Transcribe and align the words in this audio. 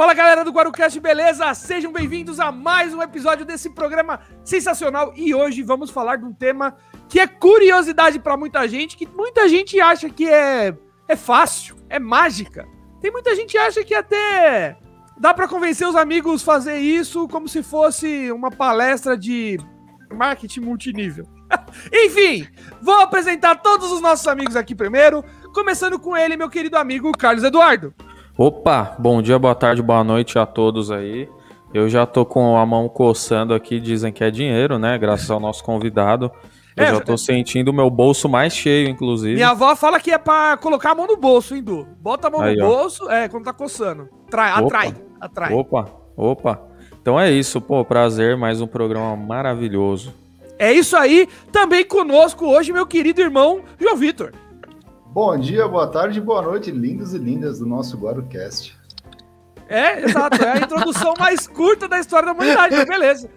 Fala 0.00 0.14
galera 0.14 0.42
do 0.42 0.50
Guarucast, 0.50 0.98
beleza? 0.98 1.52
Sejam 1.52 1.92
bem-vindos 1.92 2.40
a 2.40 2.50
mais 2.50 2.94
um 2.94 3.02
episódio 3.02 3.44
desse 3.44 3.68
programa 3.68 4.18
sensacional 4.42 5.12
e 5.14 5.34
hoje 5.34 5.62
vamos 5.62 5.90
falar 5.90 6.16
de 6.16 6.24
um 6.24 6.32
tema 6.32 6.74
que 7.06 7.20
é 7.20 7.26
curiosidade 7.26 8.18
para 8.18 8.34
muita 8.34 8.66
gente, 8.66 8.96
que 8.96 9.06
muita 9.06 9.46
gente 9.46 9.78
acha 9.78 10.08
que 10.08 10.26
é, 10.26 10.74
é 11.06 11.14
fácil, 11.14 11.76
é 11.90 11.98
mágica. 11.98 12.66
Tem 12.98 13.12
muita 13.12 13.36
gente 13.36 13.50
que 13.50 13.58
acha 13.58 13.84
que 13.84 13.92
até 13.92 14.78
dá 15.18 15.34
para 15.34 15.46
convencer 15.46 15.86
os 15.86 15.94
amigos 15.94 16.42
fazer 16.42 16.78
isso 16.78 17.28
como 17.28 17.46
se 17.46 17.62
fosse 17.62 18.32
uma 18.32 18.50
palestra 18.50 19.18
de 19.18 19.58
marketing 20.10 20.60
multinível. 20.60 21.26
Enfim, 21.92 22.48
vou 22.80 23.00
apresentar 23.00 23.56
todos 23.56 23.92
os 23.92 24.00
nossos 24.00 24.26
amigos 24.26 24.56
aqui 24.56 24.74
primeiro, 24.74 25.22
começando 25.52 25.98
com 25.98 26.16
ele, 26.16 26.38
meu 26.38 26.48
querido 26.48 26.78
amigo 26.78 27.12
Carlos 27.12 27.44
Eduardo. 27.44 27.94
Opa, 28.40 28.96
bom 28.98 29.20
dia, 29.20 29.38
boa 29.38 29.54
tarde, 29.54 29.82
boa 29.82 30.02
noite 30.02 30.38
a 30.38 30.46
todos 30.46 30.90
aí. 30.90 31.28
Eu 31.74 31.90
já 31.90 32.06
tô 32.06 32.24
com 32.24 32.56
a 32.56 32.64
mão 32.64 32.88
coçando 32.88 33.52
aqui, 33.52 33.78
dizem 33.78 34.10
que 34.10 34.24
é 34.24 34.30
dinheiro, 34.30 34.78
né? 34.78 34.96
Graças 34.96 35.30
ao 35.30 35.38
nosso 35.38 35.62
convidado. 35.62 36.32
Eu 36.74 36.84
é, 36.84 36.86
já 36.86 37.00
tô 37.02 37.18
sentindo 37.18 37.68
o 37.68 37.74
meu 37.74 37.90
bolso 37.90 38.30
mais 38.30 38.54
cheio, 38.54 38.88
inclusive. 38.88 39.34
Minha 39.34 39.50
avó 39.50 39.76
fala 39.76 40.00
que 40.00 40.10
é 40.10 40.16
pra 40.16 40.56
colocar 40.56 40.92
a 40.92 40.94
mão 40.94 41.06
no 41.06 41.18
bolso, 41.18 41.54
hein, 41.54 41.62
Du? 41.62 41.86
Bota 42.00 42.28
a 42.28 42.30
mão 42.30 42.40
aí, 42.40 42.56
no 42.56 42.64
ó. 42.64 42.68
bolso, 42.68 43.10
é, 43.10 43.28
quando 43.28 43.44
tá 43.44 43.52
coçando. 43.52 44.08
Trai, 44.30 44.52
atrai, 44.52 44.94
atrai. 45.20 45.52
Opa, 45.52 45.90
opa. 46.16 46.62
Então 46.98 47.20
é 47.20 47.30
isso, 47.30 47.60
pô, 47.60 47.84
prazer, 47.84 48.38
mais 48.38 48.62
um 48.62 48.66
programa 48.66 49.14
maravilhoso. 49.16 50.14
É 50.58 50.72
isso 50.72 50.96
aí, 50.96 51.28
também 51.52 51.84
conosco 51.84 52.46
hoje, 52.46 52.72
meu 52.72 52.86
querido 52.86 53.20
irmão 53.20 53.60
João 53.78 53.98
Vitor. 53.98 54.32
Bom 55.12 55.36
dia, 55.36 55.66
boa 55.66 55.88
tarde, 55.88 56.20
boa 56.20 56.40
noite, 56.40 56.70
lindos 56.70 57.14
e 57.14 57.18
lindas 57.18 57.58
do 57.58 57.66
nosso 57.66 57.98
GuaruCast. 57.98 58.78
É, 59.68 60.04
exato, 60.04 60.40
é 60.40 60.52
a 60.52 60.56
introdução 60.58 61.14
mais 61.18 61.48
curta 61.48 61.88
da 61.88 61.98
história 61.98 62.26
da 62.26 62.32
humanidade, 62.32 62.76
mas 62.76 62.86
beleza. 62.86 63.28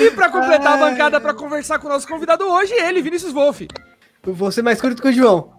E 0.00 0.10
para 0.12 0.30
completar 0.30 0.72
a 0.72 0.76
bancada 0.78 1.20
para 1.20 1.34
conversar 1.34 1.78
com 1.78 1.86
o 1.86 1.90
nosso 1.90 2.08
convidado 2.08 2.44
hoje, 2.44 2.72
ele, 2.72 3.02
Vinícius 3.02 3.30
Wolff. 3.30 3.68
Vou 4.24 4.50
ser 4.50 4.62
mais 4.62 4.80
curto 4.80 5.02
que 5.02 5.08
o 5.08 5.12
João. 5.12 5.52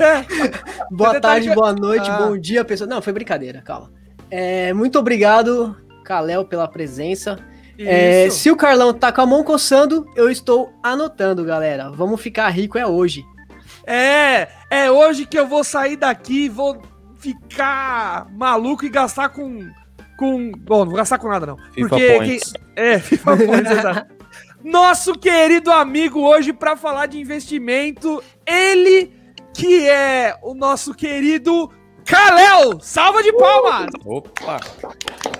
É. 0.00 0.24
boa 0.90 1.20
tarde, 1.20 1.54
boa 1.54 1.72
noite, 1.72 2.10
ah. 2.10 2.18
bom 2.18 2.36
dia, 2.36 2.64
pessoal. 2.64 2.90
Não, 2.90 3.00
foi 3.00 3.12
brincadeira, 3.12 3.62
calma. 3.62 3.92
É, 4.28 4.72
muito 4.72 4.98
obrigado, 4.98 5.76
Kalel, 6.04 6.44
pela 6.44 6.66
presença. 6.66 7.38
É, 7.78 8.28
se 8.28 8.50
o 8.50 8.56
Carlão 8.56 8.92
tá 8.92 9.12
com 9.12 9.20
a 9.20 9.26
mão 9.26 9.44
coçando, 9.44 10.04
eu 10.16 10.28
estou 10.28 10.72
anotando, 10.82 11.44
galera. 11.44 11.90
Vamos 11.90 12.20
ficar 12.20 12.48
rico 12.48 12.76
é 12.76 12.84
hoje. 12.84 13.24
É, 13.86 14.48
é 14.70 14.90
hoje 14.90 15.26
que 15.26 15.38
eu 15.38 15.46
vou 15.46 15.62
sair 15.62 15.96
daqui, 15.96 16.48
vou 16.48 16.80
ficar 17.18 18.26
maluco 18.32 18.84
e 18.84 18.88
gastar 18.88 19.30
com. 19.30 19.70
com 20.18 20.52
bom, 20.52 20.80
não 20.80 20.86
vou 20.86 20.96
gastar 20.96 21.18
com 21.18 21.28
nada, 21.28 21.46
não. 21.46 21.56
FIFA 21.72 21.88
porque. 21.88 22.12
Points. 22.16 22.52
Que, 22.52 22.60
é, 22.76 22.98
FIFA 22.98 23.36
Points, 23.36 23.70
exato. 23.78 24.14
Nosso 24.62 25.12
querido 25.14 25.70
amigo 25.70 26.20
hoje 26.20 26.52
para 26.52 26.76
falar 26.76 27.06
de 27.06 27.20
investimento, 27.20 28.22
ele 28.46 29.12
que 29.52 29.86
é 29.86 30.36
o 30.42 30.54
nosso 30.54 30.94
querido 30.94 31.70
Kalel! 32.04 32.80
Salva 32.80 33.22
de 33.22 33.32
palmas! 33.32 33.86
Uh! 34.04 34.16
Opa! 34.16 34.60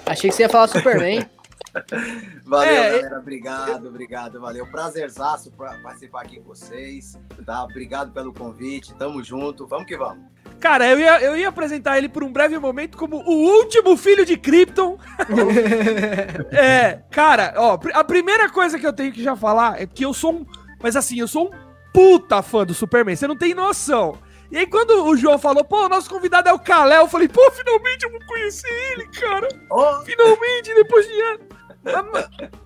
Achei 0.07 0.31
que 0.31 0.37
você 0.37 0.43
ia 0.43 0.49
falar 0.49 0.69
Superman. 0.69 1.27
Valeu, 2.45 2.73
é, 2.73 2.91
galera. 2.91 3.19
Obrigado, 3.19 3.89
obrigado. 3.89 4.41
Valeu. 4.41 4.67
Prazerzaço 4.67 5.51
pra 5.53 5.79
participar 5.79 6.23
aqui 6.23 6.39
com 6.39 6.49
vocês. 6.49 7.19
Tá? 7.45 7.65
Obrigado 7.65 8.13
pelo 8.13 8.33
convite. 8.33 8.95
Tamo 8.95 9.23
junto. 9.23 9.67
Vamos 9.67 9.87
que 9.87 9.97
vamos. 9.97 10.25
Cara, 10.61 10.87
eu 10.87 10.99
ia, 10.99 11.21
eu 11.21 11.37
ia 11.37 11.49
apresentar 11.49 11.99
ele 11.99 12.09
por 12.09 12.23
um 12.23 12.33
breve 12.33 12.59
momento 12.59 12.97
como 12.97 13.17
o 13.17 13.59
último 13.59 13.97
filho 13.97 14.25
de 14.25 14.37
Krypton. 14.37 14.99
é, 16.53 17.01
cara, 17.11 17.55
ó, 17.57 17.79
a 17.93 18.05
primeira 18.05 18.49
coisa 18.49 18.79
que 18.79 18.87
eu 18.87 18.93
tenho 18.93 19.13
que 19.13 19.23
já 19.23 19.37
falar 19.37 19.81
é 19.81 19.87
que 19.87 20.05
eu 20.05 20.15
sou 20.15 20.33
um. 20.33 20.47
Mas 20.83 20.97
assim, 20.97 21.19
eu 21.19 21.29
sou 21.29 21.49
um 21.49 21.65
puta 21.93 22.43
fã 22.43 22.65
do 22.65 22.75
Superman. 22.75 23.17
Você 23.17 23.27
não 23.27 23.37
tem 23.37 23.55
noção. 23.55 24.19
E 24.51 24.59
aí, 24.59 24.67
quando 24.67 25.07
o 25.07 25.17
João 25.17 25.39
falou, 25.39 25.65
pô, 25.65 25.87
o 25.87 25.89
nosso 25.89 26.09
convidado 26.09 26.49
é 26.49 26.53
o 26.53 26.59
Kalel, 26.59 27.03
eu 27.03 27.09
falei, 27.09 27.29
pô, 27.29 27.51
finalmente 27.51 28.05
eu 28.05 28.11
vou 28.11 28.21
conhecer 28.27 28.69
ele, 28.93 29.09
cara. 29.09 29.49
Oh. 29.71 30.01
Finalmente, 30.05 30.75
depois 30.75 31.07
de 31.09 31.21
anos. 31.21 31.54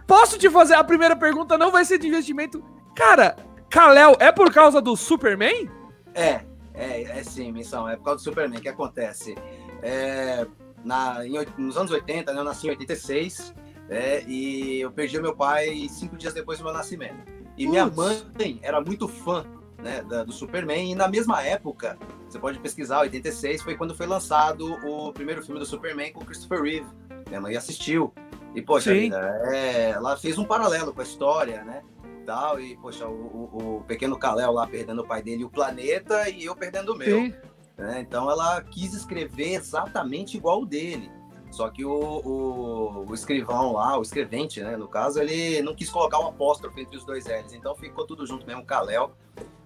Posso 0.07 0.39
te 0.39 0.49
fazer 0.49 0.75
a 0.75 0.85
primeira 0.85 1.17
pergunta? 1.17 1.59
Não 1.59 1.71
vai 1.71 1.85
ser 1.85 1.99
de 1.99 2.07
investimento. 2.07 2.63
Cara, 2.95 3.37
Kalel 3.71 4.17
é 4.21 4.33
por 4.33 4.53
causa 4.53 4.81
do 4.81 4.97
Superman? 4.97 5.71
É, 6.15 6.41
é, 6.75 7.03
é 7.03 7.23
sim, 7.25 7.53
missão. 7.53 7.89
É 7.89 7.97
por 7.97 8.05
causa 8.05 8.19
do 8.19 8.25
Superman. 8.25 8.59
O 8.59 8.63
que 8.63 8.69
acontece? 8.69 9.35
É, 9.83 10.47
na, 10.85 11.27
em, 11.27 11.35
nos 11.57 11.77
anos 11.77 11.91
80, 11.91 12.33
né, 12.33 12.41
eu 12.41 12.45
nasci 12.45 12.67
em 12.67 12.71
86, 12.71 13.55
é, 13.89 14.23
e 14.27 14.81
eu 14.81 14.91
perdi 14.91 15.21
meu 15.21 15.35
pai 15.35 15.89
cinco 15.89 16.17
dias 16.17 16.33
depois 16.35 16.59
do 16.59 16.65
meu 16.65 16.73
nascimento. 16.73 17.17
E 17.57 17.67
minha 17.67 17.87
mãe 17.87 18.23
era 18.63 18.81
muito 18.81 19.09
fã 19.09 19.45
né, 19.83 20.03
da, 20.03 20.25
do 20.25 20.33
Superman, 20.33 20.93
e 20.93 20.95
na 20.95 21.09
mesma 21.09 21.43
época, 21.43 21.99
você 22.29 22.39
pode 22.39 22.59
pesquisar, 22.59 23.01
86 23.01 23.63
foi 23.63 23.77
quando 23.77 23.95
foi 23.95 24.07
lançado 24.07 24.75
o 24.85 25.13
primeiro 25.13 25.43
filme 25.43 25.59
do 25.59 25.67
Superman 25.67 26.13
com 26.13 26.25
Christopher 26.25 26.63
Reeve. 26.63 26.87
Minha 27.29 27.41
mãe 27.41 27.57
assistiu. 27.57 28.13
E, 28.59 28.63
poxa, 28.63 28.93
vida, 28.93 29.41
é, 29.53 29.91
ela 29.91 30.17
fez 30.17 30.37
um 30.37 30.45
paralelo 30.45 30.93
com 30.93 31.01
a 31.01 31.05
história, 31.05 31.63
né? 31.63 31.83
Tal, 32.27 32.61
e, 32.61 32.77
poxa, 32.77 33.07
o, 33.07 33.13
o, 33.13 33.77
o 33.79 33.85
pequeno 33.85 34.19
Kalel 34.19 34.53
lá 34.53 34.67
perdendo 34.67 35.03
o 35.03 35.07
pai 35.07 35.23
dele 35.23 35.43
e 35.43 35.45
o 35.45 35.51
planeta, 35.51 36.29
e 36.29 36.45
eu 36.45 36.57
perdendo 36.57 36.93
o 36.93 36.97
meu. 36.97 37.33
Né? 37.77 38.01
Então 38.01 38.29
ela 38.29 38.61
quis 38.63 38.93
escrever 38.93 39.55
exatamente 39.55 40.37
igual 40.37 40.63
o 40.63 40.67
dele. 40.67 41.09
Só 41.51 41.71
que 41.71 41.85
o, 41.85 41.91
o, 41.91 43.05
o, 43.09 43.15
escrivão 43.15 43.73
lá, 43.73 43.97
o 43.97 44.03
escrevente, 44.03 44.61
né, 44.61 44.77
no 44.77 44.87
caso, 44.87 45.21
ele 45.21 45.63
não 45.63 45.75
quis 45.75 45.89
colocar 45.89 46.19
um 46.19 46.27
apóstrofo 46.27 46.79
entre 46.79 46.97
os 46.97 47.05
dois 47.05 47.27
L's. 47.27 47.55
Então 47.55 47.75
ficou 47.75 48.05
tudo 48.07 48.27
junto 48.27 48.47
mesmo, 48.47 48.67
Kalel. 48.67 49.13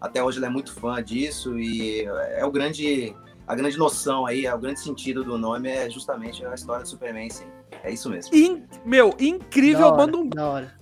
Até 0.01 0.23
hoje 0.23 0.39
ele 0.39 0.47
é 0.47 0.51
muito 0.51 0.73
fã 0.75 1.03
disso 1.03 1.59
e 1.59 2.05
é 2.37 2.45
o 2.45 2.53
grande, 2.53 3.17
a 3.47 3.55
grande 3.55 3.79
noção 3.79 4.27
aí, 4.27 4.47
é 4.47 4.55
o 4.55 4.59
grande 4.59 4.79
sentido 4.79 5.25
do 5.25 5.37
nome 5.39 5.71
é 5.71 5.91
justamente 5.91 6.45
a 6.45 6.55
história 6.55 6.83
do 6.83 6.89
Superman, 6.89 7.31
sim. 7.31 7.47
É 7.82 7.91
isso 7.91 8.09
mesmo. 8.09 8.34
In, 8.34 8.65
meu, 8.84 9.15
incrível. 9.19 9.91
Da 9.91 9.97
manda 9.97 10.16
um. 10.16 10.28
Da 10.28 10.47
hora. 10.47 10.75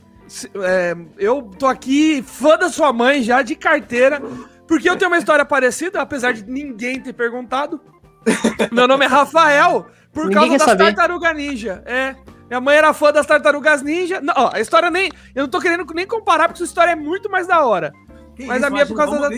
É, 0.63 0.97
eu 1.19 1.43
tô 1.59 1.67
aqui, 1.67 2.23
fã 2.23 2.57
da 2.57 2.69
sua 2.69 2.93
mãe 2.93 3.23
já, 3.23 3.43
de 3.43 3.57
carteira, 3.57 4.23
porque 4.69 4.89
eu 4.89 4.97
tenho 4.97 5.11
uma 5.11 5.19
história 5.19 5.45
parecida, 5.45 6.01
apesar 6.01 6.33
de 6.33 6.45
ninguém 6.49 7.01
ter 7.01 7.13
perguntado. 7.13 7.81
Meu 8.71 8.87
nome 8.87 9.05
é 9.05 9.09
Rafael, 9.09 9.87
por 10.13 10.27
ninguém 10.27 10.51
causa 10.51 10.59
das 10.59 10.63
saber. 10.63 10.85
tartarugas 10.85 11.35
ninja. 11.35 11.83
É. 11.85 12.15
Minha 12.49 12.61
mãe 12.61 12.77
era 12.77 12.93
fã 12.93 13.13
das 13.13 13.27
tartarugas 13.27 13.83
ninja. 13.83 14.21
Não, 14.21 14.35
ó, 14.37 14.51
a 14.53 14.61
história 14.61 14.91
nem. 14.91 15.11
Eu 15.35 15.43
não 15.43 15.49
tô 15.49 15.61
querendo 15.61 15.85
nem 15.95 16.07
comparar, 16.07 16.49
porque 16.49 16.59
sua 16.59 16.67
história 16.67 16.93
é 16.93 16.97
muito 16.97 17.31
mais 17.31 17.47
da 17.47 17.65
hora. 17.65 17.93
Que 18.37 18.45
Mas 18.45 18.59
isso, 18.59 18.67
a 18.67 18.71
minha 18.71 18.83
é 18.83 18.87
por 18.87 18.97
causa 18.97 19.19
da. 19.19 19.29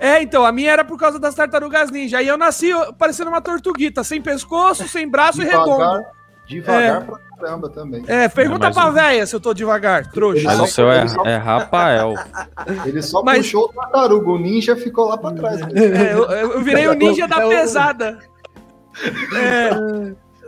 É, 0.00 0.22
então, 0.22 0.44
a 0.44 0.52
minha 0.52 0.70
era 0.70 0.84
por 0.84 0.98
causa 0.98 1.18
das 1.18 1.34
tartarugas 1.34 1.90
ninja. 1.90 2.18
Aí 2.18 2.28
eu 2.28 2.36
nasci 2.38 2.70
parecendo 2.98 3.30
uma 3.30 3.40
tortuguita, 3.40 4.04
sem 4.04 4.20
pescoço, 4.20 4.86
sem 4.86 5.08
braço 5.08 5.40
Devagar. 5.40 5.66
e 5.66 5.70
redondo. 5.70 6.17
Devagar 6.48 7.02
é. 7.02 7.04
pra 7.04 7.18
caramba 7.18 7.68
também. 7.68 8.02
É, 8.08 8.28
pergunta 8.28 8.68
é, 8.68 8.72
pra 8.72 8.90
véia 8.90 9.26
se 9.26 9.36
eu 9.36 9.40
tô 9.40 9.52
devagar, 9.52 10.10
trouxa. 10.10 10.44
Mas 10.44 10.60
o 10.60 10.66
seu 10.66 10.90
é, 10.90 11.04
é 11.26 11.36
Rafael. 11.36 12.14
Ele 12.86 13.02
só 13.02 13.22
mas... 13.22 13.38
puxou 13.38 13.66
o 13.66 13.68
tartaruga, 13.68 14.30
o 14.30 14.38
ninja 14.38 14.74
ficou 14.74 15.08
lá 15.08 15.18
pra 15.18 15.32
trás. 15.32 15.60
É, 15.60 16.14
eu, 16.14 16.24
eu, 16.24 16.60
virei 16.62 16.88
o 16.88 16.94
ninja 16.94 17.28
da 17.28 17.44
é 17.44 17.48
pesada. 17.48 18.18
É. 19.36 19.70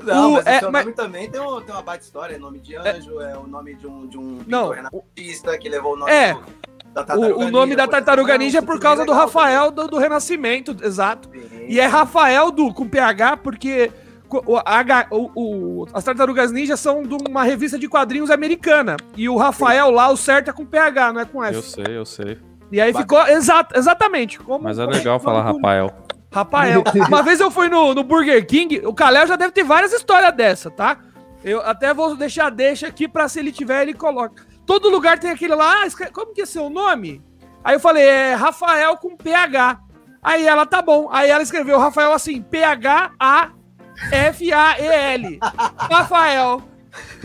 Não, 0.03 0.31
o, 0.31 0.33
mas 0.33 0.47
é, 0.47 0.57
o 0.57 0.61
seu 0.61 0.73
mas... 0.73 0.85
nome 0.85 0.97
também 0.97 1.31
tem, 1.31 1.41
um, 1.41 1.61
tem 1.61 1.75
uma 1.75 1.83
baita 1.83 2.03
história, 2.03 2.35
é 2.35 2.39
nome 2.39 2.59
de 2.59 2.75
anjo, 2.75 3.21
é, 3.21 3.33
é 3.33 3.37
o 3.37 3.47
nome 3.47 3.75
de 3.75 3.87
um, 3.87 4.07
de 4.07 4.17
um 4.17 4.39
não, 4.47 4.71
renascentista 4.71 5.59
que 5.59 5.69
levou 5.69 5.93
o 5.93 5.97
nome 5.97 6.11
é, 6.11 6.33
do, 6.33 6.41
da 7.05 7.17
o, 7.17 7.41
o, 7.41 7.51
nome 7.51 7.77
da 7.77 7.87
tartaruga 7.87 8.39
ninja 8.39 8.59
é 8.59 8.63
por 8.63 8.81
causa 8.81 9.05
do 9.05 9.13
Rafael 9.13 9.71
do, 9.71 9.87
do 9.87 9.99
Renascimento, 9.99 10.75
exato. 10.83 11.29
Sim. 11.31 11.67
E 11.69 11.79
é 11.79 11.85
Rafael 11.85 12.51
do 12.51 12.73
com 12.73 12.89
PH, 12.89 13.37
porque 13.37 13.93
o, 14.31 14.57
a, 14.57 15.07
o, 15.11 15.31
o, 15.35 15.87
as 15.93 16.05
Tartarugas 16.05 16.53
Ninja 16.53 16.77
são 16.77 17.03
de 17.03 17.15
uma 17.15 17.43
revista 17.43 17.79
de 17.79 17.89
quadrinhos 17.89 18.31
americana. 18.31 18.97
E 19.17 19.29
o 19.29 19.37
Rafael 19.37 19.91
lá, 19.91 20.09
o 20.11 20.17
certo 20.17 20.51
é 20.51 20.53
com 20.53 20.65
PH, 20.65 21.13
não 21.13 21.21
é 21.21 21.25
com 21.25 21.45
F. 21.45 21.55
Eu 21.55 21.63
sei, 21.63 21.99
eu 21.99 22.07
sei. 22.07 22.39
E 22.73 22.81
aí 22.81 22.95
ficou. 22.95 23.21
Exato, 23.27 23.77
exatamente. 23.77 24.39
Como, 24.39 24.65
Mas 24.65 24.79
é 24.79 24.87
legal 24.87 25.19
falar 25.19 25.43
Rafael. 25.43 25.91
Rafael. 26.33 26.85
Uma 27.09 27.23
vez 27.23 27.41
eu 27.41 27.51
fui 27.51 27.69
no, 27.69 27.95
no 27.95 28.05
Burger 28.05 28.47
King, 28.47 28.81
o 28.85 28.95
Kalel 28.95 29.27
já 29.27 29.37
deve 29.37 29.53
ter 29.53 29.65
várias 29.65 29.93
histórias 29.93 30.33
dessa, 30.35 30.71
tá? 30.71 30.99
Eu 31.43 31.61
até 31.63 31.93
vou 31.93 32.15
deixar 32.15 32.51
deixa 32.51 32.87
aqui 32.87 33.09
pra 33.09 33.29
se 33.29 33.41
ele 33.41 33.51
tiver, 33.51 33.83
ele 33.83 33.95
coloca. 33.95 34.45
Todo 34.65 34.91
lugar 34.91 35.19
tem 35.19 35.31
aquele 35.31 35.55
lá, 35.55 35.85
ah, 35.85 36.11
como 36.13 36.33
que 36.33 36.43
é 36.43 36.47
seu 36.47 36.71
nome? 36.71 37.21
Aí 37.65 37.75
eu 37.75 37.81
falei, 37.81 38.05
é 38.05 38.35
Rafael 38.35 38.97
com 38.97 39.17
PH. 39.17 39.81
Aí 40.23 40.47
ela, 40.47 40.67
tá 40.67 40.81
bom. 40.83 41.09
Aí 41.11 41.31
ela 41.31 41.43
escreveu 41.43 41.79
Rafael 41.79 42.13
assim, 42.13 42.41
P-H-A 42.43 43.53
F-A-E-L. 44.11 45.39
Rafael. 45.77 46.63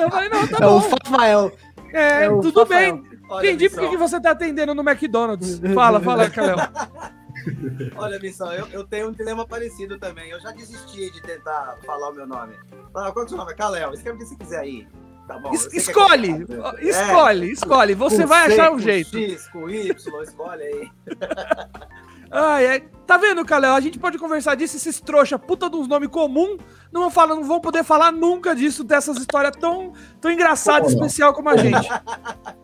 eu 0.00 0.10
falei, 0.10 0.28
não, 0.28 0.46
tá 0.46 0.56
é 0.56 0.60
bom. 0.60 0.76
O 0.76 0.78
Rafael. 0.78 1.52
É, 1.92 2.24
é 2.24 2.28
tudo 2.28 2.60
Rafael. 2.60 2.96
bem. 2.96 3.14
Olha 3.28 3.48
Entendi 3.48 3.70
por 3.70 3.88
que 3.88 3.96
você 3.96 4.20
tá 4.20 4.32
atendendo 4.32 4.74
no 4.74 4.82
McDonald's. 4.82 5.60
Fala, 5.74 6.00
fala, 6.00 6.28
Calel. 6.28 6.56
Olha, 7.96 8.18
Missão, 8.18 8.52
eu, 8.52 8.66
eu 8.68 8.84
tenho 8.84 9.08
um 9.08 9.12
dilema 9.12 9.46
parecido 9.46 9.98
também. 9.98 10.30
Eu 10.30 10.40
já 10.40 10.50
desisti 10.52 11.10
de 11.10 11.22
tentar 11.22 11.78
falar 11.84 12.10
o 12.10 12.14
meu 12.14 12.26
nome. 12.26 12.54
Ah, 12.94 13.10
qual 13.12 13.22
é 13.22 13.26
o 13.26 13.28
seu 13.28 13.36
nome? 13.36 13.52
É 13.52 13.54
Caléo. 13.54 13.92
Escreve 13.92 14.16
o 14.16 14.20
que 14.20 14.26
você 14.26 14.36
quiser 14.36 14.60
aí. 14.60 14.86
Tá 15.26 15.38
bom. 15.38 15.52
Es 15.52 15.72
escolhe, 15.72 16.30
é 16.30 16.84
escolhe, 16.84 17.48
é. 17.48 17.52
escolhe. 17.52 17.94
Você 17.94 18.22
com 18.22 18.28
vai 18.28 18.46
C, 18.46 18.52
achar 18.52 18.72
um 18.72 18.78
jeito. 18.78 19.18
X, 19.18 19.48
com 19.48 19.70
Y, 19.70 20.22
escolhe 20.22 20.62
aí. 20.62 20.90
Ai, 22.30 22.66
é. 22.66 22.94
Tá 23.06 23.18
vendo, 23.18 23.44
Kalel? 23.44 23.74
A 23.74 23.80
gente 23.80 23.98
pode 23.98 24.16
conversar 24.16 24.54
disso, 24.54 24.76
esses 24.76 24.98
trouxa, 24.98 25.38
puta 25.38 25.68
de 25.68 25.76
uns 25.76 25.86
nomes 25.86 26.08
comum, 26.08 26.56
não 26.90 27.02
vão, 27.02 27.10
falar, 27.10 27.34
não 27.34 27.44
vão 27.44 27.60
poder 27.60 27.84
falar 27.84 28.10
nunca 28.10 28.54
disso, 28.56 28.82
dessas 28.82 29.18
histórias 29.18 29.54
tão, 29.60 29.92
tão 30.20 30.30
engraçadas, 30.30 30.90
e 30.90 30.94
especial 30.94 31.34
como 31.34 31.50
a 31.50 31.56
gente. 31.56 31.86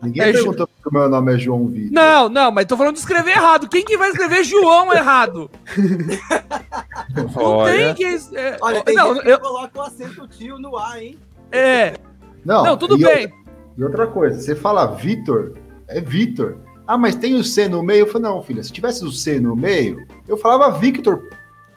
Ninguém 0.01 0.29
é, 0.29 0.31
perguntou 0.31 0.67
que 0.67 0.89
o 0.89 0.91
meu 0.91 1.07
nome 1.07 1.35
é 1.35 1.37
João 1.37 1.67
Vitor. 1.67 1.91
Não, 1.91 2.27
não, 2.27 2.51
mas 2.51 2.65
tô 2.65 2.75
falando 2.75 2.95
de 2.95 3.01
escrever 3.01 3.31
errado. 3.31 3.69
Quem 3.69 3.85
que 3.85 3.95
vai 3.95 4.09
escrever 4.09 4.43
João 4.43 4.91
errado? 4.91 5.51
não 7.15 7.29
Olha. 7.35 7.93
tem 7.93 7.93
que... 7.93 8.35
É, 8.35 8.57
Olha, 8.61 8.83
tem 8.83 8.95
não, 8.95 9.13
gente 9.13 9.27
eu... 9.27 9.37
que 9.37 9.43
coloca 9.43 9.79
o 9.79 9.81
acento 9.83 10.27
tio 10.27 10.57
no 10.57 10.75
ar, 10.75 11.03
hein? 11.03 11.19
É. 11.51 11.93
Não, 12.43 12.63
não 12.63 12.77
tudo 12.77 12.97
e 12.97 13.03
bem. 13.03 13.25
Outra, 13.25 13.37
e 13.77 13.83
outra 13.83 14.07
coisa, 14.07 14.41
você 14.41 14.55
fala 14.55 14.87
Vitor, 14.87 15.53
é 15.87 16.01
Vitor. 16.01 16.57
Ah, 16.87 16.97
mas 16.97 17.15
tem 17.15 17.35
o 17.35 17.43
C 17.43 17.67
no 17.67 17.83
meio? 17.83 18.01
Eu 18.01 18.07
falei, 18.07 18.29
não, 18.29 18.43
filha, 18.43 18.63
se 18.63 18.71
tivesse 18.71 19.03
o 19.05 19.11
C 19.11 19.39
no 19.39 19.55
meio, 19.55 20.05
eu 20.27 20.37
falava 20.37 20.77
Victor 20.77 21.29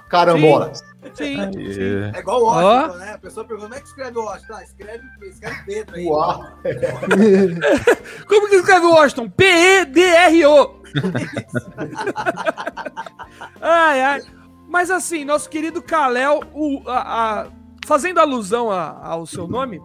Carambolas. 0.09 0.83
Sim, 1.15 1.37
sim, 1.53 1.73
sim. 1.73 2.13
É 2.15 2.19
igual 2.19 2.41
o 2.41 2.45
Washington, 2.47 2.95
oh. 2.95 2.99
né? 2.99 3.13
A 3.13 3.19
pessoa 3.19 3.47
pergunta, 3.47 3.69
como 3.69 3.79
é 3.79 3.81
que 3.81 3.89
escreve 3.89 4.19
o 4.19 4.25
Washington? 4.25 4.55
Ah, 4.55 4.63
escreve, 4.63 5.05
escreve 5.23 5.63
Pedro 5.67 5.97
aí. 5.97 6.07
Uau. 6.07 6.45
como 8.27 8.49
que 8.49 8.57
escreve 8.57 8.87
o 8.87 8.91
Washington? 8.91 9.29
P-E-D-R-O. 9.29 10.83
ai, 13.61 14.01
ai. 14.01 14.23
Mas 14.69 14.91
assim, 14.91 15.25
nosso 15.25 15.49
querido 15.49 15.83
Kalel, 15.83 16.43
o, 16.53 16.83
a, 16.89 17.43
a, 17.43 17.47
fazendo 17.87 18.19
alusão 18.19 18.71
a, 18.71 19.07
ao 19.07 19.27
seu 19.27 19.47
nome, 19.47 19.81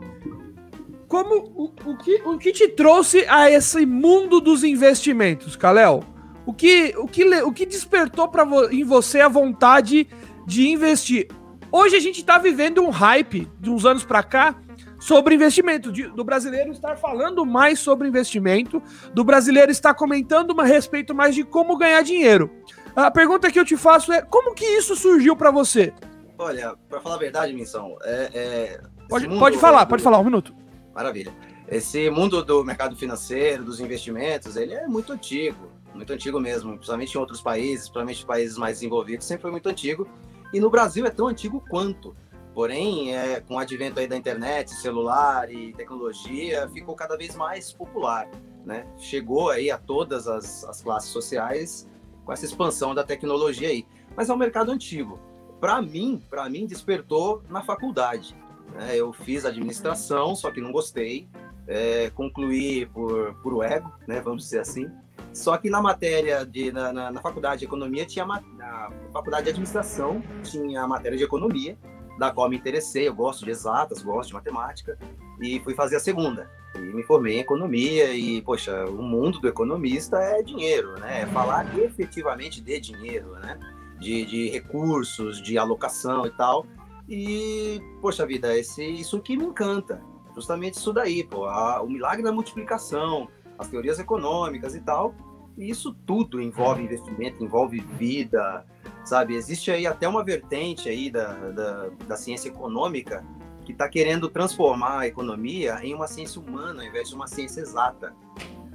como 1.09 1.51
o, 1.55 1.73
o, 1.89 1.97
que, 1.97 2.21
o 2.23 2.37
que 2.37 2.51
te 2.53 2.67
trouxe 2.69 3.25
a 3.27 3.49
esse 3.49 3.83
mundo 3.83 4.39
dos 4.39 4.63
investimentos, 4.63 5.55
Kalel? 5.55 6.03
O 6.45 6.53
que, 6.53 6.93
o 6.97 7.07
que, 7.07 7.25
o 7.41 7.51
que 7.51 7.65
despertou 7.65 8.27
pra 8.27 8.43
vo, 8.43 8.69
em 8.69 8.83
você 8.83 9.19
a 9.19 9.27
vontade 9.27 10.07
de 10.45 10.69
investir? 10.69 11.27
Hoje 11.71 11.95
a 11.95 11.99
gente 11.99 12.19
está 12.19 12.37
vivendo 12.37 12.81
um 12.81 12.91
hype 12.91 13.47
de 13.59 13.71
uns 13.71 13.85
anos 13.85 14.05
para 14.05 14.21
cá 14.21 14.55
sobre 14.99 15.33
investimento, 15.33 15.91
de, 15.91 16.07
do 16.09 16.23
brasileiro 16.23 16.71
estar 16.71 16.95
falando 16.95 17.43
mais 17.43 17.79
sobre 17.79 18.07
investimento, 18.07 18.81
do 19.11 19.23
brasileiro 19.23 19.71
estar 19.71 19.95
comentando 19.95 20.59
a 20.61 20.63
respeito 20.63 21.15
mais 21.15 21.33
de 21.33 21.43
como 21.43 21.75
ganhar 21.75 22.03
dinheiro. 22.03 22.51
A 22.95 23.09
pergunta 23.09 23.51
que 23.51 23.59
eu 23.59 23.65
te 23.65 23.75
faço 23.75 24.13
é 24.13 24.21
como 24.21 24.53
que 24.53 24.65
isso 24.65 24.95
surgiu 24.95 25.35
para 25.35 25.49
você? 25.49 25.91
Olha, 26.37 26.75
para 26.87 27.01
falar 27.01 27.15
a 27.15 27.19
verdade, 27.19 27.53
Missão, 27.53 27.97
é, 28.03 28.29
é 28.33 28.81
pode, 29.07 29.27
pode 29.27 29.57
falar, 29.57 29.85
do... 29.85 29.89
pode 29.89 30.03
falar, 30.03 30.19
um 30.19 30.23
minuto. 30.23 30.59
Maravilha. 30.99 31.33
Esse 31.65 32.09
mundo 32.09 32.43
do 32.43 32.61
mercado 32.61 32.93
financeiro, 32.93 33.63
dos 33.63 33.79
investimentos, 33.79 34.57
ele 34.57 34.73
é 34.73 34.85
muito 34.85 35.13
antigo, 35.13 35.71
muito 35.95 36.11
antigo 36.11 36.41
mesmo, 36.41 36.73
principalmente 36.73 37.13
em 37.13 37.17
outros 37.17 37.41
países, 37.41 37.85
principalmente 37.85 38.25
países 38.25 38.57
mais 38.57 38.79
desenvolvidos, 38.79 39.25
sempre 39.25 39.43
foi 39.43 39.51
muito 39.51 39.69
antigo. 39.69 40.05
E 40.53 40.59
no 40.59 40.69
Brasil 40.69 41.05
é 41.05 41.09
tão 41.09 41.27
antigo 41.27 41.63
quanto. 41.69 42.13
Porém, 42.53 43.15
é, 43.15 43.39
com 43.39 43.53
o 43.53 43.57
advento 43.57 43.97
aí 43.97 44.07
da 44.07 44.17
internet, 44.17 44.71
celular 44.71 45.49
e 45.49 45.71
tecnologia, 45.71 46.67
ficou 46.73 46.95
cada 46.95 47.15
vez 47.15 47.33
mais 47.33 47.71
popular. 47.71 48.29
Né? 48.65 48.85
Chegou 48.97 49.51
aí 49.51 49.71
a 49.71 49.77
todas 49.77 50.27
as, 50.27 50.65
as 50.65 50.81
classes 50.81 51.11
sociais 51.11 51.87
com 52.25 52.33
essa 52.33 52.43
expansão 52.43 52.93
da 52.93 53.05
tecnologia 53.05 53.69
aí. 53.69 53.87
Mas 54.17 54.29
é 54.29 54.33
um 54.33 54.37
mercado 54.37 54.69
antigo. 54.69 55.17
Para 55.61 55.81
mim, 55.81 56.21
para 56.29 56.49
mim 56.49 56.65
despertou 56.65 57.41
na 57.47 57.63
faculdade. 57.63 58.35
Né? 58.73 58.95
Eu 58.95 59.11
fiz 59.13 59.45
administração, 59.45 60.35
só 60.35 60.51
que 60.51 60.61
não 60.61 60.71
gostei. 60.71 61.27
É, 61.67 62.09
concluí 62.11 62.87
por, 62.87 63.35
por 63.43 63.63
ego, 63.63 63.91
né? 64.07 64.19
vamos 64.21 64.43
dizer 64.43 64.59
assim. 64.59 64.89
Só 65.33 65.57
que 65.57 65.69
na 65.69 65.81
matéria 65.81 66.45
de 66.45 66.71
na, 66.71 66.91
na, 66.91 67.11
na 67.11 67.21
faculdade 67.21 67.59
de 67.59 67.65
economia 67.65 68.05
tinha 68.05 68.25
na 68.25 68.91
faculdade 69.13 69.43
de 69.43 69.49
administração 69.51 70.23
tinha 70.43 70.81
a 70.81 70.87
matéria 70.87 71.17
de 71.17 71.23
economia, 71.23 71.77
da 72.17 72.31
qual 72.31 72.49
me 72.49 72.57
interessei. 72.57 73.07
Eu 73.07 73.13
gosto 73.13 73.45
de 73.45 73.51
exatas, 73.51 74.01
gosto 74.01 74.29
de 74.29 74.33
matemática 74.33 74.97
e 75.41 75.59
fui 75.59 75.73
fazer 75.73 75.97
a 75.97 75.99
segunda. 75.99 76.49
E 76.75 76.79
me 76.79 77.03
formei 77.03 77.37
em 77.37 77.39
economia 77.39 78.13
e 78.13 78.41
poxa, 78.41 78.85
o 78.85 79.01
mundo 79.01 79.39
do 79.39 79.47
economista 79.47 80.17
é 80.17 80.41
dinheiro, 80.41 80.99
né? 80.99 81.21
É 81.21 81.25
falar 81.27 81.77
efetivamente 81.77 82.61
de 82.61 82.79
dinheiro, 82.79 83.31
né? 83.39 83.57
De, 83.99 84.25
de 84.25 84.49
recursos, 84.49 85.41
de 85.41 85.57
alocação 85.57 86.25
e 86.25 86.31
tal. 86.31 86.65
E, 87.09 87.81
poxa 88.01 88.25
vida, 88.25 88.55
esse, 88.55 88.85
isso 88.85 89.19
que 89.19 89.35
me 89.35 89.43
encanta. 89.43 89.99
Justamente 90.35 90.75
isso 90.75 90.93
daí, 90.93 91.23
pô. 91.23 91.45
A, 91.45 91.81
o 91.81 91.89
milagre 91.89 92.23
da 92.23 92.31
multiplicação, 92.31 93.27
as 93.57 93.67
teorias 93.67 93.97
econômicas 93.97 94.75
e 94.75 94.81
tal. 94.81 95.15
E 95.57 95.69
isso 95.69 95.93
tudo 96.05 96.39
envolve 96.39 96.83
investimento, 96.83 97.43
envolve 97.43 97.79
vida, 97.79 98.63
sabe? 99.03 99.35
Existe 99.35 99.71
aí 99.71 99.87
até 99.87 100.07
uma 100.07 100.23
vertente 100.23 100.87
aí 100.87 101.09
da, 101.09 101.33
da, 101.33 101.89
da 102.07 102.15
ciência 102.15 102.47
econômica 102.47 103.25
que 103.65 103.73
está 103.73 103.89
querendo 103.89 104.29
transformar 104.29 104.99
a 104.99 105.07
economia 105.07 105.79
em 105.83 105.93
uma 105.93 106.07
ciência 106.07 106.39
humana, 106.39 106.81
ao 106.81 106.87
invés 106.87 107.09
de 107.09 107.15
uma 107.15 107.27
ciência 107.27 107.61
exata. 107.61 108.15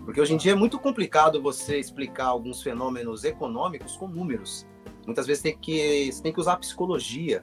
Porque 0.05 0.21
hoje 0.21 0.35
em 0.35 0.37
dia 0.37 0.53
é 0.53 0.55
muito 0.55 0.79
complicado 0.79 1.41
você 1.41 1.79
explicar 1.79 2.27
alguns 2.27 2.63
fenômenos 2.63 3.25
econômicos 3.25 3.97
com 3.97 4.07
números. 4.07 4.67
Muitas 5.07 5.27
vezes 5.27 5.43
tem 5.43 5.57
que, 5.57 6.13
você 6.13 6.23
tem 6.23 6.33
que 6.33 6.41
usar 6.41 6.57
psicologia, 6.57 7.43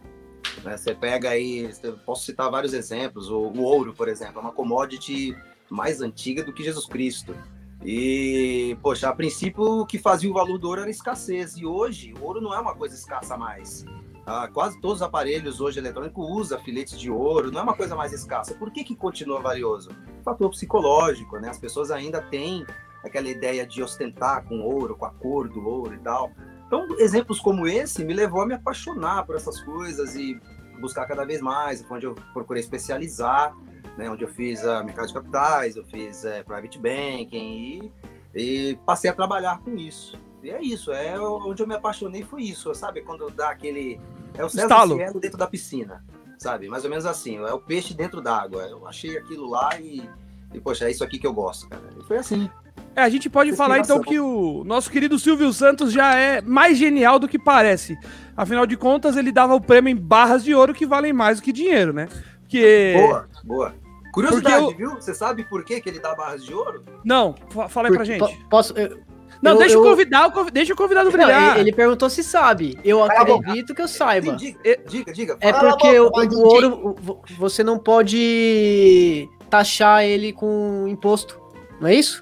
né? 0.64 0.78
Você 0.78 0.94
pega 0.94 1.30
aí, 1.30 1.70
posso 2.06 2.26
citar 2.26 2.50
vários 2.50 2.74
exemplos, 2.74 3.30
o, 3.30 3.38
o 3.38 3.62
ouro, 3.64 3.94
por 3.94 4.08
exemplo, 4.08 4.40
é 4.40 4.42
uma 4.42 4.52
commodity 4.52 5.36
mais 5.70 6.02
antiga 6.02 6.44
do 6.44 6.54
que 6.54 6.64
Jesus 6.64 6.86
Cristo. 6.86 7.36
E, 7.84 8.78
poxa, 8.82 9.10
a 9.10 9.16
princípio 9.16 9.64
o 9.64 9.86
que 9.86 9.98
fazia 9.98 10.30
o 10.30 10.34
valor 10.34 10.58
do 10.58 10.68
ouro 10.68 10.82
era 10.82 10.90
escassez. 10.90 11.58
E 11.58 11.66
hoje, 11.66 12.14
o 12.20 12.24
ouro 12.24 12.40
não 12.40 12.54
é 12.54 12.60
uma 12.60 12.76
coisa 12.76 12.94
escassa 12.94 13.36
mais. 13.36 13.84
Ah, 14.26 14.48
quase 14.48 14.80
todos 14.80 14.98
os 14.98 15.02
aparelhos 15.02 15.60
hoje 15.60 15.80
eletrônicos 15.80 16.30
usam 16.30 16.60
filetes 16.60 17.00
de 17.00 17.10
ouro, 17.10 17.52
não 17.52 17.62
é 17.62 17.64
uma 17.64 17.74
coisa 17.74 17.96
mais 17.96 18.14
escassa. 18.14 18.54
Por 18.54 18.72
que, 18.72 18.84
que 18.84 18.96
continua 18.96 19.42
valioso? 19.42 19.90
Fator 20.24 20.50
psicológico, 20.52 21.40
né? 21.40 21.50
As 21.50 21.58
pessoas 21.58 21.90
ainda 21.90 22.22
têm 22.22 22.66
aquela 23.04 23.28
ideia 23.28 23.66
de 23.66 23.82
ostentar 23.82 24.46
com 24.46 24.62
ouro, 24.62 24.96
com 24.96 25.06
a 25.06 25.10
cor 25.10 25.50
do 25.50 25.68
ouro 25.68 25.96
e 25.96 26.00
tal. 26.00 26.32
Então, 26.72 26.88
exemplos 27.00 27.38
como 27.38 27.68
esse 27.68 28.02
me 28.06 28.14
levou 28.14 28.44
a 28.44 28.46
me 28.46 28.54
apaixonar 28.54 29.26
por 29.26 29.36
essas 29.36 29.60
coisas 29.60 30.16
e 30.16 30.40
buscar 30.80 31.06
cada 31.06 31.26
vez 31.26 31.42
mais, 31.42 31.86
onde 31.92 32.06
eu 32.06 32.16
procurei 32.32 32.62
especializar, 32.62 33.54
né, 33.98 34.10
onde 34.10 34.24
eu 34.24 34.30
fiz 34.30 34.66
a 34.66 34.82
mercado 34.82 35.10
de 35.10 35.14
capitais, 35.14 35.76
eu 35.76 35.84
fiz 35.84 36.24
é, 36.24 36.42
private 36.44 36.80
banking 36.80 37.92
e, 38.34 38.70
e, 38.70 38.76
passei 38.86 39.10
a 39.10 39.14
trabalhar 39.14 39.60
com 39.60 39.76
isso. 39.76 40.18
E 40.42 40.50
é 40.50 40.62
isso, 40.62 40.94
é 40.94 41.20
onde 41.20 41.62
eu 41.62 41.68
me 41.68 41.76
apaixonei 41.76 42.24
foi 42.24 42.44
isso, 42.44 42.74
sabe? 42.74 43.02
Quando 43.02 43.30
dá 43.30 43.50
aquele 43.50 44.00
é 44.34 44.46
o 44.46 44.48
César 44.48 44.88
Cielo 44.88 45.20
dentro 45.20 45.38
da 45.38 45.48
piscina, 45.48 46.06
sabe? 46.40 46.70
Mais 46.70 46.86
ou 46.86 46.90
menos 46.90 47.06
assim, 47.06 47.36
é 47.36 47.54
o 47.54 47.60
peixe 47.60 47.94
dentro 47.94 48.22
d'água. 48.22 48.64
Eu 48.64 48.88
achei 48.88 49.18
aquilo 49.18 49.50
lá 49.50 49.78
e, 49.78 50.10
e 50.54 50.62
poxa, 50.62 50.86
é 50.86 50.92
isso 50.92 51.04
aqui 51.04 51.20
que 51.20 51.28
eu 51.28 51.34
gosto, 51.34 51.68
cara. 51.68 51.84
E 52.00 52.04
foi 52.06 52.16
assim. 52.16 52.50
É, 52.96 53.02
a 53.02 53.10
gente 53.10 53.30
pode 53.30 53.56
falar 53.56 53.80
então 53.80 54.02
que 54.02 54.20
o 54.20 54.64
nosso 54.66 54.92
querido 54.92 55.18
Silvio 55.18 55.54
Santos 55.54 55.94
já 55.94 56.16
é 56.16 56.42
mais 56.42 56.78
genial 56.78 57.20
do 57.20 57.28
que 57.28 57.40
parece. 57.40 57.98
Afinal 58.36 58.66
de 58.66 58.76
contas, 58.76 59.16
ele 59.16 59.32
dava 59.32 59.56
o 59.56 59.62
prêmio 59.62 59.92
em 59.92 59.96
barras 59.96 60.44
de 60.44 60.54
ouro 60.54 60.74
que 60.74 60.86
valem 60.86 61.14
mais 61.14 61.40
do 61.40 61.44
que 61.44 61.52
dinheiro, 61.52 61.94
né? 61.94 62.08
Porque... 62.42 62.94
Boa, 62.98 63.30
boa. 63.44 63.76
Curiosidade, 64.12 64.56
eu... 64.58 64.76
viu? 64.76 64.96
Você 64.96 65.14
sabe 65.14 65.46
por 65.46 65.64
que, 65.64 65.80
que 65.80 65.88
ele 65.88 66.00
dá 66.00 66.14
barras 66.14 66.44
de 66.44 66.54
ouro? 66.54 66.84
Não, 67.04 67.34
fala 67.70 67.88
aí 67.88 67.94
pra 67.94 68.04
gente. 68.04 68.46
Posso. 68.50 68.74
Eu... 68.78 69.00
Não, 69.42 69.54
eu, 69.54 69.58
deixa, 69.58 69.76
eu... 69.76 69.84
Convidar, 69.84 70.32
deixa 70.52 70.74
o 70.74 70.76
convidado 70.76 71.10
brilhar. 71.10 71.54
Não, 71.54 71.62
ele, 71.62 71.72
perguntou 71.72 72.10
se 72.10 72.24
sabe. 72.24 72.78
Eu 72.84 73.04
acredito 73.04 73.74
que 73.74 73.82
eu 73.82 73.88
saiba. 73.88 74.36
Diga, 74.36 74.60
diga. 74.86 75.14
diga. 75.14 75.38
É 75.40 75.54
porque 75.54 76.00
o, 76.00 76.10
o 76.10 76.48
ouro, 76.48 76.96
você 77.38 77.64
não 77.64 77.80
pode 77.80 79.30
taxar 79.50 80.04
ele 80.04 80.34
com 80.34 80.86
imposto, 80.88 81.40
não 81.80 81.88
é 81.88 81.96
isso? 81.96 82.22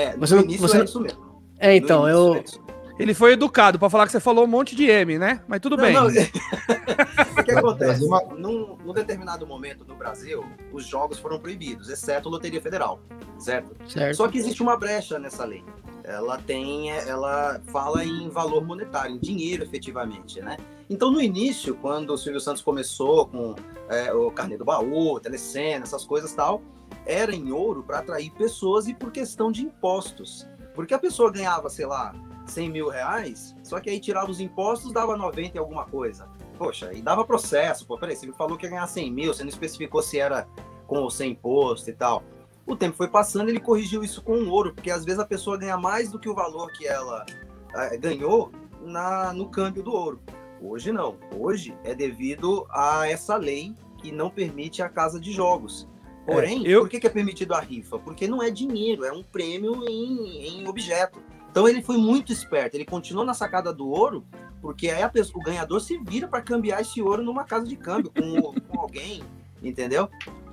É, 0.00 0.16
você 0.16 0.34
no 0.34 0.42
início 0.42 0.60
você... 0.66 0.78
é 0.78 0.84
isso 0.84 1.00
mesmo. 1.00 1.42
É, 1.58 1.76
então, 1.76 2.08
eu... 2.08 2.36
É 2.36 2.44
ele 3.00 3.14
foi 3.14 3.32
educado 3.32 3.78
para 3.78 3.88
falar 3.88 4.04
que 4.04 4.12
você 4.12 4.20
falou 4.20 4.44
um 4.44 4.46
monte 4.46 4.76
de 4.76 4.84
M, 4.84 5.18
né? 5.18 5.42
Mas 5.48 5.60
tudo 5.60 5.74
não, 5.74 5.84
bem. 5.84 5.94
Não. 5.94 6.04
o 7.40 7.42
que 7.42 7.50
acontece? 7.50 8.06
Num, 8.36 8.76
num, 8.76 8.92
determinado 8.92 9.46
momento 9.46 9.86
no 9.88 9.94
Brasil, 9.94 10.44
os 10.70 10.84
jogos 10.84 11.18
foram 11.18 11.38
proibidos, 11.38 11.88
exceto 11.88 12.28
a 12.28 12.32
Loteria 12.32 12.60
Federal, 12.60 13.00
certo? 13.38 13.74
certo? 13.90 14.16
Só 14.16 14.28
que 14.28 14.36
existe 14.36 14.60
uma 14.60 14.76
brecha 14.76 15.18
nessa 15.18 15.46
lei. 15.46 15.64
Ela 16.04 16.36
tem, 16.36 16.90
ela 16.90 17.58
fala 17.72 18.04
em 18.04 18.28
valor 18.28 18.66
monetário, 18.66 19.16
em 19.16 19.18
dinheiro 19.18 19.62
efetivamente, 19.62 20.42
né? 20.42 20.58
Então, 20.90 21.10
no 21.10 21.22
início, 21.22 21.74
quando 21.76 22.10
o 22.10 22.18
Silvio 22.18 22.40
Santos 22.40 22.60
começou 22.60 23.26
com 23.28 23.54
é, 23.88 24.12
o 24.12 24.30
Carnê 24.30 24.58
do 24.58 24.64
Baú, 24.64 25.18
Telecena, 25.20 25.84
essas 25.84 26.04
coisas 26.04 26.34
tal, 26.34 26.60
era 27.06 27.34
em 27.34 27.50
ouro 27.52 27.82
para 27.82 27.98
atrair 27.98 28.30
pessoas 28.32 28.88
e 28.88 28.94
por 28.94 29.10
questão 29.10 29.50
de 29.50 29.62
impostos. 29.62 30.48
Porque 30.74 30.94
a 30.94 30.98
pessoa 30.98 31.32
ganhava, 31.32 31.68
sei 31.68 31.86
lá, 31.86 32.14
100 32.46 32.70
mil 32.70 32.88
reais, 32.88 33.56
só 33.62 33.80
que 33.80 33.90
aí 33.90 34.00
tirava 34.00 34.30
os 34.30 34.40
impostos, 34.40 34.92
dava 34.92 35.16
90 35.16 35.56
e 35.56 35.58
alguma 35.58 35.84
coisa. 35.84 36.28
Poxa, 36.58 36.92
e 36.92 37.00
dava 37.00 37.24
processo. 37.24 37.86
Pô, 37.86 37.98
peraí, 37.98 38.16
você 38.16 38.26
me 38.26 38.32
falou 38.32 38.56
que 38.56 38.66
ia 38.66 38.70
ganhar 38.70 38.86
100 38.86 39.12
mil, 39.12 39.32
você 39.32 39.42
não 39.42 39.48
especificou 39.48 40.02
se 40.02 40.18
era 40.18 40.46
com 40.86 40.98
ou 40.98 41.10
sem 41.10 41.32
imposto 41.32 41.88
e 41.88 41.92
tal. 41.92 42.22
O 42.66 42.76
tempo 42.76 42.96
foi 42.96 43.08
passando, 43.08 43.48
ele 43.48 43.60
corrigiu 43.60 44.04
isso 44.04 44.22
com 44.22 44.34
o 44.34 44.50
ouro, 44.50 44.74
porque 44.74 44.90
às 44.90 45.04
vezes 45.04 45.20
a 45.20 45.24
pessoa 45.24 45.56
ganha 45.56 45.76
mais 45.76 46.10
do 46.10 46.18
que 46.18 46.28
o 46.28 46.34
valor 46.34 46.70
que 46.72 46.86
ela 46.86 47.24
é, 47.74 47.96
ganhou 47.96 48.52
na, 48.82 49.32
no 49.32 49.48
câmbio 49.48 49.82
do 49.82 49.92
ouro. 49.92 50.20
Hoje 50.60 50.92
não. 50.92 51.16
Hoje 51.36 51.74
é 51.84 51.94
devido 51.94 52.66
a 52.70 53.08
essa 53.08 53.36
lei 53.36 53.74
que 53.98 54.12
não 54.12 54.30
permite 54.30 54.82
a 54.82 54.88
casa 54.88 55.18
de 55.18 55.32
jogos. 55.32 55.88
Porém, 56.26 56.66
é, 56.66 56.70
eu... 56.70 56.82
por 56.82 56.88
que, 56.88 57.00
que 57.00 57.06
é 57.06 57.10
permitido 57.10 57.54
a 57.54 57.60
rifa? 57.60 57.98
Porque 57.98 58.26
não 58.26 58.42
é 58.42 58.50
dinheiro, 58.50 59.04
é 59.04 59.12
um 59.12 59.22
prêmio 59.22 59.84
em, 59.88 60.46
em 60.46 60.68
objeto. 60.68 61.18
Então 61.50 61.68
ele 61.68 61.82
foi 61.82 61.96
muito 61.96 62.32
esperto, 62.32 62.76
ele 62.76 62.84
continuou 62.84 63.24
na 63.24 63.34
sacada 63.34 63.72
do 63.72 63.88
ouro, 63.88 64.24
porque 64.62 64.88
aí 64.88 65.08
pessoa, 65.08 65.40
o 65.40 65.44
ganhador 65.44 65.80
se 65.80 65.98
vira 65.98 66.28
para 66.28 66.40
cambiar 66.40 66.80
esse 66.80 67.02
ouro 67.02 67.22
numa 67.22 67.44
casa 67.44 67.66
de 67.66 67.76
câmbio 67.76 68.12
com, 68.16 68.52
com 68.68 68.80
alguém, 68.80 69.22
entendeu? 69.62 70.08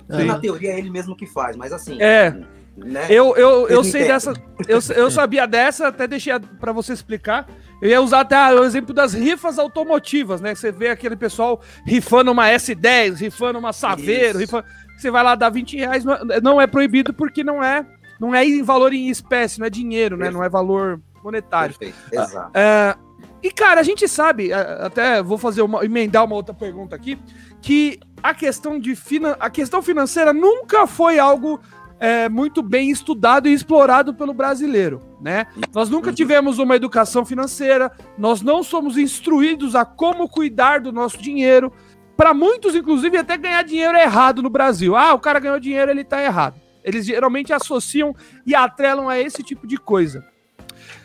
Na 0.08 0.38
teoria 0.38 0.72
é 0.72 0.78
ele 0.78 0.90
mesmo 0.90 1.14
que 1.14 1.26
faz, 1.26 1.54
mas 1.56 1.72
assim. 1.72 2.00
É. 2.00 2.34
Né? 2.76 3.06
Eu, 3.10 3.36
eu, 3.36 3.68
eu 3.68 3.84
sei 3.84 4.06
dessa. 4.06 4.32
Eu, 4.66 4.78
eu 4.94 5.10
sabia 5.10 5.46
dessa, 5.46 5.88
até 5.88 6.06
deixei 6.06 6.32
para 6.60 6.72
você 6.72 6.92
explicar. 6.92 7.46
Eu 7.82 7.90
ia 7.90 8.00
usar 8.00 8.20
até 8.20 8.54
o 8.54 8.64
exemplo 8.64 8.94
das 8.94 9.14
rifas 9.14 9.58
automotivas, 9.58 10.40
né? 10.40 10.54
Você 10.54 10.72
vê 10.72 10.88
aquele 10.88 11.16
pessoal 11.16 11.60
rifando 11.84 12.30
uma 12.30 12.48
S10, 12.48 13.16
rifando 13.16 13.58
uma 13.58 13.72
Saveiro, 13.72 14.38
rifando... 14.38 14.64
você 15.00 15.10
vai 15.10 15.22
lá 15.22 15.34
dar 15.34 15.50
20 15.50 15.76
reais, 15.76 16.04
não 16.42 16.60
é 16.60 16.66
proibido 16.66 17.12
porque 17.12 17.44
não 17.44 17.62
é 17.62 17.86
não 18.20 18.34
é 18.34 18.44
em 18.44 18.62
valor 18.62 18.92
em 18.92 19.08
espécie, 19.08 19.60
não 19.60 19.66
é 19.66 19.70
dinheiro, 19.70 20.16
né? 20.16 20.28
Não 20.28 20.42
é 20.42 20.48
valor 20.48 21.00
monetário. 21.22 21.76
Perfeito, 21.78 21.96
exato. 22.12 22.50
É, 22.52 22.96
e, 23.42 23.50
cara, 23.50 23.80
a 23.80 23.84
gente 23.84 24.08
sabe, 24.08 24.52
até 24.52 25.22
vou 25.22 25.38
fazer 25.38 25.62
uma, 25.62 25.84
emendar 25.84 26.24
uma 26.24 26.34
outra 26.34 26.52
pergunta 26.52 26.96
aqui, 26.96 27.18
que 27.62 28.00
a 28.22 28.34
questão 28.34 28.78
de 28.78 28.96
finan 28.96 29.36
a 29.38 29.48
questão 29.48 29.80
financeira 29.80 30.32
nunca 30.32 30.86
foi 30.86 31.18
algo 31.20 31.60
é, 32.00 32.28
muito 32.28 32.62
bem 32.62 32.90
estudado 32.90 33.48
e 33.48 33.52
explorado 33.52 34.12
pelo 34.14 34.32
brasileiro, 34.32 35.00
né? 35.20 35.46
Nós 35.72 35.88
nunca 35.88 36.12
tivemos 36.12 36.58
uma 36.58 36.74
educação 36.74 37.24
financeira, 37.24 37.92
nós 38.16 38.42
não 38.42 38.62
somos 38.62 38.96
instruídos 38.96 39.74
a 39.74 39.84
como 39.84 40.28
cuidar 40.28 40.80
do 40.80 40.92
nosso 40.92 41.18
dinheiro. 41.18 41.72
Para 42.18 42.34
muitos, 42.34 42.74
inclusive, 42.74 43.16
até 43.16 43.36
ganhar 43.36 43.62
dinheiro 43.62 43.96
é 43.96 44.02
errado 44.02 44.42
no 44.42 44.50
Brasil. 44.50 44.96
Ah, 44.96 45.14
o 45.14 45.20
cara 45.20 45.38
ganhou 45.38 45.60
dinheiro, 45.60 45.88
ele 45.88 46.02
tá 46.02 46.20
errado. 46.20 46.60
Eles 46.82 47.06
geralmente 47.06 47.52
associam 47.52 48.12
e 48.44 48.56
atrelam 48.56 49.08
a 49.08 49.16
esse 49.20 49.40
tipo 49.40 49.68
de 49.68 49.76
coisa. 49.76 50.26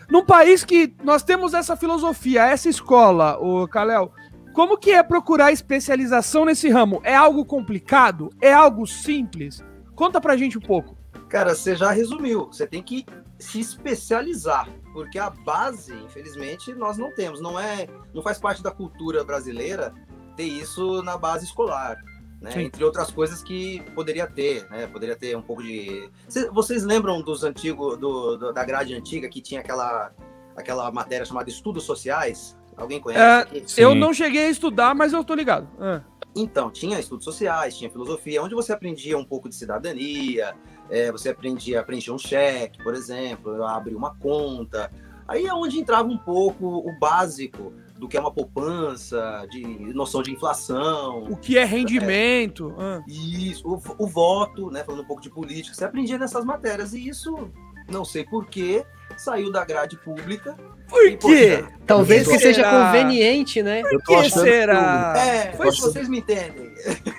Num 0.10 0.26
país 0.26 0.64
que 0.64 0.92
nós 1.04 1.22
temos 1.22 1.54
essa 1.54 1.76
filosofia, 1.76 2.48
essa 2.48 2.68
escola, 2.68 3.38
o 3.38 3.68
Kalel, 3.68 4.12
como 4.56 4.76
que 4.76 4.90
é 4.90 5.04
procurar 5.04 5.52
especialização 5.52 6.46
nesse 6.46 6.68
ramo? 6.68 7.00
É 7.04 7.16
algo 7.16 7.46
complicado? 7.46 8.32
É 8.42 8.52
algo 8.52 8.88
simples? 8.88 9.64
Conta 9.94 10.20
pra 10.20 10.36
gente 10.36 10.58
um 10.58 10.62
pouco. 10.62 10.98
Cara, 11.30 11.54
você 11.54 11.76
já 11.76 11.92
resumiu. 11.92 12.48
Você 12.48 12.66
tem 12.66 12.82
que 12.82 13.06
se 13.38 13.60
especializar, 13.60 14.68
porque 14.92 15.20
a 15.20 15.30
base, 15.30 15.94
infelizmente, 15.94 16.74
nós 16.74 16.98
não 16.98 17.14
temos. 17.14 17.40
Não 17.40 17.60
é, 17.60 17.88
não 18.16 18.24
faz 18.24 18.40
parte 18.40 18.64
da 18.64 18.72
cultura 18.72 19.24
brasileira 19.24 19.94
ter 20.36 20.44
isso 20.44 21.02
na 21.04 21.18
base 21.18 21.46
escolar. 21.46 21.98
Né? 22.42 22.64
Entre 22.64 22.84
outras 22.84 23.10
coisas 23.10 23.42
que 23.42 23.82
poderia 23.96 24.28
ter, 24.28 24.70
né? 24.70 24.86
Poderia 24.88 25.16
ter 25.16 25.36
um 25.38 25.42
pouco 25.42 25.64
de. 25.64 26.10
Vocês 26.52 26.84
lembram 26.84 27.22
dos 27.22 27.44
antigos, 27.44 27.98
do, 27.98 28.36
do, 28.36 28.52
da 28.52 28.66
grade 28.66 28.94
antiga 28.94 29.30
que 29.30 29.42
tinha 29.42 29.62
aquela, 29.62 30.12
aquela 30.54 30.92
matéria 30.92 31.26
chamada 31.26 31.50
Estudos 31.50 31.84
Sociais? 31.86 32.58
Alguém 32.76 33.00
conhece? 33.00 33.80
É, 33.80 33.84
eu 33.84 33.96
não 33.96 34.14
cheguei 34.14 34.48
a 34.48 34.50
estudar, 34.50 34.94
mas 34.94 35.14
eu 35.14 35.24
tô 35.24 35.34
ligado. 35.34 35.70
É. 35.80 36.02
Então, 36.36 36.72
tinha 36.72 37.00
estudos 37.00 37.26
sociais, 37.26 37.78
tinha 37.78 37.90
filosofia, 37.90 38.42
onde 38.42 38.56
você 38.56 38.74
aprendia 38.74 39.18
um 39.18 39.24
pouco 39.24 39.48
de 39.48 39.56
cidadania, 39.56 40.56
é, 40.90 41.12
você 41.12 41.30
aprendia 41.30 41.80
a 41.80 41.84
preencher 41.84 42.12
um 42.12 42.18
cheque, 42.18 42.84
por 42.84 42.96
exemplo, 42.96 43.64
abrir 43.64 43.96
uma 43.96 44.16
conta. 44.16 44.90
Aí 45.28 45.46
é 45.46 45.54
onde 45.54 45.80
entrava 45.80 46.10
um 46.10 46.18
pouco 46.18 46.66
o 46.66 47.00
básico 47.00 47.72
do 48.04 48.08
que 48.10 48.18
é 48.18 48.20
uma 48.20 48.32
poupança, 48.32 49.48
de 49.50 49.64
noção 49.94 50.22
de 50.22 50.30
inflação. 50.30 51.24
O 51.24 51.38
que 51.38 51.58
é 51.58 51.64
rendimento. 51.64 52.76
É, 52.78 52.84
ah. 52.84 53.04
Isso, 53.08 53.66
o, 53.66 53.82
o, 53.98 54.06
voto, 54.06 54.70
né? 54.70 54.84
Falando 54.84 55.04
um 55.04 55.08
pouco 55.08 55.22
de 55.22 55.30
política. 55.30 55.74
Você 55.74 55.86
aprendia 55.86 56.18
nessas 56.18 56.44
matérias. 56.44 56.94
E 56.94 57.08
isso, 57.08 57.50
não 57.90 58.04
sei 58.04 58.26
porquê, 58.26 58.86
saiu 59.16 59.50
da 59.54 59.64
grade 59.64 59.96
pública. 59.96 60.58
Por 60.90 61.18
quê? 61.18 61.64
Talvez 61.88 62.28
que 62.28 62.38
seja 62.40 62.70
conveniente, 62.70 63.64
né? 63.64 63.82
Por 63.84 64.04
que 64.04 64.30
será? 64.30 65.14
Que, 65.14 65.20
é, 65.20 65.54
foi 65.54 65.70
achando... 65.70 65.92
vocês 65.94 66.10
me 66.10 66.20
entendem. 66.20 66.74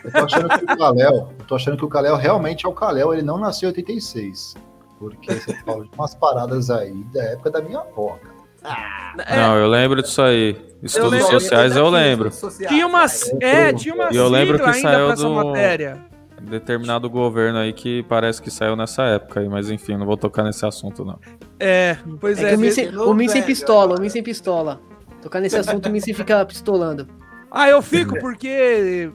Eu 0.04 0.12
tô 0.12 0.24
achando 0.26 0.48
que 0.50 0.64
o 0.64 0.76
Kalel, 0.76 1.32
eu 1.38 1.46
tô 1.46 1.54
achando 1.54 1.76
que 1.78 1.84
o 1.86 1.88
Kalel 1.88 2.16
realmente 2.16 2.66
é 2.66 2.68
o 2.68 2.74
Kalel, 2.74 3.14
ele 3.14 3.22
não 3.22 3.38
nasceu 3.38 3.70
em 3.70 3.72
86. 3.72 4.54
Porque 4.98 5.32
você 5.32 5.54
fala 5.64 5.82
de 5.82 5.90
umas 5.94 6.14
paradas 6.14 6.70
aí 6.70 6.92
da 7.04 7.24
época 7.24 7.50
da 7.50 7.62
minha 7.62 7.80
avó, 7.80 8.18
cara. 8.22 8.33
Ah, 8.64 9.14
não, 9.36 9.58
eu 9.58 9.68
lembro 9.68 10.02
disso 10.02 10.22
aí. 10.22 10.56
Estudos 10.82 11.20
eu 11.20 11.40
sociais 11.40 11.76
eu 11.76 11.88
lembro. 11.88 12.30
Tinha 12.68 12.86
uma, 12.86 13.04
é, 13.40 13.72
tinha 13.72 13.94
uma 13.94 14.08
e 14.10 14.16
eu 14.16 14.28
lembro 14.28 14.58
que 14.58 14.72
saiu 14.74 15.14
do 15.14 15.30
matéria. 15.30 16.04
determinado 16.40 17.08
governo 17.08 17.58
aí 17.58 17.72
que 17.72 18.02
parece 18.04 18.40
que 18.40 18.50
saiu 18.50 18.74
nessa 18.74 19.02
época 19.04 19.40
aí, 19.40 19.48
mas 19.48 19.70
enfim, 19.70 19.96
não 19.96 20.06
vou 20.06 20.16
tocar 20.16 20.42
nesse 20.42 20.64
assunto 20.66 21.04
não. 21.04 21.18
É, 21.60 21.96
pois 22.20 22.42
é. 22.42 22.52
é. 22.52 22.56
o 22.56 22.58
Min 22.58 22.70
sem, 22.70 22.96
o 22.96 23.14
Min 23.14 23.28
sem 23.28 23.42
pistola, 23.42 23.96
o 23.96 24.00
Min 24.00 24.08
sem 24.08 24.22
pistola. 24.22 24.80
Tocar 25.22 25.40
nesse 25.40 25.56
assunto, 25.56 25.88
o 25.88 25.92
Min 25.92 26.00
sem 26.00 26.12
fica 26.12 26.44
pistolando. 26.44 27.06
Ah, 27.50 27.68
eu 27.68 27.80
fico 27.80 28.18
porque 28.18 29.10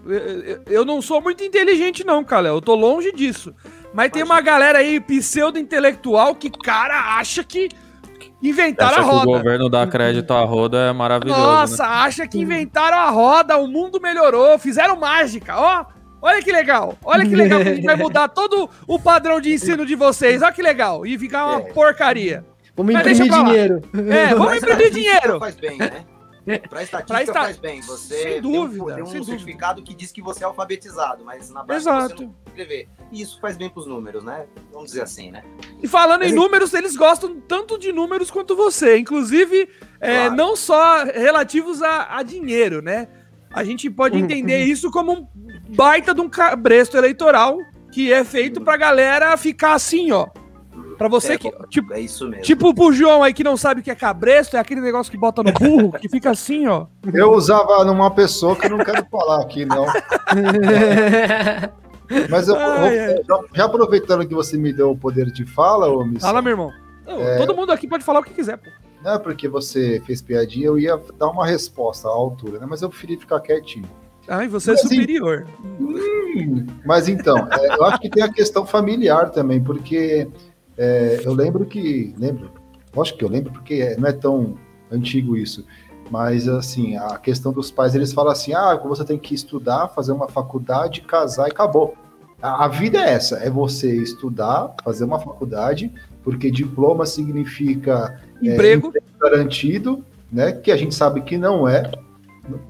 eu 0.66 0.86
não 0.86 1.02
sou 1.02 1.22
muito 1.22 1.44
inteligente 1.44 2.06
não, 2.06 2.24
cara. 2.24 2.48
Eu 2.48 2.62
tô 2.62 2.74
longe 2.74 3.12
disso. 3.12 3.54
Mas 3.94 4.12
tem 4.12 4.24
uma 4.24 4.40
galera 4.40 4.80
aí 4.80 5.00
pseudo-intelectual 5.00 6.34
que, 6.36 6.50
cara, 6.50 7.18
acha 7.18 7.44
que 7.44 7.70
Inventaram 8.42 9.00
acha 9.00 9.02
a 9.02 9.04
roda. 9.04 9.30
o 9.30 9.34
governo 9.34 9.70
dá 9.70 9.86
crédito 9.86 10.32
à 10.34 10.44
roda 10.44 10.78
é 10.78 10.94
maravilhoso. 10.94 11.40
Nossa, 11.40 11.84
né? 11.84 11.90
acha 11.90 12.28
que 12.28 12.40
inventaram 12.40 12.98
a 12.98 13.10
roda, 13.10 13.58
o 13.58 13.68
mundo 13.68 14.00
melhorou, 14.02 14.58
fizeram 14.58 14.96
mágica, 14.96 15.58
ó. 15.58 15.86
Olha 16.22 16.42
que 16.42 16.52
legal, 16.52 16.98
olha 17.04 17.26
que 17.26 17.36
legal 17.36 17.62
que 17.62 17.70
a 17.70 17.76
gente 17.76 17.86
vai 17.86 17.96
mudar 17.96 18.28
todo 18.30 18.70
o 18.88 19.00
padrão 19.00 19.40
de 19.40 19.54
ensino 19.54 19.86
de 19.86 19.96
vocês, 19.96 20.42
olha 20.42 20.52
que 20.52 20.62
legal, 20.62 21.06
e 21.06 21.18
ficar 21.18 21.46
uma 21.46 21.60
é. 21.60 21.74
porcaria. 21.74 22.46
Vamos 22.76 22.96
imprimir 22.96 23.30
dinheiro. 23.30 23.82
É, 24.10 24.36
vamos 24.36 24.56
imprimir 24.62 24.92
dinheiro. 24.92 25.40
Faz 25.40 25.56
bem, 25.56 25.78
né? 25.78 26.06
Para 26.70 26.84
estatística 26.84 27.22
esta... 27.22 27.34
faz 27.34 27.58
bem. 27.58 27.82
Você 27.82 28.24
sem 28.24 28.42
dúvida, 28.42 28.96
tem 28.96 29.04
um, 29.04 29.08
tem 29.08 29.22
um 29.22 29.24
certificado 29.24 29.82
dúvida. 29.82 29.92
que 29.92 30.04
diz 30.04 30.12
que 30.12 30.22
você 30.22 30.44
é 30.44 30.48
alfabetizado, 30.48 31.24
mas 31.24 31.50
na 31.50 31.64
base 31.64 31.82
Exato. 31.82 32.18
você 32.18 32.24
não 32.24 32.36
escrever. 32.48 32.90
E 33.12 33.22
isso 33.22 33.40
faz 33.40 33.58
bem 33.58 33.70
para 33.70 33.80
os 33.80 33.88
números, 33.88 34.24
né? 34.24 34.46
Vamos 34.72 34.88
dizer 34.88 35.02
assim, 35.02 35.32
né? 35.32 35.44
E 35.82 35.88
falando 35.88 36.22
mas 36.22 36.32
em 36.32 36.36
números, 36.36 36.74
eles 36.74 36.96
gostam 36.96 37.40
tanto 37.42 37.78
de 37.78 37.92
números 37.92 38.32
quanto 38.32 38.56
você. 38.56 38.98
Inclusive, 38.98 39.70
é, 40.00 40.16
claro. 40.22 40.36
não 40.36 40.56
só 40.56 41.04
relativos 41.04 41.82
a, 41.82 42.18
a, 42.18 42.24
dinheiro, 42.24 42.82
né? 42.82 43.08
A 43.52 43.64
gente 43.64 43.90
pode 43.90 44.18
uhum. 44.18 44.24
entender 44.24 44.64
isso 44.64 44.92
como 44.92 45.12
um 45.12 45.28
baita 45.76 46.14
de 46.14 46.22
um 46.22 46.30
cabresto 46.30 46.98
eleitoral 46.98 47.58
que 47.92 48.14
é 48.14 48.24
feito 48.24 48.62
pra 48.62 48.78
galera 48.78 49.36
ficar 49.38 49.74
assim, 49.74 50.12
ó. 50.12 50.28
Pra 51.00 51.08
você 51.08 51.34
é, 51.34 51.38
que. 51.38 51.50
Tipo, 51.70 51.94
é 51.94 52.02
isso 52.02 52.28
mesmo. 52.28 52.44
Tipo 52.44 52.76
pro 52.76 52.92
João 52.92 53.24
aí 53.24 53.34
que 53.34 53.42
não 53.42 53.56
sabe 53.56 53.80
o 53.80 53.84
que 53.84 53.90
é 53.90 53.96
cabresto, 53.96 54.58
é 54.58 54.60
aquele 54.60 54.82
negócio 54.82 55.10
que 55.10 55.18
bota 55.18 55.42
no 55.42 55.54
burro, 55.54 55.94
que 55.94 56.10
fica 56.10 56.30
assim, 56.30 56.68
ó. 56.68 56.88
Eu 57.14 57.32
usava 57.32 57.86
numa 57.86 58.12
pessoa 58.12 58.54
que 58.54 58.66
eu 58.66 58.72
não 58.72 58.84
quero 58.84 59.06
falar 59.10 59.42
aqui, 59.42 59.64
não. 59.64 59.86
Mas 62.30 62.50
eu, 62.50 62.56
ai, 62.58 63.00
ai. 63.00 63.16
Já, 63.56 63.64
aproveitando 63.64 64.28
que 64.28 64.36
você 64.36 64.58
me 64.58 64.74
deu 64.74 64.92
o 64.92 64.98
poder 64.98 65.32
de 65.32 65.46
fala, 65.46 65.88
ô 65.88 66.04
Miss. 66.04 66.22
Fala, 66.22 66.42
meu 66.42 66.52
irmão. 66.52 66.70
É... 67.08 67.38
Todo 67.38 67.56
mundo 67.56 67.72
aqui 67.72 67.88
pode 67.88 68.04
falar 68.04 68.20
o 68.20 68.24
que 68.24 68.34
quiser, 68.34 68.58
pô. 68.58 68.70
Não 69.02 69.14
é 69.14 69.20
porque 69.20 69.48
você 69.48 70.02
fez 70.06 70.22
piadinha, 70.22 70.68
eu 70.68 70.78
ia 70.78 71.00
dar 71.18 71.30
uma 71.30 71.48
resposta 71.48 72.10
à 72.10 72.12
altura, 72.12 72.60
né? 72.60 72.66
Mas 72.70 72.82
eu 72.82 72.90
preferi 72.90 73.16
ficar 73.16 73.40
quietinho. 73.40 73.88
Ai, 74.28 74.50
você 74.50 74.72
é 74.72 74.74
mas, 74.74 74.84
é 74.84 74.88
superior. 74.88 75.48
Hum, 75.80 76.68
mas 76.86 77.08
então, 77.08 77.48
é, 77.52 77.76
eu 77.78 77.86
acho 77.86 78.00
que 78.02 78.10
tem 78.10 78.22
a 78.22 78.32
questão 78.32 78.66
familiar 78.66 79.32
também, 79.32 79.64
porque 79.64 80.28
é, 80.80 81.22
eu 81.26 81.34
lembro 81.34 81.66
que. 81.66 82.16
Lembro, 82.18 82.52
acho 83.00 83.18
que 83.18 83.24
eu 83.24 83.28
lembro 83.28 83.52
porque 83.52 83.98
não 83.98 84.08
é 84.08 84.14
tão 84.14 84.58
antigo 84.90 85.36
isso. 85.36 85.66
Mas, 86.10 86.48
assim, 86.48 86.96
a 86.96 87.18
questão 87.18 87.52
dos 87.52 87.70
pais, 87.70 87.94
eles 87.94 88.14
falam 88.14 88.32
assim: 88.32 88.54
ah, 88.54 88.76
você 88.78 89.04
tem 89.04 89.18
que 89.18 89.36
estudar, 89.36 89.90
fazer 89.90 90.14
uma 90.14 90.30
faculdade, 90.30 91.02
casar 91.02 91.50
e 91.50 91.52
acabou. 91.52 91.96
A, 92.42 92.64
a 92.64 92.68
vida 92.70 92.98
é 92.98 93.12
essa: 93.12 93.36
é 93.40 93.50
você 93.50 93.94
estudar, 93.94 94.74
fazer 94.82 95.04
uma 95.04 95.20
faculdade, 95.20 95.92
porque 96.24 96.50
diploma 96.50 97.06
significa 97.06 98.18
é, 98.42 98.54
emprego, 98.54 98.94
é, 98.96 99.02
garantido, 99.20 100.02
né? 100.32 100.54
Que 100.54 100.72
a 100.72 100.78
gente 100.78 100.96
sabe 100.96 101.22
que 101.22 101.38
não 101.38 101.68
é. 101.68 101.92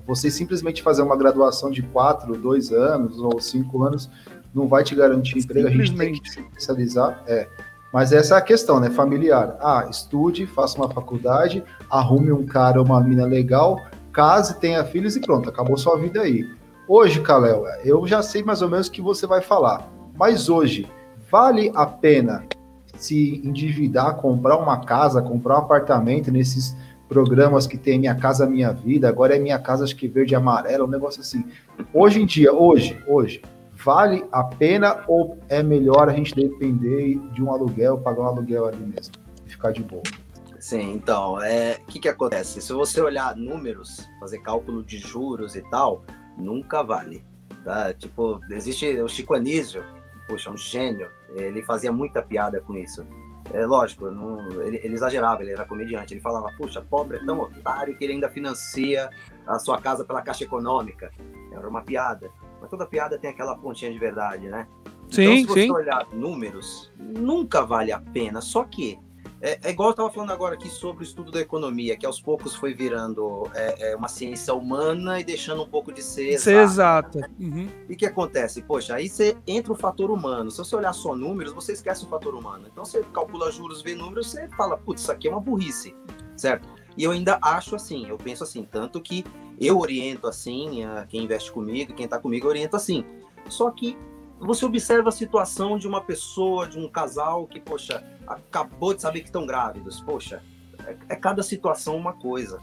Você 0.07 0.31
simplesmente 0.31 0.81
fazer 0.81 1.03
uma 1.03 1.15
graduação 1.15 1.69
de 1.69 1.83
quatro, 1.83 2.35
dois 2.35 2.71
anos 2.71 3.19
ou 3.19 3.39
cinco 3.39 3.83
anos 3.83 4.09
não 4.53 4.67
vai 4.67 4.83
te 4.83 4.95
garantir 4.95 5.37
emprego, 5.37 5.67
a 5.67 5.71
gente 5.71 5.95
tem 5.95 6.13
que 6.13 6.29
se 6.31 6.39
especializar. 6.39 7.23
É. 7.27 7.47
Mas 7.91 8.11
essa 8.11 8.35
é 8.35 8.37
a 8.37 8.41
questão, 8.41 8.79
né? 8.79 8.89
Familiar. 8.89 9.57
Ah, 9.59 9.87
estude, 9.89 10.45
faça 10.45 10.77
uma 10.77 10.89
faculdade, 10.89 11.63
arrume 11.89 12.31
um 12.31 12.45
cara 12.45 12.79
ou 12.79 12.85
uma 12.85 13.01
mina 13.01 13.25
legal, 13.25 13.79
case, 14.13 14.59
tenha 14.59 14.83
filhos 14.83 15.15
e 15.15 15.19
pronto, 15.19 15.49
acabou 15.49 15.77
sua 15.77 15.97
vida 15.97 16.21
aí. 16.21 16.47
Hoje, 16.87 17.21
Kalel, 17.21 17.65
eu 17.83 18.05
já 18.07 18.21
sei 18.21 18.43
mais 18.43 18.61
ou 18.61 18.69
menos 18.69 18.87
o 18.87 18.91
que 18.91 19.01
você 19.01 19.25
vai 19.27 19.41
falar. 19.41 19.87
Mas 20.17 20.49
hoje, 20.49 20.87
vale 21.31 21.71
a 21.75 21.85
pena 21.85 22.45
se 22.97 23.41
endividar, 23.45 24.15
comprar 24.15 24.57
uma 24.57 24.83
casa, 24.83 25.21
comprar 25.21 25.55
um 25.55 25.59
apartamento 25.59 26.31
nesses 26.31 26.75
programas 27.07 27.65
que 27.65 27.77
tem 27.77 27.97
Minha 27.97 28.15
Casa 28.15 28.45
Minha 28.45 28.71
Vida, 28.71 29.09
agora 29.09 29.35
é 29.35 29.39
Minha 29.39 29.57
Casa 29.57 29.83
acho 29.83 29.95
que 29.95 30.07
verde 30.07 30.33
e 30.33 30.35
amarela, 30.35 30.85
um 30.85 30.89
negócio 30.89 31.21
assim. 31.21 31.43
Hoje 31.93 32.21
em 32.21 32.25
dia, 32.25 32.53
hoje, 32.53 33.01
hoje, 33.07 33.41
vale 33.83 34.25
a 34.31 34.43
pena 34.43 35.03
ou 35.07 35.37
é 35.47 35.63
melhor 35.63 36.09
a 36.09 36.13
gente 36.13 36.35
depender 36.35 37.17
de 37.33 37.41
um 37.41 37.51
aluguel, 37.51 37.97
pagar 37.97 38.23
um 38.23 38.27
aluguel 38.27 38.65
ali 38.67 38.77
mesmo 38.77 39.13
e 39.45 39.49
ficar 39.49 39.71
de 39.71 39.83
boa? 39.83 40.03
Sim, 40.59 40.93
então, 40.93 41.33
o 41.33 41.41
é, 41.41 41.79
que, 41.87 41.99
que 41.99 42.09
acontece? 42.09 42.61
Se 42.61 42.73
você 42.73 42.99
olhar 43.01 43.35
números, 43.35 44.07
fazer 44.19 44.39
cálculo 44.39 44.83
de 44.83 44.97
juros 44.97 45.55
e 45.55 45.61
tal, 45.69 46.03
nunca 46.37 46.83
vale. 46.83 47.23
Tá? 47.63 47.93
Tipo, 47.93 48.41
existe 48.51 48.85
o 49.01 49.07
Chico 49.07 49.33
Anísio, 49.33 49.83
poxa, 50.27 50.51
um 50.51 50.57
gênio, 50.57 51.09
ele 51.33 51.63
fazia 51.63 51.91
muita 51.91 52.21
piada 52.21 52.59
com 52.59 52.75
isso. 52.75 53.05
É 53.51 53.65
lógico, 53.65 54.11
não, 54.11 54.61
ele, 54.61 54.79
ele, 54.83 54.93
exagerava, 54.93 55.41
ele 55.41 55.53
era 55.53 55.65
comediante. 55.65 56.13
Ele 56.13 56.21
falava, 56.21 56.51
puxa, 56.57 56.81
pobre 56.81 57.17
é 57.17 57.25
tão 57.25 57.39
otário 57.39 57.97
que 57.97 58.03
ele 58.03 58.13
ainda 58.13 58.29
financia 58.29 59.09
a 59.47 59.57
sua 59.57 59.81
casa 59.81 60.03
pela 60.03 60.21
Caixa 60.21 60.43
Econômica. 60.43 61.11
Era 61.51 61.67
uma 61.67 61.81
piada. 61.81 62.29
Mas 62.59 62.69
toda 62.69 62.85
piada 62.85 63.17
tem 63.17 63.29
aquela 63.29 63.55
pontinha 63.55 63.91
de 63.91 63.99
verdade, 63.99 64.47
né? 64.49 64.67
Sim, 65.09 65.23
então, 65.23 65.35
se 65.35 65.45
você 65.45 65.61
sim. 65.63 65.71
olhar 65.71 66.07
números, 66.13 66.91
nunca 66.97 67.65
vale 67.65 67.91
a 67.91 67.99
pena. 67.99 68.41
Só 68.41 68.63
que 68.63 68.99
é, 69.41 69.57
é, 69.63 69.71
igual 69.71 69.89
eu 69.89 69.91
estava 69.91 70.11
falando 70.11 70.31
agora 70.31 70.55
aqui 70.55 70.67
sobre 70.67 71.03
o 71.03 71.05
estudo 71.05 71.31
da 71.31 71.39
economia, 71.39 71.95
que 71.95 72.05
aos 72.05 72.19
poucos 72.19 72.55
foi 72.55 72.73
virando 72.73 73.49
é, 73.53 73.91
é, 73.91 73.95
uma 73.95 74.09
ciência 74.09 74.53
humana 74.53 75.19
e 75.19 75.23
deixando 75.23 75.63
um 75.63 75.67
pouco 75.67 75.93
de 75.93 76.03
ser 76.03 76.29
exata. 76.29 76.43
Ser 76.43 76.57
exata. 76.57 77.19
Né? 77.19 77.29
Uhum. 77.39 77.69
E 77.87 77.93
o 77.93 77.97
que 77.97 78.05
acontece? 78.05 78.61
Poxa, 78.61 78.95
aí 78.95 79.07
você 79.07 79.37
entra 79.47 79.71
o 79.71 79.75
fator 79.75 80.11
humano. 80.11 80.51
Se 80.51 80.57
você 80.57 80.75
olhar 80.75 80.91
só 80.93 81.15
números, 81.15 81.53
você 81.53 81.71
esquece 81.71 82.03
o 82.03 82.09
fator 82.09 82.35
humano. 82.35 82.65
Então 82.69 82.83
você 82.83 83.01
calcula 83.13 83.49
juros, 83.51 83.81
vê 83.81 83.95
números, 83.95 84.29
você 84.29 84.49
fala, 84.49 84.77
putz, 84.77 85.01
isso 85.03 85.11
aqui 85.11 85.27
é 85.29 85.31
uma 85.31 85.39
burrice, 85.39 85.95
certo? 86.35 86.67
E 86.97 87.03
eu 87.03 87.11
ainda 87.11 87.37
acho 87.41 87.75
assim, 87.75 88.07
eu 88.07 88.17
penso 88.17 88.43
assim, 88.43 88.63
tanto 88.63 88.99
que 89.01 89.23
eu 89.59 89.77
oriento 89.77 90.27
assim, 90.27 90.81
quem 91.07 91.23
investe 91.23 91.51
comigo, 91.51 91.93
quem 91.93 92.05
está 92.05 92.19
comigo, 92.19 92.45
eu 92.45 92.49
oriento 92.49 92.75
assim. 92.75 93.05
Só 93.47 93.69
que 93.71 93.97
você 94.39 94.65
observa 94.65 95.09
a 95.09 95.11
situação 95.11 95.77
de 95.77 95.87
uma 95.87 96.01
pessoa, 96.01 96.67
de 96.67 96.79
um 96.79 96.87
casal 96.87 97.45
que, 97.45 97.59
poxa, 97.59 98.03
acabou 98.25 98.93
de 98.93 99.01
saber 99.01 99.19
que 99.19 99.27
estão 99.27 99.45
grávidos. 99.45 99.99
Poxa, 100.01 100.41
é, 100.85 100.95
é, 101.09 101.15
cada 101.15 101.43
situação 101.43 101.97
uma 101.97 102.13
coisa, 102.13 102.59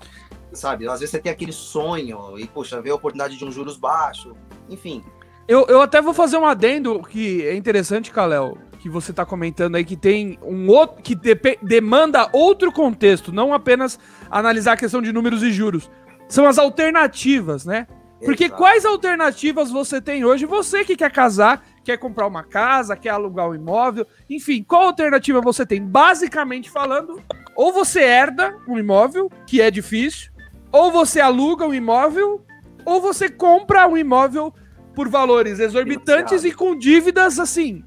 sabe? 0.52 0.88
Às 0.88 1.00
vezes 1.00 1.10
você 1.10 1.18
tem 1.18 1.30
aquele 1.30 1.52
sonho 1.52 2.38
e, 2.38 2.46
poxa, 2.46 2.80
vê 2.80 2.90
a 2.90 2.94
oportunidade 2.94 3.36
de 3.36 3.44
um 3.44 3.52
juros 3.52 3.76
baixo, 3.76 4.34
enfim. 4.68 5.04
Eu, 5.46 5.66
eu 5.68 5.80
até 5.80 6.00
vou 6.00 6.12
fazer 6.12 6.38
um 6.38 6.46
adendo 6.46 7.00
que 7.02 7.46
é 7.46 7.54
interessante, 7.54 8.10
Kalel, 8.10 8.58
que 8.86 8.92
você 8.92 9.10
está 9.10 9.26
comentando 9.26 9.74
aí, 9.74 9.84
que 9.84 9.96
tem 9.96 10.38
um 10.42 10.68
outro, 10.68 11.02
que 11.02 11.16
de, 11.16 11.36
demanda 11.60 12.28
outro 12.32 12.70
contexto, 12.70 13.32
não 13.32 13.52
apenas 13.52 13.98
analisar 14.30 14.72
a 14.72 14.76
questão 14.76 15.02
de 15.02 15.12
números 15.12 15.42
e 15.42 15.50
juros. 15.50 15.90
São 16.28 16.46
as 16.46 16.56
alternativas, 16.56 17.66
né? 17.66 17.88
Porque 18.24 18.44
Exato. 18.44 18.58
quais 18.58 18.84
alternativas 18.84 19.70
você 19.70 20.00
tem 20.00 20.24
hoje? 20.24 20.46
Você 20.46 20.84
que 20.84 20.96
quer 20.96 21.10
casar, 21.10 21.64
quer 21.84 21.98
comprar 21.98 22.26
uma 22.26 22.44
casa, 22.44 22.96
quer 22.96 23.10
alugar 23.10 23.48
um 23.48 23.54
imóvel, 23.54 24.06
enfim, 24.30 24.62
qual 24.62 24.84
alternativa 24.84 25.40
você 25.40 25.66
tem? 25.66 25.82
Basicamente 25.82 26.70
falando, 26.70 27.20
ou 27.56 27.72
você 27.72 28.00
herda 28.00 28.56
um 28.68 28.78
imóvel, 28.78 29.28
que 29.46 29.60
é 29.60 29.70
difícil, 29.70 30.30
ou 30.70 30.92
você 30.92 31.20
aluga 31.20 31.66
um 31.66 31.74
imóvel, 31.74 32.40
ou 32.84 33.00
você 33.00 33.28
compra 33.28 33.86
um 33.86 33.96
imóvel 33.96 34.54
por 34.94 35.08
valores 35.08 35.58
exorbitantes 35.58 36.44
e 36.44 36.52
com 36.52 36.76
dívidas 36.76 37.38
assim. 37.38 37.84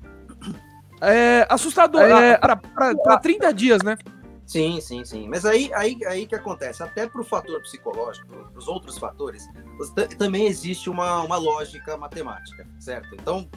É, 1.02 1.46
assustador. 1.50 2.02
É, 2.02 2.38
para 2.38 3.18
30 3.20 3.54
dias, 3.54 3.82
né? 3.84 3.98
Sim, 4.46 4.82
sim, 4.82 5.06
sim. 5.06 5.30
Mas 5.30 5.46
aí, 5.46 5.72
aí, 5.76 6.00
aí 6.08 6.26
que 6.26 6.34
acontece, 6.34 6.82
até 6.82 7.08
para 7.08 7.22
o 7.22 7.24
fator 7.24 7.62
psicológico, 7.62 8.28
para 8.28 8.58
os 8.58 8.68
outros 8.68 8.98
fatores, 8.98 9.48
também 10.18 10.48
existe 10.48 10.90
uma, 10.90 11.22
uma 11.22 11.38
lógica 11.38 11.96
matemática, 11.96 12.68
certo? 12.80 13.14
Então, 13.14 13.48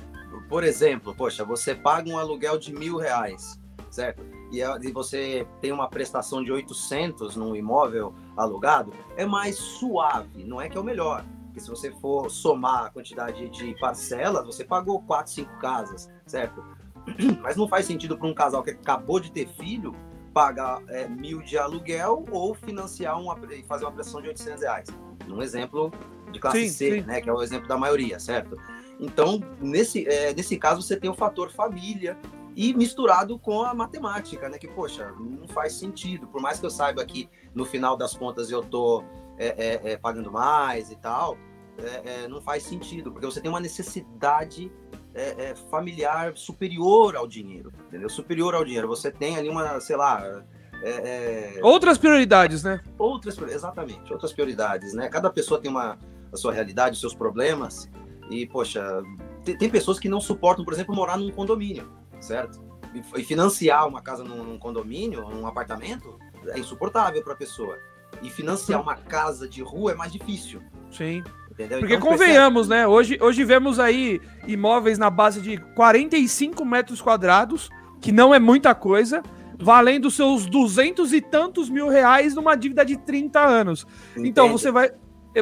por 0.50 0.62
exemplo, 0.62 1.14
poxa, 1.14 1.46
você 1.46 1.74
paga 1.74 2.10
um 2.10 2.18
aluguel 2.18 2.58
de 2.58 2.74
mil 2.74 2.98
reais, 2.98 3.58
certo? 3.90 4.22
E, 4.50 4.60
e 4.60 4.92
você 4.92 5.46
tem 5.62 5.72
uma 5.72 5.88
prestação 5.88 6.44
de 6.44 6.52
800 6.52 7.36
num 7.36 7.56
imóvel 7.56 8.14
alugado, 8.36 8.92
é 9.16 9.24
mais 9.24 9.56
suave, 9.56 10.44
não 10.44 10.60
é 10.60 10.68
que 10.68 10.76
é 10.76 10.80
o 10.80 10.84
melhor. 10.84 11.24
Porque 11.46 11.60
se 11.60 11.70
você 11.70 11.90
for 11.90 12.30
somar 12.30 12.84
a 12.84 12.90
quantidade 12.90 13.48
de 13.48 13.74
parcelas, 13.78 14.44
você 14.44 14.62
pagou 14.62 15.00
quatro, 15.02 15.32
cinco 15.32 15.58
casas, 15.58 16.10
certo? 16.26 16.62
Mas 17.42 17.56
não 17.56 17.68
faz 17.68 17.86
sentido 17.86 18.16
para 18.16 18.26
um 18.26 18.34
casal 18.34 18.62
que 18.62 18.70
acabou 18.70 19.20
de 19.20 19.30
ter 19.30 19.48
filho 19.48 19.94
pagar 20.32 20.82
é, 20.88 21.06
mil 21.06 21.42
de 21.42 21.58
aluguel 21.58 22.24
ou 22.30 22.54
financiar 22.54 23.20
uma, 23.20 23.38
e 23.52 23.62
fazer 23.62 23.84
uma 23.84 23.92
prestação 23.92 24.22
de 24.22 24.28
800 24.28 24.62
reais. 24.62 24.88
Um 25.28 25.42
exemplo 25.42 25.92
de 26.32 26.40
classe 26.40 26.60
sim, 26.60 26.68
C, 26.68 27.00
sim. 27.00 27.00
né, 27.02 27.20
que 27.20 27.28
é 27.28 27.32
o 27.32 27.42
exemplo 27.42 27.68
da 27.68 27.76
maioria, 27.76 28.18
certo? 28.18 28.56
Então, 28.98 29.40
nesse, 29.60 30.08
é, 30.08 30.32
nesse 30.32 30.56
caso, 30.56 30.80
você 30.80 30.96
tem 30.96 31.10
o 31.10 31.14
fator 31.14 31.50
família 31.50 32.16
e 32.54 32.74
misturado 32.74 33.38
com 33.38 33.62
a 33.62 33.74
matemática, 33.74 34.48
né? 34.48 34.58
Que, 34.58 34.68
poxa, 34.68 35.12
não 35.18 35.48
faz 35.48 35.74
sentido. 35.74 36.26
Por 36.26 36.40
mais 36.40 36.60
que 36.60 36.66
eu 36.66 36.70
saiba 36.70 37.04
que 37.04 37.28
no 37.54 37.64
final 37.64 37.96
das 37.96 38.14
contas 38.14 38.50
eu 38.50 38.62
tô 38.62 39.02
é, 39.38 39.80
é, 39.84 39.92
é 39.92 39.96
pagando 39.96 40.30
mais 40.30 40.90
e 40.90 40.96
tal, 40.96 41.36
é, 41.78 42.24
é, 42.24 42.28
não 42.28 42.40
faz 42.40 42.62
sentido, 42.62 43.10
porque 43.10 43.26
você 43.26 43.40
tem 43.40 43.50
uma 43.50 43.60
necessidade 43.60 44.70
é, 45.14 45.50
é, 45.50 45.54
familiar 45.70 46.32
superior 46.36 47.16
ao 47.16 47.26
dinheiro, 47.26 47.72
entendeu? 47.86 48.08
Superior 48.08 48.54
ao 48.54 48.64
dinheiro. 48.64 48.88
Você 48.88 49.10
tem 49.10 49.36
ali 49.36 49.48
uma, 49.48 49.80
sei 49.80 49.96
lá. 49.96 50.42
É, 50.82 51.58
é 51.58 51.60
outras 51.62 51.96
prioridades, 51.96 52.64
né? 52.64 52.80
Outras, 52.98 53.38
exatamente, 53.38 54.12
outras 54.12 54.32
prioridades, 54.32 54.94
né? 54.94 55.08
Cada 55.08 55.30
pessoa 55.30 55.60
tem 55.60 55.70
uma 55.70 55.98
a 56.32 56.36
sua 56.36 56.52
realidade, 56.52 56.94
os 56.94 57.00
seus 57.00 57.14
problemas. 57.14 57.90
E, 58.30 58.46
poxa, 58.46 59.02
tem, 59.44 59.56
tem, 59.56 59.68
pessoas 59.68 59.98
que 59.98 60.08
não 60.08 60.20
suportam, 60.20 60.64
por 60.64 60.72
exemplo, 60.72 60.94
morar 60.94 61.18
num 61.18 61.30
condomínio, 61.30 61.92
certo? 62.20 62.64
E, 62.94 63.20
e 63.20 63.24
financiar 63.24 63.86
uma 63.86 64.00
casa 64.00 64.24
num, 64.24 64.42
num 64.42 64.58
condomínio, 64.58 65.28
num 65.28 65.46
apartamento, 65.46 66.18
é 66.48 66.58
insuportável 66.58 67.22
para 67.22 67.34
a 67.34 67.36
pessoa. 67.36 67.78
E 68.22 68.30
financiar 68.30 68.80
uma 68.80 68.94
casa 68.94 69.48
de 69.48 69.62
rua 69.62 69.92
é 69.92 69.94
mais 69.94 70.12
difícil. 70.12 70.62
Sim. 70.90 71.22
Entendeu? 71.52 71.80
Porque 71.80 71.94
então, 71.94 72.08
convenhamos, 72.08 72.66
né? 72.66 72.86
Hoje, 72.86 73.18
hoje 73.20 73.44
vemos 73.44 73.78
aí 73.78 74.20
imóveis 74.46 74.98
na 74.98 75.10
base 75.10 75.40
de 75.40 75.58
45 75.74 76.64
metros 76.64 77.02
quadrados, 77.02 77.68
que 78.00 78.10
não 78.10 78.34
é 78.34 78.38
muita 78.38 78.74
coisa, 78.74 79.22
valendo 79.58 80.10
seus 80.10 80.46
duzentos 80.46 81.12
e 81.12 81.20
tantos 81.20 81.68
mil 81.68 81.88
reais 81.88 82.34
numa 82.34 82.56
dívida 82.56 82.84
de 82.84 82.96
30 82.96 83.38
anos. 83.38 83.86
Entende? 84.12 84.28
Então 84.30 84.50
você 84.50 84.70
vai, 84.70 84.90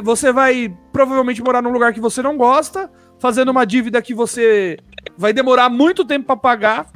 você 0.03 0.33
vai 0.33 0.77
provavelmente 0.91 1.41
morar 1.41 1.61
num 1.61 1.71
lugar 1.71 1.93
que 1.93 2.01
você 2.01 2.21
não 2.21 2.35
gosta, 2.35 2.91
fazendo 3.17 3.49
uma 3.49 3.65
dívida 3.65 4.01
que 4.01 4.13
você 4.13 4.77
vai 5.17 5.31
demorar 5.31 5.69
muito 5.69 6.03
tempo 6.03 6.25
para 6.25 6.35
pagar 6.35 6.87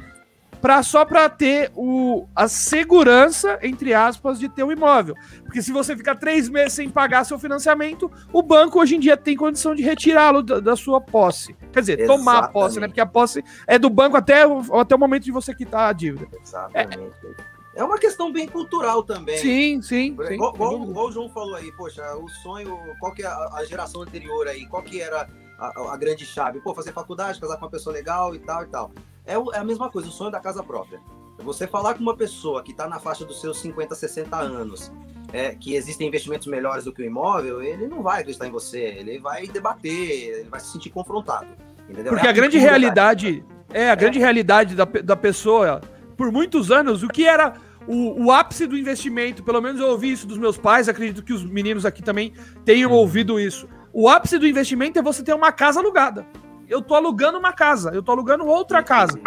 pra, 0.60 0.82
só 0.82 1.04
para 1.04 1.28
ter 1.28 1.70
o, 1.74 2.26
a 2.34 2.48
segurança, 2.48 3.58
entre 3.62 3.94
aspas, 3.94 4.38
de 4.38 4.48
ter 4.48 4.62
um 4.62 4.72
imóvel. 4.72 5.14
Porque 5.42 5.62
se 5.62 5.72
você 5.72 5.96
ficar 5.96 6.16
três 6.16 6.48
meses 6.48 6.74
sem 6.74 6.90
pagar 6.90 7.24
seu 7.24 7.38
financiamento, 7.38 8.10
o 8.32 8.42
banco 8.42 8.80
hoje 8.80 8.96
em 8.96 9.00
dia 9.00 9.16
tem 9.16 9.36
condição 9.36 9.74
de 9.74 9.82
retirá-lo 9.82 10.42
da, 10.42 10.60
da, 10.60 10.76
sua 10.76 11.00
posse. 11.00 11.54
Quer 11.72 11.80
dizer, 11.80 12.00
Exatamente. 12.00 12.24
tomar 12.24 12.38
a 12.38 12.48
posse, 12.48 12.80
né? 12.80 12.88
Porque 12.88 13.00
a 13.00 13.06
posse 13.06 13.44
é 13.66 13.78
do 13.78 13.90
banco 13.90 14.16
até, 14.16 14.42
até 14.72 14.94
o 14.94 14.98
momento 14.98 15.24
de 15.24 15.32
você 15.32 15.54
quitar 15.54 15.88
a 15.88 15.92
dívida. 15.92 16.26
Exatamente. 16.42 16.98
É, 17.74 17.80
é 17.80 17.84
uma 17.84 17.98
questão 17.98 18.32
bem 18.32 18.48
cultural 18.48 19.02
também. 19.02 19.36
Sim, 19.38 19.82
sim. 19.82 20.16
sim 20.26 20.34
igual, 20.34 20.80
o 20.80 21.12
João 21.12 21.28
falou 21.28 21.54
aí, 21.54 21.70
poxa, 21.72 22.02
o 22.16 22.28
sonho, 22.28 22.78
qual 22.98 23.12
que 23.12 23.22
é 23.22 23.26
a, 23.26 23.50
a 23.54 23.64
geração 23.64 24.02
anterior 24.02 24.48
aí, 24.48 24.66
qual 24.66 24.82
que 24.82 25.00
era 25.00 25.28
a, 25.58 25.92
a, 25.92 25.96
grande 25.96 26.24
chave? 26.24 26.60
Pô, 26.60 26.74
fazer 26.74 26.92
faculdade, 26.92 27.38
casar 27.38 27.56
com 27.56 27.66
uma 27.66 27.70
pessoa 27.70 27.92
legal 27.92 28.34
e 28.34 28.38
tal 28.38 28.62
e 28.62 28.66
tal. 28.66 28.90
É, 29.26 29.36
o, 29.36 29.52
é 29.52 29.58
a 29.58 29.64
mesma 29.64 29.90
coisa, 29.90 30.08
o 30.08 30.12
sonho 30.12 30.30
da 30.30 30.40
casa 30.40 30.62
própria. 30.62 31.00
Você 31.38 31.66
falar 31.66 31.94
com 31.94 32.00
uma 32.00 32.16
pessoa 32.16 32.62
que 32.62 32.70
está 32.70 32.88
na 32.88 32.98
faixa 32.98 33.24
dos 33.24 33.40
seus 33.40 33.60
50, 33.60 33.94
60 33.94 34.36
anos, 34.36 34.90
é, 35.32 35.50
que 35.54 35.74
existem 35.74 36.08
investimentos 36.08 36.46
melhores 36.46 36.84
do 36.84 36.92
que 36.92 37.02
o 37.02 37.04
imóvel, 37.04 37.60
ele 37.60 37.86
não 37.86 38.02
vai 38.02 38.20
acreditar 38.20 38.46
em 38.46 38.50
você, 38.50 38.78
ele 38.78 39.18
vai 39.18 39.46
debater, 39.46 39.90
ele 40.38 40.48
vai 40.48 40.60
se 40.60 40.72
sentir 40.72 40.90
confrontado. 40.90 41.48
Entendeu? 41.88 42.12
Porque 42.12 42.26
é 42.26 42.30
a, 42.30 42.32
a 42.32 42.34
grande 42.34 42.58
realidade, 42.58 43.44
é 43.72 43.90
a 43.90 43.94
grande 43.94 44.18
é. 44.18 44.20
realidade 44.20 44.74
da, 44.74 44.84
da 44.84 45.16
pessoa, 45.16 45.80
por 46.16 46.32
muitos 46.32 46.70
anos, 46.70 47.02
o 47.02 47.08
que 47.08 47.26
era 47.26 47.54
o, 47.86 48.26
o, 48.26 48.32
ápice 48.32 48.66
do 48.66 48.78
investimento, 48.78 49.42
pelo 49.42 49.60
menos 49.60 49.80
eu 49.80 49.88
ouvi 49.88 50.12
isso 50.12 50.26
dos 50.26 50.38
meus 50.38 50.56
pais, 50.56 50.88
acredito 50.88 51.22
que 51.22 51.32
os 51.32 51.44
meninos 51.44 51.84
aqui 51.84 52.02
também 52.02 52.32
tenham 52.64 52.92
ouvido 52.92 53.38
isso. 53.38 53.68
O 53.92 54.08
ápice 54.08 54.38
do 54.38 54.46
investimento 54.46 54.98
é 54.98 55.02
você 55.02 55.22
ter 55.22 55.34
uma 55.34 55.52
casa 55.52 55.80
alugada 55.80 56.26
eu 56.68 56.82
tô 56.82 56.94
alugando 56.94 57.38
uma 57.38 57.52
casa, 57.52 57.90
eu 57.94 58.02
tô 58.02 58.12
alugando 58.12 58.46
outra 58.46 58.82
casa. 58.82 59.18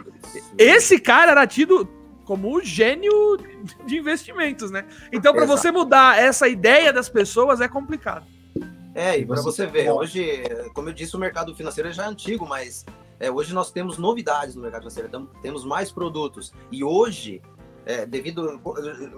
Esse 0.58 1.00
cara 1.00 1.32
era 1.32 1.48
tido 1.48 1.88
como 2.26 2.56
o 2.56 2.64
gênio 2.64 3.38
de 3.86 3.98
investimentos, 3.98 4.70
né? 4.70 4.86
Então, 5.12 5.34
para 5.34 5.46
você 5.46 5.72
mudar 5.72 6.20
essa 6.20 6.48
ideia 6.48 6.94
das 6.94 7.10
pessoas 7.10 7.60
é 7.60 7.68
complicado. 7.68 8.28
É, 8.94 9.18
e 9.18 9.26
para 9.26 9.42
você 9.42 9.66
ver, 9.66 9.90
hoje, 9.90 10.44
como 10.74 10.90
eu 10.90 10.94
disse, 10.94 11.16
o 11.16 11.20
mercado 11.20 11.56
financeiro 11.56 11.92
já 11.92 12.04
é 12.04 12.08
antigo, 12.08 12.46
mas 12.48 12.86
é, 13.20 13.32
hoje 13.32 13.54
nós 13.54 13.72
temos 13.72 13.98
novidades 13.98 14.56
no 14.56 14.62
mercado 14.62 14.82
financeiro, 14.82 15.08
então, 15.08 15.28
temos 15.42 15.66
mais 15.66 15.92
produtos. 15.92 16.54
E 16.72 16.84
hoje, 16.84 17.42
é, 17.86 18.06
devido, 18.06 18.60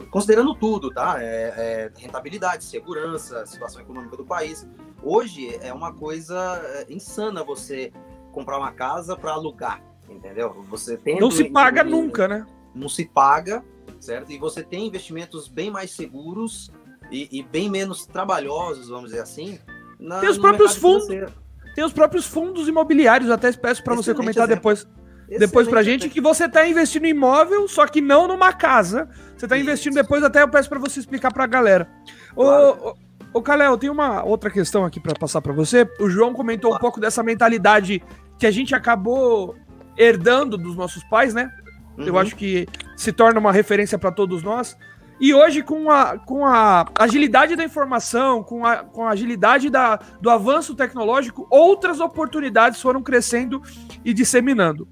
considerando 0.10 0.55
tudo, 0.55 0.89
tá? 0.89 1.15
É, 1.21 1.25
é, 1.25 1.91
rentabilidade, 1.97 2.63
segurança, 2.63 3.45
situação 3.45 3.81
econômica 3.81 4.15
do 4.15 4.23
país, 4.23 4.67
hoje 5.03 5.57
é 5.62 5.73
uma 5.73 5.93
coisa 5.93 6.62
é, 6.63 6.93
insana 6.93 7.43
você 7.43 7.91
comprar 8.31 8.57
uma 8.57 8.71
casa 8.71 9.15
para 9.15 9.31
alugar, 9.31 9.81
entendeu? 10.09 10.63
Você 10.69 10.97
tem 10.97 11.19
não 11.19 11.31
se 11.31 11.49
paga 11.49 11.83
nunca, 11.83 12.27
né? 12.27 12.45
Não 12.73 12.89
se 12.89 13.05
paga, 13.05 13.63
certo? 13.99 14.31
E 14.31 14.37
você 14.37 14.63
tem 14.63 14.87
investimentos 14.87 15.47
bem 15.47 15.69
mais 15.69 15.91
seguros 15.91 16.71
e, 17.11 17.27
e 17.31 17.43
bem 17.43 17.69
menos 17.69 18.05
trabalhosos, 18.05 18.89
vamos 18.89 19.11
dizer 19.11 19.21
assim. 19.21 19.59
Na, 19.99 20.19
tem 20.19 20.29
os 20.29 20.37
próprios 20.37 20.75
fundos. 20.75 21.07
Tem 21.75 21.83
os 21.85 21.93
próprios 21.93 22.25
fundos 22.25 22.67
imobiliários, 22.67 23.29
até 23.29 23.51
peço 23.51 23.83
para 23.83 23.95
você 23.95 24.13
comentar 24.13 24.43
exemplo. 24.43 24.55
depois. 24.55 24.87
Excelente 25.31 25.39
depois 25.39 25.67
pra 25.69 25.81
gente 25.81 26.09
que 26.09 26.19
você 26.19 26.43
está 26.43 26.67
investindo 26.67 27.05
em 27.05 27.11
imóvel, 27.11 27.65
só 27.65 27.87
que 27.87 28.01
não 28.01 28.27
numa 28.27 28.51
casa. 28.51 29.07
Você 29.37 29.45
está 29.45 29.57
investindo 29.57 29.93
depois, 29.93 30.23
até 30.23 30.41
eu 30.41 30.49
peço 30.49 30.67
para 30.67 30.77
você 30.77 30.99
explicar 30.99 31.31
para 31.31 31.45
a 31.45 31.47
galera. 31.47 31.87
Claro. 32.35 32.97
Ô, 33.33 33.39
ô, 33.39 33.41
Calé, 33.41 33.67
eu 33.67 33.77
tenho 33.77 33.93
uma 33.93 34.25
outra 34.25 34.51
questão 34.51 34.83
aqui 34.83 34.99
para 34.99 35.13
passar 35.13 35.41
para 35.41 35.53
você. 35.53 35.89
O 36.01 36.09
João 36.09 36.33
comentou 36.33 36.71
claro. 36.71 36.81
um 36.81 36.81
pouco 36.81 36.99
dessa 36.99 37.23
mentalidade 37.23 38.03
que 38.41 38.47
a 38.47 38.51
gente 38.51 38.73
acabou 38.73 39.56
herdando 39.95 40.58
dos 40.58 40.75
nossos 40.75 41.04
pais, 41.04 41.32
né? 41.32 41.51
Uhum. 41.95 42.06
Eu 42.06 42.17
acho 42.17 42.36
que 42.36 42.67
se 42.97 43.13
torna 43.13 43.39
uma 43.39 43.51
referência 43.51 43.99
para 43.99 44.12
todos 44.12 44.41
nós. 44.41 44.75
E 45.19 45.32
hoje, 45.32 45.62
com 45.62 45.91
a, 45.91 46.17
com 46.17 46.43
a 46.43 46.88
agilidade 46.97 47.56
da 47.56 47.63
informação, 47.63 48.41
com 48.41 48.65
a, 48.65 48.77
com 48.77 49.06
a 49.06 49.12
agilidade 49.12 49.69
da, 49.69 49.99
do 50.19 50.27
avanço 50.27 50.73
tecnológico, 50.73 51.45
outras 51.51 51.99
oportunidades 51.99 52.82
foram 52.82 53.04
crescendo 53.04 53.62
e 54.04 54.12
disseminando. 54.12 54.88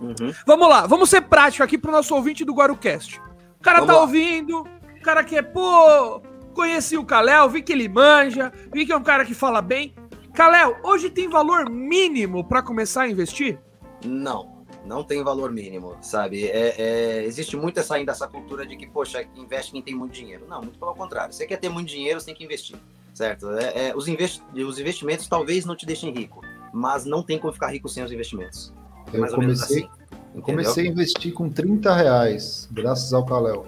Uhum. 0.00 0.32
Vamos 0.46 0.66
lá, 0.66 0.86
vamos 0.86 1.10
ser 1.10 1.20
prático 1.20 1.62
aqui 1.62 1.76
para 1.76 1.90
o 1.90 1.92
nosso 1.92 2.14
ouvinte 2.14 2.42
do 2.42 2.54
Guarucast. 2.54 3.20
O 3.60 3.62
cara 3.62 3.80
vamos 3.80 3.92
tá 3.92 3.96
lá. 3.96 4.00
ouvindo, 4.00 4.62
o 4.62 5.02
cara 5.02 5.22
quer, 5.22 5.42
pô, 5.42 6.22
conheci 6.54 6.96
o 6.96 7.04
Kalel, 7.04 7.50
vi 7.50 7.60
que 7.60 7.72
ele 7.74 7.86
manja, 7.86 8.50
vi 8.72 8.86
que 8.86 8.92
é 8.92 8.96
um 8.96 9.02
cara 9.02 9.26
que 9.26 9.34
fala 9.34 9.60
bem. 9.60 9.94
Kalel, 10.34 10.76
hoje 10.82 11.08
tem 11.08 11.28
valor 11.28 11.70
mínimo 11.70 12.44
para 12.44 12.62
começar 12.62 13.02
a 13.02 13.08
investir? 13.08 13.58
Não 14.04 14.54
não 14.84 15.02
tem 15.02 15.22
valor 15.22 15.50
mínimo, 15.50 15.96
sabe? 16.00 16.46
É, 16.46 16.74
é, 16.78 17.24
existe 17.24 17.56
muito 17.56 17.80
essa 17.80 17.94
ainda 17.94 18.12
essa 18.12 18.28
cultura 18.28 18.66
de 18.66 18.76
que, 18.76 18.86
poxa, 18.86 19.26
investe 19.34 19.72
quem 19.72 19.82
tem 19.82 19.94
muito 19.94 20.12
dinheiro. 20.12 20.46
Não, 20.48 20.60
muito 20.60 20.78
pelo 20.78 20.94
contrário. 20.94 21.32
Você 21.32 21.46
quer 21.46 21.56
ter 21.56 21.68
muito 21.68 21.88
dinheiro, 21.88 22.20
você 22.20 22.26
tem 22.26 22.34
que 22.34 22.44
investir, 22.44 22.76
certo? 23.12 23.50
É, 23.52 23.88
é, 23.88 23.96
os, 23.96 24.06
investi 24.08 24.42
os 24.54 24.78
investimentos 24.78 25.26
talvez 25.26 25.64
não 25.64 25.74
te 25.74 25.86
deixem 25.86 26.12
rico, 26.12 26.42
mas 26.72 27.04
não 27.04 27.22
tem 27.22 27.38
como 27.38 27.52
ficar 27.52 27.68
rico 27.68 27.88
sem 27.88 28.04
os 28.04 28.12
investimentos. 28.12 28.72
É 29.12 29.18
eu 29.18 29.28
comecei, 29.28 29.84
assim, 29.84 29.88
eu 30.34 30.42
comecei 30.42 30.86
a 30.86 30.90
investir 30.90 31.32
com 31.32 31.48
30 31.48 31.94
reais, 31.94 32.68
graças 32.70 33.12
ao 33.12 33.24
Kalel. 33.24 33.66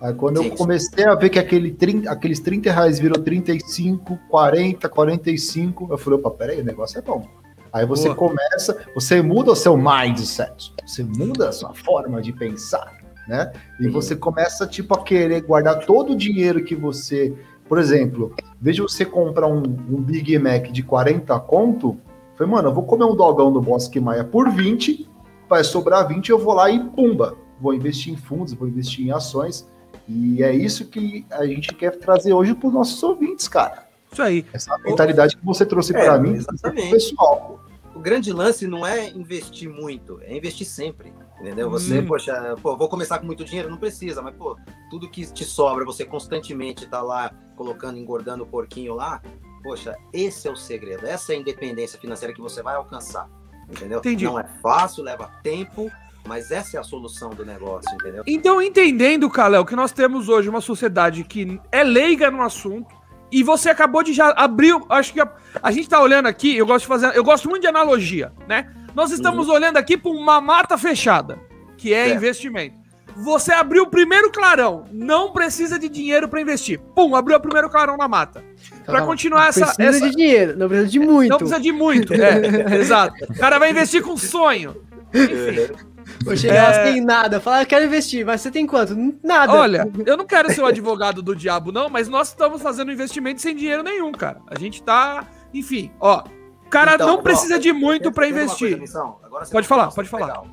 Aí 0.00 0.14
quando 0.14 0.40
Sim. 0.40 0.48
eu 0.48 0.56
comecei 0.56 1.04
a 1.04 1.14
ver 1.14 1.28
que 1.28 1.38
aquele 1.38 1.72
30, 1.72 2.10
aqueles 2.10 2.38
30 2.40 2.70
reais 2.70 2.98
virou 2.98 3.20
35, 3.20 4.18
40, 4.28 4.88
45, 4.88 5.88
eu 5.90 5.98
falei, 5.98 6.18
opa, 6.20 6.30
peraí, 6.30 6.60
o 6.60 6.64
negócio 6.64 6.98
é 6.98 7.02
bom. 7.02 7.26
Aí 7.72 7.84
você 7.84 8.04
Boa. 8.04 8.16
começa, 8.16 8.78
você 8.94 9.20
muda 9.20 9.52
o 9.52 9.56
seu 9.56 9.76
mindset, 9.76 10.72
você 10.86 11.02
muda 11.02 11.48
a 11.48 11.52
sua 11.52 11.74
forma 11.74 12.22
de 12.22 12.32
pensar, 12.32 12.96
né? 13.26 13.52
E 13.78 13.84
Sim. 13.84 13.90
você 13.90 14.16
começa, 14.16 14.66
tipo, 14.66 14.94
a 14.94 15.02
querer 15.02 15.42
guardar 15.42 15.84
todo 15.84 16.12
o 16.12 16.16
dinheiro 16.16 16.64
que 16.64 16.74
você. 16.74 17.34
Por 17.68 17.78
exemplo, 17.78 18.34
veja 18.58 18.82
você 18.82 19.04
comprar 19.04 19.46
um, 19.46 19.62
um 19.62 20.00
Big 20.00 20.38
Mac 20.38 20.68
de 20.68 20.82
40 20.82 21.38
conto. 21.40 21.98
Falei, 22.36 22.52
mano, 22.52 22.68
eu 22.68 22.74
vou 22.74 22.84
comer 22.84 23.04
um 23.04 23.14
dogão 23.14 23.52
do 23.52 23.60
Bosque 23.60 24.00
Maia 24.00 24.24
por 24.24 24.48
20, 24.48 25.10
vai 25.48 25.62
sobrar 25.64 26.06
20, 26.08 26.30
eu 26.30 26.38
vou 26.38 26.54
lá 26.54 26.70
e 26.70 26.82
pumba. 26.90 27.36
Vou 27.60 27.74
investir 27.74 28.12
em 28.14 28.16
fundos, 28.16 28.54
vou 28.54 28.68
investir 28.68 29.06
em 29.06 29.10
ações. 29.10 29.68
E 30.08 30.42
é 30.42 30.54
isso 30.54 30.86
que 30.86 31.26
a 31.30 31.46
gente 31.46 31.74
quer 31.74 31.98
trazer 31.98 32.32
hoje 32.32 32.54
para 32.54 32.68
os 32.68 32.74
nossos 32.74 33.02
ouvintes, 33.02 33.46
cara. 33.46 33.86
Isso 34.10 34.22
aí. 34.22 34.46
Essa 34.52 34.76
mentalidade 34.78 35.36
que 35.36 35.44
você 35.44 35.66
trouxe 35.66 35.94
é, 35.94 36.04
para 36.04 36.18
mim, 36.18 36.34
exatamente. 36.34 36.90
pessoal. 36.90 37.62
O 37.94 38.00
grande 38.00 38.32
lance 38.32 38.66
não 38.66 38.86
é 38.86 39.10
investir 39.10 39.68
muito, 39.68 40.20
é 40.22 40.34
investir 40.34 40.66
sempre. 40.66 41.12
Entendeu? 41.40 41.70
Você, 41.70 42.00
hum. 42.00 42.06
poxa, 42.06 42.56
pô, 42.60 42.76
vou 42.76 42.88
começar 42.88 43.18
com 43.18 43.26
muito 43.26 43.44
dinheiro, 43.44 43.70
não 43.70 43.76
precisa, 43.76 44.20
mas, 44.20 44.34
pô, 44.34 44.56
tudo 44.90 45.08
que 45.08 45.24
te 45.30 45.44
sobra, 45.44 45.84
você 45.84 46.04
constantemente 46.04 46.86
tá 46.86 47.00
lá 47.00 47.30
colocando, 47.54 47.96
engordando 47.96 48.42
o 48.42 48.46
porquinho 48.46 48.94
lá, 48.94 49.22
poxa, 49.62 49.96
esse 50.12 50.48
é 50.48 50.50
o 50.50 50.56
segredo, 50.56 51.06
essa 51.06 51.32
é 51.32 51.36
a 51.36 51.38
independência 51.38 51.98
financeira 51.98 52.34
que 52.34 52.40
você 52.40 52.60
vai 52.60 52.74
alcançar. 52.74 53.28
Entendeu? 53.68 53.98
Entendi. 53.98 54.24
Não 54.24 54.38
é 54.38 54.44
fácil, 54.62 55.04
leva 55.04 55.30
tempo, 55.42 55.90
mas 56.26 56.50
essa 56.50 56.76
é 56.76 56.80
a 56.80 56.84
solução 56.84 57.30
do 57.30 57.44
negócio, 57.44 57.92
entendeu? 57.94 58.22
Então, 58.26 58.60
entendendo, 58.60 59.28
Kalel, 59.30 59.64
que 59.64 59.76
nós 59.76 59.92
temos 59.92 60.28
hoje 60.28 60.48
uma 60.48 60.60
sociedade 60.60 61.24
que 61.24 61.60
é 61.72 61.82
leiga 61.82 62.30
no 62.30 62.42
assunto, 62.42 62.98
e 63.30 63.42
você 63.42 63.70
acabou 63.70 64.02
de 64.02 64.12
já 64.12 64.30
abrir. 64.30 64.74
Acho 64.88 65.12
que 65.12 65.20
a, 65.20 65.30
a 65.62 65.70
gente 65.70 65.84
está 65.84 66.00
olhando 66.00 66.26
aqui, 66.26 66.56
eu 66.56 66.66
gosto 66.66 66.82
de 66.82 66.86
fazer. 66.86 67.16
Eu 67.16 67.24
gosto 67.24 67.48
muito 67.48 67.62
de 67.62 67.68
analogia, 67.68 68.32
né? 68.46 68.72
Nós 68.94 69.10
estamos 69.10 69.48
uhum. 69.48 69.54
olhando 69.54 69.76
aqui 69.76 69.96
para 69.96 70.10
uma 70.10 70.40
mata 70.40 70.76
fechada, 70.76 71.38
que 71.76 71.92
é, 71.92 72.08
é, 72.08 72.14
investimento. 72.14 72.76
Você 73.16 73.52
abriu 73.52 73.82
o 73.82 73.90
primeiro 73.90 74.30
clarão, 74.30 74.84
não 74.92 75.32
precisa 75.32 75.78
de 75.78 75.88
dinheiro 75.88 76.28
para 76.28 76.40
investir. 76.40 76.78
Pum, 76.94 77.16
abriu 77.16 77.36
o 77.36 77.40
primeiro 77.40 77.68
clarão 77.68 77.96
na 77.96 78.06
mata. 78.06 78.44
Para 78.86 79.02
continuar 79.02 79.48
essa. 79.48 79.66
Precisa 79.74 79.88
essa... 79.88 80.10
de 80.10 80.16
dinheiro, 80.16 80.56
não 80.56 80.68
precisa 80.68 80.88
de 80.88 80.98
muito. 81.00 81.30
Não 81.30 81.38
precisa 81.38 81.60
de 81.60 81.72
muito, 81.72 82.14
é, 82.14 82.76
exato. 82.78 83.14
O 83.28 83.38
cara 83.38 83.58
vai 83.58 83.70
investir 83.70 84.02
com 84.02 84.16
sonho. 84.16 84.76
Enfim. 85.12 85.88
Vou 86.28 86.36
chegar 86.36 86.72
é... 86.72 86.92
sem 86.92 87.00
nada, 87.00 87.40
falar, 87.40 87.62
eu 87.62 87.66
quero 87.66 87.84
investir, 87.84 88.24
mas 88.24 88.40
você 88.40 88.50
tem 88.50 88.66
quanto? 88.66 88.94
Nada. 89.22 89.52
Olha, 89.52 89.90
eu 90.06 90.16
não 90.16 90.26
quero 90.26 90.52
ser 90.52 90.60
o 90.60 90.66
advogado 90.66 91.22
do 91.22 91.34
diabo, 91.34 91.72
não, 91.72 91.88
mas 91.88 92.08
nós 92.08 92.28
estamos 92.28 92.62
fazendo 92.62 92.92
investimento 92.92 93.40
sem 93.40 93.54
dinheiro 93.54 93.82
nenhum, 93.82 94.12
cara. 94.12 94.40
A 94.46 94.58
gente 94.58 94.82
tá. 94.82 95.26
Enfim, 95.52 95.90
ó. 96.00 96.24
O 96.66 96.70
cara 96.70 96.94
então, 96.94 97.06
não 97.06 97.22
precisa 97.22 97.56
ó, 97.56 97.58
de 97.58 97.72
muito 97.72 98.12
para 98.12 98.28
investir. 98.28 98.76
Coisa, 98.78 99.14
pode 99.50 99.66
falar, 99.66 99.90
pode 99.90 100.08
falar. 100.08 100.26
Legal. 100.26 100.46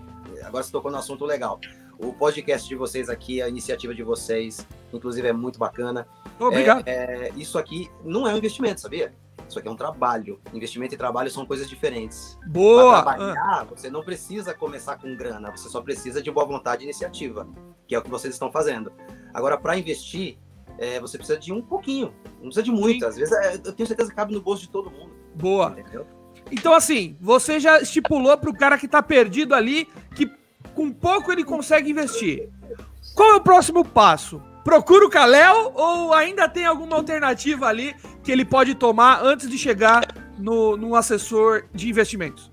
Agora 0.45 0.63
você 0.63 0.71
tocou 0.71 0.89
no 0.89 0.97
assunto 0.97 1.25
legal. 1.25 1.59
O 1.97 2.13
podcast 2.13 2.67
de 2.67 2.75
vocês 2.75 3.09
aqui, 3.09 3.41
a 3.41 3.49
iniciativa 3.49 3.93
de 3.93 4.03
vocês, 4.03 4.65
inclusive, 4.93 5.27
é 5.27 5.33
muito 5.33 5.57
bacana. 5.59 6.07
Obrigado. 6.39 6.87
É, 6.87 7.27
é, 7.27 7.31
isso 7.35 7.57
aqui 7.57 7.89
não 8.03 8.27
é 8.27 8.33
um 8.33 8.37
investimento, 8.37 8.81
sabia? 8.81 9.13
Isso 9.47 9.59
aqui 9.59 9.67
é 9.67 9.71
um 9.71 9.75
trabalho. 9.75 10.39
Investimento 10.53 10.93
e 10.93 10.97
trabalho 10.97 11.29
são 11.29 11.45
coisas 11.45 11.69
diferentes. 11.69 12.37
Boa! 12.47 13.03
Para 13.03 13.15
trabalhar, 13.15 13.61
ah. 13.61 13.63
você 13.63 13.89
não 13.89 14.03
precisa 14.03 14.53
começar 14.53 14.97
com 14.97 15.15
grana, 15.15 15.51
você 15.51 15.69
só 15.69 15.81
precisa 15.81 16.21
de 16.21 16.31
boa 16.31 16.45
vontade 16.45 16.83
e 16.83 16.85
iniciativa, 16.85 17.47
que 17.87 17.95
é 17.95 17.99
o 17.99 18.01
que 18.01 18.09
vocês 18.09 18.33
estão 18.33 18.51
fazendo. 18.51 18.91
Agora, 19.33 19.57
para 19.57 19.77
investir, 19.77 20.37
é, 20.77 20.99
você 20.99 21.17
precisa 21.17 21.39
de 21.39 21.53
um 21.53 21.61
pouquinho, 21.61 22.13
não 22.35 22.49
precisa 22.49 22.63
de 22.63 22.71
muito. 22.71 22.99
Sim. 22.99 23.05
Às 23.05 23.15
vezes, 23.15 23.33
é, 23.33 23.55
eu 23.55 23.73
tenho 23.73 23.87
certeza 23.87 24.09
que 24.09 24.15
cabe 24.15 24.33
no 24.33 24.41
bolso 24.41 24.63
de 24.63 24.69
todo 24.69 24.89
mundo. 24.89 25.13
Boa! 25.35 25.75
Entendeu? 25.77 26.05
Então, 26.51 26.73
assim, 26.73 27.17
você 27.19 27.59
já 27.59 27.79
estipulou 27.79 28.37
para 28.37 28.49
o 28.49 28.57
cara 28.57 28.77
que 28.77 28.85
está 28.85 29.01
perdido 29.01 29.55
ali 29.55 29.87
que 30.15 30.29
com 30.73 30.91
pouco 30.91 31.31
ele 31.31 31.43
consegue 31.43 31.89
investir. 31.89 32.49
Qual 33.15 33.31
é 33.31 33.35
o 33.35 33.41
próximo 33.41 33.83
passo? 33.83 34.41
Procura 34.65 35.05
o 35.05 35.09
Kalel 35.09 35.71
ou 35.75 36.11
ainda 36.11 36.49
tem 36.49 36.65
alguma 36.65 36.95
alternativa 36.95 37.67
ali 37.67 37.95
que 38.23 38.31
ele 38.31 38.43
pode 38.43 38.73
tomar 38.73 39.23
antes 39.23 39.47
de 39.47 39.59
chegar 39.59 40.03
no, 40.39 40.75
no 40.75 40.95
assessor 40.95 41.65
de 41.71 41.87
investimentos? 41.87 42.51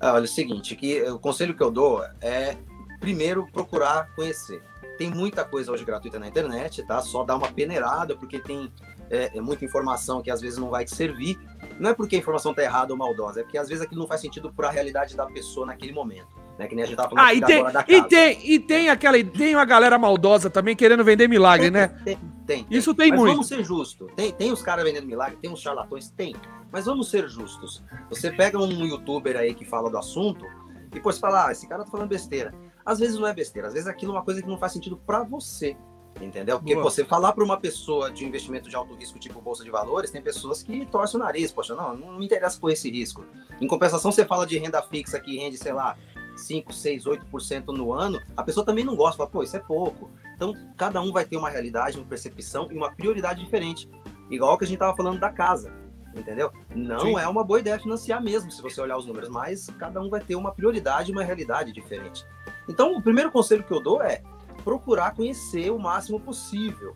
Ah, 0.00 0.14
olha, 0.14 0.22
é 0.22 0.24
o 0.24 0.28
seguinte, 0.28 0.74
que 0.74 1.00
o 1.04 1.18
conselho 1.18 1.54
que 1.54 1.62
eu 1.62 1.70
dou 1.70 2.04
é 2.20 2.56
primeiro 2.98 3.46
procurar 3.52 4.12
conhecer. 4.16 4.60
Tem 4.98 5.08
muita 5.08 5.44
coisa 5.44 5.70
hoje 5.70 5.84
gratuita 5.84 6.18
na 6.18 6.26
internet, 6.26 6.84
tá? 6.84 7.00
Só 7.00 7.22
dá 7.22 7.36
uma 7.36 7.52
peneirada, 7.52 8.16
porque 8.16 8.40
tem 8.40 8.72
é, 9.10 9.36
é 9.36 9.40
muita 9.40 9.64
informação 9.64 10.22
que 10.22 10.30
às 10.30 10.40
vezes 10.40 10.58
não 10.58 10.70
vai 10.70 10.84
te 10.84 10.94
servir. 10.94 11.38
Não 11.78 11.90
é 11.90 11.94
porque 11.94 12.16
a 12.16 12.18
informação 12.18 12.52
tá 12.52 12.62
errada 12.62 12.92
ou 12.92 12.98
maldosa, 12.98 13.40
é 13.40 13.42
porque 13.42 13.58
às 13.58 13.68
vezes 13.68 13.82
aquilo 13.82 14.00
não 14.00 14.08
faz 14.08 14.20
sentido 14.20 14.52
para 14.52 14.68
a 14.68 14.70
realidade 14.70 15.16
da 15.16 15.26
pessoa 15.26 15.66
naquele 15.66 15.92
momento. 15.92 16.28
Né? 16.58 16.66
Que 16.66 16.74
nem 16.74 16.84
a 16.84 16.86
gente 16.86 16.96
tava 16.96 17.10
falando 17.10 17.24
ah, 17.24 17.34
e 17.34 17.40
tem, 17.40 17.64
e 17.88 18.02
tem, 18.02 18.50
e 18.50 18.58
tem 18.58 18.88
aquela. 18.90 19.22
Tem 19.22 19.54
uma 19.54 19.64
galera 19.64 19.96
maldosa 19.96 20.50
também 20.50 20.74
querendo 20.74 21.04
vender 21.04 21.28
milagre, 21.28 21.70
tem, 21.70 21.80
né? 21.80 21.88
Tem, 22.04 22.18
tem, 22.46 22.66
Isso 22.68 22.94
tem 22.94 23.10
Mas 23.10 23.20
muito. 23.20 23.32
Vamos 23.32 23.46
ser 23.46 23.62
justos. 23.62 24.10
Tem, 24.16 24.32
tem 24.32 24.50
os 24.50 24.60
caras 24.60 24.84
vendendo 24.84 25.06
milagre, 25.06 25.38
tem 25.40 25.52
os 25.52 25.60
charlatões, 25.60 26.10
tem. 26.10 26.34
Mas 26.72 26.86
vamos 26.86 27.10
ser 27.10 27.28
justos. 27.28 27.82
Você 28.10 28.30
pega 28.30 28.58
um 28.58 28.84
youtuber 28.84 29.36
aí 29.36 29.54
que 29.54 29.64
fala 29.64 29.88
do 29.88 29.96
assunto 29.96 30.44
e 30.88 30.90
depois 30.90 31.18
fala, 31.18 31.46
ah, 31.46 31.52
esse 31.52 31.68
cara 31.68 31.84
tá 31.84 31.90
falando 31.90 32.08
besteira. 32.08 32.52
Às 32.84 32.98
vezes 32.98 33.18
não 33.18 33.26
é 33.26 33.34
besteira, 33.34 33.68
às 33.68 33.74
vezes 33.74 33.88
aquilo 33.88 34.12
é 34.12 34.16
uma 34.16 34.24
coisa 34.24 34.42
que 34.42 34.48
não 34.48 34.58
faz 34.58 34.72
sentido 34.72 34.96
para 34.96 35.22
você. 35.22 35.76
Entendeu? 36.20 36.58
Porque 36.58 36.74
Boa. 36.74 36.82
você 36.82 37.04
falar 37.04 37.32
para 37.32 37.44
uma 37.44 37.58
pessoa 37.58 38.10
de 38.10 38.24
investimento 38.24 38.68
de 38.68 38.74
alto 38.74 38.94
risco, 38.94 39.18
tipo 39.18 39.40
bolsa 39.40 39.62
de 39.62 39.70
valores, 39.70 40.10
tem 40.10 40.20
pessoas 40.20 40.62
que 40.62 40.84
torcem 40.86 41.20
o 41.20 41.22
nariz. 41.22 41.52
Poxa, 41.52 41.74
não, 41.74 41.96
não 41.96 42.18
me 42.18 42.24
interessa 42.24 42.58
com 42.60 42.68
esse 42.68 42.90
risco. 42.90 43.24
Em 43.60 43.66
compensação, 43.66 44.10
você 44.10 44.24
fala 44.24 44.46
de 44.46 44.58
renda 44.58 44.82
fixa 44.82 45.20
que 45.20 45.36
rende, 45.36 45.56
sei 45.56 45.72
lá, 45.72 45.96
5, 46.36 46.72
6, 46.72 47.04
8% 47.04 47.66
no 47.68 47.92
ano, 47.92 48.20
a 48.36 48.42
pessoa 48.42 48.64
também 48.64 48.84
não 48.84 48.96
gosta, 48.96 49.18
fala, 49.18 49.30
pô, 49.30 49.42
isso 49.42 49.56
é 49.56 49.60
pouco. 49.60 50.10
Então, 50.34 50.54
cada 50.76 51.00
um 51.00 51.12
vai 51.12 51.24
ter 51.24 51.36
uma 51.36 51.50
realidade, 51.50 51.98
uma 51.98 52.06
percepção 52.06 52.68
e 52.70 52.76
uma 52.76 52.90
prioridade 52.92 53.42
diferente. 53.42 53.90
Igual 54.30 54.56
que 54.56 54.64
a 54.64 54.66
gente 54.66 54.76
estava 54.76 54.96
falando 54.96 55.18
da 55.18 55.30
casa, 55.30 55.72
entendeu? 56.14 56.52
Não 56.74 57.00
Sim. 57.00 57.18
é 57.18 57.26
uma 57.26 57.42
boa 57.42 57.58
ideia 57.58 57.78
financiar 57.78 58.22
mesmo, 58.22 58.50
se 58.50 58.62
você 58.62 58.80
olhar 58.80 58.96
os 58.96 59.06
números, 59.06 59.28
mas 59.28 59.68
cada 59.78 60.00
um 60.00 60.08
vai 60.08 60.20
ter 60.20 60.36
uma 60.36 60.52
prioridade 60.52 61.10
e 61.10 61.12
uma 61.12 61.24
realidade 61.24 61.72
diferente. 61.72 62.24
Então, 62.68 62.96
o 62.96 63.02
primeiro 63.02 63.32
conselho 63.32 63.64
que 63.64 63.72
eu 63.72 63.82
dou 63.82 64.02
é 64.02 64.22
procurar 64.68 65.14
conhecer 65.14 65.70
o 65.70 65.78
máximo 65.78 66.20
possível. 66.20 66.94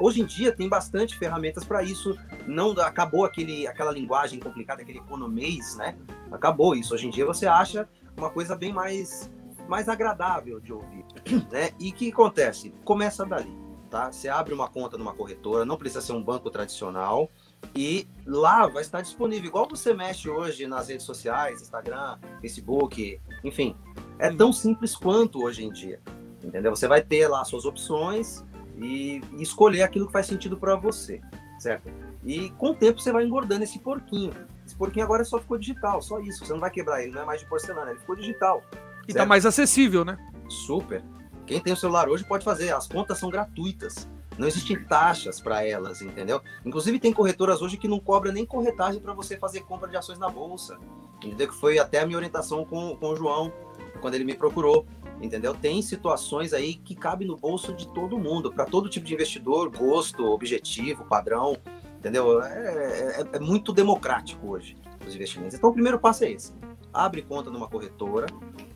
Hoje 0.00 0.20
em 0.20 0.24
dia 0.24 0.50
tem 0.50 0.68
bastante 0.68 1.16
ferramentas 1.16 1.64
para 1.64 1.80
isso. 1.80 2.18
Não 2.44 2.72
acabou 2.72 3.24
aquele, 3.24 3.68
aquela 3.68 3.92
linguagem 3.92 4.40
complicada, 4.40 4.82
aquele 4.82 4.98
economês, 4.98 5.76
né? 5.76 5.96
Acabou 6.32 6.74
isso. 6.74 6.92
Hoje 6.92 7.06
em 7.06 7.10
dia 7.10 7.24
você 7.24 7.46
acha 7.46 7.88
uma 8.16 8.30
coisa 8.30 8.56
bem 8.56 8.72
mais 8.72 9.30
mais 9.68 9.88
agradável 9.88 10.58
de 10.58 10.72
ouvir, 10.72 11.04
né? 11.52 11.70
E 11.78 11.92
que 11.92 12.10
acontece? 12.10 12.74
Começa 12.84 13.24
dali, 13.24 13.56
tá? 13.88 14.10
Você 14.10 14.28
abre 14.28 14.52
uma 14.52 14.68
conta 14.68 14.98
numa 14.98 15.14
corretora, 15.14 15.64
não 15.64 15.76
precisa 15.76 16.00
ser 16.00 16.12
um 16.12 16.22
banco 16.22 16.50
tradicional, 16.50 17.30
e 17.76 18.08
lá 18.26 18.66
vai 18.66 18.82
estar 18.82 19.00
disponível, 19.02 19.46
igual 19.46 19.68
você 19.68 19.94
mexe 19.94 20.28
hoje 20.28 20.66
nas 20.66 20.88
redes 20.88 21.06
sociais, 21.06 21.62
Instagram, 21.62 22.18
Facebook, 22.40 23.20
enfim. 23.44 23.76
É 24.18 24.30
tão 24.34 24.52
simples 24.52 24.96
quanto 24.96 25.44
hoje 25.44 25.64
em 25.64 25.72
dia. 25.72 26.02
Entendeu? 26.44 26.74
Você 26.74 26.86
vai 26.86 27.00
ter 27.00 27.26
lá 27.26 27.44
suas 27.44 27.64
opções 27.64 28.44
e, 28.76 29.22
e 29.32 29.42
escolher 29.42 29.82
aquilo 29.82 30.06
que 30.06 30.12
faz 30.12 30.26
sentido 30.26 30.56
para 30.56 30.76
você, 30.76 31.20
certo? 31.58 31.90
E 32.22 32.50
com 32.50 32.70
o 32.70 32.74
tempo 32.74 33.00
você 33.00 33.12
vai 33.12 33.24
engordando 33.24 33.64
esse 33.64 33.78
porquinho. 33.78 34.32
Esse 34.66 34.74
porquinho 34.74 35.04
agora 35.04 35.24
só 35.24 35.38
ficou 35.38 35.58
digital, 35.58 36.00
só 36.02 36.20
isso. 36.20 36.44
Você 36.44 36.52
não 36.52 36.60
vai 36.60 36.70
quebrar 36.70 37.02
ele, 37.02 37.12
não 37.12 37.22
é 37.22 37.24
mais 37.24 37.40
de 37.40 37.48
porcelana, 37.48 37.90
ele 37.90 38.00
ficou 38.00 38.16
digital. 38.16 38.62
E 39.08 39.12
tá 39.12 39.26
mais 39.26 39.44
acessível, 39.44 40.04
né? 40.04 40.16
Super. 40.48 41.02
Quem 41.46 41.60
tem 41.60 41.72
o 41.72 41.76
celular 41.76 42.08
hoje 42.08 42.24
pode 42.24 42.44
fazer, 42.44 42.72
as 42.72 42.86
contas 42.86 43.18
são 43.18 43.28
gratuitas. 43.28 44.08
Não 44.38 44.48
existem 44.48 44.82
taxas 44.82 45.40
para 45.40 45.64
elas, 45.64 46.02
entendeu? 46.02 46.40
Inclusive 46.64 46.98
tem 46.98 47.12
corretoras 47.12 47.62
hoje 47.62 47.76
que 47.76 47.86
não 47.86 48.00
cobram 48.00 48.32
nem 48.32 48.44
corretagem 48.44 49.00
para 49.00 49.12
você 49.12 49.36
fazer 49.36 49.60
compra 49.60 49.88
de 49.88 49.96
ações 49.96 50.18
na 50.18 50.28
bolsa. 50.28 50.78
Entendeu? 51.22 51.48
Que 51.48 51.54
foi 51.54 51.78
até 51.78 52.00
a 52.00 52.06
minha 52.06 52.16
orientação 52.16 52.64
com, 52.64 52.96
com 52.96 53.10
o 53.10 53.16
João, 53.16 53.52
quando 54.00 54.14
ele 54.14 54.24
me 54.24 54.34
procurou. 54.34 54.86
Entendeu? 55.24 55.54
Tem 55.54 55.80
situações 55.80 56.52
aí 56.52 56.74
que 56.74 56.94
cabem 56.94 57.26
no 57.26 57.36
bolso 57.36 57.72
de 57.72 57.88
todo 57.88 58.18
mundo, 58.18 58.52
para 58.52 58.64
todo 58.64 58.88
tipo 58.88 59.06
de 59.06 59.14
investidor, 59.14 59.70
gosto, 59.70 60.24
objetivo, 60.26 61.04
padrão. 61.04 61.56
Entendeu? 61.98 62.42
É, 62.42 63.20
é, 63.20 63.26
é 63.32 63.38
muito 63.38 63.72
democrático 63.72 64.48
hoje 64.48 64.76
os 65.06 65.14
investimentos. 65.14 65.54
Então 65.54 65.70
o 65.70 65.72
primeiro 65.72 65.98
passo 65.98 66.24
é 66.24 66.32
esse 66.32 66.52
abre 66.94 67.22
conta 67.22 67.50
numa 67.50 67.68
corretora 67.68 68.26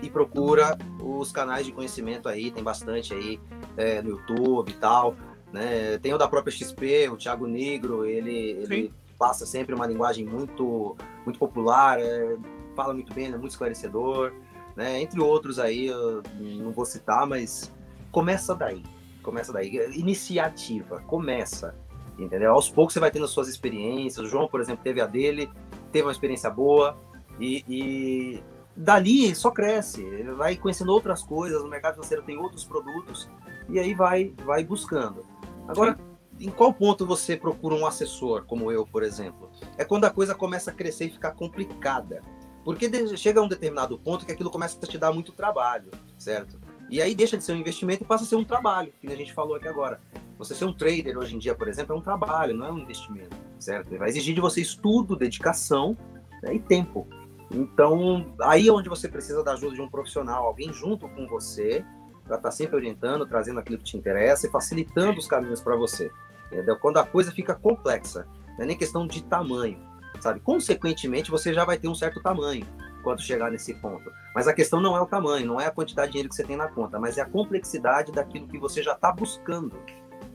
e 0.02 0.10
procura 0.10 0.76
os 1.00 1.30
canais 1.30 1.64
de 1.64 1.72
conhecimento 1.72 2.28
aí, 2.28 2.50
tem 2.50 2.64
bastante 2.64 3.14
aí 3.14 3.40
é, 3.76 4.02
no 4.02 4.10
YouTube 4.10 4.70
e 4.70 4.74
tal. 4.74 5.14
Né? 5.52 5.96
Tem 5.98 6.12
o 6.12 6.18
da 6.18 6.26
própria 6.26 6.52
XP, 6.52 7.08
o 7.08 7.16
Thiago 7.16 7.46
Negro, 7.46 8.04
ele, 8.04 8.50
ele 8.60 8.92
passa 9.16 9.46
sempre 9.46 9.74
uma 9.74 9.86
linguagem 9.86 10.26
muito, 10.26 10.96
muito 11.24 11.38
popular, 11.38 11.98
é, 12.00 12.36
fala 12.74 12.92
muito 12.92 13.14
bem, 13.14 13.26
é 13.26 13.30
muito 13.30 13.52
esclarecedor, 13.52 14.32
né? 14.78 15.02
entre 15.02 15.20
outros 15.20 15.58
aí, 15.58 15.88
eu 15.88 16.22
não 16.38 16.70
vou 16.70 16.84
citar, 16.84 17.26
mas 17.26 17.74
começa 18.12 18.54
daí, 18.54 18.84
começa 19.24 19.52
daí. 19.52 19.74
Iniciativa, 19.96 21.00
começa, 21.00 21.74
entendeu? 22.16 22.52
Aos 22.52 22.70
poucos 22.70 22.94
você 22.94 23.00
vai 23.00 23.10
tendo 23.10 23.26
suas 23.26 23.48
experiências, 23.48 24.24
o 24.24 24.28
João, 24.28 24.46
por 24.46 24.60
exemplo, 24.60 24.84
teve 24.84 25.00
a 25.00 25.06
dele, 25.06 25.50
teve 25.90 26.06
uma 26.06 26.12
experiência 26.12 26.48
boa, 26.48 26.96
e, 27.40 27.64
e 27.68 28.42
dali 28.76 29.34
só 29.34 29.50
cresce, 29.50 30.04
vai 30.36 30.54
conhecendo 30.54 30.92
outras 30.92 31.24
coisas, 31.24 31.60
no 31.60 31.68
mercado 31.68 31.94
financeiro 31.94 32.22
tem 32.22 32.38
outros 32.38 32.64
produtos, 32.64 33.28
e 33.68 33.80
aí 33.80 33.94
vai, 33.94 34.32
vai 34.46 34.62
buscando. 34.62 35.26
Agora, 35.66 35.98
em 36.38 36.50
qual 36.50 36.72
ponto 36.72 37.04
você 37.04 37.36
procura 37.36 37.74
um 37.74 37.84
assessor, 37.84 38.44
como 38.46 38.70
eu, 38.70 38.86
por 38.86 39.02
exemplo? 39.02 39.50
É 39.76 39.84
quando 39.84 40.04
a 40.04 40.10
coisa 40.10 40.36
começa 40.36 40.70
a 40.70 40.74
crescer 40.74 41.06
e 41.06 41.10
ficar 41.10 41.32
complicada. 41.32 42.22
Porque 42.68 43.16
chega 43.16 43.40
a 43.40 43.42
um 43.42 43.48
determinado 43.48 43.98
ponto 43.98 44.26
que 44.26 44.32
aquilo 44.32 44.50
começa 44.50 44.76
a 44.76 44.86
te 44.86 44.98
dar 44.98 45.10
muito 45.10 45.32
trabalho, 45.32 45.90
certo? 46.18 46.60
E 46.90 47.00
aí 47.00 47.14
deixa 47.14 47.38
de 47.38 47.42
ser 47.42 47.54
um 47.54 47.56
investimento 47.56 48.02
e 48.02 48.06
passa 48.06 48.24
a 48.24 48.26
ser 48.26 48.36
um 48.36 48.44
trabalho, 48.44 48.92
que 49.00 49.10
a 49.10 49.16
gente 49.16 49.32
falou 49.32 49.56
aqui 49.56 49.66
agora. 49.66 49.98
Você 50.36 50.54
ser 50.54 50.66
um 50.66 50.72
trader 50.74 51.16
hoje 51.16 51.34
em 51.34 51.38
dia, 51.38 51.54
por 51.54 51.66
exemplo, 51.66 51.96
é 51.96 51.98
um 51.98 52.02
trabalho, 52.02 52.54
não 52.54 52.66
é 52.66 52.70
um 52.70 52.76
investimento, 52.76 53.34
certo? 53.58 53.96
Vai 53.96 54.10
exigir 54.10 54.34
de 54.34 54.42
você 54.42 54.60
estudo, 54.60 55.16
dedicação 55.16 55.96
né, 56.42 56.56
e 56.56 56.58
tempo. 56.58 57.08
Então, 57.50 58.34
aí 58.42 58.68
é 58.68 58.70
onde 58.70 58.90
você 58.90 59.08
precisa 59.08 59.42
da 59.42 59.54
ajuda 59.54 59.74
de 59.74 59.80
um 59.80 59.88
profissional, 59.88 60.44
alguém 60.44 60.70
junto 60.70 61.08
com 61.08 61.26
você, 61.26 61.82
para 62.26 62.36
estar 62.36 62.50
tá 62.50 62.50
sempre 62.50 62.76
orientando, 62.76 63.24
trazendo 63.24 63.60
aquilo 63.60 63.78
que 63.78 63.84
te 63.84 63.96
interessa 63.96 64.46
e 64.46 64.50
facilitando 64.50 65.18
os 65.18 65.26
caminhos 65.26 65.62
para 65.62 65.74
você. 65.74 66.10
Entendeu? 66.52 66.78
Quando 66.78 66.98
a 66.98 67.06
coisa 67.06 67.32
fica 67.32 67.54
complexa, 67.54 68.28
não 68.58 68.64
é 68.64 68.66
nem 68.66 68.76
questão 68.76 69.06
de 69.06 69.24
tamanho, 69.24 69.87
sabe? 70.20 70.40
Consequentemente, 70.40 71.30
você 71.30 71.52
já 71.52 71.64
vai 71.64 71.78
ter 71.78 71.88
um 71.88 71.94
certo 71.94 72.20
tamanho 72.20 72.66
quando 73.02 73.22
chegar 73.22 73.50
nesse 73.50 73.74
ponto. 73.74 74.12
Mas 74.34 74.46
a 74.46 74.52
questão 74.52 74.80
não 74.80 74.96
é 74.96 75.00
o 75.00 75.06
tamanho, 75.06 75.46
não 75.46 75.60
é 75.60 75.66
a 75.66 75.70
quantidade 75.70 76.08
de 76.08 76.12
dinheiro 76.12 76.28
que 76.28 76.34
você 76.34 76.44
tem 76.44 76.56
na 76.56 76.68
conta, 76.68 76.98
mas 76.98 77.18
é 77.18 77.22
a 77.22 77.26
complexidade 77.26 78.12
daquilo 78.12 78.46
que 78.46 78.58
você 78.58 78.82
já 78.82 78.92
está 78.92 79.12
buscando, 79.12 79.72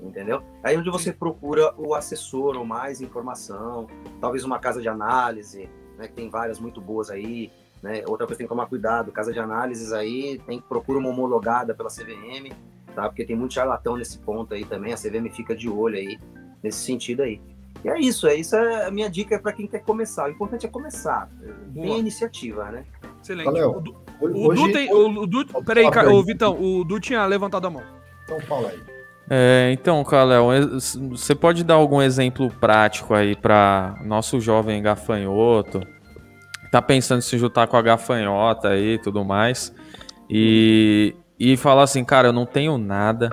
entendeu? 0.02 0.41
Aí 0.63 0.78
onde 0.78 0.89
você 0.89 1.12
procura 1.12 1.74
o 1.78 1.93
assessor 1.93 2.56
ou 2.56 2.65
mais 2.65 3.02
informação, 3.02 3.88
talvez 4.19 4.43
uma 4.43 4.60
casa 4.60 4.82
de 4.82 4.89
análise, 4.89 5.69
né, 5.98 6.08
que 6.08 6.13
tem 6.13 6.30
várias 6.30 6.60
muito 6.60 6.82
boas 6.82 7.10
aí, 7.10 7.52
né? 7.82 8.04
Outra 8.08 8.26
coisa 8.26 8.38
tem 8.38 8.48
que 8.48 8.50
tomar 8.50 8.67
cuidado, 8.67 9.12
casa 9.12 9.32
de 9.32 9.39
análises 9.39 9.91
aí, 9.91 10.41
tem 10.46 10.60
que 10.60 10.67
procurar 10.67 11.00
uma 11.00 11.10
homologada 11.10 11.76
pela 11.76 11.89
CVM, 11.89 12.56
tá? 12.96 13.08
Porque 13.10 13.26
tem 13.26 13.36
muito 13.36 13.54
charlatão 13.54 13.98
nesse 13.98 14.17
ponto 14.19 14.54
aí 14.54 14.65
também, 14.65 14.93
a 14.93 14.98
CVM 14.98 15.30
fica 15.30 15.56
de 15.56 15.69
olho 15.69 15.98
aí, 15.98 16.17
nesse 16.63 16.80
sentido 16.80 17.22
aí. 17.22 17.41
E 17.84 17.89
é 17.89 18.00
isso, 18.00 18.28
é 18.28 18.36
isso 18.36 18.56
é 18.56 18.86
a 18.86 18.91
minha 18.91 19.10
dica 19.10 19.38
para 19.39 19.52
quem 19.52 19.67
quer 19.67 19.80
começar. 19.84 20.28
O 20.28 20.32
importante 20.32 20.65
é 20.65 20.69
começar, 20.69 21.30
tem 21.74 21.96
a 21.96 21.98
iniciativa, 21.98 22.72
né? 22.72 22.86
Excelente. 23.22 23.46
Valeu. 23.46 23.72
O, 23.72 23.82
Du, 23.82 23.96
o 24.22 24.48
hoje, 24.48 24.63
Du 24.63 24.72
tem, 24.72 24.93
o, 24.93 25.26
Du, 25.28 25.63
peraí, 25.63 25.86
o 25.86 26.24
Vitão, 26.24 26.58
o 26.62 26.84
Du 26.84 27.00
tinha 27.00 27.26
levantado 27.26 27.67
a 27.67 27.69
mão. 27.69 27.84
Então 28.24 28.39
fala 28.41 28.69
aí. 28.69 28.80
É, 29.30 29.72
então, 29.74 30.04
Kalel, 30.04 30.48
você 31.10 31.34
pode 31.34 31.63
dar 31.63 31.76
algum 31.76 32.02
exemplo 32.02 32.50
prático 32.60 33.13
aí 33.13 33.36
para 33.36 33.96
nosso 34.04 34.39
jovem 34.39 34.82
gafanhoto 34.82 35.82
tá 36.74 36.82
pensando 36.82 37.19
em 37.19 37.22
se 37.22 37.38
juntar 37.38 37.67
com 37.67 37.78
a 37.78 37.82
gafanhota 37.84 38.69
aí 38.69 38.96
e 38.96 38.98
tudo 38.98 39.24
mais. 39.24 39.72
E, 40.28 41.15
e 41.39 41.56
falar 41.56 41.84
assim, 41.84 42.04
cara, 42.04 42.30
eu 42.30 42.34
não 42.34 42.48
tenho 42.48 42.80
nada. 42.80 43.30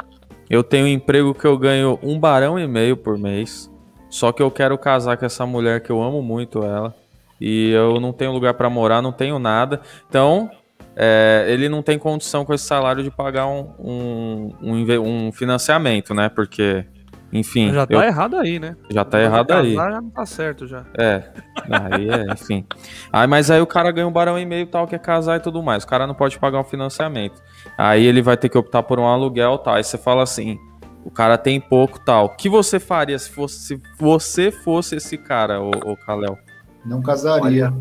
Eu 0.50 0.62
tenho 0.62 0.84
um 0.84 0.88
emprego 0.88 1.32
que 1.32 1.46
eu 1.46 1.56
ganho 1.56 1.98
um 2.02 2.20
barão 2.20 2.58
e 2.58 2.68
meio 2.68 2.98
por 2.98 3.16
mês. 3.16 3.69
Só 4.10 4.32
que 4.32 4.42
eu 4.42 4.50
quero 4.50 4.76
casar 4.76 5.16
com 5.16 5.24
essa 5.24 5.46
mulher 5.46 5.80
que 5.80 5.90
eu 5.90 6.02
amo 6.02 6.20
muito 6.20 6.62
ela. 6.62 6.94
E 7.40 7.70
eu 7.70 7.98
não 8.00 8.12
tenho 8.12 8.32
lugar 8.32 8.52
para 8.54 8.68
morar, 8.68 9.00
não 9.00 9.12
tenho 9.12 9.38
nada. 9.38 9.80
Então, 10.08 10.50
é, 10.94 11.46
ele 11.48 11.68
não 11.68 11.82
tem 11.82 11.98
condição 11.98 12.44
com 12.44 12.52
esse 12.52 12.64
salário 12.64 13.02
de 13.02 13.10
pagar 13.10 13.46
um, 13.46 13.72
um, 13.78 14.52
um, 14.60 15.00
um 15.00 15.32
financiamento, 15.32 16.12
né? 16.12 16.28
Porque 16.28 16.84
enfim. 17.32 17.72
Já 17.72 17.86
tá 17.86 17.94
eu... 17.94 18.02
errado 18.02 18.36
aí, 18.36 18.58
né? 18.58 18.76
Já 18.90 19.04
tá 19.04 19.20
errado 19.20 19.52
aí. 19.52 19.74
Já 19.74 20.00
não 20.00 20.10
tá 20.10 20.26
certo 20.26 20.66
já. 20.66 20.84
É. 20.98 21.22
Aí 21.70 22.10
é, 22.10 22.32
enfim. 22.32 22.66
Aí, 23.12 23.26
mas 23.26 23.50
aí 23.50 23.60
o 23.60 23.66
cara 23.66 23.90
ganha 23.92 24.06
um 24.06 24.12
barão 24.12 24.38
e 24.38 24.44
meio 24.44 24.66
tal, 24.66 24.86
quer 24.86 24.98
casar 24.98 25.36
e 25.36 25.40
tudo 25.40 25.62
mais. 25.62 25.84
O 25.84 25.86
cara 25.86 26.06
não 26.06 26.14
pode 26.14 26.38
pagar 26.38 26.60
um 26.60 26.64
financiamento. 26.64 27.40
Aí 27.78 28.04
ele 28.04 28.20
vai 28.20 28.36
ter 28.36 28.48
que 28.48 28.58
optar 28.58 28.82
por 28.82 28.98
um 28.98 29.06
aluguel 29.06 29.58
tal. 29.58 29.74
Aí 29.74 29.84
você 29.84 29.96
fala 29.96 30.22
assim: 30.22 30.58
o 31.04 31.10
cara 31.10 31.38
tem 31.38 31.60
pouco 31.60 31.98
tal. 31.98 32.26
O 32.26 32.36
que 32.36 32.48
você 32.48 32.78
faria 32.78 33.18
se, 33.18 33.30
fosse, 33.30 33.58
se 33.58 33.82
você 33.98 34.50
fosse 34.50 34.96
esse 34.96 35.16
cara, 35.16 35.60
o, 35.60 35.70
o 35.70 35.96
Kalel? 35.96 36.38
Não 36.84 37.02
casaria. 37.02 37.72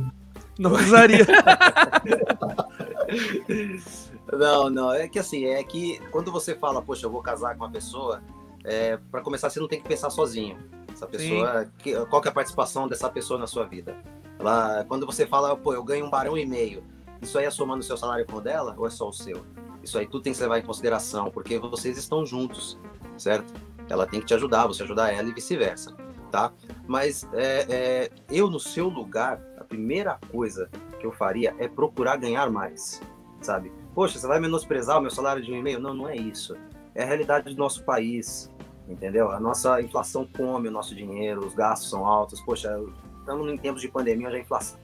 Não 0.58 0.74
casaria. 0.74 1.26
não, 4.32 4.70
não. 4.70 4.94
É 4.94 5.08
que 5.08 5.20
assim, 5.20 5.46
é 5.46 5.64
que 5.64 6.00
quando 6.12 6.32
você 6.32 6.56
fala, 6.56 6.82
poxa, 6.82 7.06
eu 7.06 7.12
vou 7.12 7.22
casar 7.22 7.56
com 7.56 7.64
uma 7.64 7.72
pessoa 7.72 8.22
é, 8.64 8.98
para 9.12 9.22
começar, 9.22 9.50
você 9.50 9.60
não 9.60 9.68
tem 9.68 9.82
que 9.82 9.88
pensar 9.88 10.10
sozinho. 10.10 10.58
Essa 10.92 11.08
pessoa, 11.08 11.72
que, 11.78 11.94
qual 12.08 12.22
que 12.22 12.28
é 12.28 12.32
a 12.32 12.34
participação 12.34 12.88
dessa 12.88 13.10
pessoa 13.10 13.40
na 13.40 13.48
sua 13.48 13.66
vida? 13.66 13.96
Ela, 14.38 14.86
quando 14.86 15.06
você 15.06 15.26
fala, 15.26 15.56
pô, 15.56 15.74
eu 15.74 15.84
ganho 15.84 16.06
um 16.06 16.10
barão 16.10 16.38
e 16.38 16.46
meio, 16.46 16.84
isso 17.22 17.38
aí 17.38 17.46
é 17.46 17.52
somando 17.52 17.82
o 17.82 17.84
seu 17.84 17.98
salário 17.98 18.26
com 18.26 18.38
o 18.38 18.42
dela 18.42 18.76
ou 18.78 18.86
é 18.86 18.90
só 18.90 19.08
o 19.08 19.14
seu? 19.14 19.46
Isso 19.84 19.98
aí 19.98 20.06
tudo 20.06 20.24
tem 20.24 20.34
que 20.34 20.42
levar 20.42 20.60
em 20.60 20.64
consideração, 20.64 21.32
porque 21.32 21.58
vocês 21.58 21.98
estão 21.98 22.26
juntos, 22.26 22.78
certo? 23.20 23.54
Ela 23.90 24.06
tem 24.08 24.20
que 24.20 24.26
te 24.26 24.34
ajudar, 24.34 24.68
você 24.68 24.84
ajudar 24.84 25.12
ela 25.12 25.28
e 25.28 25.34
vice-versa, 25.34 25.96
tá? 26.32 26.52
Mas 26.88 27.28
é, 27.34 27.66
é, 27.70 28.10
eu, 28.30 28.50
no 28.50 28.60
seu 28.60 28.88
lugar, 28.88 29.42
a 29.58 29.64
primeira 29.64 30.20
coisa 30.32 30.70
que 31.00 31.06
eu 31.06 31.12
faria 31.12 31.56
é 31.60 31.68
procurar 31.68 32.18
ganhar 32.18 32.50
mais, 32.50 33.02
sabe? 33.42 33.72
Poxa, 33.94 34.18
você 34.18 34.28
vai 34.28 34.40
menosprezar 34.40 34.98
o 34.98 35.02
meu 35.02 35.12
salário 35.12 35.44
de 35.44 35.52
um 35.52 35.56
e-mail? 35.56 35.80
Não, 35.80 35.94
não 35.94 36.08
é 36.08 36.16
isso 36.16 36.56
é 37.00 37.04
a 37.04 37.06
realidade 37.06 37.54
do 37.54 37.58
nosso 37.58 37.84
país, 37.84 38.52
entendeu? 38.88 39.32
A 39.32 39.40
nossa 39.40 39.82
inflação 39.82 40.28
come 40.36 40.68
o 40.68 40.72
nosso 40.72 40.96
dinheiro, 40.96 41.46
os 41.46 41.54
gastos 41.54 41.90
são 41.90 42.06
altos. 42.06 42.42
Poxa, 42.42 42.78
estamos 43.20 43.50
em 43.50 43.58
tempos 43.58 43.82
de 43.82 43.88
pandemia, 43.88 44.28
onde 44.28 44.38
a 44.38 44.40
inflação 44.42 44.78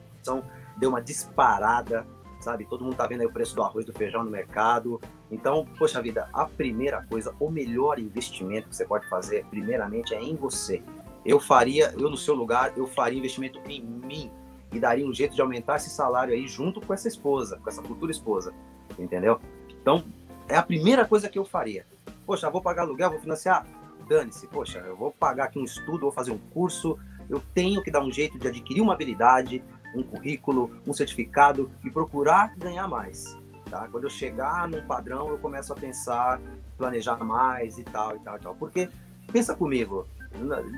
deu 0.78 0.88
uma 0.90 1.02
disparada, 1.02 2.06
sabe? 2.40 2.64
Todo 2.64 2.84
mundo 2.84 2.96
tá 2.96 3.06
vendo 3.06 3.20
aí 3.20 3.26
o 3.26 3.32
preço 3.32 3.54
do 3.54 3.62
arroz, 3.62 3.84
do 3.84 3.92
feijão 3.92 4.24
no 4.24 4.30
mercado. 4.30 5.00
Então, 5.30 5.66
poxa 5.78 6.00
vida, 6.00 6.28
a 6.32 6.46
primeira 6.46 7.02
coisa, 7.02 7.34
o 7.40 7.50
melhor 7.50 7.98
investimento 7.98 8.68
que 8.68 8.76
você 8.76 8.84
pode 8.84 9.08
fazer, 9.08 9.44
primeiramente, 9.46 10.14
é 10.14 10.22
em 10.22 10.36
você. 10.36 10.82
Eu 11.24 11.40
faria, 11.40 11.92
eu 11.98 12.08
no 12.08 12.16
seu 12.16 12.34
lugar, 12.34 12.72
eu 12.76 12.86
faria 12.86 13.18
investimento 13.18 13.60
em 13.68 13.82
mim 13.82 14.30
e 14.72 14.78
daria 14.78 15.06
um 15.06 15.12
jeito 15.12 15.34
de 15.34 15.40
aumentar 15.40 15.76
esse 15.76 15.90
salário 15.90 16.32
aí 16.32 16.46
junto 16.46 16.80
com 16.80 16.94
essa 16.94 17.08
esposa, 17.08 17.58
com 17.58 17.68
essa 17.68 17.82
futura 17.82 18.12
esposa, 18.12 18.54
entendeu? 18.98 19.40
Então, 19.68 20.04
é 20.48 20.56
a 20.56 20.62
primeira 20.62 21.04
coisa 21.04 21.28
que 21.28 21.38
eu 21.38 21.44
faria. 21.44 21.86
Poxa, 22.24 22.48
vou 22.48 22.60
pagar 22.60 22.82
aluguel, 22.82 23.10
vou 23.10 23.20
financiar? 23.20 23.66
Dane-se, 24.08 24.46
poxa, 24.46 24.78
eu 24.78 24.96
vou 24.96 25.10
pagar 25.10 25.44
aqui 25.44 25.58
um 25.58 25.64
estudo, 25.64 26.02
vou 26.02 26.12
fazer 26.12 26.30
um 26.30 26.38
curso, 26.38 26.96
eu 27.28 27.42
tenho 27.52 27.82
que 27.82 27.90
dar 27.90 28.00
um 28.00 28.12
jeito 28.12 28.38
de 28.38 28.46
adquirir 28.46 28.80
uma 28.80 28.92
habilidade, 28.92 29.64
um 29.94 30.02
currículo, 30.02 30.70
um 30.86 30.92
certificado 30.92 31.70
e 31.84 31.90
procurar 31.90 32.54
ganhar 32.56 32.86
mais. 32.86 33.36
Tá? 33.70 33.88
Quando 33.88 34.04
eu 34.04 34.10
chegar 34.10 34.68
num 34.68 34.86
padrão, 34.86 35.28
eu 35.28 35.38
começo 35.38 35.72
a 35.72 35.76
pensar, 35.76 36.40
planejar 36.78 37.16
mais 37.16 37.78
e 37.78 37.84
tal, 37.84 38.16
e 38.16 38.20
tal, 38.20 38.36
e 38.36 38.40
tal. 38.40 38.54
Porque, 38.54 38.88
pensa 39.32 39.54
comigo, 39.54 40.06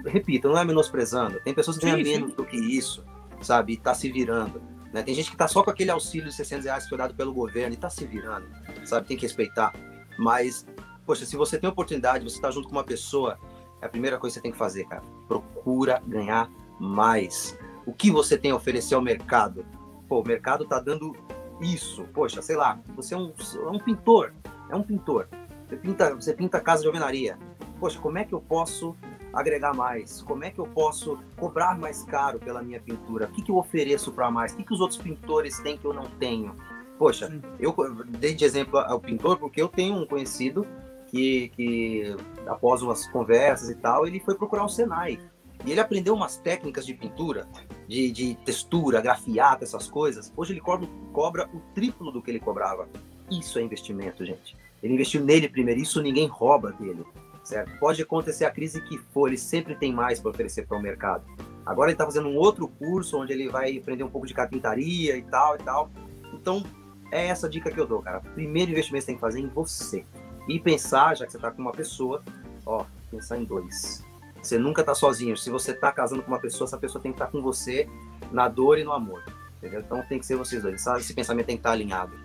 repita, 0.07 0.49
não 0.49 0.59
é 0.59 0.65
menosprezando, 0.65 1.41
tem 1.43 1.53
pessoas 1.53 1.77
que 1.77 1.85
ganham 1.85 2.03
menos 2.03 2.35
do 2.35 2.45
que 2.45 2.57
isso, 2.57 3.05
sabe, 3.43 3.75
e 3.75 3.77
tá 3.77 3.95
se 3.95 4.11
virando. 4.11 4.63
Né? 4.93 5.03
Tem 5.03 5.15
gente 5.15 5.31
que 5.31 5.37
tá 5.37 5.47
só 5.47 5.63
com 5.63 5.71
aquele 5.71 5.91
auxílio 5.91 6.29
de 6.29 6.35
600 6.35 6.65
reais 6.65 6.85
que 6.85 6.89
foi 6.89 6.99
dado 6.99 7.15
pelo 7.15 7.33
governo 7.33 7.75
e 7.75 7.77
tá 7.77 7.91
se 7.91 8.07
virando, 8.07 8.47
sabe, 8.85 9.07
tem 9.07 9.17
que 9.17 9.27
respeitar. 9.27 9.75
Mas, 10.19 10.67
poxa, 11.05 11.27
se 11.27 11.37
você 11.37 11.59
tem 11.59 11.69
oportunidade, 11.69 12.25
você 12.25 12.41
tá 12.41 12.51
junto 12.51 12.69
com 12.69 12.75
uma 12.75 12.85
pessoa, 12.85 13.39
é 13.83 13.87
a 13.87 13.89
primeira 13.89 14.19
coisa 14.19 14.35
que 14.35 14.41
você 14.41 14.43
tem 14.43 14.53
que 14.53 14.59
fazer, 14.59 14.85
cara. 14.85 15.03
Procura 15.29 16.03
ganhar 16.07 16.51
mais 16.81 17.57
o 17.87 17.93
que 17.93 18.11
você 18.11 18.37
tem 18.37 18.51
a 18.51 18.57
oferecer 18.57 18.95
ao 18.95 19.03
mercado. 19.03 19.65
Pô, 20.09 20.21
o 20.21 20.27
mercado 20.27 20.65
está 20.65 20.81
dando 20.81 21.15
isso. 21.61 22.05
Poxa, 22.13 22.43
sei 22.43 22.57
lá, 22.57 22.79
você 22.95 23.15
é 23.15 23.17
um, 23.17 23.33
é 23.67 23.71
um 23.71 23.79
pintor, 23.79 24.33
é 24.71 24.77
um 24.77 24.83
pintor. 24.83 25.29
Você 25.69 25.77
pinta, 25.77 26.15
você 26.15 26.33
pinta 26.33 26.61
casa 26.61 26.83
de 26.83 26.87
alvenaria. 26.89 27.39
Poxa, 27.79 27.99
como 27.99 28.19
é 28.19 28.25
que 28.25 28.33
eu 28.33 28.41
posso 28.41 28.97
agregar 29.33 29.75
mais? 29.75 30.23
Como 30.23 30.45
é 30.45 30.51
que 30.51 30.59
eu 30.59 30.67
posso 30.67 31.19
cobrar 31.37 31.79
mais 31.79 32.03
caro 32.05 32.39
pela 32.39 32.63
minha 32.63 32.81
pintura? 32.81 33.27
O 33.27 33.33
que, 33.33 33.43
que 33.43 33.51
eu 33.51 33.57
ofereço 33.57 34.13
para 34.13 34.31
mais? 34.31 34.53
O 34.53 34.57
que, 34.57 34.65
que 34.65 34.73
os 34.73 34.81
outros 34.81 35.01
pintores 35.01 35.59
têm 35.61 35.77
que 35.77 35.85
eu 35.85 35.93
não 35.93 36.07
tenho? 36.19 36.55
Poxa, 36.99 37.31
eu 37.61 37.75
dei 38.07 38.35
de 38.35 38.45
exemplo 38.45 38.79
ao 38.79 38.99
pintor 38.99 39.39
porque 39.39 39.63
eu 39.63 39.69
tenho 39.69 39.97
um 39.97 40.07
conhecido 40.07 40.67
que, 41.07 41.49
que 41.51 42.17
após 42.47 42.83
umas 42.83 43.07
conversas 43.09 43.71
e 43.71 43.75
tal, 43.75 44.07
ele 44.07 44.21
foi 44.21 44.35
procurar 44.35 44.65
um 44.65 44.69
Senai. 44.69 45.19
E 45.65 45.73
ele 45.73 45.81
aprendeu 45.81 46.15
umas 46.15 46.37
técnicas 46.37 46.87
de 46.87 46.95
pintura, 46.95 47.47
de, 47.87 48.11
de 48.11 48.35
textura, 48.45 49.01
grafiata, 49.01 49.65
essas 49.65 49.89
coisas. 49.89 50.33
Hoje 50.37 50.53
ele 50.53 50.61
cobra, 50.61 50.89
cobra 51.13 51.49
o 51.53 51.61
triplo 51.75 52.13
do 52.13 52.23
que 52.23 52.31
ele 52.31 52.41
cobrava. 52.41 52.89
Isso 53.31 53.59
é 53.59 53.63
investimento, 53.63 54.25
gente. 54.25 54.57
Ele 54.83 54.95
investiu 54.95 55.25
nele 55.25 55.49
primeiro, 55.49 55.81
isso 55.81 56.01
ninguém 56.01 56.27
rouba 56.27 56.73
dele. 56.73 57.05
Certo? 57.43 57.79
Pode 57.79 58.03
acontecer 58.03 58.45
a 58.45 58.51
crise 58.51 58.81
que 58.83 58.99
for, 58.99 59.29
ele 59.29 59.39
sempre 59.39 59.75
tem 59.75 59.93
mais 59.93 60.21
para 60.21 60.31
oferecer 60.31 60.67
para 60.67 60.77
o 60.77 60.83
mercado. 60.83 61.25
Agora 61.65 61.91
ele 61.91 61.95
está 61.95 62.05
fazendo 62.05 62.29
um 62.29 62.37
outro 62.37 62.69
curso 62.69 63.19
onde 63.19 63.33
ele 63.33 63.49
vai 63.49 63.77
aprender 63.77 64.05
um 64.05 64.11
pouco 64.11 64.27
de 64.27 64.35
carpintaria 64.35 65.17
e 65.17 65.23
tal 65.23 65.57
e 65.57 65.59
tal. 65.59 65.91
Então, 66.33 66.63
é 67.11 67.27
essa 67.27 67.49
dica 67.49 67.71
que 67.71 67.81
eu 67.81 67.87
dou, 67.87 68.03
cara. 68.03 68.21
Primeiro 68.21 68.71
investimento 68.71 69.05
você 69.05 69.07
tem 69.07 69.15
que 69.17 69.21
fazer 69.21 69.41
em 69.41 69.49
você. 69.49 70.05
E 70.49 70.59
pensar, 70.59 71.17
já 71.17 71.27
que 71.27 71.33
você 71.33 71.39
está 71.39 71.51
com 71.51 71.61
uma 71.61 71.73
pessoa, 71.73 72.23
ó, 72.65 72.85
pensar 73.11 73.39
em 73.39 73.45
dois. 73.45 74.05
Você 74.49 74.59
nunca 74.59 74.83
tá 74.83 74.95
sozinho. 74.95 75.37
Se 75.37 75.51
você 75.51 75.75
tá 75.75 75.93
casando 75.93 76.23
com 76.23 76.29
uma 76.29 76.41
pessoa, 76.41 76.67
essa 76.67 76.79
pessoa 76.79 77.03
tem 77.03 77.13
que 77.13 77.17
estar 77.17 77.27
tá 77.27 77.33
com 77.33 77.43
você 77.43 77.87
na 78.33 78.49
dor 78.49 78.79
e 78.79 78.85
no 78.85 78.93
amor. 78.93 79.23
Entendeu? 79.59 79.81
Então 79.81 80.03
tem 80.09 80.19
que 80.19 80.25
ser 80.25 80.37
vocês 80.37 80.63
dois. 80.63 80.87
Esse 80.87 81.13
pensamento 81.13 81.47
tem 81.47 81.57
que 81.57 81.61
estar 81.61 81.71
tá 81.71 81.75
alinhado. 81.75 82.17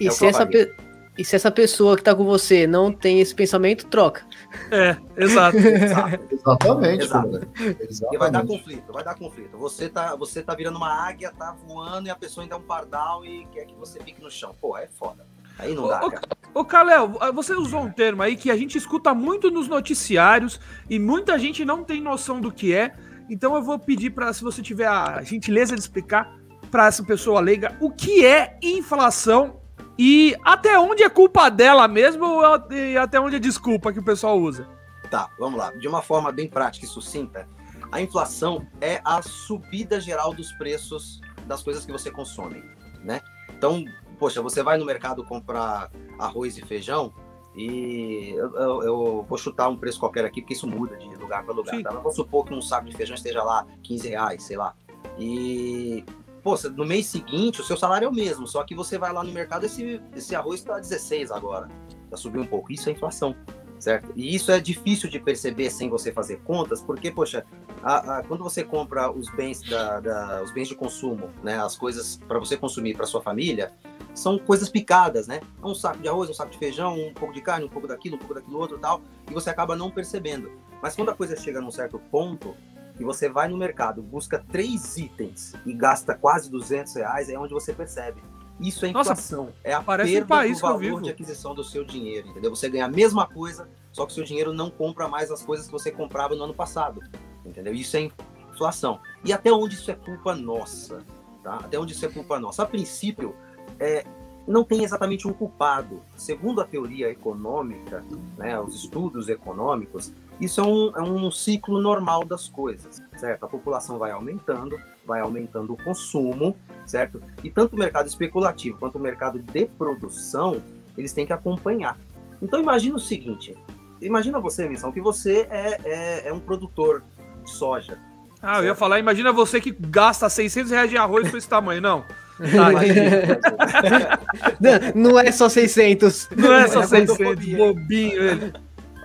E, 0.00 0.06
é 0.06 0.10
se 0.10 0.24
essa 0.24 0.46
pe... 0.46 0.74
e 1.18 1.24
se 1.24 1.36
essa 1.36 1.50
pessoa 1.50 1.94
que 1.94 2.02
tá 2.02 2.14
com 2.14 2.24
você 2.24 2.66
não 2.66 2.90
tem 2.90 3.20
esse 3.20 3.34
pensamento, 3.34 3.86
troca. 3.88 4.24
É, 4.70 4.96
exato. 5.18 5.58
Exatamente. 6.32 7.04
Exato. 7.04 7.48
Exatamente. 7.80 8.14
E 8.14 8.16
vai 8.16 8.30
dar 8.30 8.46
conflito, 8.46 8.92
vai 8.92 9.04
dar 9.04 9.14
conflito. 9.14 9.58
Você 9.58 9.88
tá, 9.90 10.16
você 10.16 10.42
tá 10.42 10.54
virando 10.54 10.76
uma 10.76 10.90
águia, 10.90 11.30
tá 11.30 11.54
voando 11.66 12.06
e 12.06 12.10
a 12.10 12.16
pessoa 12.16 12.42
ainda 12.42 12.54
é 12.54 12.58
um 12.58 12.62
pardal 12.62 13.22
e 13.22 13.44
quer 13.52 13.66
que 13.66 13.74
você 13.74 14.00
fique 14.00 14.22
no 14.22 14.30
chão. 14.30 14.54
Pô, 14.58 14.78
é 14.78 14.86
foda. 14.86 15.26
Aí 15.58 15.74
não 15.74 15.88
dá, 15.88 16.00
cara. 16.00 16.22
Ô, 16.54 16.64
Kalel, 16.64 17.18
você 17.34 17.54
usou 17.54 17.82
um 17.82 17.90
termo 17.90 18.22
aí 18.22 18.34
que 18.34 18.50
a 18.50 18.56
gente 18.56 18.78
escuta 18.78 19.14
muito 19.14 19.50
nos 19.50 19.68
noticiários 19.68 20.58
e 20.88 20.98
muita 20.98 21.38
gente 21.38 21.64
não 21.64 21.84
tem 21.84 22.00
noção 22.00 22.40
do 22.40 22.50
que 22.50 22.74
é. 22.74 22.94
Então 23.28 23.54
eu 23.54 23.62
vou 23.62 23.78
pedir 23.78 24.10
para, 24.10 24.32
se 24.32 24.42
você 24.42 24.62
tiver 24.62 24.86
a 24.86 25.22
gentileza 25.22 25.74
de 25.74 25.80
explicar 25.80 26.34
para 26.70 26.86
essa 26.86 27.04
pessoa 27.04 27.40
leiga 27.40 27.76
o 27.80 27.90
que 27.90 28.24
é 28.24 28.58
inflação 28.62 29.60
e 29.98 30.36
até 30.44 30.78
onde 30.78 31.02
é 31.02 31.08
culpa 31.08 31.50
dela 31.50 31.86
mesmo 31.88 32.40
e 32.70 32.96
até 32.96 33.20
onde 33.20 33.36
é 33.36 33.38
desculpa 33.38 33.92
que 33.92 33.98
o 33.98 34.04
pessoal 34.04 34.38
usa. 34.38 34.66
Tá, 35.10 35.28
vamos 35.38 35.58
lá. 35.58 35.72
De 35.72 35.86
uma 35.86 36.02
forma 36.02 36.32
bem 36.32 36.48
prática 36.48 36.86
e 36.86 36.88
sucinta, 36.88 37.48
a 37.92 38.00
inflação 38.00 38.66
é 38.80 39.00
a 39.04 39.22
subida 39.22 40.00
geral 40.00 40.32
dos 40.32 40.52
preços 40.52 41.20
das 41.46 41.62
coisas 41.62 41.84
que 41.84 41.92
você 41.92 42.10
consome, 42.10 42.64
né? 43.04 43.20
Então, 43.56 43.84
poxa, 44.18 44.42
você 44.42 44.62
vai 44.62 44.78
no 44.78 44.84
mercado 44.84 45.24
comprar 45.24 45.90
arroz 46.18 46.56
e 46.56 46.62
feijão 46.62 47.12
e 47.54 48.34
eu, 48.36 48.54
eu, 48.54 48.82
eu, 48.82 49.26
vou 49.26 49.38
chutar 49.38 49.68
um 49.68 49.76
preço 49.76 49.98
qualquer 49.98 50.24
aqui, 50.24 50.42
porque 50.42 50.52
isso 50.52 50.66
muda 50.66 50.96
de 50.96 51.06
lugar 51.16 51.42
para 51.42 51.54
lugar. 51.54 51.82
Tá? 51.82 51.90
vamos 51.90 52.14
supor 52.14 52.44
que 52.44 52.52
um 52.52 52.60
saco 52.60 52.86
de 52.86 52.96
feijão 52.96 53.14
esteja 53.14 53.42
lá 53.42 53.66
15 53.82 54.08
reais, 54.08 54.42
sei 54.42 54.58
lá. 54.58 54.74
E, 55.18 56.04
poxa, 56.42 56.68
no 56.68 56.84
mês 56.84 57.06
seguinte 57.06 57.60
o 57.62 57.64
seu 57.64 57.76
salário 57.76 58.04
é 58.04 58.08
o 58.08 58.12
mesmo, 58.12 58.46
só 58.46 58.62
que 58.62 58.74
você 58.74 58.98
vai 58.98 59.12
lá 59.12 59.24
no 59.24 59.32
mercado 59.32 59.64
esse, 59.64 60.00
esse 60.14 60.36
arroz 60.36 60.60
está 60.60 60.78
16 60.78 61.30
agora. 61.30 61.68
Já 62.10 62.16
subiu 62.18 62.42
um 62.42 62.46
pouco. 62.46 62.70
Isso 62.70 62.90
é 62.90 62.92
inflação 62.92 63.34
certo? 63.78 64.12
E 64.16 64.34
isso 64.34 64.50
é 64.50 64.60
difícil 64.60 65.08
de 65.08 65.18
perceber 65.18 65.70
sem 65.70 65.88
você 65.88 66.12
fazer 66.12 66.40
contas, 66.42 66.82
porque, 66.82 67.10
poxa, 67.10 67.44
a, 67.82 68.18
a, 68.18 68.22
quando 68.22 68.42
você 68.42 68.64
compra 68.64 69.10
os 69.10 69.28
bens, 69.30 69.62
da, 69.62 70.00
da, 70.00 70.42
os 70.42 70.50
bens 70.52 70.68
de 70.68 70.74
consumo, 70.74 71.30
né, 71.42 71.58
as 71.58 71.76
coisas 71.76 72.18
para 72.28 72.38
você 72.38 72.56
consumir 72.56 72.96
para 72.96 73.06
sua 73.06 73.22
família, 73.22 73.72
são 74.14 74.38
coisas 74.38 74.68
picadas, 74.68 75.26
né? 75.26 75.40
É 75.62 75.66
um 75.66 75.74
saco 75.74 75.98
de 75.98 76.08
arroz, 76.08 76.30
um 76.30 76.34
saco 76.34 76.50
de 76.50 76.58
feijão, 76.58 76.98
um 76.98 77.12
pouco 77.12 77.34
de 77.34 77.42
carne, 77.42 77.66
um 77.66 77.68
pouco 77.68 77.86
daquilo, 77.86 78.16
um 78.16 78.18
pouco 78.18 78.34
daquilo 78.34 78.58
outro 78.58 78.78
tal, 78.78 79.02
e 79.30 79.34
você 79.34 79.50
acaba 79.50 79.76
não 79.76 79.90
percebendo. 79.90 80.50
Mas 80.82 80.96
quando 80.96 81.10
a 81.10 81.14
coisa 81.14 81.36
chega 81.36 81.60
num 81.60 81.70
certo 81.70 81.98
ponto, 82.10 82.54
e 82.98 83.04
você 83.04 83.28
vai 83.28 83.48
no 83.48 83.56
mercado, 83.56 84.02
busca 84.02 84.42
três 84.50 84.96
itens 84.96 85.52
e 85.64 85.72
gasta 85.72 86.14
quase 86.14 86.50
200 86.50 86.94
reais, 86.94 87.28
é 87.28 87.38
onde 87.38 87.52
você 87.52 87.72
percebe. 87.72 88.22
Isso 88.58 88.86
é 88.86 88.88
inflação. 88.88 89.46
Nossa, 89.46 89.56
é 89.62 89.74
a 89.74 89.82
perda 89.82 90.24
um 90.24 90.26
país 90.26 90.58
do 90.58 90.62
valor 90.62 91.02
de 91.02 91.10
aquisição 91.10 91.54
do 91.54 91.62
seu 91.62 91.84
dinheiro, 91.84 92.28
entendeu? 92.28 92.48
Você 92.54 92.70
ganha 92.70 92.86
a 92.86 92.88
mesma 92.88 93.26
coisa, 93.26 93.68
só 93.92 94.06
que 94.06 94.12
o 94.12 94.14
seu 94.14 94.24
dinheiro 94.24 94.52
não 94.52 94.70
compra 94.70 95.06
mais 95.08 95.30
as 95.30 95.42
coisas 95.42 95.66
que 95.66 95.72
você 95.72 95.90
comprava 95.90 96.34
no 96.34 96.44
ano 96.44 96.54
passado, 96.54 97.02
entendeu? 97.46 97.74
Isso 97.74 97.96
é 97.96 98.10
inflação. 98.50 99.00
E 99.24 99.32
até 99.32 99.52
onde 99.52 99.74
isso 99.74 99.90
é 99.90 99.94
culpa 99.94 100.34
nossa, 100.34 100.98
tá? 101.42 101.56
Até 101.56 101.78
onde 101.78 101.92
isso 101.92 102.04
é 102.04 102.08
culpa 102.08 102.38
nossa. 102.38 102.62
A 102.62 102.66
princípio, 102.66 103.34
é, 103.78 104.04
não 104.46 104.62
tem 104.62 104.84
exatamente 104.84 105.26
um 105.26 105.32
culpado. 105.32 106.00
Segundo 106.14 106.60
a 106.60 106.64
teoria 106.64 107.10
econômica, 107.10 108.04
né, 108.38 108.58
os 108.60 108.74
estudos 108.74 109.28
econômicos, 109.28 110.12
isso 110.40 110.60
é 110.60 110.64
um, 110.64 110.96
é 110.96 111.02
um 111.02 111.30
ciclo 111.30 111.80
normal 111.80 112.24
das 112.24 112.48
coisas, 112.48 113.02
certo? 113.16 113.44
A 113.44 113.48
população 113.48 113.98
vai 113.98 114.10
aumentando, 114.10 114.78
vai 115.04 115.20
aumentando 115.20 115.72
o 115.72 115.76
consumo, 115.76 116.54
certo? 116.84 117.22
E 117.42 117.50
tanto 117.50 117.74
o 117.74 117.78
mercado 117.78 118.06
especulativo 118.06 118.78
quanto 118.78 118.96
o 118.96 119.00
mercado 119.00 119.38
de 119.38 119.66
produção, 119.66 120.62
eles 120.96 121.12
têm 121.12 121.26
que 121.26 121.32
acompanhar. 121.32 121.98
Então 122.40 122.60
imagina 122.60 122.96
o 122.96 123.00
seguinte, 123.00 123.56
imagina 124.00 124.38
você, 124.38 124.68
Missão, 124.68 124.92
que 124.92 125.00
você 125.00 125.48
é, 125.50 125.80
é, 125.84 126.28
é 126.28 126.32
um 126.32 126.40
produtor 126.40 127.02
soja. 127.50 127.98
Ah, 128.42 128.46
certo? 128.46 128.60
eu 128.60 128.64
ia 128.66 128.74
falar, 128.74 128.98
imagina 128.98 129.32
você 129.32 129.60
que 129.60 129.74
gasta 129.78 130.28
600 130.28 130.70
reais 130.70 130.90
de 130.90 130.96
arroz 130.96 131.30
com 131.30 131.36
esse 131.36 131.48
tamanho, 131.48 131.80
não. 131.80 132.04
não, 134.60 135.10
não 135.10 135.20
é 135.20 135.32
só 135.32 135.48
600. 135.48 136.28
Não 136.36 136.52
é 136.52 136.68
só 136.68 136.82
600, 136.82 137.16
bobinho 137.56 138.22
ele. 138.22 138.52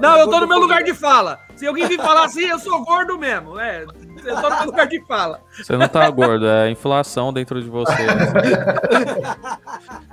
Não, 0.02 0.18
eu 0.18 0.28
tô 0.28 0.40
no 0.40 0.48
meu 0.48 0.58
lugar 0.58 0.84
de 0.84 0.96
fala. 0.96 1.40
Se 1.56 1.68
alguém 1.68 1.88
vir 1.88 2.00
falar 2.00 2.26
assim, 2.26 2.46
eu 2.46 2.58
sou 2.58 2.84
gordo 2.84 3.20
mesmo. 3.20 3.60
É, 3.60 3.86
eu 4.26 4.42
tô 4.42 4.50
no 4.50 4.56
meu 4.58 4.66
lugar 4.66 4.88
de 4.88 5.00
fala. 5.06 5.40
Você 5.56 5.78
não 5.78 5.88
tá 5.88 6.10
gordo, 6.10 6.48
é 6.48 6.64
a 6.64 6.72
inflação 6.72 7.32
dentro 7.32 7.62
de 7.62 7.70
você. 7.70 7.94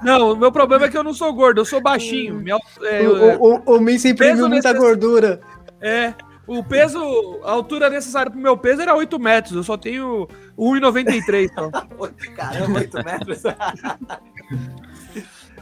Não, 0.04 0.32
o 0.32 0.36
meu 0.36 0.52
problema 0.52 0.84
é 0.84 0.90
que 0.90 0.96
eu 0.96 1.02
não 1.02 1.14
sou 1.14 1.32
gordo, 1.32 1.60
eu 1.60 1.64
sou 1.64 1.80
baixinho. 1.80 2.34
Meu, 2.34 2.58
é, 2.82 3.02
o, 3.02 3.42
o, 3.42 3.62
o, 3.64 3.80
o 3.80 3.98
sempre 3.98 4.34
muita 4.34 4.48
necess... 4.48 4.76
gordura. 4.76 5.40
É, 5.80 6.12
o 6.48 6.64
peso, 6.64 6.98
a 7.44 7.50
altura 7.50 7.90
necessária 7.90 8.32
pro 8.32 8.40
meu 8.40 8.56
peso 8.56 8.80
era 8.80 8.96
8 8.96 9.18
metros, 9.18 9.54
eu 9.54 9.62
só 9.62 9.76
tenho 9.76 10.26
1,93. 10.58 11.44
Então. 11.44 11.70
Caramba, 12.34 12.78
8 12.78 13.04
metros. 13.04 13.42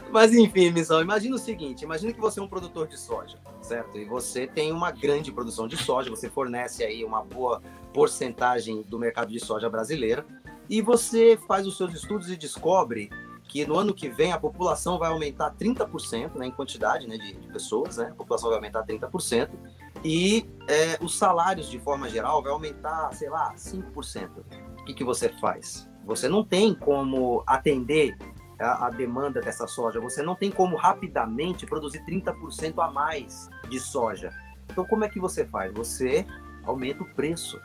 Mas 0.09 0.33
enfim, 0.33 0.71
missão, 0.71 1.01
imagina 1.01 1.35
o 1.35 1.39
seguinte, 1.39 1.83
imagina 1.83 2.13
que 2.13 2.21
você 2.21 2.39
é 2.39 2.43
um 2.43 2.47
produtor 2.47 2.87
de 2.87 2.97
soja, 2.97 3.37
certo? 3.61 3.97
E 3.97 4.05
você 4.05 4.47
tem 4.47 4.71
uma 4.71 4.89
grande 4.89 5.33
produção 5.33 5.67
de 5.67 5.75
soja, 5.75 6.09
você 6.09 6.29
fornece 6.29 6.81
aí 6.81 7.03
uma 7.03 7.21
boa 7.21 7.61
porcentagem 7.93 8.83
do 8.83 8.97
mercado 8.97 9.33
de 9.33 9.39
soja 9.41 9.69
brasileira, 9.69 10.25
e 10.69 10.81
você 10.81 11.37
faz 11.45 11.67
os 11.67 11.75
seus 11.75 11.93
estudos 11.93 12.31
e 12.31 12.37
descobre 12.37 13.09
que 13.47 13.65
no 13.65 13.77
ano 13.77 13.93
que 13.93 14.09
vem 14.09 14.31
a 14.31 14.39
população 14.39 14.97
vai 14.97 15.09
aumentar 15.09 15.53
30% 15.55 16.35
né, 16.35 16.47
em 16.47 16.51
quantidade 16.51 17.07
né, 17.07 17.17
de, 17.17 17.33
de, 17.33 17.47
pessoas, 17.47 17.97
né? 17.97 18.09
A 18.11 18.15
população 18.15 18.49
vai 18.49 18.57
aumentar 18.57 18.85
30%, 18.85 19.49
e 20.03 20.45
é, 20.67 20.97
os 21.01 21.17
salários, 21.17 21.69
de 21.69 21.79
forma 21.79 22.09
geral, 22.09 22.41
vai 22.41 22.51
aumentar, 22.51 23.13
sei 23.13 23.29
lá, 23.29 23.53
5%. 23.55 24.29
O 24.79 24.85
que, 24.85 24.93
que 24.93 25.03
você 25.03 25.29
faz? 25.29 25.89
Você 26.05 26.29
não 26.29 26.43
tem 26.43 26.73
como 26.73 27.43
atender 27.45 28.17
a, 28.59 28.87
a 28.87 28.89
demanda 28.89 29.41
dessa 29.41 29.67
soja, 29.67 29.99
você 29.99 30.21
não 30.21 30.35
tem 30.35 30.51
como 30.51 30.75
rapidamente 30.75 31.65
produzir 31.65 32.03
30% 32.05 32.73
a 32.83 32.91
mais 32.91 33.49
de 33.69 33.79
soja. 33.79 34.31
Então, 34.69 34.85
como 34.85 35.03
é 35.03 35.09
que 35.09 35.19
você 35.19 35.45
faz? 35.45 35.73
Você 35.73 36.25
aumenta 36.63 37.03
o 37.03 37.13
preço 37.13 37.59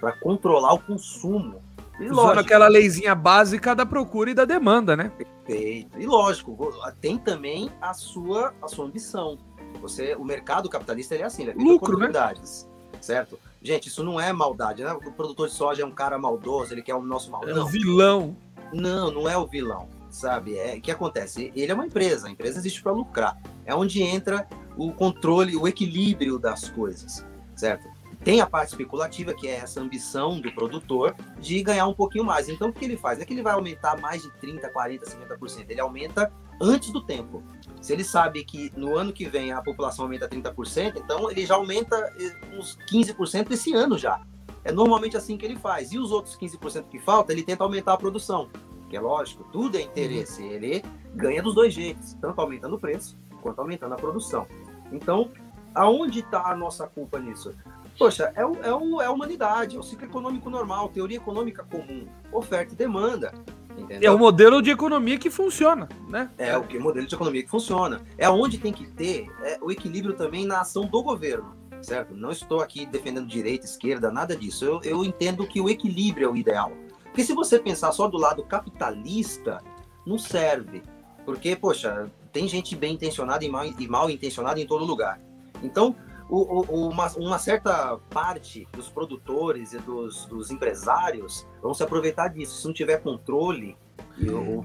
para 0.00 0.12
controlar 0.12 0.74
o 0.74 0.78
consumo. 0.78 1.62
E 2.00 2.04
Usando 2.04 2.16
lógico, 2.16 2.40
aquela 2.40 2.68
leizinha 2.68 3.14
básica 3.14 3.74
da 3.74 3.86
procura 3.86 4.30
e 4.30 4.34
da 4.34 4.44
demanda, 4.44 4.96
né? 4.96 5.10
Perfeito. 5.10 5.98
E 6.00 6.06
lógico, 6.06 6.56
tem 7.00 7.18
também 7.18 7.70
a 7.80 7.94
sua, 7.94 8.54
a 8.62 8.68
sua 8.68 8.86
ambição. 8.86 9.38
Você, 9.80 10.14
o 10.14 10.24
mercado 10.24 10.68
capitalista 10.68 11.14
ele 11.14 11.22
é 11.22 11.26
assim, 11.26 11.42
ele 11.42 11.50
é 11.52 11.54
Lucro, 11.54 11.68
né? 11.68 11.74
oportunidades, 11.76 12.68
né? 12.92 12.98
certo? 13.00 13.38
Gente, 13.62 13.88
isso 13.88 14.02
não 14.02 14.20
é 14.20 14.32
maldade, 14.32 14.82
né? 14.82 14.92
O 14.92 15.12
produtor 15.12 15.48
de 15.48 15.54
soja 15.54 15.82
é 15.82 15.86
um 15.86 15.92
cara 15.92 16.18
maldoso, 16.18 16.72
ele 16.74 16.82
quer 16.82 16.94
o 16.94 17.02
nosso 17.02 17.30
mal. 17.30 17.48
É 17.48 17.54
um 17.54 17.66
vilão. 17.66 18.36
Não, 18.72 19.10
não 19.10 19.28
é 19.28 19.36
o 19.36 19.46
vilão, 19.46 19.88
sabe? 20.10 20.56
É 20.56 20.80
que 20.80 20.90
acontece. 20.90 21.52
Ele 21.54 21.70
é 21.70 21.74
uma 21.74 21.86
empresa, 21.86 22.26
a 22.28 22.30
empresa 22.30 22.58
existe 22.58 22.82
para 22.82 22.92
lucrar. 22.92 23.40
É 23.64 23.74
onde 23.74 24.02
entra 24.02 24.48
o 24.76 24.92
controle, 24.92 25.56
o 25.56 25.68
equilíbrio 25.68 26.38
das 26.38 26.68
coisas, 26.70 27.24
certo? 27.54 27.88
Tem 28.24 28.40
a 28.40 28.46
parte 28.46 28.68
especulativa, 28.68 29.34
que 29.34 29.48
é 29.48 29.56
essa 29.56 29.80
ambição 29.80 30.40
do 30.40 30.50
produtor 30.52 31.14
de 31.40 31.60
ganhar 31.62 31.86
um 31.88 31.94
pouquinho 31.94 32.24
mais. 32.24 32.48
Então, 32.48 32.68
o 32.68 32.72
que 32.72 32.84
ele 32.84 32.96
faz? 32.96 33.18
É 33.18 33.24
que 33.24 33.32
ele 33.32 33.42
vai 33.42 33.52
aumentar 33.52 34.00
mais 34.00 34.22
de 34.22 34.28
30%, 34.30 34.72
40%, 34.72 35.00
50%. 35.40 35.66
Ele 35.68 35.80
aumenta 35.80 36.32
antes 36.60 36.90
do 36.92 37.04
tempo. 37.04 37.42
Se 37.82 37.92
ele 37.92 38.04
sabe 38.04 38.44
que 38.44 38.72
no 38.76 38.96
ano 38.96 39.12
que 39.12 39.28
vem 39.28 39.52
a 39.52 39.60
população 39.60 40.04
aumenta 40.04 40.28
30%, 40.28 41.02
então 41.04 41.28
ele 41.28 41.44
já 41.44 41.56
aumenta 41.56 41.96
eh, 42.16 42.56
uns 42.56 42.78
15% 42.88 43.50
esse 43.50 43.74
ano 43.74 43.98
já. 43.98 44.22
É 44.64 44.70
normalmente 44.70 45.16
assim 45.16 45.36
que 45.36 45.44
ele 45.44 45.56
faz. 45.56 45.92
E 45.92 45.98
os 45.98 46.12
outros 46.12 46.38
15% 46.38 46.84
que 46.88 47.00
falta, 47.00 47.32
ele 47.32 47.42
tenta 47.42 47.64
aumentar 47.64 47.94
a 47.94 47.96
produção. 47.96 48.48
Que 48.88 48.96
é 48.96 49.00
lógico, 49.00 49.44
tudo 49.52 49.76
é 49.76 49.82
interesse. 49.82 50.44
Ele 50.44 50.80
ganha 51.12 51.42
dos 51.42 51.56
dois 51.56 51.74
jeitos, 51.74 52.14
tanto 52.20 52.40
aumentando 52.40 52.76
o 52.76 52.78
preço 52.78 53.18
quanto 53.42 53.60
aumentando 53.60 53.94
a 53.94 53.96
produção. 53.96 54.46
Então, 54.92 55.28
aonde 55.74 56.20
está 56.20 56.52
a 56.52 56.56
nossa 56.56 56.86
culpa 56.86 57.18
nisso? 57.18 57.52
Poxa, 57.98 58.32
é, 58.36 58.46
o, 58.46 58.54
é, 58.62 58.72
o, 58.72 59.02
é 59.02 59.06
a 59.06 59.10
humanidade, 59.10 59.76
é 59.76 59.78
o 59.78 59.82
ciclo 59.82 60.06
econômico 60.06 60.48
normal, 60.48 60.88
teoria 60.88 61.16
econômica 61.16 61.64
comum, 61.64 62.06
oferta 62.32 62.72
e 62.72 62.76
demanda. 62.76 63.34
Entendeu? 63.76 64.12
É 64.12 64.14
o 64.14 64.18
modelo 64.18 64.60
de 64.60 64.70
economia 64.70 65.18
que 65.18 65.30
funciona, 65.30 65.88
né? 66.08 66.30
É 66.38 66.56
o 66.56 66.64
que 66.64 66.78
modelo 66.78 67.06
de 67.06 67.14
economia 67.14 67.42
que 67.42 67.50
funciona. 67.50 68.00
É 68.18 68.28
onde 68.28 68.58
tem 68.58 68.72
que 68.72 68.86
ter 68.86 69.26
é, 69.42 69.58
o 69.60 69.70
equilíbrio 69.70 70.14
também 70.14 70.46
na 70.46 70.60
ação 70.60 70.86
do 70.86 71.02
governo, 71.02 71.56
certo? 71.80 72.14
Não 72.14 72.30
estou 72.30 72.60
aqui 72.60 72.86
defendendo 72.86 73.26
direita, 73.26 73.64
esquerda, 73.64 74.10
nada 74.10 74.36
disso. 74.36 74.64
Eu, 74.64 74.80
eu 74.82 75.04
entendo 75.04 75.46
que 75.46 75.60
o 75.60 75.68
equilíbrio 75.68 76.28
é 76.28 76.30
o 76.30 76.36
ideal. 76.36 76.72
Porque 77.04 77.24
se 77.24 77.34
você 77.34 77.58
pensar 77.58 77.92
só 77.92 78.08
do 78.08 78.16
lado 78.16 78.42
capitalista, 78.42 79.62
não 80.06 80.18
serve. 80.18 80.82
Porque, 81.24 81.54
poxa, 81.54 82.10
tem 82.32 82.48
gente 82.48 82.74
bem 82.74 82.94
intencionada 82.94 83.44
e 83.44 83.48
mal, 83.48 83.66
e 83.66 83.88
mal 83.88 84.10
intencionada 84.10 84.60
em 84.60 84.66
todo 84.66 84.84
lugar. 84.84 85.20
Então, 85.62 85.94
uma, 86.34 87.12
uma, 87.16 87.38
certa 87.38 87.98
parte 88.08 88.66
dos 88.72 88.88
produtores 88.88 89.74
e 89.74 89.78
dos, 89.78 90.24
dos, 90.26 90.50
empresários 90.50 91.46
vão 91.60 91.74
se 91.74 91.82
aproveitar 91.82 92.28
disso. 92.28 92.60
Se 92.60 92.66
não 92.66 92.72
tiver 92.72 93.02
controle, 93.02 93.76
o, 94.18 94.60
o 94.60 94.64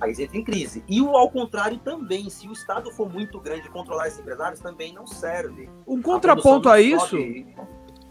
país 0.00 0.18
entra 0.18 0.36
em 0.36 0.42
crise. 0.42 0.82
E 0.88 1.00
o 1.00 1.16
ao 1.16 1.30
contrário 1.30 1.78
também, 1.78 2.28
se 2.28 2.48
o 2.48 2.52
Estado 2.52 2.90
for 2.90 3.08
muito 3.08 3.38
grande 3.38 3.70
controlar 3.70 4.08
esses 4.08 4.18
empresários, 4.18 4.58
também 4.58 4.92
não 4.92 5.06
serve. 5.06 5.70
Um 5.86 6.02
contraponto 6.02 6.68
a, 6.68 6.74
a 6.74 6.80
isso. 6.80 7.16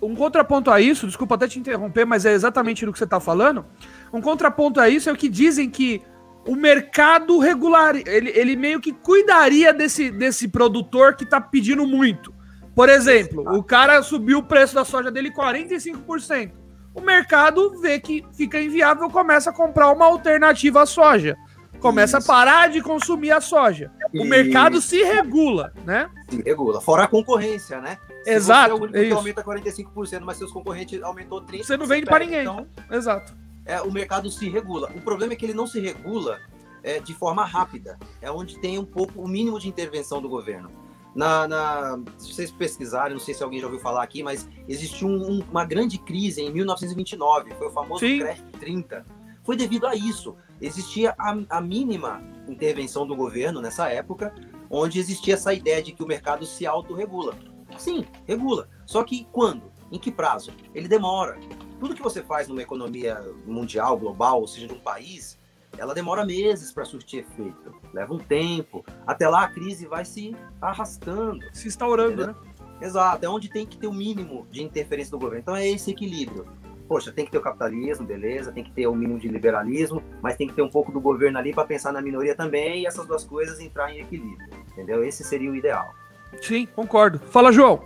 Um 0.02 0.16
contraponto 0.16 0.72
a 0.72 0.80
isso, 0.80 1.06
desculpa 1.06 1.36
até 1.36 1.50
te 1.50 1.60
interromper, 1.60 2.06
mas 2.06 2.26
é 2.26 2.32
exatamente 2.32 2.86
no 2.86 2.94
que 2.94 2.98
você 2.98 3.04
está 3.04 3.20
falando. 3.20 3.66
Um 4.14 4.22
contraponto 4.22 4.80
a 4.80 4.88
isso 4.88 5.10
é 5.10 5.12
o 5.12 5.18
que 5.18 5.28
dizem 5.28 5.70
que 5.70 6.02
o 6.48 6.56
mercado 6.56 7.38
regular, 7.40 7.98
ele, 7.98 8.30
ele 8.30 8.56
meio 8.56 8.80
que 8.80 8.94
cuidaria 8.94 9.74
desse, 9.74 10.10
desse 10.10 10.48
produtor 10.48 11.18
que 11.18 11.26
está 11.26 11.42
pedindo 11.42 11.86
muito. 11.86 12.39
Por 12.80 12.88
exemplo, 12.88 13.44
o 13.58 13.62
cara 13.62 14.02
subiu 14.02 14.38
o 14.38 14.44
preço 14.44 14.74
da 14.74 14.86
soja 14.86 15.12
dele 15.12 15.30
45%. 15.34 16.50
O 16.96 17.02
mercado 17.02 17.78
vê 17.82 18.00
que 18.00 18.26
fica 18.32 18.58
inviável, 18.62 19.10
começa 19.10 19.50
a 19.50 19.54
comprar 19.54 19.92
uma 19.92 20.06
alternativa 20.06 20.84
à 20.84 20.86
soja. 20.86 21.36
Começa 21.82 22.20
Isso. 22.20 22.32
a 22.32 22.34
parar 22.34 22.70
de 22.70 22.82
consumir 22.82 23.32
a 23.32 23.42
soja. 23.42 23.92
O 24.14 24.24
mercado 24.24 24.80
se 24.80 25.04
regula, 25.04 25.74
né? 25.86 26.10
Se 26.30 26.42
regula. 26.42 26.80
Fora 26.80 27.04
a 27.04 27.08
concorrência, 27.10 27.82
né? 27.82 27.98
Se 28.24 28.32
Exato. 28.32 28.70
Você 28.70 28.72
é 28.72 28.74
o 28.74 28.84
único 28.84 28.98
que 28.98 29.12
aumenta 29.12 29.44
45%, 29.44 30.22
mas 30.22 30.38
seus 30.38 30.54
concorrentes 30.54 31.04
aumentou 31.04 31.42
30%. 31.42 31.66
Você 31.66 31.76
não 31.76 31.86
vende 31.86 32.06
para 32.06 32.24
ninguém. 32.24 32.44
Então, 32.44 32.66
Exato. 32.90 33.36
É, 33.66 33.82
o 33.82 33.92
mercado 33.92 34.32
se 34.32 34.48
regula. 34.48 34.90
O 34.96 35.02
problema 35.02 35.34
é 35.34 35.36
que 35.36 35.46
ele 35.46 35.54
não 35.54 35.68
se 35.68 35.82
regula 35.82 36.40
é, 36.82 37.02
de 37.02 37.14
forma 37.14 37.44
rápida. 37.44 38.00
É 38.22 38.32
onde 38.32 38.58
tem 38.58 38.80
um 38.80 38.86
pouco 38.86 39.22
o 39.22 39.28
mínimo 39.28 39.60
de 39.60 39.68
intervenção 39.68 40.22
do 40.22 40.30
governo. 40.30 40.72
Na, 41.20 41.46
na, 41.50 42.00
se 42.18 42.34
vocês 42.34 42.50
pesquisarem, 42.50 43.12
não 43.12 43.20
sei 43.20 43.34
se 43.34 43.44
alguém 43.44 43.60
já 43.60 43.66
ouviu 43.66 43.82
falar 43.82 44.02
aqui, 44.02 44.24
mas 44.24 44.48
existiu 44.70 45.10
um, 45.10 45.42
uma 45.52 45.66
grande 45.66 45.98
crise 45.98 46.42
em 46.42 46.50
1929, 46.50 47.56
foi 47.56 47.68
o 47.68 47.72
famoso 47.72 48.00
Sim. 48.00 48.20
Crash 48.20 48.42
30. 48.58 49.06
Foi 49.44 49.58
devido 49.58 49.86
a 49.86 49.94
isso. 49.94 50.38
Existia 50.62 51.14
a, 51.20 51.38
a 51.50 51.60
mínima 51.60 52.24
intervenção 52.48 53.06
do 53.06 53.18
governo 53.18 53.60
nessa 53.60 53.90
época, 53.90 54.34
onde 54.70 54.98
existia 54.98 55.34
essa 55.34 55.54
ideia 55.54 55.84
de 55.84 55.92
que 55.92 56.02
o 56.02 56.08
mercado 56.08 56.46
se 56.46 56.66
autorregula. 56.66 57.36
Sim, 57.78 58.06
regula. 58.26 58.70
Só 58.86 59.04
que 59.04 59.28
quando? 59.30 59.70
Em 59.92 60.00
que 60.00 60.14
prazo? 60.14 60.54
Ele 60.74 60.88
demora. 60.88 61.38
Tudo 61.82 61.96
que 61.96 62.02
você 62.02 62.24
faz 62.24 62.48
numa 62.48 62.62
economia 62.62 63.22
mundial, 63.46 63.98
global, 63.98 64.40
ou 64.40 64.48
seja, 64.48 64.68
de 64.68 64.74
um 64.74 64.80
país, 64.80 65.38
ela 65.80 65.94
demora 65.94 66.26
meses 66.26 66.72
para 66.72 66.86
surtir 66.86 67.22
efeito, 67.22 67.74
leva 67.94 68.14
um 68.14 68.18
tempo. 68.18 68.86
Até 69.08 69.28
lá 69.28 69.46
a 69.46 69.48
crise 69.48 69.88
vai 69.88 70.06
se 70.06 70.36
arrastando. 70.62 71.40
Se 71.54 71.68
instaurando, 71.68 72.24
entendeu? 72.24 72.36
né? 72.44 72.50
Exato, 72.82 73.26
é 73.26 73.30
onde 73.30 73.50
tem 73.50 73.66
que 73.66 73.78
ter 73.78 73.88
o 73.88 73.94
mínimo 73.94 74.48
de 74.50 74.64
interferência 74.64 75.12
do 75.12 75.20
governo. 75.20 75.42
Então 75.42 75.56
é 75.56 75.68
esse 75.68 75.92
equilíbrio. 75.92 76.46
Poxa, 76.88 77.12
tem 77.12 77.24
que 77.24 77.32
ter 77.32 77.38
o 77.38 77.42
capitalismo, 77.42 78.06
beleza, 78.06 78.52
tem 78.52 78.64
que 78.64 78.72
ter 78.72 78.88
o 78.88 78.96
mínimo 78.96 79.20
de 79.20 79.28
liberalismo, 79.28 80.02
mas 80.22 80.36
tem 80.36 80.48
que 80.48 80.56
ter 80.56 80.62
um 80.64 80.70
pouco 80.70 80.92
do 80.92 81.00
governo 81.00 81.38
ali 81.38 81.54
para 81.54 81.64
pensar 81.64 81.94
na 81.94 82.02
minoria 82.02 82.36
também 82.36 82.82
e 82.82 82.88
essas 82.88 83.06
duas 83.06 83.24
coisas 83.24 83.60
entrar 83.60 83.94
em 83.94 84.00
equilíbrio. 84.00 84.50
Entendeu? 84.72 85.04
Esse 85.04 85.24
seria 85.24 85.52
o 85.52 85.56
ideal. 85.56 85.94
Sim, 86.42 86.66
concordo. 86.66 87.20
Fala, 87.20 87.52
João. 87.52 87.82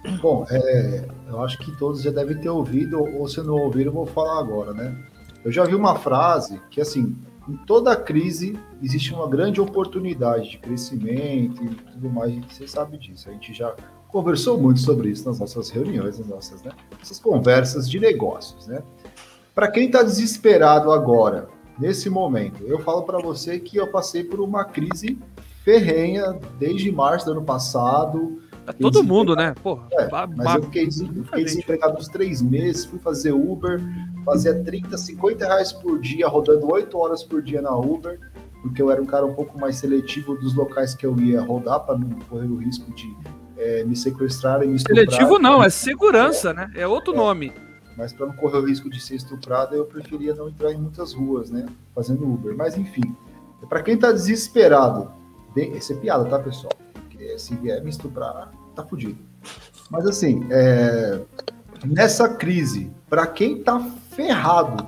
Bom, 0.22 0.46
é, 0.50 1.06
eu 1.28 1.42
acho 1.42 1.58
que 1.58 1.76
todos 1.76 2.02
já 2.02 2.10
devem 2.10 2.38
ter 2.38 2.48
ouvido, 2.48 3.02
ou 3.02 3.26
se 3.28 3.42
não 3.42 3.54
ouviram, 3.54 3.90
eu 3.90 3.96
vou 3.96 4.06
falar 4.06 4.38
agora, 4.38 4.72
né? 4.72 4.96
Eu 5.44 5.52
já 5.52 5.64
vi 5.64 5.74
uma 5.74 5.96
frase 5.96 6.60
que, 6.70 6.80
assim, 6.80 7.16
em 7.48 7.56
toda 7.66 7.94
crise 7.94 8.58
existe 8.82 9.12
uma 9.12 9.28
grande 9.28 9.60
oportunidade 9.60 10.50
de 10.50 10.58
crescimento 10.58 11.62
e 11.62 11.68
tudo 11.68 12.10
mais, 12.10 12.34
você 12.46 12.66
sabe 12.66 12.98
disso. 12.98 13.28
A 13.28 13.32
gente 13.32 13.52
já 13.52 13.74
conversou 14.08 14.58
muito 14.58 14.80
sobre 14.80 15.10
isso 15.10 15.28
nas 15.28 15.40
nossas 15.40 15.70
reuniões, 15.70 16.18
nas 16.18 16.28
nossas 16.28 16.62
né, 16.62 16.70
essas 17.02 17.18
conversas 17.18 17.88
de 17.90 17.98
negócios, 17.98 18.66
né? 18.66 18.82
Para 19.54 19.70
quem 19.70 19.86
está 19.86 20.02
desesperado 20.02 20.90
agora, 20.90 21.48
nesse 21.78 22.10
momento, 22.10 22.64
eu 22.64 22.78
falo 22.80 23.02
para 23.02 23.18
você 23.18 23.58
que 23.58 23.76
eu 23.76 23.86
passei 23.88 24.24
por 24.24 24.40
uma 24.40 24.64
crise 24.64 25.18
ferrenha 25.64 26.38
desde 26.58 26.92
março 26.92 27.26
do 27.26 27.32
ano 27.32 27.42
passado. 27.42 28.40
É 28.66 28.72
todo 28.72 29.04
mundo, 29.04 29.36
né? 29.36 29.54
Porra, 29.62 29.86
é, 29.92 30.08
mas 30.36 30.56
eu 30.56 30.62
fiquei, 30.64 30.90
fiquei 30.90 31.44
desempregado 31.44 31.98
uns 31.98 32.08
três 32.08 32.40
meses, 32.40 32.84
fui 32.86 32.98
fazer 32.98 33.32
Uber, 33.32 33.80
fazia 34.24 34.54
30, 34.62 34.96
50 34.96 35.46
reais 35.46 35.72
por 35.72 35.98
dia, 36.00 36.26
rodando 36.26 36.70
8 36.70 36.96
horas 36.96 37.22
por 37.22 37.42
dia 37.42 37.60
na 37.60 37.76
Uber, 37.76 38.18
porque 38.62 38.80
eu 38.80 38.90
era 38.90 39.02
um 39.02 39.06
cara 39.06 39.26
um 39.26 39.34
pouco 39.34 39.58
mais 39.58 39.76
seletivo 39.76 40.34
dos 40.36 40.54
locais 40.54 40.94
que 40.94 41.04
eu 41.04 41.18
ia 41.20 41.42
rodar, 41.42 41.80
para 41.80 41.98
não 41.98 42.08
correr 42.20 42.46
o 42.46 42.56
risco 42.56 42.90
de 42.92 43.14
é, 43.58 43.84
me 43.84 43.94
sequestrarem, 43.94 44.68
me 44.68 44.76
estuprar. 44.76 45.04
Seletivo 45.04 45.38
não, 45.38 45.62
é 45.62 45.68
segurança, 45.68 46.50
é, 46.50 46.54
né? 46.54 46.70
É 46.74 46.86
outro 46.86 47.12
é, 47.12 47.16
nome. 47.16 47.52
Mas 47.96 48.12
para 48.12 48.26
não 48.26 48.34
correr 48.34 48.58
o 48.58 48.66
risco 48.66 48.88
de 48.88 49.00
ser 49.00 49.16
estuprado, 49.16 49.74
eu 49.74 49.84
preferia 49.84 50.34
não 50.34 50.48
entrar 50.48 50.72
em 50.72 50.78
muitas 50.78 51.12
ruas, 51.12 51.50
né? 51.50 51.66
Fazendo 51.94 52.24
Uber. 52.24 52.56
Mas 52.56 52.76
enfim, 52.78 53.14
para 53.68 53.82
quem 53.82 53.96
tá 53.96 54.10
desesperado, 54.10 55.10
essa 55.56 55.92
é 55.92 55.96
piada, 55.96 56.24
tá, 56.24 56.38
pessoal? 56.38 56.72
Porque 57.14 57.38
se 57.38 57.54
vier 57.54 57.82
me 57.82 57.90
estuprar, 57.90 58.50
tá 58.74 58.84
fudido. 58.84 59.18
Mas 59.88 60.04
assim, 60.04 60.46
é, 60.50 61.20
nessa 61.86 62.28
crise, 62.28 62.90
para 63.08 63.24
quem 63.26 63.62
tá 63.62 63.80
ferrado, 64.10 64.86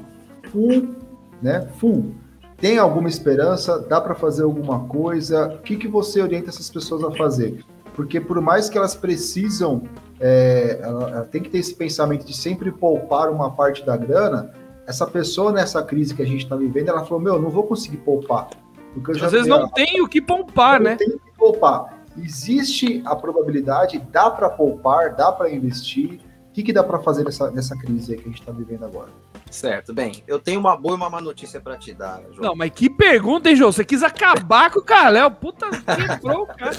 full, 0.51 0.97
né? 1.41 1.69
Full. 1.79 2.15
Tem 2.59 2.79
alguma 2.79 3.09
esperança? 3.09 3.79
Dá 3.79 4.01
para 4.01 4.15
fazer 4.15 4.43
alguma 4.43 4.81
coisa? 4.89 5.55
O 5.55 5.59
que, 5.59 5.77
que 5.77 5.87
você 5.87 6.21
orienta 6.21 6.49
essas 6.49 6.69
pessoas 6.69 7.05
a 7.05 7.11
fazer? 7.13 7.65
Porque 7.95 8.21
por 8.21 8.41
mais 8.41 8.69
que 8.69 8.77
elas 8.77 8.95
precisam, 8.95 9.85
é, 10.19 10.81
ela, 10.83 11.11
ela 11.11 11.25
tem 11.25 11.43
que 11.43 11.51
ter 11.51 11.59
esse 11.59 11.75
pensamento 11.75 12.27
de 12.27 12.35
sempre 12.35 12.73
poupar 12.73 13.31
uma 13.31 13.53
parte 13.53 13.85
da 13.85 13.97
grana, 13.97 14.53
essa 14.87 15.07
pessoa 15.07 15.53
nessa 15.53 15.83
crise 15.83 16.15
que 16.15 16.23
a 16.23 16.27
gente 16.27 16.43
está 16.43 16.57
vivendo, 16.57 16.89
ela 16.89 17.05
falou: 17.05 17.21
Meu, 17.21 17.41
não 17.41 17.51
vou 17.51 17.65
conseguir 17.65 17.99
poupar. 17.99 18.49
Porque 18.95 19.23
Às 19.23 19.31
vezes 19.31 19.47
não 19.47 19.69
tem 19.69 20.01
o 20.01 20.09
que 20.09 20.21
poupar, 20.21 20.81
né? 20.81 20.91
Não 20.91 20.97
tem 20.97 21.09
o 21.09 21.19
que 21.21 21.37
poupar. 21.37 21.96
Existe 22.19 23.03
a 23.05 23.15
probabilidade, 23.15 23.99
dá 24.11 24.31
para 24.31 24.49
poupar, 24.49 25.15
dá 25.15 25.33
para 25.33 25.51
investir. 25.51 26.21
O 26.49 26.53
que, 26.53 26.63
que 26.63 26.73
dá 26.73 26.83
para 26.83 26.99
fazer 27.01 27.25
nessa, 27.25 27.51
nessa 27.51 27.77
crise 27.77 28.17
que 28.17 28.23
a 28.23 28.27
gente 28.27 28.41
está 28.41 28.53
vivendo 28.53 28.85
agora? 28.85 29.11
Certo, 29.51 29.95
bem, 29.95 30.25
eu 30.27 30.39
tenho 30.39 30.59
uma 30.59 30.77
boa 30.77 30.95
e 30.95 30.97
uma 30.97 31.11
má 31.11 31.21
notícia 31.21 31.61
para 31.61 31.77
te 31.77 31.93
dar, 31.95 32.23
João. 32.33 32.49
Não, 32.49 32.57
mas 32.57 32.71
que 32.71 32.91
pergunta, 32.91 33.51
hein, 33.51 33.57
João? 33.57 33.71
Você 33.71 33.85
quis 33.85 34.03
acabar 34.03 34.71
com 34.71 34.81
o 34.81 34.85
Caléo. 34.85 35.31
Puta, 35.31 35.69
quebrou, 35.71 36.47
cara. 36.47 36.77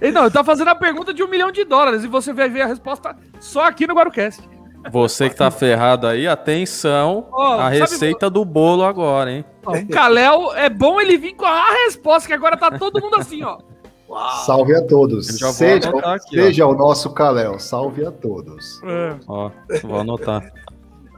Ele, 0.00 0.12
não, 0.12 0.22
ele 0.22 0.30
tá 0.30 0.44
fazendo 0.44 0.68
a 0.68 0.74
pergunta 0.74 1.12
de 1.12 1.22
um 1.22 1.28
milhão 1.28 1.50
de 1.50 1.64
dólares 1.64 2.04
e 2.04 2.06
você 2.06 2.32
vai 2.32 2.48
ver 2.48 2.62
a 2.62 2.66
resposta 2.66 3.16
só 3.40 3.64
aqui 3.64 3.86
no 3.86 3.94
Guarucast. 3.94 4.42
Você 4.90 5.28
que 5.28 5.36
tá 5.36 5.50
ferrado 5.50 6.06
aí, 6.06 6.26
atenção, 6.26 7.28
oh, 7.32 7.42
a 7.42 7.68
receita 7.68 8.26
sabe... 8.26 8.34
do 8.34 8.44
bolo 8.44 8.84
agora, 8.84 9.30
hein? 9.30 9.44
o 9.66 9.88
Caléo, 9.88 10.52
é 10.54 10.70
bom 10.70 11.00
ele 11.00 11.18
vir 11.18 11.34
com 11.34 11.44
a 11.44 11.72
resposta, 11.84 12.28
que 12.28 12.32
agora 12.32 12.56
tá 12.56 12.70
todo 12.78 13.00
mundo 13.00 13.16
assim, 13.16 13.42
ó. 13.42 13.58
Uau. 14.08 14.44
Salve 14.44 14.74
a 14.74 14.86
todos. 14.86 15.26
Seja, 15.26 15.90
aqui, 15.90 16.34
seja 16.34 16.66
o 16.66 16.74
nosso 16.74 17.10
Caléo. 17.12 17.58
Salve 17.58 18.06
a 18.06 18.10
todos. 18.10 18.80
É. 18.82 19.18
Ó, 19.26 19.50
vou 19.82 20.00
anotar. 20.00 20.50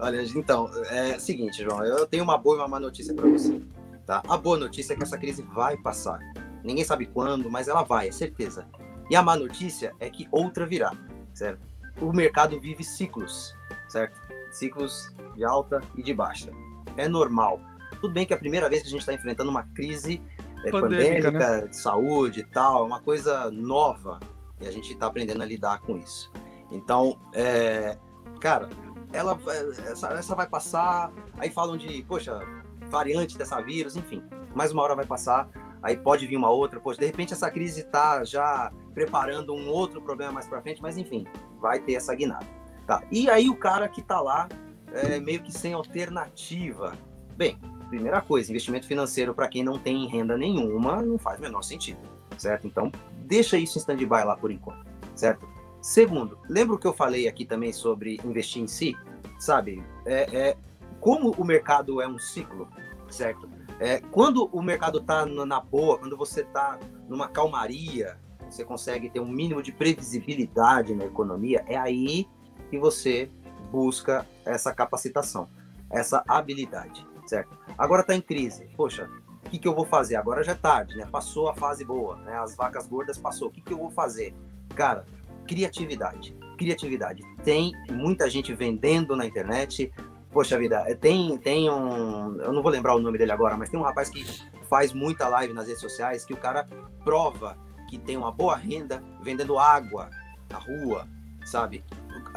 Olha, 0.01 0.22
então, 0.22 0.70
é 0.91 1.16
o 1.16 1.20
seguinte, 1.20 1.62
João, 1.62 1.84
eu 1.84 2.07
tenho 2.07 2.24
uma 2.24 2.36
boa 2.36 2.57
e 2.57 2.59
uma 2.59 2.68
má 2.68 2.80
notícia 2.80 3.14
para 3.14 3.28
você. 3.28 3.61
Tá? 4.07 4.22
A 4.28 4.36
boa 4.36 4.59
notícia 4.59 4.95
é 4.95 4.97
que 4.97 5.03
essa 5.03 5.18
crise 5.18 5.43
vai 5.55 5.76
passar. 5.76 6.18
Ninguém 6.64 6.84
sabe 6.84 7.07
quando, 7.07 7.51
mas 7.51 7.68
ela 7.68 7.82
vai, 7.82 8.09
é 8.09 8.12
certeza. 8.12 8.66
E 9.11 9.14
a 9.14 9.22
má 9.22 9.36
notícia 9.36 9.93
é 10.01 10.09
que 10.09 10.26
outra 10.32 10.66
virá, 10.66 10.93
certo? 11.34 11.61
O 12.01 12.12
mercado 12.12 12.59
vive 12.59 12.82
ciclos, 12.82 13.55
certo? 13.88 14.18
Ciclos 14.51 15.14
de 15.36 15.45
alta 15.45 15.80
e 15.97 16.03
de 16.03 16.14
baixa. 16.14 16.51
É 16.97 17.09
normal. 17.09 17.61
Tudo 18.01 18.14
bem 18.14 18.24
que 18.24 18.32
é 18.32 18.36
a 18.36 18.38
primeira 18.38 18.68
vez 18.68 18.82
que 18.82 18.88
a 18.88 18.91
gente 18.91 19.01
está 19.01 19.12
enfrentando 19.12 19.51
uma 19.51 19.64
crise 19.74 20.20
é, 20.65 20.71
pandêmica, 20.71 21.31
né? 21.31 21.67
de 21.67 21.77
saúde 21.77 22.41
e 22.41 22.45
tal, 22.45 22.83
é 22.83 22.87
uma 22.87 23.01
coisa 23.01 23.51
nova 23.51 24.19
e 24.61 24.67
a 24.67 24.71
gente 24.71 24.93
está 24.93 25.07
aprendendo 25.07 25.43
a 25.43 25.47
lidar 25.47 25.81
com 25.81 25.97
isso. 25.97 26.31
Então, 26.71 27.19
é, 27.35 27.97
cara, 28.41 28.69
ela 29.13 29.39
essa, 29.87 30.09
essa 30.09 30.35
vai 30.35 30.47
passar, 30.47 31.13
aí 31.39 31.51
falam 31.51 31.77
de, 31.77 32.03
poxa, 32.05 32.41
variante 32.89 33.37
dessa 33.37 33.61
vírus, 33.61 33.97
enfim, 33.97 34.23
mais 34.55 34.73
uma 34.73 34.83
hora 34.83 34.95
vai 34.95 35.07
passar, 35.07 35.49
aí 35.83 35.97
pode 35.97 36.27
vir 36.27 36.37
uma 36.37 36.51
outra, 36.51 36.79
poxa, 36.79 37.01
de 37.01 37.07
repente 37.07 37.33
essa 37.33 37.51
crise 37.51 37.81
está 37.81 38.25
já 38.25 38.71
preparando 38.95 39.55
um 39.55 39.69
outro 39.69 40.01
problema 40.01 40.33
mais 40.33 40.47
para 40.47 40.61
frente, 40.61 40.83
mas 40.83 40.97
enfim, 40.97 41.27
vai 41.61 41.81
ter 41.81 41.95
essa 41.95 42.15
guinada. 42.15 42.47
Tá. 42.87 43.03
E 43.11 43.31
aí 43.31 43.49
o 43.49 43.57
cara 43.57 43.89
que 43.89 44.01
está 44.01 44.21
lá, 44.21 44.49
é, 44.93 45.21
meio 45.21 45.43
que 45.43 45.53
sem 45.53 45.73
alternativa. 45.73 46.93
Bem, 47.37 47.59
primeira 47.91 48.20
coisa, 48.20 48.51
investimento 48.51 48.86
financeiro 48.86 49.34
para 49.34 49.49
quem 49.49 49.62
não 49.62 49.78
tem 49.78 50.07
renda 50.07 50.36
nenhuma 50.38 51.03
não 51.03 51.18
faz 51.18 51.38
o 51.38 51.43
menor 51.43 51.62
sentido, 51.62 51.99
certo? 52.38 52.66
Então, 52.66 52.91
deixa 53.26 53.59
isso 53.59 53.76
em 53.76 53.80
stand-by 53.80 54.24
lá 54.24 54.36
por 54.36 54.51
enquanto, 54.51 54.86
certo? 55.14 55.47
Segundo, 55.82 56.38
lembra 56.49 56.76
o 56.76 56.78
que 56.78 56.86
eu 56.86 56.93
falei 56.93 57.26
aqui 57.26 57.45
também 57.45 57.72
sobre 57.72 58.20
investir 58.24 58.62
em 58.62 58.66
si? 58.66 58.97
Sabe, 59.38 59.82
é, 60.07 60.36
é 60.36 60.57
como 61.01 61.30
o 61.32 61.45
mercado 61.45 62.01
é 62.01 62.09
um 62.09 62.18
ciclo, 62.18 62.68
certo? 63.11 63.49
É, 63.80 63.99
quando 63.99 64.45
o 64.53 64.62
mercado 64.62 64.99
está 64.99 65.24
na 65.24 65.59
boa, 65.59 65.99
quando 65.99 66.16
você 66.16 66.43
está 66.43 66.78
numa 67.09 67.28
calmaria, 67.28 68.18
você 68.49 68.64
consegue 68.64 69.09
ter 69.09 69.20
um 69.20 69.28
mínimo 69.28 69.62
de 69.62 69.72
previsibilidade 69.72 70.95
na 70.95 71.05
economia, 71.05 71.64
é 71.66 71.76
aí 71.76 72.28
que 72.68 72.78
você 72.78 73.30
busca 73.70 74.26
essa 74.45 74.74
capacitação, 74.74 75.49
essa 75.91 76.22
habilidade, 76.28 77.07
certo? 77.31 77.57
Agora 77.78 78.03
está 78.03 78.14
em 78.14 78.20
crise, 78.20 78.68
poxa, 78.76 79.09
o 79.45 79.51
que, 79.51 79.59
que 79.59 79.66
eu 79.66 79.74
vou 79.74 79.87
fazer? 79.87 80.16
Agora 80.16 80.45
já 80.45 80.53
é 80.53 80.57
tarde, 80.57 80.97
né? 80.97 81.07
Passou 81.11 81.49
a 81.49 81.55
fase 81.55 81.85
boa, 81.85 82.16
né? 82.16 82.37
As 82.37 82.55
vacas 82.55 82.87
gordas 82.87 83.16
passou. 83.16 83.49
O 83.49 83.51
que, 83.51 83.61
que 83.61 83.72
eu 83.72 83.78
vou 83.78 83.91
fazer? 83.91 84.35
Cara, 84.74 85.07
criatividade. 85.47 86.37
Criatividade. 86.59 87.22
Tem 87.43 87.72
muita 87.91 88.28
gente 88.28 88.53
vendendo 88.53 89.16
na 89.16 89.24
internet. 89.24 89.91
Poxa 90.31 90.59
vida, 90.59 90.85
é, 90.87 90.95
tem, 90.95 91.37
tem 91.39 91.70
um. 91.70 92.37
Eu 92.41 92.53
não 92.53 92.62
vou 92.62 92.70
lembrar 92.70 92.95
o 92.95 93.01
nome 93.01 93.16
dele 93.16 93.33
agora, 93.33 93.57
mas 93.57 93.70
tem 93.70 93.81
um 93.81 93.83
rapaz 93.83 94.11
que 94.11 94.24
faz 94.68 94.93
muita 94.93 95.26
live 95.26 95.53
nas 95.53 95.66
redes 95.66 95.81
sociais 95.81 96.24
que 96.24 96.35
o 96.35 96.37
cara 96.37 96.68
prova 97.03 97.57
que 97.89 97.99
tem 97.99 98.16
uma 98.16 98.31
boa 98.31 98.55
renda 98.57 99.03
vendendo 99.20 99.59
água 99.59 100.11
na 100.49 100.59
rua, 100.59 101.09
sabe? 101.45 101.83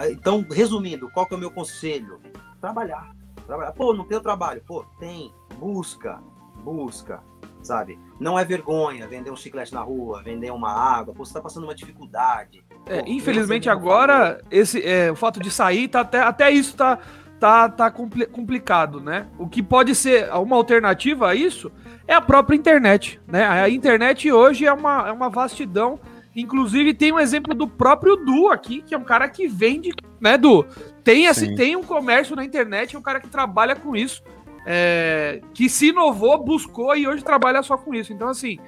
Então, 0.09 0.43
resumindo, 0.49 1.11
qual 1.11 1.27
que 1.27 1.33
é 1.35 1.37
o 1.37 1.39
meu 1.39 1.51
conselho? 1.51 2.19
Trabalhar. 2.59 3.13
Trabalhar. 3.45 3.71
Pô, 3.73 3.93
não 3.93 4.05
tem 4.05 4.19
trabalho. 4.21 4.61
Pô, 4.65 4.85
tem. 4.99 5.33
Busca. 5.59 6.21
Busca 6.63 7.21
sabe? 7.63 7.97
Não 8.19 8.37
é 8.37 8.45
vergonha 8.45 9.07
vender 9.07 9.31
um 9.31 9.35
chiclete 9.35 9.73
na 9.73 9.81
rua, 9.81 10.21
vender 10.21 10.51
uma 10.51 10.69
água, 10.69 11.13
pô, 11.13 11.25
você 11.25 11.33
tá 11.33 11.41
passando 11.41 11.63
uma 11.63 11.75
dificuldade. 11.75 12.63
É, 12.85 12.99
pô, 12.99 13.07
infelizmente 13.07 13.69
agora, 13.69 14.41
esse, 14.51 14.81
é, 14.85 15.11
o 15.11 15.15
fato 15.15 15.39
de 15.39 15.49
sair, 15.49 15.87
tá 15.87 16.01
até, 16.01 16.19
até 16.19 16.51
isso 16.51 16.75
tá, 16.75 16.99
tá, 17.39 17.69
tá 17.69 17.91
complicado, 17.91 18.99
né? 18.99 19.27
O 19.37 19.47
que 19.47 19.63
pode 19.63 19.95
ser 19.95 20.31
uma 20.33 20.55
alternativa 20.55 21.29
a 21.29 21.35
isso 21.35 21.71
é 22.07 22.13
a 22.13 22.21
própria 22.21 22.55
internet, 22.55 23.19
né? 23.27 23.45
A 23.45 23.69
internet 23.69 24.31
hoje 24.31 24.65
é 24.65 24.73
uma, 24.73 25.07
é 25.07 25.11
uma 25.11 25.29
vastidão. 25.29 25.99
Inclusive, 26.35 26.95
tem 26.95 27.11
um 27.11 27.19
exemplo 27.19 27.53
do 27.53 27.67
próprio 27.67 28.15
Du 28.15 28.49
aqui, 28.49 28.81
que 28.81 28.95
é 28.95 28.97
um 28.97 29.03
cara 29.03 29.29
que 29.29 29.47
vende, 29.47 29.91
né, 30.19 30.35
Du? 30.35 30.65
Tem, 31.03 31.27
assim, 31.27 31.55
tem 31.55 31.75
um 31.75 31.83
comércio 31.83 32.35
na 32.35 32.45
internet, 32.45 32.95
é 32.95 32.99
um 32.99 33.01
cara 33.01 33.19
que 33.19 33.27
trabalha 33.27 33.75
com 33.75 33.95
isso 33.95 34.23
é, 34.65 35.41
que 35.53 35.69
se 35.69 35.89
inovou, 35.89 36.43
buscou 36.43 36.95
e 36.95 37.07
hoje 37.07 37.23
trabalha 37.23 37.61
só 37.63 37.77
com 37.77 37.93
isso. 37.93 38.13
Então, 38.13 38.29
assim. 38.29 38.59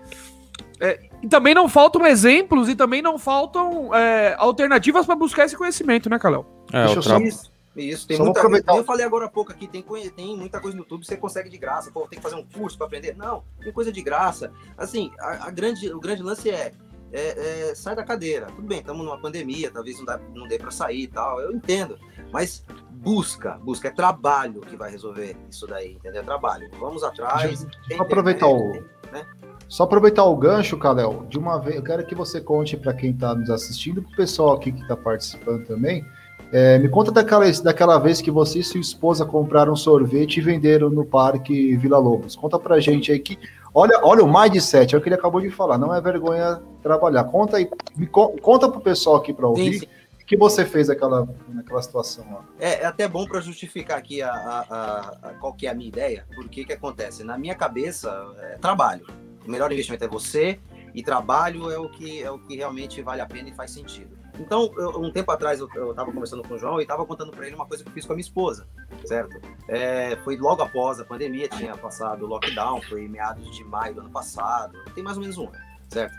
É, 0.79 0.99
e 1.21 1.27
também 1.27 1.53
não 1.53 1.69
faltam 1.69 2.05
exemplos 2.05 2.67
e 2.67 2.75
também 2.75 3.01
não 3.01 3.17
faltam 3.17 3.95
é, 3.95 4.36
alternativas 4.38 5.05
para 5.05 5.15
buscar 5.15 5.45
esse 5.45 5.55
conhecimento, 5.55 6.09
né, 6.09 6.19
Calel? 6.19 6.45
É, 6.73 6.86
Deixa 6.86 6.99
eu 6.99 7.03
tra... 7.03 7.21
isso, 7.21 7.49
isso, 7.77 8.05
tem 8.05 8.17
só 8.17 8.25
muita 8.25 8.41
coisa. 8.41 8.63
Eu 8.67 8.83
falei 8.83 9.05
agora 9.05 9.25
há 9.25 9.29
pouco 9.29 9.53
aqui, 9.53 9.67
tem, 9.67 9.81
tem 10.13 10.36
muita 10.36 10.59
coisa 10.59 10.75
no 10.75 10.83
YouTube, 10.83 11.05
você 11.05 11.15
consegue 11.15 11.49
de 11.49 11.57
graça. 11.57 11.91
Pô, 11.91 12.01
tem 12.01 12.19
que 12.19 12.23
fazer 12.23 12.36
um 12.36 12.43
curso 12.43 12.77
para 12.77 12.88
aprender. 12.88 13.15
Não, 13.15 13.41
tem 13.61 13.71
coisa 13.71 13.89
de 13.89 14.01
graça. 14.01 14.51
Assim, 14.77 15.11
a, 15.17 15.47
a 15.47 15.51
grande, 15.51 15.89
o 15.93 15.99
grande 15.99 16.21
lance 16.21 16.49
é, 16.49 16.73
é, 17.13 17.69
é, 17.69 17.75
sai 17.75 17.95
da 17.95 18.03
cadeira. 18.03 18.47
Tudo 18.47 18.67
bem, 18.67 18.79
estamos 18.79 19.05
numa 19.05 19.17
pandemia, 19.17 19.71
talvez 19.71 19.97
não, 19.97 20.05
dá, 20.05 20.19
não 20.33 20.45
dê 20.45 20.59
para 20.59 20.71
sair 20.71 21.03
e 21.03 21.07
tal. 21.07 21.39
Eu 21.39 21.53
entendo. 21.53 21.97
Mas 22.32 22.63
busca, 22.91 23.59
busca, 23.63 23.88
é 23.88 23.91
trabalho 23.91 24.61
que 24.61 24.76
vai 24.76 24.89
resolver 24.89 25.38
isso 25.49 25.67
daí, 25.67 25.93
entendeu? 25.93 26.21
É 26.21 26.26
trabalho. 26.26 26.69
Vamos 26.80 27.03
atrás. 27.03 27.65
Só 27.95 28.01
aproveitar 28.01 28.47
o. 28.47 28.73
Né? 29.11 29.26
Só 29.67 29.84
aproveitar 29.84 30.23
o 30.26 30.36
gancho, 30.36 30.78
Kalel, 30.78 31.26
de 31.30 31.38
uma 31.38 31.59
vez, 31.59 31.76
eu 31.76 31.84
quero 31.84 32.05
que 32.05 32.15
você 32.15 32.41
conte 32.41 32.78
para 32.78 32.93
quem 32.93 33.11
está 33.11 33.34
nos 33.34 33.49
assistindo, 33.49 34.01
para 34.01 34.11
o 34.11 34.15
pessoal 34.15 34.53
aqui 34.53 34.71
que 34.71 34.82
está 34.82 34.95
participando 34.95 35.65
também. 35.65 36.05
É, 36.51 36.78
me 36.78 36.88
conta 36.88 37.11
daquela, 37.11 37.51
daquela 37.63 37.97
vez 37.97 38.21
que 38.21 38.30
você 38.30 38.59
e 38.59 38.63
sua 38.63 38.80
esposa 38.80 39.26
compraram 39.26 39.76
sorvete 39.76 40.38
e 40.38 40.41
venderam 40.41 40.89
no 40.89 41.03
Parque 41.03 41.76
Vila 41.76 41.97
Lobos. 41.97 42.36
Conta 42.36 42.59
pra 42.59 42.80
gente 42.80 43.11
aí 43.11 43.19
que. 43.19 43.38
Olha, 43.73 43.99
olha 44.03 44.23
o 44.23 44.32
mindset, 44.32 44.95
é 44.95 44.97
o 44.97 45.01
que 45.01 45.09
ele 45.09 45.15
acabou 45.15 45.41
de 45.41 45.49
falar, 45.49 45.78
não 45.78 45.93
é 45.93 45.99
vergonha 45.99 46.61
trabalhar. 46.82 47.26
Conta 47.26 47.57
aí, 47.57 47.69
me, 47.97 48.07
conta 48.07 48.69
pro 48.69 48.80
pessoal 48.80 49.17
aqui 49.17 49.34
para 49.34 49.47
ouvir. 49.47 49.73
Sim, 49.73 49.80
sim 49.80 49.88
que 50.26 50.36
você 50.36 50.65
fez 50.65 50.88
naquela, 50.88 51.28
naquela 51.47 51.82
situação 51.82 52.26
lá? 52.34 52.45
É, 52.59 52.82
é 52.82 52.86
até 52.86 53.07
bom 53.07 53.26
para 53.26 53.39
justificar 53.39 53.97
aqui 53.97 54.21
a, 54.21 54.32
a, 54.32 54.99
a, 55.21 55.34
qual 55.36 55.53
que 55.53 55.67
é 55.67 55.69
a 55.69 55.73
minha 55.73 55.88
ideia, 55.88 56.26
porque 56.36 56.65
que 56.65 56.73
acontece? 56.73 57.23
Na 57.23 57.38
minha 57.38 57.55
cabeça, 57.55 58.09
é 58.39 58.57
trabalho. 58.57 59.05
O 59.45 59.51
melhor 59.51 59.71
investimento 59.71 60.03
é 60.03 60.07
você 60.07 60.59
e 60.93 61.03
trabalho 61.03 61.69
é 61.69 61.78
o 61.78 61.89
que 61.89 62.23
é 62.23 62.32
o 62.32 62.39
que 62.39 62.55
realmente 62.55 63.01
vale 63.01 63.21
a 63.21 63.26
pena 63.26 63.49
e 63.49 63.53
faz 63.53 63.71
sentido. 63.71 64.17
Então, 64.39 64.71
eu, 64.78 64.99
um 64.99 65.11
tempo 65.11 65.32
atrás 65.32 65.59
eu 65.59 65.67
estava 65.91 66.11
conversando 66.11 66.43
com 66.43 66.55
o 66.55 66.57
João 66.57 66.80
e 66.80 66.82
estava 66.82 67.05
contando 67.05 67.32
para 67.32 67.45
ele 67.45 67.55
uma 67.55 67.65
coisa 67.65 67.84
que 67.84 67.89
eu 67.89 67.93
fiz 67.93 68.05
com 68.05 68.13
a 68.13 68.15
minha 68.15 68.26
esposa, 68.26 68.67
certo? 69.05 69.39
É, 69.67 70.17
foi 70.23 70.36
logo 70.38 70.61
após 70.61 70.99
a 70.99 71.05
pandemia, 71.05 71.47
tinha 71.47 71.78
passado 71.78 72.26
o 72.26 72.28
lockdown, 72.28 72.82
foi 72.82 73.07
meados 73.07 73.55
de 73.55 73.63
maio 73.63 73.95
do 73.95 74.01
ano 74.01 74.09
passado, 74.09 74.78
tem 74.93 75.03
mais 75.03 75.17
ou 75.17 75.21
menos 75.21 75.38
um 75.38 75.47
ano, 75.47 75.63
certo? 75.89 76.15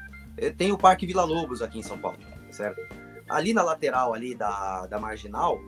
Tem 0.56 0.72
o 0.72 0.78
Parque 0.78 1.06
Vila 1.06 1.24
Lobos 1.24 1.60
aqui 1.60 1.78
em 1.78 1.82
São 1.82 1.98
Paulo, 1.98 2.18
certo? 2.50 2.80
Ali 3.28 3.52
na 3.52 3.62
lateral 3.62 4.14
ali 4.14 4.34
da, 4.34 4.86
da 4.86 4.98
marginal, 4.98 5.58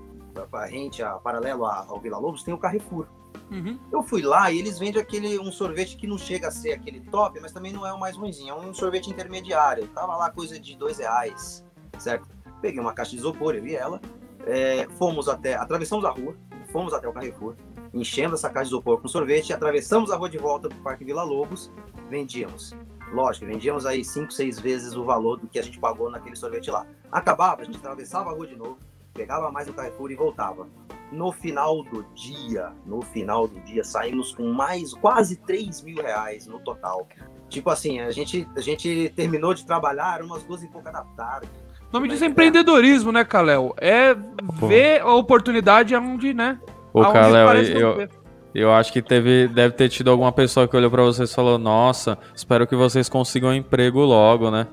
a 0.52 0.66
rente, 0.66 1.02
a, 1.02 1.12
paralelo 1.12 1.64
ao 1.66 2.00
Vila 2.00 2.18
Lobos, 2.18 2.42
tem 2.42 2.54
o 2.54 2.58
Carrefour. 2.58 3.06
Uhum. 3.50 3.78
Eu 3.90 4.02
fui 4.02 4.22
lá 4.22 4.50
e 4.50 4.58
eles 4.58 4.78
vendem 4.78 5.00
aquele 5.00 5.38
um 5.38 5.50
sorvete 5.50 5.96
que 5.96 6.06
não 6.06 6.18
chega 6.18 6.48
a 6.48 6.50
ser 6.50 6.72
aquele 6.72 7.00
top, 7.00 7.40
mas 7.40 7.52
também 7.52 7.72
não 7.72 7.86
é 7.86 7.92
o 7.92 7.98
mais 7.98 8.16
ruimzinho, 8.16 8.54
é 8.54 8.56
um 8.56 8.74
sorvete 8.74 9.08
intermediário. 9.08 9.88
Tava 9.88 10.16
lá 10.16 10.30
coisa 10.30 10.58
de 10.60 10.76
dois 10.76 10.98
reais, 10.98 11.64
certo? 11.98 12.28
Peguei 12.60 12.80
uma 12.80 12.92
caixa 12.92 13.12
de 13.12 13.18
isopor, 13.18 13.54
eu 13.54 13.62
vi 13.62 13.74
ela, 13.74 14.00
é, 14.46 14.86
fomos 14.98 15.28
até, 15.28 15.54
atravessamos 15.54 16.04
a 16.04 16.10
rua, 16.10 16.36
fomos 16.72 16.92
até 16.92 17.08
o 17.08 17.12
Carrefour, 17.12 17.54
enchemos 17.94 18.40
essa 18.40 18.50
caixa 18.50 18.68
de 18.68 18.74
isopor 18.74 19.00
com 19.00 19.08
sorvete, 19.08 19.52
atravessamos 19.52 20.10
a 20.10 20.16
rua 20.16 20.28
de 20.28 20.38
volta 20.38 20.68
para 20.68 20.78
o 20.78 20.82
Parque 20.82 21.04
Vila 21.04 21.22
Lobos, 21.22 21.70
vendíamos. 22.10 22.74
Lógico, 23.12 23.46
vendíamos 23.46 23.86
aí 23.86 24.04
cinco, 24.04 24.32
seis 24.32 24.58
vezes 24.58 24.94
o 24.94 25.04
valor 25.04 25.38
do 25.38 25.46
que 25.46 25.58
a 25.58 25.62
gente 25.62 25.78
pagou 25.78 26.10
naquele 26.10 26.36
sorvete 26.36 26.70
lá. 26.70 26.86
Acabava, 27.10 27.62
a 27.62 27.64
gente 27.64 27.78
atravessava 27.78 28.30
a 28.30 28.34
rua 28.34 28.46
de 28.46 28.56
novo, 28.56 28.78
pegava 29.14 29.50
mais 29.50 29.68
o 29.68 29.72
Carrefour 29.72 30.10
e 30.10 30.14
voltava. 30.14 30.68
No 31.10 31.32
final 31.32 31.82
do 31.84 32.04
dia, 32.14 32.70
no 32.84 33.00
final 33.00 33.48
do 33.48 33.58
dia, 33.60 33.82
saímos 33.82 34.34
com 34.34 34.52
mais 34.52 34.92
quase 34.92 35.36
3 35.36 35.82
mil 35.82 36.02
reais 36.02 36.46
no 36.46 36.60
total. 36.60 37.08
Tipo 37.48 37.70
assim, 37.70 38.00
a 38.00 38.10
gente, 38.10 38.46
a 38.54 38.60
gente 38.60 39.10
terminou 39.16 39.54
de 39.54 39.64
trabalhar 39.64 40.22
umas 40.22 40.44
duas 40.44 40.62
e 40.62 40.68
pouca 40.68 40.92
da 40.92 41.02
tarde. 41.16 41.48
O 41.90 41.94
nome 41.94 42.08
disso 42.08 42.24
é 42.24 42.26
empreendedorismo, 42.26 43.10
né, 43.10 43.24
Kalel? 43.24 43.74
É 43.78 44.14
ver 44.68 45.00
a 45.00 45.14
oportunidade 45.14 45.96
onde, 45.96 46.34
né? 46.34 46.60
Ô, 46.92 47.00
Kalel, 47.00 47.54
eu, 47.64 48.00
eu 48.02 48.08
acho 48.72 48.92
que 48.92 49.02
teve, 49.02 49.48
deve 49.48 49.74
ter 49.74 49.88
tido 49.88 50.10
alguma 50.10 50.32
pessoa 50.32 50.66
que 50.66 50.76
olhou 50.76 50.90
para 50.90 51.02
vocês 51.02 51.30
e 51.30 51.34
falou: 51.34 51.58
Nossa, 51.58 52.18
espero 52.34 52.66
que 52.66 52.74
vocês 52.74 53.08
consigam 53.08 53.50
um 53.50 53.54
emprego 53.54 54.00
logo, 54.00 54.50
né? 54.50 54.66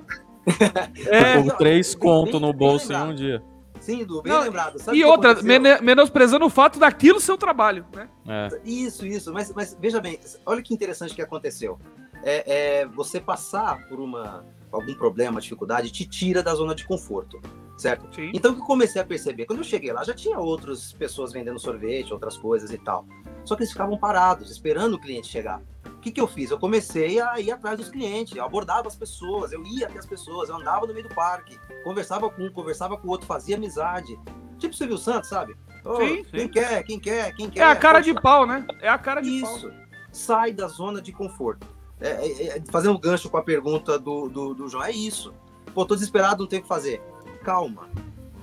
é, 1.07 1.41
Com 1.41 1.49
três 1.57 1.95
conto 1.95 2.39
no 2.39 2.53
bolso 2.53 2.93
em 2.93 2.95
um 2.95 3.13
dia. 3.13 3.43
Sim, 3.79 4.03
Du, 4.03 4.21
bem 4.21 4.33
Não, 4.33 4.41
lembrado. 4.41 4.79
Sabe 4.79 4.97
e 4.97 5.03
outra, 5.03 5.35
menosprezando 5.81 6.45
o 6.45 6.49
fato 6.49 6.79
daquilo 6.79 7.19
seu 7.19 7.37
trabalho, 7.37 7.85
né? 7.93 8.09
É. 8.27 8.49
Isso, 8.65 9.05
isso. 9.05 9.31
Mas, 9.31 9.53
mas 9.53 9.77
veja 9.79 10.01
bem, 10.01 10.19
olha 10.43 10.61
que 10.61 10.73
interessante 10.73 11.13
que 11.13 11.21
aconteceu. 11.21 11.77
É, 12.23 12.79
é, 12.81 12.85
você 12.87 13.19
passar 13.19 13.87
por 13.87 13.99
uma, 13.99 14.43
algum 14.75 14.93
problema, 14.93 15.41
dificuldade, 15.41 15.91
te 15.91 16.05
tira 16.05 16.43
da 16.43 16.53
zona 16.53 16.75
de 16.75 16.85
conforto, 16.85 17.41
certo? 17.77 18.13
Sim. 18.13 18.31
Então 18.33 18.51
o 18.51 18.55
que 18.55 18.61
eu 18.61 18.65
comecei 18.65 19.01
a 19.01 19.05
perceber, 19.05 19.45
quando 19.45 19.59
eu 19.59 19.65
cheguei 19.65 19.91
lá, 19.91 20.03
já 20.03 20.13
tinha 20.13 20.37
outras 20.39 20.93
pessoas 20.93 21.33
vendendo 21.33 21.59
sorvete, 21.59 22.13
outras 22.13 22.37
coisas 22.37 22.71
e 22.71 22.77
tal. 22.77 23.05
Só 23.43 23.55
que 23.55 23.61
eles 23.61 23.71
ficavam 23.71 23.97
parados, 23.97 24.49
esperando 24.49 24.95
o 24.95 24.99
cliente 24.99 25.27
chegar. 25.27 25.61
O 25.85 25.99
que, 25.99 26.11
que 26.11 26.21
eu 26.21 26.27
fiz? 26.27 26.51
Eu 26.51 26.59
comecei 26.59 27.19
a 27.19 27.39
ir 27.39 27.51
atrás 27.51 27.77
dos 27.77 27.89
clientes, 27.89 28.35
eu 28.35 28.43
abordava 28.43 28.87
as 28.87 28.95
pessoas, 28.95 29.51
eu 29.51 29.63
ia 29.65 29.87
até 29.87 29.99
as 29.99 30.05
pessoas, 30.05 30.49
eu 30.49 30.55
andava 30.55 30.85
no 30.85 30.93
meio 30.93 31.07
do 31.07 31.15
parque, 31.15 31.57
conversava 31.83 32.29
com 32.29 32.43
um, 32.43 32.51
conversava 32.51 32.97
com 32.97 33.07
o 33.07 33.11
outro, 33.11 33.25
fazia 33.25 33.55
amizade. 33.55 34.19
Tipo 34.57 34.73
o 34.73 34.77
Silvio 34.77 34.97
Santos, 34.97 35.29
sabe? 35.29 35.55
Oh, 35.83 35.97
sim, 35.97 36.23
sim. 36.23 36.31
Quem 36.31 36.47
quer, 36.49 36.83
quem 36.83 36.99
quer, 36.99 37.35
quem 37.35 37.49
quer. 37.49 37.59
É 37.59 37.63
a 37.63 37.75
cara 37.75 37.99
de 38.01 38.13
pau, 38.19 38.45
né? 38.45 38.65
É 38.81 38.89
a 38.89 38.97
cara 38.97 39.21
de 39.21 39.29
Isso. 39.29 39.69
pau. 39.69 39.71
Sai 40.11 40.51
da 40.51 40.67
zona 40.67 41.01
de 41.01 41.11
conforto. 41.11 41.67
É, 41.99 42.09
é, 42.09 42.57
é, 42.57 42.63
fazendo 42.69 42.95
um 42.95 42.99
gancho 42.99 43.29
com 43.29 43.37
a 43.37 43.43
pergunta 43.43 43.97
do, 43.97 44.27
do, 44.27 44.53
do 44.53 44.67
João, 44.67 44.83
é 44.83 44.91
isso. 44.91 45.33
Pô, 45.73 45.85
tô 45.85 45.95
desesperado, 45.95 46.43
não 46.43 46.49
tenho 46.49 46.61
o 46.61 46.63
que 46.63 46.69
fazer. 46.69 47.01
Calma, 47.43 47.89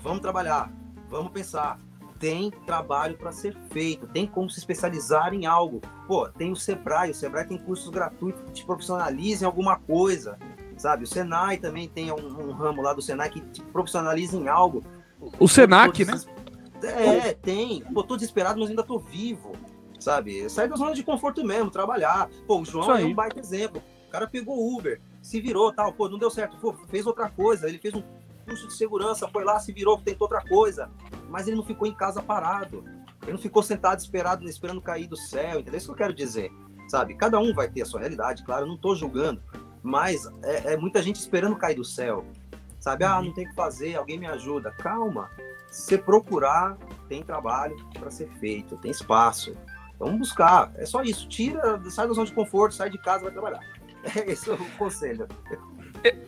vamos 0.03 0.21
trabalhar, 0.21 0.73
vamos 1.09 1.33
pensar 1.33 1.79
tem 2.23 2.53
trabalho 2.65 3.17
para 3.17 3.33
ser 3.33 3.53
feito, 3.73 4.07
tem 4.07 4.29
como 4.29 4.49
se 4.49 4.61
especializar 4.61 5.35
em 5.35 5.45
algo. 5.45 5.81
Pô, 6.07 6.29
tem 6.29 6.53
o 6.53 6.57
Sebrae, 6.57 7.11
o 7.11 7.15
Sebrae 7.15 7.45
tem 7.45 7.59
cursos 7.59 7.89
gratuitos 7.89 8.41
que 8.43 8.53
te 8.53 8.65
profissionalizem 8.65 9.43
em 9.43 9.47
alguma 9.47 9.77
coisa, 9.77 10.39
sabe? 10.77 11.03
O 11.03 11.07
Senai 11.07 11.57
também 11.57 11.89
tem 11.89 12.13
um, 12.13 12.15
um, 12.15 12.53
ramo 12.53 12.81
lá 12.81 12.93
do 12.93 13.03
Senai 13.03 13.29
que 13.29 13.41
te 13.41 13.61
profissionaliza 13.61 14.37
em 14.37 14.47
algo. 14.47 14.85
O 15.37 15.49
Senac, 15.49 16.05
né? 16.05 16.13
É, 16.85 17.33
tem. 17.35 17.83
Pô, 17.93 18.05
tô 18.05 18.15
desesperado, 18.15 18.61
mas 18.61 18.71
ainda 18.71 18.85
tô 18.85 19.01
vivo, 19.01 19.55
sabe? 20.03 20.49
Sai 20.51 20.69
da 20.69 20.77
zona 20.77 20.95
de 20.95 21.03
conforto 21.03 21.45
mesmo, 21.45 21.71
trabalhar. 21.71 22.29
Pô, 22.47 22.61
o 22.61 22.65
João 22.65 22.97
é 22.97 23.05
um 23.05 23.15
baita 23.15 23.41
exemplo. 23.41 23.83
O 24.09 24.11
cara 24.11 24.27
pegou 24.27 24.77
Uber, 24.77 25.01
se 25.23 25.41
virou, 25.41 25.73
tal, 25.73 25.93
pô, 25.93 26.09
não 26.09 26.19
deu 26.19 26.31
certo, 26.31 26.59
pô, 26.59 26.75
fez 26.89 27.07
outra 27.07 27.31
coisa, 27.31 27.69
ele 27.69 27.79
fez 27.79 27.95
um 27.95 28.03
curso 28.47 28.67
de 28.67 28.75
segurança, 28.75 29.27
foi 29.29 29.45
lá, 29.45 29.59
se 29.59 29.73
virou, 29.73 29.97
tentou 29.99 30.27
outra 30.27 30.47
coisa. 30.47 30.91
Mas 31.31 31.47
ele 31.47 31.57
não 31.57 31.65
ficou 31.65 31.87
em 31.87 31.95
casa 31.95 32.23
parado. 32.23 32.85
Ele 33.23 33.33
não 33.33 33.39
ficou 33.39 33.63
sentado 33.63 34.01
esperado, 34.01 34.45
esperando 34.49 34.83
cair 34.83 35.07
do 35.07 35.17
céu, 35.17 35.61
entendeu? 35.61 35.79
Isso 35.79 35.87
que 35.87 35.93
eu 35.93 35.97
quero 35.97 36.13
dizer, 36.13 36.51
sabe? 36.89 37.15
Cada 37.15 37.39
um 37.39 37.55
vai 37.55 37.71
ter 37.71 37.83
a 37.83 37.87
sua 37.87 38.01
realidade, 38.01 38.45
claro, 38.45 38.65
eu 38.65 38.69
não 38.69 38.75
estou 38.75 38.97
julgando, 38.97 39.41
mas 39.83 40.27
é, 40.43 40.73
é, 40.73 40.77
muita 40.77 41.01
gente 41.01 41.17
esperando 41.17 41.57
cair 41.57 41.77
do 41.77 41.85
céu, 41.85 42.25
sabe? 42.81 43.05
Ah, 43.05 43.23
não 43.23 43.33
tem 43.33 43.47
o 43.47 43.49
que 43.49 43.55
fazer, 43.55 43.95
alguém 43.95 44.19
me 44.19 44.27
ajuda. 44.27 44.73
Calma, 44.73 45.31
se 45.71 45.97
procurar, 45.97 46.77
tem 47.09 47.23
trabalho 47.23 47.77
para 47.99 48.11
ser 48.11 48.29
feito, 48.41 48.77
tem 48.77 48.91
espaço. 48.91 49.57
Vamos 50.03 50.19
buscar, 50.19 50.73
é 50.77 50.85
só 50.85 51.01
isso. 51.03 51.29
Tira, 51.29 51.81
sai 51.89 52.09
da 52.09 52.13
zona 52.13 52.27
de 52.27 52.33
conforto, 52.33 52.75
sai 52.75 52.91
de 52.91 52.99
casa, 52.99 53.23
vai 53.23 53.33
trabalhar. 53.33 53.61
Esse 54.27 54.51
é 54.51 54.55
o 54.55 54.59
conselho. 54.77 55.29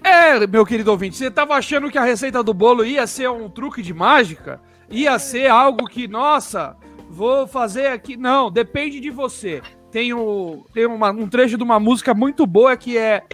É, 0.04 0.46
meu 0.46 0.64
querido 0.64 0.92
ouvinte, 0.92 1.16
você 1.16 1.28
tava 1.28 1.54
achando 1.54 1.90
que 1.90 1.98
a 1.98 2.04
receita 2.04 2.40
do 2.40 2.54
bolo 2.54 2.84
ia 2.84 3.04
ser 3.06 3.28
um 3.28 3.48
truque 3.48 3.82
de 3.82 3.92
mágica? 3.92 4.60
Ia 4.88 5.18
ser 5.18 5.48
algo 5.48 5.86
que, 5.86 6.06
nossa, 6.06 6.76
vou 7.08 7.48
fazer 7.48 7.88
aqui. 7.88 8.16
Não, 8.16 8.48
depende 8.48 9.00
de 9.00 9.10
você. 9.10 9.60
Tem, 9.90 10.14
o, 10.14 10.64
tem 10.72 10.86
uma, 10.86 11.10
um 11.10 11.26
trecho 11.26 11.56
de 11.56 11.64
uma 11.64 11.80
música 11.80 12.14
muito 12.14 12.46
boa 12.46 12.76
que 12.76 12.96
é. 12.96 13.24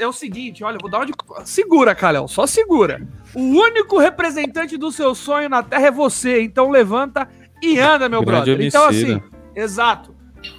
É 0.00 0.06
o 0.06 0.12
seguinte, 0.12 0.64
olha, 0.64 0.78
vou 0.80 0.90
dar 0.90 0.98
uma 0.98 1.06
de. 1.06 1.12
Segura, 1.44 1.94
Kalel, 1.94 2.26
só 2.26 2.44
segura. 2.44 3.06
O 3.32 3.40
único 3.40 3.98
representante 3.98 4.76
do 4.76 4.90
seu 4.90 5.14
sonho 5.14 5.48
na 5.48 5.62
Terra 5.62 5.86
é 5.86 5.90
você, 5.92 6.42
então 6.42 6.70
levanta 6.70 7.28
e 7.62 7.78
anda, 7.78 8.08
meu 8.08 8.22
Grande 8.22 8.50
brother. 8.50 8.66
Então, 8.66 8.88
assim, 8.88 9.22
exato. 9.54 10.14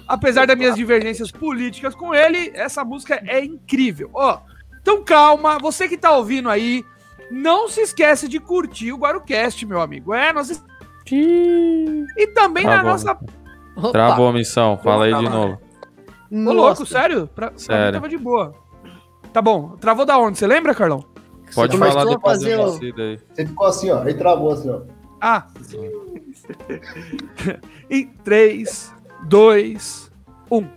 Apesar 0.06 0.46
das 0.46 0.56
minhas 0.56 0.76
divergências 0.76 1.30
políticas 1.30 1.94
com 1.94 2.14
ele, 2.14 2.52
essa 2.54 2.84
música 2.84 3.20
é 3.26 3.44
incrível. 3.44 4.10
Ó, 4.14 4.38
então 4.80 5.02
calma, 5.02 5.58
você 5.58 5.88
que 5.88 5.96
tá 5.96 6.12
ouvindo 6.12 6.48
aí, 6.48 6.84
não 7.30 7.68
se 7.68 7.80
esquece 7.80 8.28
de 8.28 8.38
curtir 8.38 8.92
o 8.92 8.98
Guarucast, 8.98 9.64
meu 9.66 9.80
amigo. 9.80 10.14
É, 10.14 10.32
nós 10.32 10.62
E 11.10 12.26
também 12.34 12.64
na 12.64 12.82
nossa. 12.82 13.18
Travou 13.90 14.28
a 14.28 14.32
missão, 14.32 14.78
fala 14.78 15.06
aí 15.06 15.14
de 15.14 15.28
novo. 15.28 15.58
Ô, 16.30 16.52
louco, 16.52 16.86
sério? 16.86 17.26
Pra, 17.26 17.52
sério. 17.56 17.82
Pra 17.84 17.92
tava 17.92 18.08
de 18.08 18.18
boa. 18.18 18.54
Tá 19.32 19.40
bom, 19.42 19.76
travou 19.80 20.04
da 20.04 20.18
onde? 20.18 20.38
Você 20.38 20.46
lembra, 20.46 20.74
Carlão? 20.74 21.04
Pode 21.54 21.76
Você 21.76 21.90
falar 21.90 22.04
depois 22.04 22.38
fazer 22.38 22.58
o... 22.58 22.64
aí. 22.64 23.18
Você 23.32 23.46
ficou 23.46 23.66
assim, 23.66 23.90
ó, 23.90 24.02
aí 24.02 24.14
travou 24.14 24.52
assim, 24.52 24.70
ó. 24.70 24.82
Ah. 25.20 25.46
Em 27.90 28.06
3, 28.24 28.94
2, 29.24 30.12
1. 30.50 30.68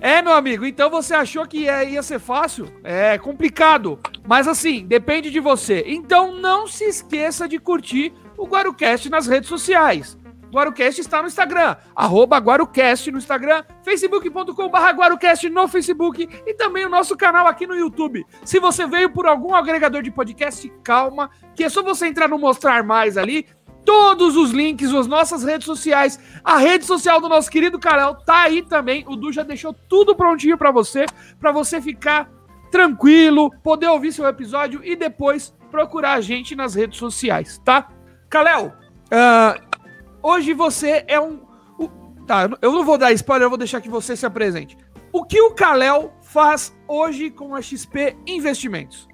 É, 0.00 0.22
meu 0.22 0.32
amigo, 0.32 0.64
então 0.64 0.88
você 0.88 1.12
achou 1.12 1.44
que 1.44 1.62
ia, 1.62 1.82
ia 1.82 2.02
ser 2.02 2.20
fácil? 2.20 2.72
É 2.84 3.18
complicado, 3.18 3.98
mas 4.26 4.46
assim, 4.46 4.86
depende 4.86 5.28
de 5.28 5.40
você. 5.40 5.82
Então 5.86 6.36
não 6.36 6.68
se 6.68 6.84
esqueça 6.84 7.48
de 7.48 7.58
curtir 7.58 8.12
o 8.36 8.46
Guarucast 8.46 9.10
nas 9.10 9.26
redes 9.26 9.48
sociais. 9.48 10.16
Guarucast 10.50 11.00
está 11.00 11.20
no 11.20 11.28
Instagram, 11.28 11.76
arroba 11.94 12.38
Guarucast 12.38 13.10
no 13.10 13.18
Instagram, 13.18 13.64
facebook.com 13.82 14.68
barra 14.68 14.90
Guarucast 14.92 15.48
no 15.50 15.68
Facebook 15.68 16.28
e 16.46 16.54
também 16.54 16.86
o 16.86 16.88
nosso 16.88 17.16
canal 17.16 17.46
aqui 17.46 17.66
no 17.66 17.74
YouTube. 17.74 18.24
Se 18.44 18.58
você 18.58 18.86
veio 18.86 19.10
por 19.10 19.26
algum 19.26 19.54
agregador 19.54 20.02
de 20.02 20.10
podcast, 20.10 20.72
calma, 20.82 21.30
que 21.54 21.64
é 21.64 21.68
só 21.68 21.82
você 21.82 22.06
entrar 22.06 22.28
no 22.28 22.38
Mostrar 22.38 22.82
Mais 22.82 23.18
ali, 23.18 23.46
todos 23.88 24.36
os 24.36 24.50
links, 24.50 24.92
as 24.92 25.06
nossas 25.06 25.42
redes 25.42 25.64
sociais, 25.64 26.20
a 26.44 26.58
rede 26.58 26.84
social 26.84 27.22
do 27.22 27.28
nosso 27.28 27.50
querido 27.50 27.78
Carol 27.78 28.16
tá 28.16 28.42
aí 28.42 28.60
também. 28.60 29.02
O 29.08 29.16
Du 29.16 29.32
já 29.32 29.42
deixou 29.42 29.72
tudo 29.72 30.14
prontinho 30.14 30.58
para 30.58 30.70
você, 30.70 31.06
para 31.40 31.52
você 31.52 31.80
ficar 31.80 32.30
tranquilo, 32.70 33.50
poder 33.62 33.86
ouvir 33.86 34.12
seu 34.12 34.26
episódio 34.26 34.82
e 34.84 34.94
depois 34.94 35.54
procurar 35.70 36.12
a 36.12 36.20
gente 36.20 36.54
nas 36.54 36.74
redes 36.74 36.98
sociais, 36.98 37.62
tá? 37.64 37.88
Kalel, 38.28 38.74
uh, 39.06 39.78
hoje 40.22 40.52
você 40.52 41.02
é 41.08 41.18
um. 41.18 41.40
Tá, 42.26 42.46
eu 42.60 42.72
não 42.72 42.84
vou 42.84 42.98
dar 42.98 43.10
spoiler, 43.12 43.46
eu 43.46 43.50
vou 43.50 43.56
deixar 43.56 43.80
que 43.80 43.88
você 43.88 44.14
se 44.14 44.26
apresente. 44.26 44.76
O 45.10 45.24
que 45.24 45.40
o 45.40 45.52
Kalel 45.52 46.12
faz 46.20 46.76
hoje 46.86 47.30
com 47.30 47.54
a 47.54 47.62
XP 47.62 48.18
Investimentos? 48.26 49.08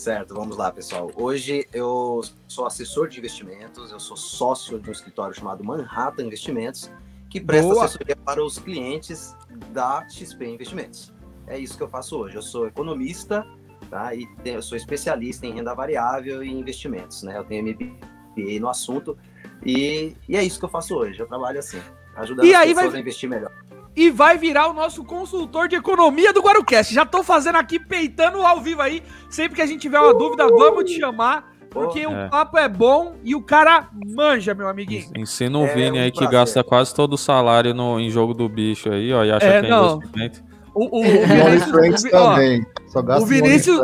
Certo, 0.00 0.32
vamos 0.34 0.56
lá, 0.56 0.72
pessoal. 0.72 1.10
Hoje 1.14 1.68
eu 1.74 2.22
sou 2.48 2.64
assessor 2.64 3.06
de 3.06 3.18
investimentos, 3.18 3.92
eu 3.92 4.00
sou 4.00 4.16
sócio 4.16 4.80
de 4.80 4.88
um 4.88 4.92
escritório 4.92 5.34
chamado 5.34 5.62
Manhattan 5.62 6.24
Investimentos, 6.24 6.90
que 7.28 7.38
presta 7.38 7.70
Boa. 7.70 7.84
assessoria 7.84 8.16
para 8.16 8.42
os 8.42 8.58
clientes 8.58 9.36
da 9.74 10.08
XP 10.08 10.46
Investimentos. 10.46 11.12
É 11.46 11.58
isso 11.58 11.76
que 11.76 11.82
eu 11.82 11.88
faço 11.88 12.16
hoje. 12.16 12.34
Eu 12.34 12.40
sou 12.40 12.66
economista, 12.66 13.46
tá? 13.90 14.14
E 14.14 14.26
eu 14.42 14.62
sou 14.62 14.74
especialista 14.74 15.46
em 15.46 15.52
renda 15.52 15.74
variável 15.74 16.42
e 16.42 16.50
investimentos, 16.50 17.22
né? 17.22 17.36
Eu 17.36 17.44
tenho 17.44 17.62
MBA 17.62 18.58
no 18.58 18.70
assunto 18.70 19.18
e, 19.66 20.16
e 20.26 20.34
é 20.34 20.42
isso 20.42 20.58
que 20.58 20.64
eu 20.64 20.70
faço 20.70 20.96
hoje. 20.96 21.20
Eu 21.20 21.26
trabalho 21.26 21.58
assim, 21.58 21.78
ajudando 22.16 22.46
e 22.46 22.54
as 22.54 22.68
pessoas 22.68 22.86
vai... 22.86 22.96
a 22.96 23.00
investir 23.02 23.28
melhor 23.28 23.52
e 23.94 24.10
vai 24.10 24.38
virar 24.38 24.68
o 24.68 24.72
nosso 24.72 25.04
consultor 25.04 25.68
de 25.68 25.76
economia 25.76 26.32
do 26.32 26.40
Guarucast. 26.40 26.94
Já 26.94 27.04
tô 27.04 27.22
fazendo 27.22 27.56
aqui, 27.56 27.78
peitando 27.78 28.42
ao 28.42 28.60
vivo 28.60 28.82
aí. 28.82 29.02
Sempre 29.28 29.56
que 29.56 29.62
a 29.62 29.66
gente 29.66 29.80
tiver 29.80 30.00
uma 30.00 30.14
dúvida, 30.14 30.46
vamos 30.46 30.84
te 30.84 30.98
chamar. 30.98 31.50
Porque 31.70 32.00
é. 32.00 32.08
o 32.08 32.28
papo 32.28 32.58
é 32.58 32.68
bom 32.68 33.14
e 33.22 33.34
o 33.34 33.42
cara 33.42 33.88
manja, 34.12 34.54
meu 34.54 34.68
amiguinho. 34.68 35.06
Ensina 35.16 35.56
o 35.56 35.64
é, 35.64 35.74
Vini 35.74 35.98
um 35.98 36.02
aí 36.02 36.10
que 36.10 36.26
gasta 36.26 36.64
quase 36.64 36.92
todo 36.92 37.12
o 37.12 37.18
salário 37.18 37.72
no, 37.72 38.00
em 38.00 38.10
jogo 38.10 38.34
do 38.34 38.48
bicho 38.48 38.90
aí, 38.90 39.12
ó, 39.12 39.24
e 39.24 39.30
acha 39.30 39.46
é, 39.46 39.60
que 39.60 39.66
é 39.66 39.70
não. 39.70 39.96
investimento. 39.96 40.42
O, 40.74 40.98
o, 40.98 41.00
o 41.00 41.02
Vinícius, 41.02 42.04
o, 42.04 42.10
também. 42.10 42.66
Só 42.88 43.02
gasta 43.02 43.22
o 43.22 43.26
Vinícius, 43.26 43.80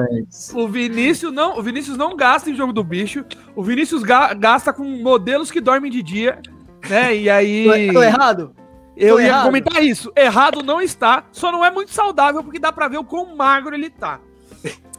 o 0.53 0.69
Vinícius 0.69 1.33
não, 1.33 1.59
o 1.59 1.63
Vinícius 1.63 1.97
não 1.97 2.17
gasta 2.17 2.51
em 2.51 2.57
jogo 2.57 2.73
do 2.73 2.83
bicho. 2.83 3.25
O 3.55 3.63
Vinícius 3.63 4.03
ga, 4.03 4.35
gasta 4.35 4.73
com 4.73 4.83
modelos 4.83 5.53
que 5.53 5.61
dormem 5.61 5.91
de 5.91 6.03
dia, 6.03 6.41
né? 6.89 7.15
E 7.17 7.31
aí. 7.31 7.87
Tô, 7.89 7.95
tô 7.95 8.03
errado. 8.03 8.53
Eu 8.97 9.17
Tô 9.17 9.21
ia 9.21 9.27
errado. 9.27 9.45
comentar 9.45 9.83
isso. 9.83 10.13
Errado 10.17 10.63
não 10.63 10.81
está, 10.81 11.25
só 11.31 11.53
não 11.53 11.65
é 11.65 11.71
muito 11.71 11.93
saudável 11.93 12.43
porque 12.43 12.59
dá 12.59 12.73
pra 12.73 12.89
ver 12.89 12.99
o 12.99 13.05
quão 13.05 13.37
magro 13.37 13.75
ele 13.75 13.91
tá. 13.91 14.21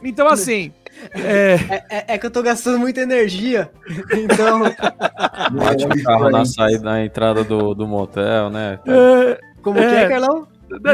Então, 0.02 0.28
assim, 0.28 0.72
É... 1.12 1.54
É, 1.54 1.84
é, 1.90 2.04
é, 2.14 2.18
que 2.18 2.26
eu 2.26 2.30
tô 2.30 2.42
gastando 2.42 2.78
muita 2.78 3.00
energia. 3.00 3.70
Então. 4.12 4.62
Bate 5.52 5.86
o 5.86 6.04
carro 6.04 6.30
na 6.30 6.44
saída, 6.44 6.84
na 6.84 7.04
entrada 7.04 7.44
do, 7.44 7.74
do 7.74 7.86
motel, 7.86 8.50
né? 8.50 8.78
É, 8.86 9.40
Como 9.62 9.78
é, 9.78 9.88
que 9.88 9.94
é, 9.94 10.08
Carlão? 10.08 10.48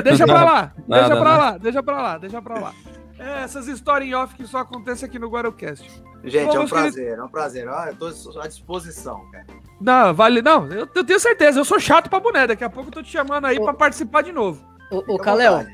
Deixa 0.04 0.24
pra 0.24 0.44
lá, 0.44 0.72
deixa 0.86 1.16
pra 1.16 1.36
lá, 1.36 1.58
deixa 1.58 1.82
pra 1.82 2.02
lá, 2.02 2.18
deixa 2.18 2.42
pra 2.42 2.60
lá. 2.60 2.72
É, 3.18 3.42
essas 3.42 3.66
histórias 3.66 4.08
em 4.08 4.14
off 4.14 4.34
que 4.34 4.46
só 4.46 4.58
acontecem 4.58 5.08
aqui 5.08 5.18
no 5.18 5.28
Guarocast. 5.28 5.88
Gente, 6.22 6.46
Bom, 6.46 6.56
é 6.56 6.60
um 6.60 6.68
prazer, 6.68 6.92
queridos... 6.92 7.18
é 7.18 7.22
um 7.22 7.28
prazer. 7.28 7.68
Ah, 7.68 7.88
eu 7.88 7.96
tô 7.96 8.40
à 8.40 8.46
disposição, 8.46 9.20
cara. 9.30 9.46
Não, 9.80 10.14
vale. 10.14 10.40
Não, 10.40 10.66
eu, 10.68 10.88
eu, 10.94 11.04
tenho 11.04 11.20
certeza, 11.20 11.58
eu 11.58 11.64
sou 11.64 11.78
chato 11.78 12.08
pra 12.08 12.20
boné. 12.20 12.46
Daqui 12.46 12.64
a 12.64 12.70
pouco 12.70 12.88
eu 12.88 12.92
tô 12.92 13.02
te 13.02 13.10
chamando 13.10 13.46
aí 13.46 13.58
Ô, 13.58 13.64
pra 13.64 13.74
participar 13.74 14.22
de 14.22 14.32
novo. 14.32 14.64
Ô, 14.90 15.14
ô 15.14 15.18
Kalel, 15.18 15.66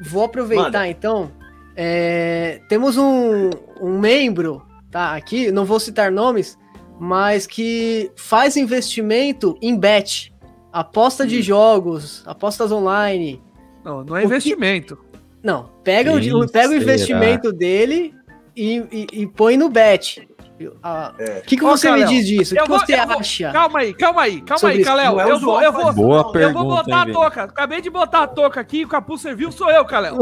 vou 0.00 0.24
aproveitar 0.24 0.64
Manda. 0.64 0.88
então. 0.88 1.30
É, 1.76 2.60
temos 2.68 2.96
um, 2.96 3.50
um 3.80 3.98
membro, 3.98 4.62
tá? 4.90 5.14
Aqui, 5.14 5.52
não 5.52 5.64
vou 5.64 5.78
citar 5.78 6.10
nomes, 6.10 6.58
mas 6.98 7.46
que 7.46 8.10
faz 8.16 8.56
investimento 8.56 9.56
em 9.62 9.78
bet. 9.78 10.34
Aposta 10.72 11.26
de 11.26 11.38
hum. 11.38 11.42
jogos, 11.42 12.22
apostas 12.26 12.72
online. 12.72 13.42
Não, 13.84 14.04
não 14.04 14.16
é 14.16 14.24
investimento. 14.24 14.96
Que... 14.96 15.18
Não, 15.42 15.70
pega, 15.84 16.12
o, 16.12 16.48
pega 16.48 16.72
o 16.72 16.76
investimento 16.76 17.52
dele 17.52 18.12
e, 18.56 18.84
e, 18.90 19.06
e 19.22 19.26
põe 19.26 19.56
no 19.56 19.68
bet. 19.68 20.28
O 20.66 20.76
ah, 20.82 21.14
é. 21.18 21.40
que, 21.40 21.56
que 21.56 21.62
você 21.62 21.90
me 21.90 22.04
diz 22.04 22.26
disso? 22.26 22.54
O 22.54 22.58
que 22.58 22.68
vou, 22.68 22.78
você 22.78 22.94
acha? 22.94 23.52
calma 23.52 23.78
aí, 23.80 23.94
calma 23.94 24.22
aí, 24.22 24.40
calma 24.40 24.68
aí, 24.68 24.84
Caléo. 24.84 25.20
É 25.20 25.30
eu, 25.30 25.38
vou, 25.38 25.62
eu, 25.62 25.72
vou, 25.72 25.92
Boa 25.92 26.32
eu 26.34 26.52
vou 26.52 26.64
botar 26.64 27.02
a 27.02 27.06
touca. 27.06 27.42
Acabei 27.44 27.80
de 27.80 27.90
botar 27.90 28.22
a 28.24 28.26
touca 28.26 28.60
aqui, 28.60 28.84
o 28.84 28.88
capuz 28.88 29.20
serviu, 29.20 29.52
sou 29.52 29.70
eu, 29.70 29.84
Caléo. 29.84 30.18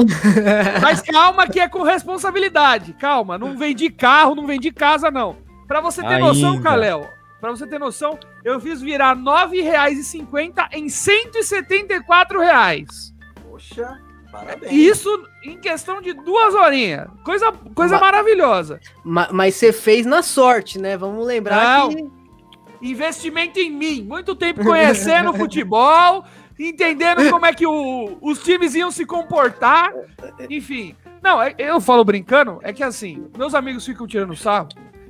Mas 0.82 1.00
calma 1.00 1.46
que 1.46 1.60
é 1.60 1.68
com 1.68 1.82
responsabilidade. 1.82 2.92
Calma, 2.94 3.38
não 3.38 3.56
vendi 3.56 3.90
carro, 3.90 4.34
não 4.34 4.46
vendi 4.46 4.70
casa, 4.70 5.10
não. 5.10 5.36
Pra 5.66 5.80
você 5.80 6.00
ter 6.00 6.08
Ainda. 6.08 6.26
noção, 6.26 6.60
Caléo, 6.60 7.06
pra 7.40 7.50
você 7.50 7.66
ter 7.66 7.78
noção, 7.78 8.18
eu 8.44 8.60
fiz 8.60 8.80
virar 8.80 9.14
R$ 9.16 9.22
9,50 9.22 10.68
em 10.72 10.88
174 10.88 12.40
reais. 12.40 13.14
Poxa. 13.42 14.05
Parabéns. 14.44 14.72
Isso 14.72 15.28
em 15.42 15.58
questão 15.58 16.00
de 16.00 16.12
duas 16.12 16.54
horinhas. 16.54 17.08
Coisa, 17.24 17.52
coisa 17.74 17.98
maravilhosa. 17.98 18.80
Mas, 19.04 19.30
mas 19.32 19.54
você 19.54 19.72
fez 19.72 20.04
na 20.04 20.22
sorte, 20.22 20.78
né? 20.78 20.96
Vamos 20.96 21.26
lembrar 21.26 21.80
Não. 21.80 21.88
que. 21.90 22.10
Investimento 22.82 23.58
em 23.58 23.70
mim. 23.70 24.02
Muito 24.02 24.34
tempo 24.34 24.62
conhecendo 24.62 25.32
futebol, 25.34 26.24
entendendo 26.58 27.28
como 27.30 27.46
é 27.46 27.54
que 27.54 27.66
o, 27.66 28.18
os 28.20 28.42
times 28.42 28.74
iam 28.74 28.90
se 28.90 29.06
comportar. 29.06 29.92
Enfim. 30.50 30.94
Não, 31.22 31.42
é, 31.42 31.54
eu 31.58 31.80
falo 31.80 32.04
brincando, 32.04 32.60
é 32.62 32.72
que 32.72 32.82
assim, 32.82 33.26
meus 33.36 33.54
amigos 33.54 33.84
ficam 33.84 34.06
tirando 34.06 34.36
sarro, 34.36 34.68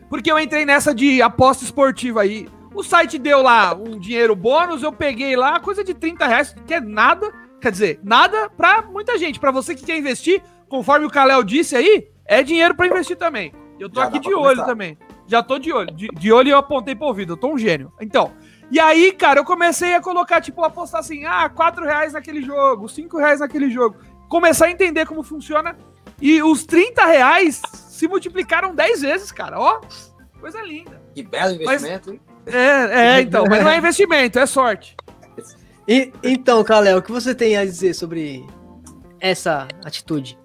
porque 0.09 0.31
eu 0.31 0.39
entrei 0.39 0.65
nessa 0.65 0.95
de 0.95 1.21
aposta 1.21 1.65
esportiva 1.65 2.23
aí. 2.23 2.49
O 2.75 2.83
site 2.83 3.19
deu 3.19 3.43
lá 3.43 3.75
um 3.75 3.99
dinheiro 3.99 4.37
bônus, 4.37 4.83
eu 4.83 4.93
peguei 4.93 5.35
lá, 5.35 5.59
coisa 5.61 5.83
de 5.83 5.93
30 5.93 6.27
reais, 6.27 6.55
que 6.67 6.75
é 6.75 6.81
nada. 6.81 7.31
Quer 7.61 7.73
dizer, 7.73 8.01
nada 8.03 8.51
pra 8.51 8.83
muita 8.83 9.19
gente. 9.19 9.41
Pra 9.41 9.51
você 9.51 9.75
que 9.75 9.85
quer 9.85 9.99
investir, 9.99 10.43
conforme 10.69 11.07
o 11.07 11.11
Kalel 11.11 11.43
disse 11.43 11.77
aí, 11.77 12.09
é 12.27 12.43
dinheiro 12.43 12.75
pra 12.75 12.87
investir 12.87 13.17
também. 13.17 13.53
Eu 13.79 13.89
tô 13.91 14.01
Já 14.01 14.07
aqui 14.07 14.21
de 14.21 14.35
olho 14.35 14.65
também. 14.65 14.97
Já 15.27 15.43
tô 15.43 15.59
de 15.59 15.73
olho. 15.73 15.95
De, 15.95 16.09
de 16.09 16.33
olho 16.33 16.51
eu 16.51 16.59
apontei 16.59 16.95
pro 16.95 17.07
ouvido. 17.07 17.35
Eu 17.35 17.37
tô 17.37 17.53
um 17.53 17.59
gênio. 17.59 17.93
Então, 18.01 18.33
e 18.71 18.81
aí, 18.81 19.13
cara, 19.13 19.41
eu 19.41 19.45
comecei 19.45 19.95
a 19.95 20.01
colocar, 20.01 20.41
tipo, 20.41 20.63
apostar 20.65 21.01
assim, 21.01 21.25
ah, 21.25 21.49
4 21.49 21.85
reais 21.85 22.13
naquele 22.13 22.43
jogo, 22.43 22.89
5 22.89 23.17
reais 23.19 23.41
naquele 23.41 23.71
jogo. 23.71 23.97
Começar 24.29 24.67
a 24.67 24.71
entender 24.71 25.07
como 25.07 25.23
funciona. 25.23 25.77
E 26.21 26.43
os 26.43 26.65
30 26.65 27.05
reais 27.07 27.63
se 27.73 28.09
multiplicaram 28.09 28.75
10 28.75 29.03
vezes, 29.03 29.31
cara. 29.31 29.59
Ó, 29.59 29.81
coisa 30.41 30.61
linda. 30.63 31.01
Que 31.15 31.23
belo 31.23 31.55
investimento, 31.55 32.13
hein? 32.13 32.21
É, 32.47 33.17
é, 33.17 33.21
então, 33.21 33.45
mas 33.49 33.63
não 33.63 33.71
é 33.71 33.77
investimento, 33.79 34.39
é 34.39 34.47
sorte. 34.47 34.97
E, 35.89 36.13
então, 36.23 36.65
Kalel, 36.65 36.99
o 36.99 37.03
que 37.03 37.13
você 37.13 37.35
tem 37.35 37.57
a 37.57 37.65
dizer 37.65 37.95
sobre 37.95 38.45
essa 39.21 39.69
atitude? 39.85 40.37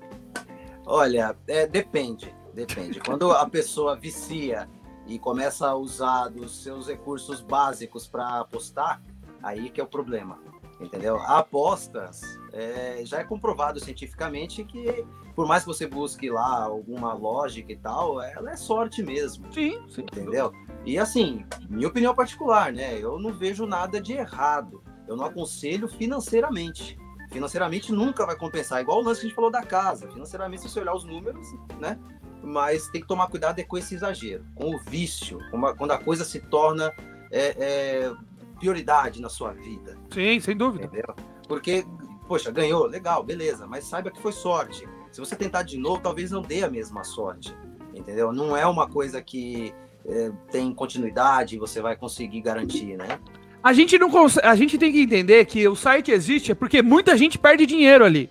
Olha, 0.85 1.35
é, 1.47 1.65
depende, 1.65 2.33
depende. 2.53 2.99
Quando 2.99 3.31
a 3.31 3.49
pessoa 3.49 3.95
vicia 3.95 4.69
e 5.07 5.17
começa 5.17 5.67
a 5.67 5.75
usar 5.75 6.27
dos 6.27 6.61
seus 6.63 6.87
recursos 6.87 7.41
básicos 7.41 8.07
para 8.07 8.41
apostar, 8.41 9.01
aí 9.41 9.71
que 9.71 9.81
é 9.81 9.83
o 9.83 9.87
problema, 9.87 10.39
entendeu? 10.79 11.17
apostas 11.17 12.21
é, 12.53 13.01
já 13.03 13.19
é 13.19 13.23
comprovado 13.23 13.79
cientificamente 13.79 14.63
que 14.63 15.03
por 15.35 15.47
mais 15.47 15.63
que 15.63 15.67
você 15.67 15.87
busque 15.87 16.29
lá 16.29 16.63
alguma 16.63 17.13
lógica 17.13 17.71
e 17.71 17.77
tal, 17.77 18.21
ela 18.21 18.51
é 18.51 18.55
sorte 18.55 19.01
mesmo. 19.01 19.51
Sim, 19.51 19.81
sim. 19.89 20.01
Entendeu? 20.01 20.51
E 20.85 20.99
assim, 20.99 21.45
minha 21.69 21.87
opinião 21.87 22.13
particular, 22.13 22.71
né? 22.71 22.99
Eu 22.99 23.17
não 23.17 23.33
vejo 23.33 23.65
nada 23.65 23.99
de 23.99 24.13
errado 24.13 24.83
eu 25.11 25.17
não 25.17 25.25
aconselho 25.25 25.87
financeiramente. 25.87 26.97
Financeiramente 27.31 27.91
nunca 27.91 28.25
vai 28.25 28.35
compensar, 28.35 28.81
igual 28.81 28.99
o 28.99 29.03
lance 29.03 29.21
que 29.21 29.27
a 29.27 29.29
gente 29.29 29.35
falou 29.35 29.51
da 29.51 29.63
casa. 29.63 30.07
Financeiramente, 30.09 30.63
se 30.63 30.69
você 30.69 30.79
olhar 30.79 30.95
os 30.95 31.03
números, 31.03 31.47
né? 31.79 31.97
Mas 32.43 32.87
tem 32.87 33.01
que 33.01 33.07
tomar 33.07 33.27
cuidado 33.27 33.59
é 33.59 33.63
com 33.63 33.77
esse 33.77 33.93
exagero, 33.93 34.43
com 34.55 34.75
o 34.75 34.79
vício, 34.79 35.39
quando 35.77 35.91
a 35.91 35.97
coisa 35.97 36.25
se 36.25 36.39
torna 36.39 36.91
é, 37.31 37.55
é, 37.59 38.13
prioridade 38.59 39.21
na 39.21 39.29
sua 39.29 39.51
vida. 39.51 39.97
Sim, 40.11 40.39
sem 40.39 40.57
dúvida. 40.57 40.85
Entendeu? 40.85 41.15
Porque, 41.47 41.85
poxa, 42.27 42.49
ganhou, 42.51 42.85
legal, 42.85 43.23
beleza, 43.23 43.67
mas 43.67 43.85
saiba 43.85 44.09
que 44.11 44.21
foi 44.21 44.31
sorte. 44.31 44.87
Se 45.11 45.19
você 45.19 45.35
tentar 45.35 45.63
de 45.63 45.77
novo, 45.77 46.01
talvez 46.01 46.31
não 46.31 46.41
dê 46.41 46.63
a 46.63 46.69
mesma 46.69 47.03
sorte. 47.03 47.55
Entendeu? 47.93 48.33
Não 48.33 48.57
é 48.57 48.65
uma 48.65 48.89
coisa 48.89 49.21
que 49.21 49.73
é, 50.05 50.31
tem 50.49 50.73
continuidade 50.73 51.55
e 51.55 51.59
você 51.59 51.81
vai 51.81 51.95
conseguir 51.95 52.41
garantir, 52.41 52.97
né? 52.97 53.19
A 53.63 53.73
gente 53.73 53.97
não 53.97 54.09
consegue, 54.09 54.47
a 54.47 54.55
gente 54.55 54.77
tem 54.77 54.91
que 54.91 55.01
entender 55.01 55.45
que 55.45 55.67
o 55.67 55.75
site 55.75 56.11
existe 56.11 56.51
é 56.51 56.55
porque 56.55 56.81
muita 56.81 57.15
gente 57.15 57.37
perde 57.37 57.65
dinheiro 57.65 58.03
ali. 58.03 58.29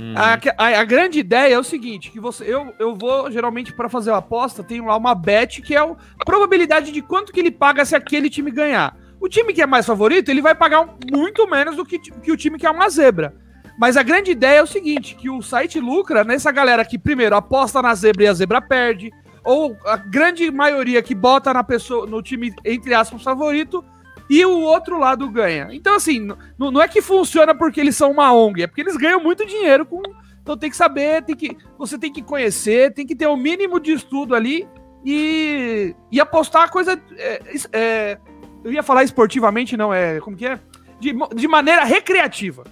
Hum. 0.00 0.14
A, 0.16 0.38
a, 0.58 0.80
a, 0.80 0.84
grande 0.84 1.18
ideia 1.18 1.54
é 1.54 1.58
o 1.58 1.64
seguinte, 1.64 2.10
que 2.10 2.20
você, 2.20 2.44
eu, 2.44 2.72
eu 2.78 2.94
vou 2.94 3.30
geralmente 3.30 3.72
para 3.72 3.88
fazer 3.88 4.10
a 4.10 4.18
aposta, 4.18 4.62
tenho 4.62 4.86
lá 4.86 4.96
uma 4.96 5.14
bet 5.14 5.62
que 5.62 5.74
é 5.74 5.78
a 5.78 5.96
probabilidade 6.24 6.92
de 6.92 7.00
quanto 7.02 7.32
que 7.32 7.40
ele 7.40 7.50
paga 7.50 7.84
se 7.84 7.94
aquele 7.94 8.28
time 8.28 8.50
ganhar. 8.50 8.96
O 9.20 9.28
time 9.28 9.52
que 9.52 9.62
é 9.62 9.66
mais 9.66 9.86
favorito, 9.86 10.28
ele 10.30 10.42
vai 10.42 10.54
pagar 10.54 10.82
um, 10.82 10.88
muito 11.10 11.48
menos 11.48 11.76
do 11.76 11.84
que, 11.84 11.98
que 11.98 12.32
o 12.32 12.36
time 12.36 12.58
que 12.58 12.66
é 12.66 12.70
uma 12.70 12.88
zebra. 12.88 13.34
Mas 13.78 13.96
a 13.96 14.02
grande 14.02 14.30
ideia 14.30 14.58
é 14.58 14.62
o 14.62 14.66
seguinte, 14.66 15.14
que 15.14 15.28
o 15.28 15.42
site 15.42 15.80
lucra 15.80 16.24
nessa 16.24 16.50
galera 16.50 16.84
que 16.84 16.98
primeiro 16.98 17.36
aposta 17.36 17.82
na 17.82 17.94
zebra 17.94 18.24
e 18.24 18.28
a 18.28 18.34
zebra 18.34 18.60
perde, 18.60 19.10
ou 19.44 19.76
a 19.84 19.96
grande 19.96 20.50
maioria 20.50 21.02
que 21.02 21.14
bota 21.14 21.52
na 21.52 21.62
pessoa 21.62 22.06
no 22.06 22.22
time 22.22 22.52
entre 22.64 22.92
aspas 22.94 23.22
favorito 23.22 23.84
e 24.28 24.44
o 24.44 24.60
outro 24.60 24.98
lado 24.98 25.28
ganha. 25.30 25.68
Então, 25.70 25.94
assim, 25.94 26.28
não, 26.58 26.80
é 26.80 26.88
que 26.88 27.00
funciona 27.00 27.54
porque 27.54 27.80
eles 27.80 27.96
são 27.96 28.10
uma 28.10 28.32
ONG, 28.32 28.62
é 28.62 28.66
porque 28.66 28.80
eles 28.80 28.96
ganham 28.96 29.22
muito 29.22 29.46
dinheiro 29.46 29.86
com. 29.86 30.02
Então 30.42 30.56
tem 30.56 30.70
que 30.70 30.76
saber, 30.76 31.22
tem 31.24 31.34
que, 31.34 31.56
você 31.76 31.98
tem 31.98 32.12
que 32.12 32.22
conhecer, 32.22 32.94
tem 32.94 33.04
que 33.06 33.16
ter 33.16 33.26
o 33.26 33.32
um 33.32 33.36
mínimo 33.36 33.80
de 33.80 33.92
estudo 33.92 34.34
ali 34.34 34.66
e, 35.04 35.94
e 36.10 36.20
apostar 36.20 36.64
a 36.64 36.68
coisa. 36.68 37.00
É, 37.16 37.42
é, 37.72 38.18
eu 38.62 38.72
ia 38.72 38.82
falar 38.82 39.04
esportivamente, 39.04 39.76
não, 39.76 39.92
é. 39.92 40.20
Como 40.20 40.36
que 40.36 40.46
é? 40.46 40.60
De, 41.00 41.12
de 41.34 41.48
maneira 41.48 41.84
recreativa. 41.84 42.64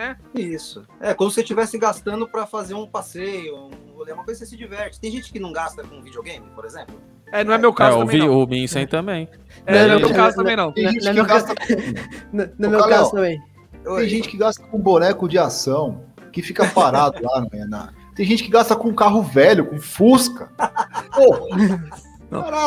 Né? 0.00 0.16
Isso. 0.34 0.86
É 0.98 1.12
como 1.12 1.28
se 1.28 1.34
você 1.34 1.40
estivesse 1.42 1.76
gastando 1.76 2.26
para 2.26 2.46
fazer 2.46 2.72
um 2.72 2.86
passeio, 2.86 3.54
um 3.54 3.92
rolê, 3.92 4.12
uma 4.12 4.24
coisa 4.24 4.40
que 4.40 4.46
você 4.46 4.50
se 4.50 4.56
diverte. 4.56 4.98
Tem 4.98 5.12
gente 5.12 5.30
que 5.30 5.38
não 5.38 5.52
gasta 5.52 5.84
com 5.84 6.00
videogame, 6.00 6.46
por 6.54 6.64
exemplo. 6.64 6.98
É, 7.30 7.44
não 7.44 7.52
é 7.52 7.58
meu 7.58 7.70
caso 7.70 7.98
é, 7.98 8.00
também. 8.00 8.22
O, 8.22 8.46
não. 8.46 8.82
o 8.82 8.86
também. 8.86 9.28
É, 9.66 9.86
não 9.86 9.96
é 9.96 9.98
meu 9.98 10.14
caso 10.14 10.36
também, 10.36 10.56
não. 10.56 10.72
Tem 10.72 10.90
gente 10.90 11.12
que 11.12 11.22
gasta. 11.22 11.54
No 12.32 12.70
meu 12.70 12.88
caso 12.88 13.10
também. 13.10 13.38
Tem 13.84 14.08
gente 14.08 14.28
que 14.30 14.38
gasta 14.38 14.62
com 14.62 14.78
boneco 14.78 15.28
de 15.28 15.36
ação, 15.38 16.02
que 16.32 16.40
fica 16.40 16.66
parado 16.66 17.18
lá, 17.22 17.42
né? 17.52 17.66
Na... 17.68 17.92
Tem 18.14 18.24
gente 18.24 18.42
que 18.42 18.50
gasta 18.50 18.74
com 18.74 18.94
carro 18.94 19.22
velho, 19.22 19.66
com 19.66 19.78
Fusca. 19.78 20.50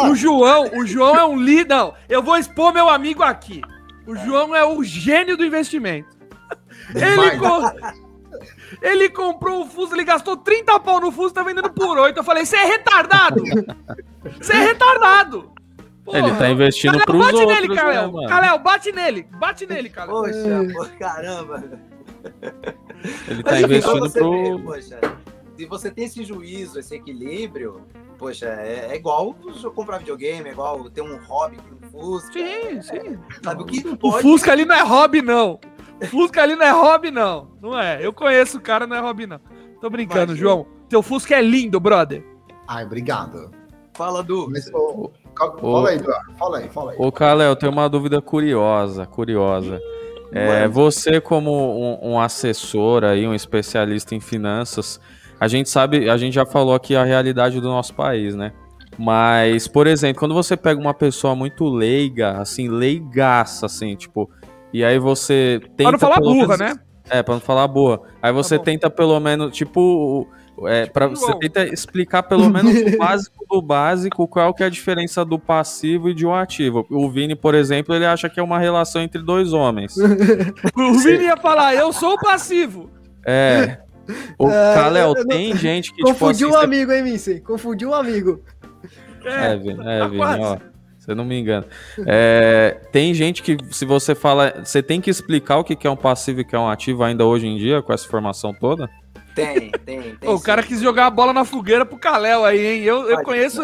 o 0.07 0.13
João, 0.13 0.69
o 0.75 0.85
João 0.85 1.15
é 1.15 1.25
um 1.25 1.35
líder. 1.35 1.73
Não, 1.73 1.95
eu 2.07 2.21
vou 2.21 2.37
expor 2.37 2.71
meu 2.71 2.87
amigo 2.89 3.23
aqui. 3.23 3.63
O 4.05 4.15
João 4.15 4.55
é 4.55 4.63
o 4.63 4.83
gênio 4.83 5.35
do 5.35 5.43
investimento. 5.43 6.12
Ele, 6.89 7.39
ele 8.81 9.09
comprou 9.09 9.61
o 9.61 9.65
Fusca, 9.65 9.95
ele 9.95 10.03
gastou 10.03 10.35
30 10.37 10.79
pau 10.79 10.99
no 10.99 11.11
Fusca, 11.11 11.35
tá 11.35 11.43
vendendo 11.43 11.71
por 11.71 11.97
8. 11.97 12.17
Eu 12.17 12.23
falei, 12.23 12.45
você 12.45 12.57
é 12.57 12.65
retardado! 12.65 13.43
Você 14.39 14.53
é 14.53 14.59
retardado! 14.59 15.51
Porra, 16.03 16.19
ele 16.19 16.35
tá 16.35 16.49
investindo 16.49 16.91
Kalel, 16.91 17.05
pros 17.05 17.19
bate 17.19 17.35
outros, 17.35 17.61
nele, 17.61 17.75
Kalel. 17.75 18.11
Né, 18.11 18.57
bate 18.57 18.91
nele. 18.91 19.27
Bate 19.37 19.65
nele, 19.65 19.89
Kalel. 19.89 20.15
Poxa, 20.15 20.73
por 20.73 20.89
caramba. 20.97 21.63
Ele 23.27 23.43
tá 23.43 23.51
Mas, 23.51 23.63
investindo 23.63 24.11
pro... 24.11 24.57
Vê, 24.57 24.63
poxa, 24.63 24.99
se 25.57 25.65
você 25.65 25.91
tem 25.91 26.05
esse 26.05 26.23
juízo, 26.25 26.79
esse 26.79 26.95
equilíbrio, 26.95 27.85
poxa, 28.17 28.47
é, 28.47 28.87
é 28.91 28.95
igual 28.95 29.33
comprar 29.73 29.99
videogame, 29.99 30.49
é 30.49 30.51
igual 30.51 30.89
ter 30.89 31.01
um 31.01 31.17
hobby 31.23 31.57
com 31.57 31.89
Fusca. 31.89 32.33
Sim, 32.33 32.41
é, 32.41 32.81
sim. 32.81 33.19
Sabe 33.41 33.61
o 33.61 33.65
que 33.65 33.81
pode... 33.95 34.17
O 34.17 34.21
Fusca 34.21 34.51
ali 34.51 34.65
não 34.65 34.75
é 34.75 34.81
hobby, 34.81 35.21
não. 35.21 35.59
O 36.01 36.05
Fusca 36.07 36.43
ali 36.43 36.55
não 36.55 36.65
é 36.65 36.71
hobby, 36.71 37.11
não. 37.11 37.47
Não 37.61 37.79
é. 37.79 38.05
Eu 38.05 38.11
conheço 38.11 38.57
o 38.57 38.61
cara, 38.61 38.85
não 38.85 38.95
é 38.95 38.99
hobby, 38.99 39.25
não. 39.25 39.39
Tô 39.79 39.89
brincando, 39.89 40.33
Imagina. 40.33 40.37
João. 40.37 40.67
Teu 40.89 41.01
Fusca 41.01 41.35
é 41.35 41.41
lindo, 41.41 41.79
brother. 41.79 42.23
Ai, 42.67 42.85
obrigado. 42.85 43.51
Fala, 43.93 44.23
Du. 44.23 44.49
Mas, 44.49 44.69
fala 44.69 45.89
aí, 45.89 45.97
Eduardo. 45.97 46.33
Fala 46.37 46.57
aí, 46.57 46.69
fala 46.69 46.91
aí. 46.91 46.97
Ô, 46.99 47.11
Kalel, 47.11 47.49
eu 47.49 47.55
tenho 47.55 47.71
uma 47.71 47.87
dúvida 47.87 48.21
curiosa, 48.21 49.05
curiosa. 49.05 49.79
É, 50.31 50.67
você, 50.67 51.21
como 51.21 51.51
um, 51.51 52.13
um, 52.13 52.19
assessor 52.19 53.03
aí, 53.03 53.27
um 53.27 53.35
especialista 53.35 54.15
em 54.15 54.19
finanças, 54.19 54.99
a 55.39 55.47
gente 55.47 55.69
sabe, 55.69 56.09
a 56.09 56.17
gente 56.17 56.33
já 56.33 56.45
falou 56.45 56.73
aqui 56.73 56.95
a 56.95 57.03
realidade 57.03 57.61
do 57.61 57.67
nosso 57.67 57.93
país, 57.93 58.35
né? 58.35 58.51
Mas, 58.97 59.67
por 59.67 59.85
exemplo, 59.85 60.19
quando 60.19 60.33
você 60.33 60.57
pega 60.57 60.79
uma 60.79 60.93
pessoa 60.93 61.35
muito 61.35 61.65
leiga, 61.65 62.37
assim, 62.39 62.67
leigaça, 62.67 63.67
assim, 63.67 63.95
tipo, 63.95 64.29
e 64.73 64.83
aí 64.83 64.97
você 64.97 65.61
tenta. 65.77 65.83
Pra 65.83 65.91
não 65.91 65.99
falar 65.99 66.19
burra, 66.19 66.57
menos, 66.57 66.59
né? 66.59 66.75
É, 67.09 67.21
pra 67.21 67.35
não 67.35 67.41
falar 67.41 67.67
boa. 67.67 68.03
Aí 68.21 68.31
tá 68.31 68.31
você 68.31 68.57
tá 68.57 68.63
tenta 68.63 68.89
pelo 68.89 69.19
menos, 69.19 69.55
tipo, 69.55 70.27
é, 70.65 70.85
pra, 70.85 71.07
você 71.07 71.33
tenta 71.37 71.65
explicar 71.65 72.23
pelo 72.23 72.49
menos 72.49 72.73
o 72.75 72.97
básico 72.97 73.45
do 73.49 73.61
básico, 73.61 74.27
qual 74.27 74.53
que 74.53 74.63
é 74.63 74.65
a 74.65 74.69
diferença 74.69 75.25
do 75.25 75.37
passivo 75.37 76.09
e 76.09 76.13
de 76.13 76.25
um 76.25 76.33
ativo. 76.33 76.85
O 76.89 77.09
Vini, 77.09 77.35
por 77.35 77.55
exemplo, 77.55 77.93
ele 77.93 78.05
acha 78.05 78.29
que 78.29 78.39
é 78.39 78.43
uma 78.43 78.57
relação 78.57 79.01
entre 79.01 79.21
dois 79.21 79.53
homens. 79.53 79.95
o 80.75 80.93
Vini 80.99 81.25
ia 81.25 81.37
falar, 81.37 81.75
eu 81.75 81.91
sou 81.91 82.13
o 82.13 82.19
passivo. 82.19 82.89
É. 83.25 83.77
O 84.37 84.47
uh, 84.47 84.49
Kalel, 84.49 85.13
tem 85.25 85.55
gente 85.55 85.93
que. 85.93 86.01
Confundiu 86.01 86.47
tipo, 86.47 86.57
assim, 86.57 86.61
um 86.61 86.63
amigo, 86.63 86.91
hein, 86.91 87.03
Vinci? 87.03 87.39
Confundiu 87.41 87.89
um 87.89 87.93
amigo. 87.93 88.43
É, 89.23 89.53
é 89.53 89.57
Vini, 89.57 89.79
é, 89.85 89.99
tá 89.99 90.07
Vini, 90.07 90.21
ó. 90.21 90.72
Você 91.03 91.13
não 91.13 91.25
me 91.25 91.37
engana. 91.37 91.67
É, 92.07 92.79
tem 92.89 93.13
gente 93.13 93.43
que, 93.43 93.57
se 93.71 93.83
você 93.83 94.15
fala. 94.15 94.63
Você 94.63 94.81
tem 94.81 95.01
que 95.01 95.09
explicar 95.09 95.57
o 95.57 95.63
que 95.63 95.85
é 95.85 95.91
um 95.91 95.97
passivo 95.97 96.39
e 96.39 96.43
o 96.43 96.45
que 96.45 96.55
é 96.55 96.59
um 96.59 96.69
ativo 96.69 97.03
ainda 97.03 97.25
hoje 97.25 97.45
em 97.45 97.57
dia, 97.57 97.81
com 97.81 97.91
essa 97.91 98.05
informação 98.05 98.53
toda? 98.53 98.89
Tem, 99.35 99.69
tem, 99.71 100.15
tem. 100.15 100.17
o 100.29 100.39
cara 100.39 100.63
quis 100.63 100.79
jogar 100.79 101.07
a 101.07 101.09
bola 101.09 101.33
na 101.33 101.43
fogueira 101.43 101.85
pro 101.85 101.97
Caléu 101.97 102.45
aí, 102.45 102.65
hein? 102.65 102.83
Eu, 102.83 103.09
eu 103.09 103.21
conheço, 103.21 103.61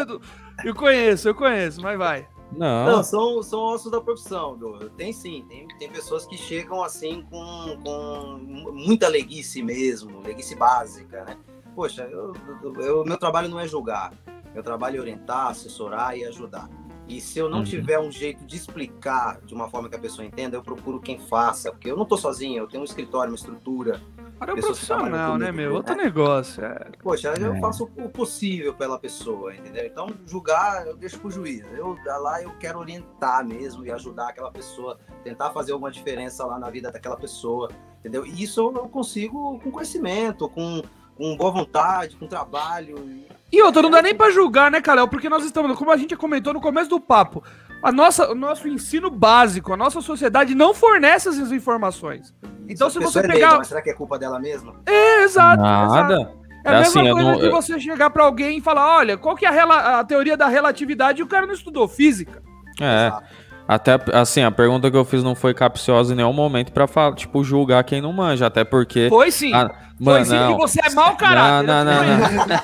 eu 0.66 0.76
conheço, 0.76 1.30
eu 1.30 1.36
conheço, 1.36 1.82
mas 1.82 1.98
vai. 1.98 2.28
Não, 2.52 2.86
não 2.88 3.04
são, 3.04 3.42
são 3.42 3.62
ossos 3.62 3.90
da 3.90 4.02
profissão. 4.02 4.60
Tem 4.98 5.14
sim, 5.14 5.46
tem, 5.48 5.66
tem 5.80 5.90
pessoas 5.90 6.26
que 6.26 6.36
chegam 6.36 6.84
assim 6.84 7.26
com, 7.30 7.78
com 7.82 8.72
muita 8.74 9.08
leguice 9.08 9.64
mesmo, 9.64 10.20
leguice 10.26 10.56
básica, 10.56 11.24
né? 11.24 11.38
Poxa, 11.74 12.04
eu, 12.12 12.34
eu, 12.82 13.06
meu 13.06 13.18
trabalho 13.18 13.48
não 13.48 13.62
é 13.62 13.66
julgar, 13.66 14.12
meu 14.54 14.62
trabalho 14.62 14.98
é 14.98 15.00
orientar, 15.00 15.48
assessorar 15.48 16.18
e 16.18 16.26
ajudar. 16.26 16.68
E 17.10 17.20
se 17.20 17.40
eu 17.40 17.50
não 17.50 17.60
uhum. 17.60 17.64
tiver 17.64 18.00
um 18.00 18.12
jeito 18.12 18.46
de 18.46 18.56
explicar 18.56 19.42
de 19.42 19.52
uma 19.52 19.68
forma 19.68 19.90
que 19.90 19.96
a 19.96 20.00
pessoa 20.00 20.24
entenda, 20.24 20.56
eu 20.56 20.62
procuro 20.62 21.02
quem 21.02 21.18
faça, 21.18 21.72
porque 21.72 21.90
eu 21.90 21.96
não 21.96 22.04
estou 22.04 22.20
sozinho, 22.20 22.60
eu 22.60 22.68
tenho 22.68 22.82
um 22.82 22.86
escritório, 22.86 23.32
uma 23.32 23.36
estrutura. 23.36 24.00
Para 24.38 24.54
o 24.54 24.58
profissional, 24.58 25.36
né, 25.36 25.52
meu? 25.52 25.74
Outro 25.74 25.96
né? 25.96 26.04
negócio. 26.04 26.64
É. 26.64 26.92
Poxa, 27.02 27.34
eu 27.40 27.56
é. 27.56 27.60
faço 27.60 27.90
o 27.98 28.10
possível 28.10 28.76
pela 28.76 29.00
pessoa, 29.00 29.56
entendeu? 29.56 29.88
Então, 29.88 30.08
julgar, 30.28 30.86
eu 30.86 30.96
deixo 30.96 31.20
pro 31.20 31.32
juiz. 31.32 31.66
Eu 31.76 31.98
lá 32.06 32.44
eu 32.44 32.52
quero 32.60 32.78
orientar 32.78 33.44
mesmo 33.46 33.84
e 33.84 33.92
ajudar 33.92 34.30
aquela 34.30 34.52
pessoa, 34.52 35.00
tentar 35.24 35.50
fazer 35.50 35.72
alguma 35.72 35.90
diferença 35.90 36.46
lá 36.46 36.60
na 36.60 36.70
vida 36.70 36.92
daquela 36.92 37.18
pessoa, 37.18 37.72
entendeu? 38.00 38.24
E 38.24 38.44
isso 38.44 38.62
eu 38.62 38.88
consigo 38.88 39.60
com 39.60 39.72
conhecimento, 39.72 40.48
com, 40.48 40.84
com 41.18 41.36
boa 41.36 41.52
vontade, 41.52 42.16
com 42.16 42.28
trabalho. 42.28 43.26
E 43.52 43.62
outra, 43.62 43.82
não 43.82 43.90
dá 43.90 44.02
nem 44.02 44.14
para 44.14 44.32
julgar, 44.32 44.70
né, 44.70 44.80
Kalel? 44.80 45.08
Porque 45.08 45.30
nós 45.30 45.44
estamos, 45.44 45.76
como 45.78 45.92
a 45.92 45.98
gente 45.98 46.16
comentou 46.16 46.54
no 46.54 46.62
começo 46.62 46.90
do 46.90 47.00
papo, 47.00 47.44
a 47.82 47.92
nossa, 47.92 48.32
o 48.32 48.36
nosso 48.36 48.68
ensino 48.68 49.10
básico, 49.10 49.74
a 49.74 49.78
nossa 49.78 50.02
sociedade 50.02 50.54
não 50.54 50.74
fornece 50.74 51.30
essas 51.30 51.52
informações. 51.52 52.34
Então, 52.68 52.90
se 52.90 53.00
você 53.00 53.20
é 53.20 53.28
pegar. 53.28 53.58
mas 53.58 53.68
será 53.68 53.82
que 53.82 53.90
é 53.90 53.94
culpa 53.94 54.20
dela 54.20 54.40
mesmo? 54.40 54.76
É, 54.86 55.24
exato. 55.24 55.64
Nada. 55.64 56.14
Exato. 56.14 56.40
É 56.64 56.70
a 56.70 56.74
é 56.74 56.80
mesma 56.82 57.02
assim, 57.02 57.12
coisa 57.12 57.32
não... 57.32 57.40
que 57.40 57.50
você 57.50 57.80
chegar 57.80 58.10
para 58.10 58.24
alguém 58.24 58.58
e 58.58 58.62
falar: 58.62 58.98
olha, 58.98 59.18
qual 59.18 59.36
que 59.36 59.46
é 59.46 59.50
a, 59.50 60.00
a, 60.00 60.04
teoria 60.04 60.36
da 60.36 60.48
relatividade 60.48 61.22
e 61.22 61.24
o 61.24 61.28
cara 61.28 61.48
não 61.48 61.54
estudou 61.54 61.88
física. 61.88 62.44
É. 62.80 63.08
Exato. 63.08 63.49
Até 63.70 64.00
assim, 64.14 64.42
a 64.42 64.50
pergunta 64.50 64.90
que 64.90 64.98
eu 64.98 65.06
fiz 65.06 65.24
não 65.24 65.36
foi 65.36 65.54
capciosa 65.54 66.12
em 66.12 66.16
nenhum 66.16 66.34
momento 66.34 66.72
pra 66.72 66.88
falar, 66.88 67.14
tipo, 67.14 67.44
julgar 67.44 67.84
quem 67.84 68.02
não 68.02 68.12
manja, 68.12 68.48
até 68.48 68.64
porque. 68.64 69.10
Foi 69.10 69.30
sim. 69.30 69.54
A... 69.54 69.70
Mano, 70.00 70.26
foi 70.26 70.26
sim 70.26 70.34
não. 70.34 70.54
que 70.54 70.62
você 70.62 70.80
é 70.84 70.90
mau 70.96 71.16
caráter. 71.16 71.68
Não, 71.68 71.86
não, 71.86 71.94
não. 71.94 72.48
não. 72.48 72.56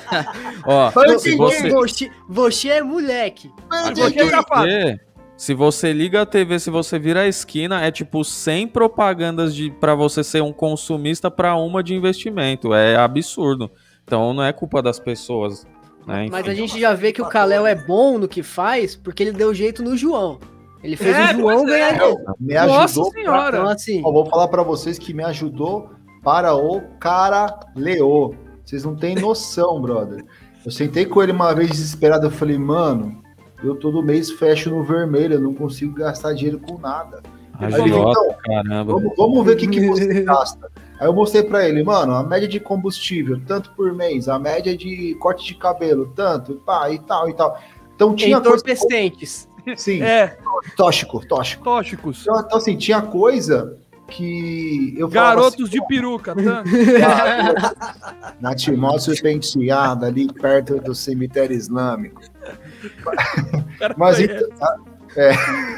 Ó, 0.66 0.90
se 1.20 1.36
você... 1.36 1.70
você... 1.70 2.10
você 2.28 2.68
é 2.70 2.82
moleque. 2.82 3.52
Você 3.94 4.20
é 4.20 4.30
capaz. 4.30 4.98
Se 5.36 5.54
você 5.54 5.92
liga 5.92 6.22
a 6.22 6.26
TV, 6.26 6.58
se 6.58 6.70
você 6.70 6.98
vira 6.98 7.20
a 7.20 7.28
esquina, 7.28 7.84
é 7.84 7.92
tipo 7.92 8.24
100 8.24 8.66
propagandas 8.66 9.54
de 9.54 9.70
para 9.70 9.94
você 9.94 10.24
ser 10.24 10.42
um 10.42 10.52
consumista 10.52 11.30
para 11.30 11.54
uma 11.54 11.84
de 11.84 11.94
investimento. 11.94 12.74
É 12.74 12.96
absurdo. 12.96 13.70
Então 14.02 14.34
não 14.34 14.42
é 14.42 14.52
culpa 14.52 14.82
das 14.82 14.98
pessoas. 14.98 15.64
Né? 16.04 16.26
Mas 16.32 16.48
a 16.48 16.54
gente 16.54 16.80
já 16.80 16.94
vê 16.94 17.12
que 17.12 17.22
o 17.22 17.28
Kalel 17.28 17.64
é 17.64 17.76
bom 17.76 18.18
no 18.18 18.26
que 18.26 18.42
faz 18.42 18.96
porque 18.96 19.22
ele 19.22 19.32
deu 19.32 19.54
jeito 19.54 19.84
no 19.84 19.96
João. 19.96 20.40
Ele 20.86 20.96
fez 20.96 21.16
é, 21.16 21.34
o 21.34 21.40
João 21.40 21.66
ganhar 21.66 21.96
é. 21.96 22.16
Me 22.38 22.56
ajudou. 22.56 22.76
Nossa 22.76 23.04
senhora. 23.10 23.50
Pra, 23.50 23.58
então, 23.58 23.68
assim, 23.68 24.02
ó, 24.04 24.12
vou 24.12 24.24
falar 24.26 24.46
para 24.46 24.62
vocês 24.62 24.98
que 24.98 25.12
me 25.12 25.24
ajudou 25.24 25.90
para 26.22 26.54
o 26.54 26.80
cara 27.00 27.58
Leo. 27.74 28.36
Vocês 28.64 28.84
não 28.84 28.94
têm 28.94 29.16
noção, 29.16 29.80
brother. 29.80 30.24
Eu 30.64 30.70
sentei 30.70 31.04
com 31.04 31.20
ele 31.20 31.32
uma 31.32 31.52
vez 31.52 31.70
desesperado. 31.70 32.26
Eu 32.26 32.30
falei, 32.30 32.56
mano, 32.56 33.20
eu 33.64 33.74
todo 33.74 34.00
mês 34.00 34.30
fecho 34.30 34.70
no 34.70 34.84
vermelho. 34.84 35.34
Eu 35.34 35.40
não 35.40 35.54
consigo 35.54 35.92
gastar 35.94 36.34
dinheiro 36.34 36.60
com 36.60 36.78
nada. 36.78 37.20
Aí 37.54 37.66
ele 37.66 37.90
falou, 37.90 38.10
então, 38.10 38.34
caramba. 38.44 38.92
Vamos, 38.92 39.12
vamos 39.16 39.44
ver 39.44 39.52
o 39.54 39.56
que, 39.56 39.66
que 39.66 39.88
você 39.88 40.22
gasta. 40.22 40.70
Aí 41.00 41.08
eu 41.08 41.12
mostrei 41.12 41.42
para 41.42 41.68
ele, 41.68 41.82
mano, 41.82 42.14
a 42.14 42.22
média 42.22 42.46
de 42.46 42.60
combustível, 42.60 43.40
tanto 43.44 43.72
por 43.72 43.92
mês, 43.92 44.28
a 44.28 44.38
média 44.38 44.76
de 44.76 45.14
corte 45.16 45.44
de 45.46 45.54
cabelo, 45.54 46.12
tanto, 46.14 46.54
pá, 46.64 46.90
e 46.90 46.98
tal, 47.00 47.28
e 47.28 47.34
tal. 47.34 47.58
Então 47.94 48.14
tinha 48.14 48.38
Entorpecentes. 48.38 49.46
Coisa... 49.46 49.55
Sim. 49.76 50.02
É. 50.02 50.36
Tóxico, 50.76 51.26
tóxico. 51.26 51.64
Tóxicos. 51.64 52.22
Então, 52.22 52.40
então, 52.40 52.58
assim, 52.58 52.76
tinha 52.76 53.02
coisa 53.02 53.76
que 54.08 54.94
eu 54.96 55.08
Garotos 55.08 55.68
assim, 55.68 55.80
de 55.80 55.86
peruca, 55.86 56.34
tá? 56.34 56.62
Na 58.40 58.54
Timóteo 58.54 59.20
Penteado, 59.20 60.04
ali 60.04 60.32
perto 60.32 60.80
do 60.80 60.94
cemitério 60.94 61.56
islâmico. 61.56 62.20
Mas 63.96 64.20
então, 64.20 64.48
é, 65.16 65.32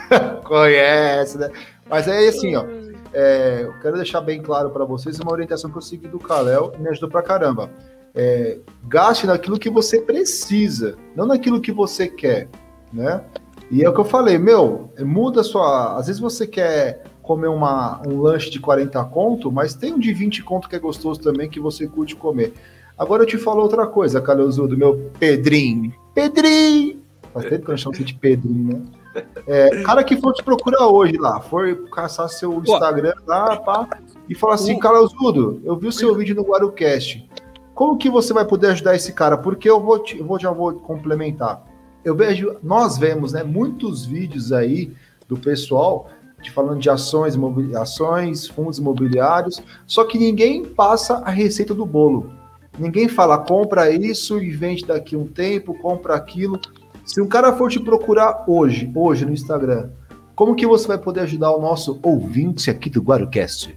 conhece, 0.45 1.39
né? 1.39 1.51
Mas 1.89 2.07
é 2.07 2.28
assim, 2.28 2.55
ó. 2.55 2.64
É, 3.12 3.62
eu 3.62 3.72
quero 3.80 3.97
deixar 3.97 4.20
bem 4.20 4.43
claro 4.43 4.70
para 4.70 4.84
vocês 4.84 5.18
uma 5.18 5.32
orientação 5.32 5.70
que 5.70 5.78
eu 5.78 5.82
segui 5.82 6.09
do 6.09 6.18
Kalel 6.18 6.72
e 6.78 6.82
me 6.82 6.91
ajudou 6.91 7.09
pra 7.09 7.22
caramba. 7.22 7.70
É, 8.14 8.59
gaste 8.86 9.26
naquilo 9.26 9.59
que 9.59 9.70
você 9.70 10.01
precisa, 10.01 10.97
não 11.16 11.26
naquilo 11.26 11.61
que 11.61 11.72
você 11.72 12.09
quer, 12.09 12.49
né? 12.93 13.22
E 13.71 13.85
é 13.85 13.89
o 13.89 13.93
que 13.93 14.01
eu 14.01 14.05
falei, 14.05 14.39
meu, 14.39 14.91
muda 15.01 15.43
a 15.43 15.45
sua. 15.45 15.97
Às 15.97 16.07
vezes 16.07 16.21
você 16.21 16.47
quer 16.47 17.05
comer 17.23 17.49
uma, 17.49 18.01
um 18.07 18.23
lanche 18.23 18.51
de 18.51 18.59
40 18.59 19.05
conto, 19.05 19.53
mas 19.53 19.75
tem 19.75 19.93
um 19.93 19.99
de 19.99 20.12
20 20.14 20.43
conto 20.43 20.69
que 20.69 20.77
é 20.77 20.79
gostoso 20.79 21.21
também, 21.21 21.49
que 21.49 21.61
você 21.61 21.87
curte 21.87 22.16
comer. 22.16 22.55
Agora 22.97 23.23
eu 23.23 23.27
te 23.27 23.37
falo 23.37 23.61
outra 23.61 23.87
coisa, 23.87 24.21
Caleuzudo, 24.21 24.77
meu 24.77 25.11
Pedrinho. 25.19 25.93
Pedrinho! 26.14 27.03
Faz 27.33 27.47
tempo 27.49 27.66
que 27.66 27.71
eu 27.71 27.77
chamo 27.77 27.95
de 27.95 28.14
Pedrinho, 28.14 28.79
né? 28.79 28.83
É, 29.47 29.83
cara 29.83 30.03
que 30.03 30.16
for 30.16 30.33
te 30.33 30.43
procurar 30.43 30.87
hoje 30.89 31.16
lá, 31.16 31.41
for 31.41 31.89
caçar 31.91 32.29
seu 32.29 32.61
Instagram 32.61 33.14
lá, 33.27 33.57
pá, 33.57 33.89
e 34.29 34.35
falar 34.35 34.55
assim, 34.55 34.79
Caleuzudo, 34.79 35.61
eu 35.64 35.77
vi 35.77 35.89
o 35.89 35.93
seu 35.93 36.14
vídeo 36.14 36.35
no 36.35 36.43
Guarucast. 36.43 37.29
Como 37.75 37.97
que 37.97 38.09
você 38.09 38.33
vai 38.33 38.45
poder 38.45 38.69
ajudar 38.69 38.97
esse 38.97 39.12
cara? 39.12 39.37
Porque 39.37 39.69
eu 39.69 39.81
vou, 39.81 39.99
te, 40.01 40.19
eu 40.19 40.25
vou 40.25 40.39
já 40.39 40.51
vou 40.51 40.73
complementar. 40.75 41.62
Eu 42.05 42.15
vejo, 42.15 42.57
nós 42.63 42.97
vemos, 42.97 43.33
né, 43.33 43.43
muitos 43.43 44.07
vídeos 44.07 44.53
aí 44.53 44.93
do 45.29 45.37
pessoal 45.37 46.11
de 46.41 46.51
falando 46.51 46.79
de 46.79 46.89
ações, 46.89 47.35
ações, 47.75 48.47
fundos 48.47 48.79
imobiliários, 48.79 49.61
só 49.87 50.05
que 50.05 50.19
ninguém 50.19 50.65
passa 50.65 51.17
a 51.19 51.31
receita 51.31 51.75
do 51.75 51.85
bolo. 51.85 52.33
Ninguém 52.79 53.09
fala, 53.09 53.39
compra 53.39 53.91
isso 53.91 54.41
e 54.41 54.51
vende 54.51 54.87
daqui 54.87 55.17
um 55.17 55.27
tempo, 55.27 55.75
compra 55.75 56.15
aquilo. 56.15 56.61
Se 57.05 57.21
um 57.21 57.27
cara 57.27 57.53
for 57.57 57.69
te 57.71 57.81
procurar 57.81 58.45
hoje, 58.47 58.91
hoje 58.95 59.25
no 59.25 59.33
Instagram, 59.33 59.91
como 60.37 60.55
que 60.55 60.67
você 60.67 60.87
vai 60.87 60.99
poder 60.99 61.23
ajudar 61.23 61.51
o 61.51 61.61
nosso 61.61 61.99
ouvinte 62.03 62.71
aqui 62.71 62.89
do 62.89 63.03
Guarucast? 63.03 63.77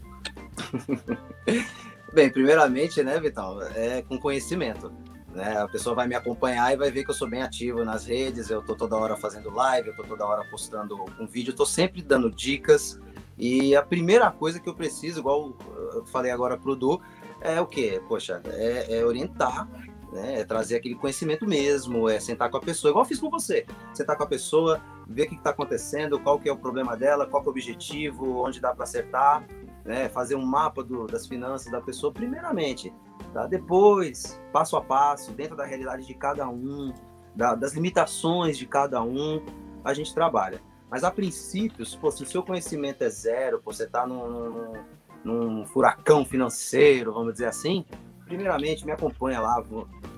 Bem, 2.13 2.29
primeiramente, 2.29 3.01
né, 3.01 3.19
Vital, 3.19 3.61
é 3.75 4.03
com 4.03 4.19
conhecimento. 4.19 4.91
Né? 5.33 5.57
A 5.57 5.67
pessoa 5.67 5.95
vai 5.95 6.07
me 6.07 6.15
acompanhar 6.15 6.73
e 6.73 6.77
vai 6.77 6.91
ver 6.91 7.03
que 7.03 7.11
eu 7.11 7.15
sou 7.15 7.29
bem 7.29 7.41
ativo 7.41 7.85
nas 7.85 8.05
redes, 8.05 8.49
eu 8.49 8.61
tô 8.61 8.75
toda 8.75 8.97
hora 8.97 9.15
fazendo 9.15 9.49
live, 9.49 9.89
eu 9.89 9.95
tô 9.95 10.03
toda 10.03 10.25
hora 10.25 10.43
postando 10.49 11.05
um 11.19 11.25
vídeo, 11.25 11.53
tô 11.53 11.65
sempre 11.65 12.01
dando 12.01 12.29
dicas. 12.29 12.99
E 13.37 13.75
a 13.75 13.81
primeira 13.81 14.29
coisa 14.29 14.59
que 14.59 14.69
eu 14.69 14.75
preciso, 14.75 15.19
igual 15.19 15.55
eu 15.93 16.05
falei 16.05 16.31
agora 16.31 16.57
pro 16.57 16.75
Du, 16.75 17.01
é 17.39 17.59
o 17.59 17.65
quê? 17.65 18.01
Poxa, 18.07 18.41
é, 18.45 18.99
é 18.99 19.05
orientar, 19.05 19.67
né? 20.11 20.41
É 20.41 20.43
trazer 20.43 20.75
aquele 20.75 20.95
conhecimento 20.95 21.47
mesmo, 21.47 22.07
é 22.09 22.19
sentar 22.19 22.49
com 22.51 22.57
a 22.57 22.61
pessoa, 22.61 22.91
igual 22.91 23.05
eu 23.05 23.07
fiz 23.07 23.19
com 23.19 23.29
você. 23.29 23.65
Sentar 23.93 24.17
com 24.17 24.23
a 24.23 24.27
pessoa, 24.27 24.81
ver 25.07 25.23
o 25.23 25.29
que 25.29 25.35
está 25.35 25.51
acontecendo, 25.51 26.19
qual 26.19 26.37
que 26.37 26.49
é 26.49 26.51
o 26.51 26.57
problema 26.57 26.95
dela, 26.95 27.25
qual 27.25 27.41
que 27.41 27.47
é 27.47 27.49
o 27.49 27.51
objetivo, 27.51 28.45
onde 28.45 28.59
dá 28.59 28.75
para 28.75 28.83
acertar, 28.83 29.47
né? 29.83 30.09
Fazer 30.09 30.35
um 30.35 30.45
mapa 30.45 30.83
do, 30.83 31.07
das 31.07 31.25
finanças 31.25 31.71
da 31.71 31.81
pessoa, 31.81 32.11
primeiramente 32.11 32.93
Tá? 33.33 33.47
Depois, 33.47 34.39
passo 34.51 34.75
a 34.75 34.81
passo, 34.81 35.31
dentro 35.31 35.55
da 35.55 35.65
realidade 35.65 36.05
de 36.05 36.13
cada 36.13 36.47
um, 36.49 36.93
da, 37.35 37.55
das 37.55 37.73
limitações 37.73 38.57
de 38.57 38.65
cada 38.65 39.01
um, 39.01 39.43
a 39.83 39.93
gente 39.93 40.13
trabalha. 40.13 40.61
Mas 40.89 41.03
a 41.03 41.11
princípio, 41.11 41.85
se, 41.85 41.97
o 42.03 42.11
seu 42.11 42.43
conhecimento 42.43 43.01
é 43.03 43.09
zero, 43.09 43.61
você 43.63 43.85
está 43.85 44.05
num, 44.05 44.49
num, 44.49 44.83
num, 45.23 45.65
furacão 45.65 46.25
financeiro, 46.25 47.13
vamos 47.13 47.33
dizer 47.33 47.45
assim, 47.45 47.85
primeiramente 48.25 48.85
me 48.85 48.91
acompanha 48.91 49.39
lá. 49.39 49.63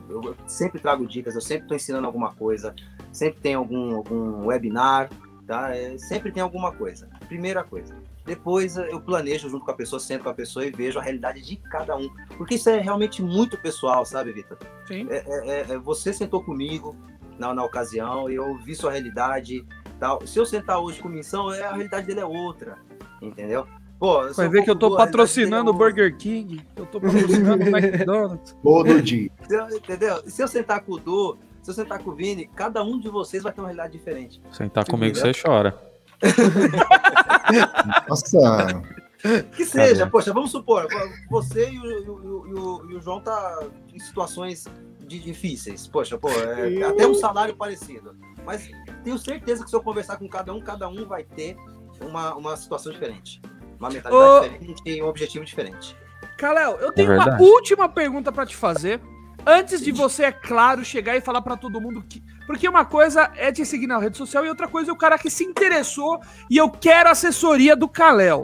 Eu 0.09 0.35
sempre 0.47 0.79
trago 0.79 1.05
dicas, 1.05 1.35
eu 1.35 1.41
sempre 1.41 1.65
estou 1.65 1.75
ensinando 1.75 2.07
alguma 2.07 2.33
coisa, 2.33 2.73
sempre 3.11 3.39
tem 3.39 3.53
algum, 3.53 3.95
algum 3.95 4.47
webinar, 4.47 5.09
tá? 5.45 5.75
É, 5.75 5.95
sempre 5.99 6.31
tem 6.31 6.41
alguma 6.41 6.71
coisa. 6.71 7.07
Primeira 7.27 7.63
coisa. 7.63 7.95
Depois 8.25 8.77
eu 8.77 9.01
planejo 9.01 9.49
junto 9.49 9.65
com 9.65 9.71
a 9.71 9.73
pessoa, 9.73 9.99
sento 9.99 10.23
com 10.23 10.29
a 10.29 10.33
pessoa 10.33 10.65
e 10.65 10.71
vejo 10.71 10.97
a 10.97 11.01
realidade 11.01 11.41
de 11.41 11.57
cada 11.57 11.95
um. 11.95 12.09
Porque 12.37 12.55
isso 12.55 12.69
é 12.69 12.79
realmente 12.79 13.21
muito 13.21 13.57
pessoal, 13.57 14.05
sabe, 14.05 14.31
Vitor? 14.31 14.57
Sim. 14.87 15.07
É, 15.09 15.17
é, 15.17 15.49
é, 15.49 15.73
é 15.73 15.77
você 15.77 16.13
sentou 16.13 16.43
comigo 16.43 16.95
na, 17.37 17.53
na 17.53 17.63
ocasião 17.63 18.29
e 18.29 18.35
eu 18.35 18.57
vi 18.59 18.75
sua 18.75 18.91
realidade, 18.91 19.65
tal. 19.99 20.25
Se 20.25 20.39
eu 20.39 20.45
sentar 20.45 20.79
hoje 20.79 21.01
com 21.01 21.09
missão, 21.09 21.53
é, 21.53 21.63
a 21.63 21.71
realidade 21.71 22.07
dele 22.07 22.21
é 22.21 22.25
outra, 22.25 22.77
entendeu? 23.21 23.67
Pô, 23.99 24.27
Vai 24.33 24.49
ver 24.49 24.63
que 24.63 24.69
eu 24.69 24.75
tô 24.75 24.97
patrocinando 24.97 25.71
o 25.71 25.73
Burger 25.73 26.17
King, 26.17 26.61
eu 26.75 26.85
tô 26.85 26.99
patrocinando 26.99 27.63
o 27.63 27.67
McDonald's. 27.77 28.55
Todo 28.61 29.01
dia. 29.01 29.31
Entendeu? 29.71 30.29
Se 30.29 30.41
eu 30.41 30.47
sentar 30.47 30.81
com 30.81 30.93
o 30.93 30.99
Du, 30.99 31.37
se 31.61 31.69
eu 31.71 31.73
sentar 31.73 31.99
com 31.99 32.09
o 32.11 32.13
Vini, 32.13 32.45
cada 32.45 32.83
um 32.83 32.99
de 32.99 33.07
vocês 33.07 33.43
vai 33.43 33.53
ter 33.53 33.61
uma 33.61 33.67
realidade 33.67 33.93
diferente. 33.93 34.41
Sentar 34.51 34.85
comigo, 34.85 35.15
você 35.15 35.31
chora. 35.33 35.92
Nossa. 38.07 38.83
Que 39.55 39.65
seja, 39.65 39.93
Caramba. 39.93 40.11
poxa, 40.11 40.33
vamos 40.33 40.51
supor, 40.51 40.87
você 41.29 41.69
e 41.69 41.79
o, 41.79 41.85
e 41.85 42.09
o, 42.09 42.91
e 42.91 42.95
o 42.95 42.99
João 42.99 43.21
tá 43.21 43.59
em 43.93 43.99
situações 43.99 44.65
difíceis. 45.07 45.87
Poxa, 45.87 46.17
pô, 46.17 46.29
é, 46.29 46.83
até 46.83 47.07
um 47.07 47.13
salário 47.13 47.55
parecido. 47.55 48.15
Mas 48.45 48.69
tenho 49.03 49.17
certeza 49.17 49.63
que 49.63 49.69
se 49.69 49.75
eu 49.75 49.81
conversar 49.81 50.17
com 50.17 50.27
cada 50.27 50.53
um, 50.53 50.59
cada 50.59 50.89
um 50.89 51.05
vai 51.05 51.23
ter 51.23 51.55
uma, 52.01 52.35
uma 52.35 52.57
situação 52.57 52.91
diferente. 52.91 53.41
Uma 53.79 53.89
mentalidade 53.89 54.15
Ô... 54.15 54.49
diferente 54.49 54.81
e 54.85 55.01
um 55.01 55.07
objetivo 55.07 55.45
diferente. 55.45 55.95
Kalel, 56.37 56.77
eu 56.79 56.91
tenho 56.91 57.11
é 57.11 57.17
uma 57.17 57.41
última 57.41 57.87
pergunta 57.87 58.31
para 58.31 58.45
te 58.45 58.55
fazer. 58.55 58.99
Antes 59.45 59.81
de 59.81 59.91
você, 59.91 60.25
é 60.25 60.31
claro, 60.31 60.83
chegar 60.85 61.15
e 61.15 61.21
falar 61.21 61.41
para 61.41 61.57
todo 61.57 61.79
mundo 61.81 62.03
que. 62.03 62.23
Porque 62.45 62.67
uma 62.67 62.85
coisa 62.85 63.31
é 63.35 63.51
te 63.51 63.65
seguir 63.65 63.87
na 63.87 63.97
rede 63.97 64.17
social 64.17 64.45
e 64.45 64.49
outra 64.49 64.67
coisa 64.67 64.91
é 64.91 64.93
o 64.93 64.97
cara 64.97 65.17
que 65.17 65.29
se 65.29 65.43
interessou 65.43 66.19
e 66.49 66.57
eu 66.57 66.69
quero 66.69 67.09
assessoria 67.09 67.75
do 67.75 67.87
Kalel. 67.87 68.41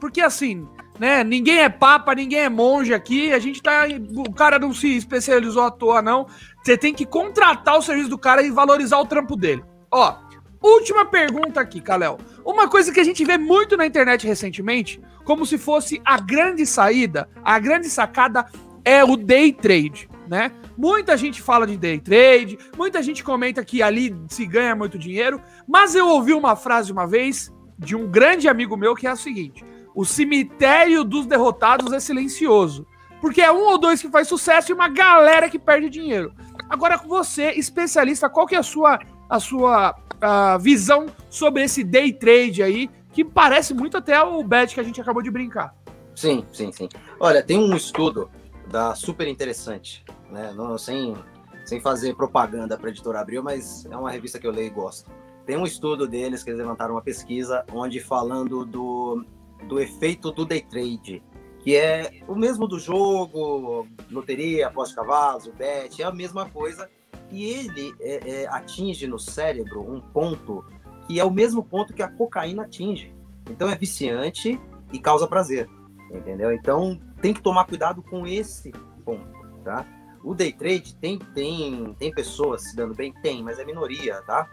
Porque 0.00 0.20
assim, 0.20 0.66
né? 0.98 1.24
Ninguém 1.24 1.58
é 1.58 1.68
papa, 1.68 2.14
ninguém 2.14 2.40
é 2.40 2.48
monge 2.48 2.94
aqui. 2.94 3.32
A 3.32 3.38
gente 3.38 3.62
tá. 3.62 3.84
O 4.16 4.32
cara 4.32 4.58
não 4.58 4.72
se 4.72 4.96
especializou 4.96 5.62
à 5.62 5.70
toa, 5.70 6.00
não. 6.00 6.26
Você 6.62 6.76
tem 6.76 6.94
que 6.94 7.04
contratar 7.04 7.76
o 7.78 7.82
serviço 7.82 8.08
do 8.08 8.18
cara 8.18 8.42
e 8.42 8.50
valorizar 8.50 8.98
o 8.98 9.06
trampo 9.06 9.36
dele. 9.36 9.64
Ó, 9.90 10.16
última 10.62 11.04
pergunta 11.04 11.60
aqui, 11.60 11.80
Kalel. 11.80 12.18
Uma 12.44 12.68
coisa 12.68 12.92
que 12.92 13.00
a 13.00 13.04
gente 13.04 13.24
vê 13.24 13.36
muito 13.38 13.76
na 13.76 13.86
internet 13.86 14.26
recentemente, 14.26 15.00
como 15.24 15.44
se 15.44 15.58
fosse 15.58 16.00
a 16.04 16.18
grande 16.18 16.66
saída, 16.66 17.28
a 17.42 17.58
grande 17.58 17.88
sacada 17.88 18.46
é 18.84 19.04
o 19.04 19.16
day 19.16 19.52
trade, 19.52 20.08
né? 20.28 20.52
Muita 20.76 21.16
gente 21.16 21.40
fala 21.40 21.66
de 21.66 21.76
day 21.76 21.98
trade, 21.98 22.58
muita 22.76 23.02
gente 23.02 23.22
comenta 23.22 23.64
que 23.64 23.82
ali 23.82 24.16
se 24.28 24.46
ganha 24.46 24.74
muito 24.74 24.98
dinheiro, 24.98 25.40
mas 25.66 25.94
eu 25.94 26.08
ouvi 26.08 26.32
uma 26.32 26.56
frase 26.56 26.90
uma 26.90 27.06
vez 27.06 27.52
de 27.78 27.94
um 27.94 28.06
grande 28.08 28.48
amigo 28.48 28.76
meu 28.76 28.94
que 28.94 29.06
é 29.06 29.10
a 29.10 29.16
seguinte: 29.16 29.64
o 29.94 30.04
cemitério 30.04 31.04
dos 31.04 31.26
derrotados 31.26 31.92
é 31.92 32.00
silencioso. 32.00 32.86
Porque 33.20 33.40
é 33.40 33.50
um 33.50 33.64
ou 33.68 33.78
dois 33.78 34.02
que 34.02 34.10
faz 34.10 34.28
sucesso 34.28 34.70
e 34.70 34.74
uma 34.74 34.86
galera 34.86 35.48
que 35.48 35.58
perde 35.58 35.88
dinheiro. 35.88 36.34
Agora, 36.68 36.98
você, 36.98 37.52
especialista, 37.52 38.28
qual 38.28 38.46
que 38.46 38.54
é 38.54 38.58
a 38.58 38.62
sua, 38.62 38.98
a 39.30 39.40
sua 39.40 39.96
a 40.20 40.58
visão 40.58 41.06
sobre 41.28 41.62
esse 41.62 41.84
day 41.84 42.12
trade 42.12 42.62
aí, 42.62 42.90
que 43.12 43.24
parece 43.24 43.74
muito 43.74 43.96
até 43.96 44.20
o 44.22 44.42
bet 44.42 44.74
que 44.74 44.80
a 44.80 44.82
gente 44.82 45.00
acabou 45.00 45.22
de 45.22 45.30
brincar? 45.30 45.74
Sim, 46.14 46.44
sim, 46.52 46.72
sim. 46.72 46.88
Olha, 47.18 47.42
tem 47.42 47.58
um 47.58 47.76
estudo 47.76 48.30
da 48.70 48.94
super 48.94 49.28
interessante, 49.28 50.04
né? 50.34 50.52
Não, 50.52 50.76
sem, 50.76 51.16
sem 51.64 51.80
fazer 51.80 52.14
propaganda 52.14 52.76
para 52.76 52.88
a 52.88 52.90
editora 52.90 53.20
Abril, 53.20 53.42
mas 53.42 53.86
é 53.86 53.96
uma 53.96 54.10
revista 54.10 54.38
que 54.38 54.46
eu 54.46 54.52
leio 54.52 54.66
e 54.66 54.70
gosto. 54.70 55.10
Tem 55.46 55.56
um 55.56 55.64
estudo 55.64 56.06
deles 56.06 56.42
que 56.42 56.50
eles 56.50 56.58
levantaram 56.58 56.94
uma 56.94 57.02
pesquisa 57.02 57.64
onde 57.72 58.00
falando 58.00 58.64
do 58.64 59.24
do 59.68 59.80
efeito 59.80 60.30
do 60.30 60.44
day 60.44 60.60
trade, 60.60 61.22
que 61.60 61.76
é 61.76 62.22
o 62.28 62.34
mesmo 62.34 62.66
do 62.68 62.78
jogo, 62.78 63.86
loteria, 64.10 64.66
aposta 64.66 64.94
cavalos, 64.94 65.46
o 65.46 65.52
bet, 65.52 66.02
é 66.02 66.04
a 66.04 66.12
mesma 66.12 66.48
coisa. 66.48 66.90
E 67.30 67.44
ele 67.44 67.94
é, 68.00 68.42
é, 68.42 68.48
atinge 68.48 69.06
no 69.06 69.18
cérebro 69.18 69.80
um 69.80 70.00
ponto 70.00 70.64
que 71.06 71.18
é 71.18 71.24
o 71.24 71.30
mesmo 71.30 71.62
ponto 71.62 71.92
que 71.92 72.02
a 72.02 72.08
cocaína 72.08 72.64
atinge. 72.64 73.14
Então 73.50 73.68
é 73.68 73.74
viciante 73.74 74.60
e 74.92 74.98
causa 74.98 75.26
prazer, 75.26 75.68
entendeu? 76.10 76.52
Então 76.52 77.00
tem 77.20 77.32
que 77.32 77.42
tomar 77.42 77.64
cuidado 77.64 78.02
com 78.02 78.26
esse 78.26 78.70
ponto, 79.04 79.26
tá? 79.64 79.86
O 80.24 80.34
day 80.34 80.52
trade 80.52 80.96
tem, 80.96 81.18
tem, 81.18 81.94
tem 81.98 82.10
pessoas 82.10 82.62
se 82.62 82.74
dando 82.74 82.94
bem? 82.94 83.12
Tem, 83.22 83.42
mas 83.42 83.58
é 83.58 83.64
minoria, 83.64 84.22
tá? 84.22 84.48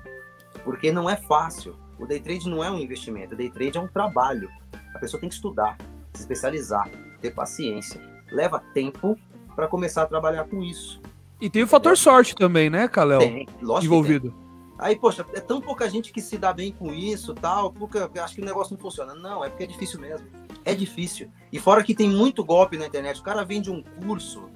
Porque 0.66 0.92
não 0.92 1.10
é 1.10 1.16
fácil. 1.16 1.78
O 1.98 2.06
day 2.06 2.20
trade 2.20 2.50
não 2.50 2.62
é 2.62 2.70
um 2.70 2.78
investimento, 2.78 3.34
o 3.34 3.38
day 3.38 3.50
trade 3.50 3.78
é 3.78 3.82
um 3.82 3.88
trabalho. 3.88 4.50
A 4.94 5.00
pessoa 5.00 5.20
tem 5.20 5.30
que 5.30 5.36
estudar, 5.36 5.78
se 6.14 6.22
especializar, 6.22 6.90
ter 7.22 7.32
paciência. 7.32 8.02
Leva 8.30 8.60
tempo 8.74 9.18
para 9.56 9.66
começar 9.68 10.04
a 10.04 10.06
trabalhar 10.06 10.44
com 10.44 10.62
isso. 10.62 11.02
E 11.40 11.50
tem 11.50 11.64
o 11.64 11.68
fator 11.68 11.98
sorte 11.98 12.36
também, 12.36 12.70
né, 12.70 12.90
Kalel? 12.90 13.20
Tem, 13.20 13.48
lógico 13.62 13.86
envolvido. 13.86 14.34
Aí, 14.78 14.98
poxa, 14.98 15.26
é 15.34 15.40
tão 15.40 15.62
pouca 15.62 15.90
gente 15.90 16.12
que 16.12 16.22
se 16.22 16.38
dá 16.38 16.52
bem 16.52 16.74
com 16.74 16.94
isso, 16.94 17.34
tal, 17.34 17.72
porque 17.72 17.98
acho 18.20 18.36
que 18.36 18.42
o 18.42 18.46
negócio 18.46 18.74
não 18.74 18.82
funciona. 18.82 19.16
Não, 19.16 19.46
é 19.46 19.50
porque 19.50 19.64
é 19.64 19.68
difícil 19.68 20.00
mesmo. 20.02 20.28
É 20.66 20.76
difícil. 20.76 21.30
E 21.52 21.60
fora 21.60 21.84
que 21.84 21.96
tem 21.96 22.10
muito 22.10 22.44
golpe 22.44 22.78
na 22.78 22.88
internet. 22.88 23.22
O 23.22 23.24
cara 23.24 23.46
vende 23.46 23.72
um 23.72 23.82
curso, 23.82 24.50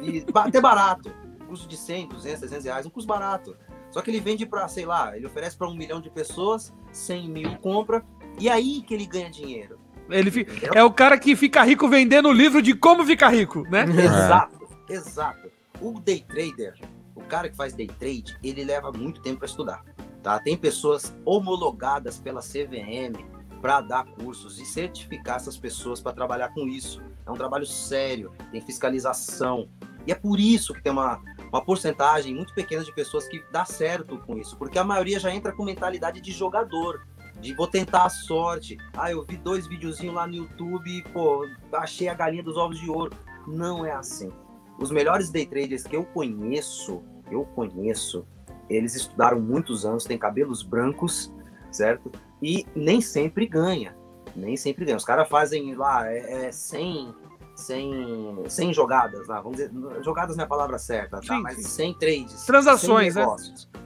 e, 0.00 0.24
até 0.34 0.60
barato, 0.60 1.12
curso 1.46 1.68
de 1.68 1.76
100, 1.76 2.08
200, 2.08 2.40
300 2.40 2.64
reais, 2.64 2.86
um 2.86 2.90
curso 2.90 3.06
barato. 3.06 3.56
Só 3.90 4.00
que 4.00 4.10
ele 4.10 4.20
vende 4.20 4.46
para, 4.46 4.66
sei 4.68 4.86
lá, 4.86 5.14
ele 5.16 5.26
oferece 5.26 5.56
para 5.56 5.68
um 5.68 5.74
milhão 5.74 6.00
de 6.00 6.08
pessoas, 6.08 6.72
100 6.92 7.28
mil 7.28 7.56
compra, 7.58 8.02
e 8.38 8.48
aí 8.48 8.80
que 8.82 8.94
ele 8.94 9.06
ganha 9.06 9.30
dinheiro. 9.30 9.78
Ele 10.08 10.46
é 10.74 10.82
o 10.82 10.90
cara 10.90 11.18
que 11.18 11.36
fica 11.36 11.62
rico 11.62 11.88
vendendo 11.88 12.28
o 12.28 12.32
livro 12.32 12.62
de 12.62 12.74
como 12.74 13.04
ficar 13.04 13.28
rico, 13.28 13.62
né? 13.70 13.84
Exato, 13.92 14.68
exato. 14.88 15.50
O 15.80 16.00
day 16.00 16.24
trader, 16.26 16.74
o 17.14 17.20
cara 17.22 17.48
que 17.48 17.56
faz 17.56 17.74
day 17.74 17.86
trade, 17.86 18.36
ele 18.42 18.64
leva 18.64 18.90
muito 18.92 19.20
tempo 19.20 19.38
para 19.38 19.46
estudar. 19.46 19.84
Tá? 20.22 20.38
Tem 20.38 20.56
pessoas 20.56 21.14
homologadas 21.24 22.18
pela 22.18 22.40
CVM 22.40 23.24
para 23.60 23.80
dar 23.80 24.04
cursos 24.04 24.58
e 24.58 24.64
certificar 24.64 25.36
essas 25.36 25.56
pessoas 25.56 26.00
para 26.00 26.12
trabalhar 26.12 26.48
com 26.50 26.66
isso. 26.66 27.02
É 27.26 27.30
um 27.30 27.34
trabalho 27.34 27.66
sério, 27.66 28.32
tem 28.50 28.60
fiscalização. 28.60 29.68
E 30.06 30.12
é 30.12 30.14
por 30.14 30.40
isso 30.40 30.74
que 30.74 30.82
tem 30.82 30.92
uma, 30.92 31.20
uma 31.52 31.64
porcentagem 31.64 32.34
muito 32.34 32.52
pequena 32.54 32.82
de 32.82 32.92
pessoas 32.92 33.28
que 33.28 33.42
dá 33.52 33.64
certo 33.64 34.18
com 34.18 34.36
isso, 34.36 34.56
porque 34.56 34.78
a 34.78 34.84
maioria 34.84 35.20
já 35.20 35.32
entra 35.32 35.52
com 35.52 35.64
mentalidade 35.64 36.20
de 36.20 36.32
jogador 36.32 37.06
de 37.40 37.54
vou 37.54 37.66
tentar 37.66 38.04
a 38.04 38.08
sorte. 38.08 38.78
Ah, 38.96 39.10
eu 39.10 39.24
vi 39.24 39.36
dois 39.36 39.66
videozinhos 39.66 40.14
lá 40.14 40.26
no 40.26 40.34
YouTube 40.34 41.02
pô, 41.12 41.46
achei 41.72 42.08
a 42.08 42.14
galinha 42.14 42.42
dos 42.42 42.56
ovos 42.56 42.78
de 42.78 42.88
ouro. 42.88 43.12
Não 43.46 43.84
é 43.84 43.92
assim. 43.92 44.30
Os 44.78 44.90
melhores 44.90 45.30
day 45.30 45.44
traders 45.44 45.82
que 45.82 45.96
eu 45.96 46.04
conheço, 46.04 47.02
eu 47.30 47.44
conheço, 47.44 48.26
eles 48.70 48.94
estudaram 48.94 49.40
muitos 49.40 49.84
anos, 49.84 50.04
têm 50.04 50.16
cabelos 50.16 50.62
brancos, 50.62 51.32
certo? 51.70 52.10
E 52.40 52.64
nem 52.74 53.00
sempre 53.00 53.46
ganha. 53.46 53.94
Nem 54.34 54.56
sempre 54.56 54.84
ganha. 54.84 54.96
Os 54.96 55.04
caras 55.04 55.28
fazem 55.28 55.74
lá 55.74 56.10
é, 56.10 56.46
é 56.46 56.52
100, 56.52 57.14
100, 57.54 58.44
100 58.48 58.74
jogadas, 58.74 59.28
lá, 59.28 59.40
vamos 59.40 59.58
dizer, 59.58 59.70
jogadas 60.02 60.36
não 60.36 60.42
é 60.42 60.46
a 60.46 60.48
palavra 60.48 60.78
certa, 60.78 61.20
tá? 61.20 61.34
Sim, 61.34 61.42
Mas 61.42 61.56
sim. 61.56 61.62
100 61.62 61.94
trades. 61.94 62.44
Transações, 62.44 63.14
100 63.14 63.26
né? 63.26 63.36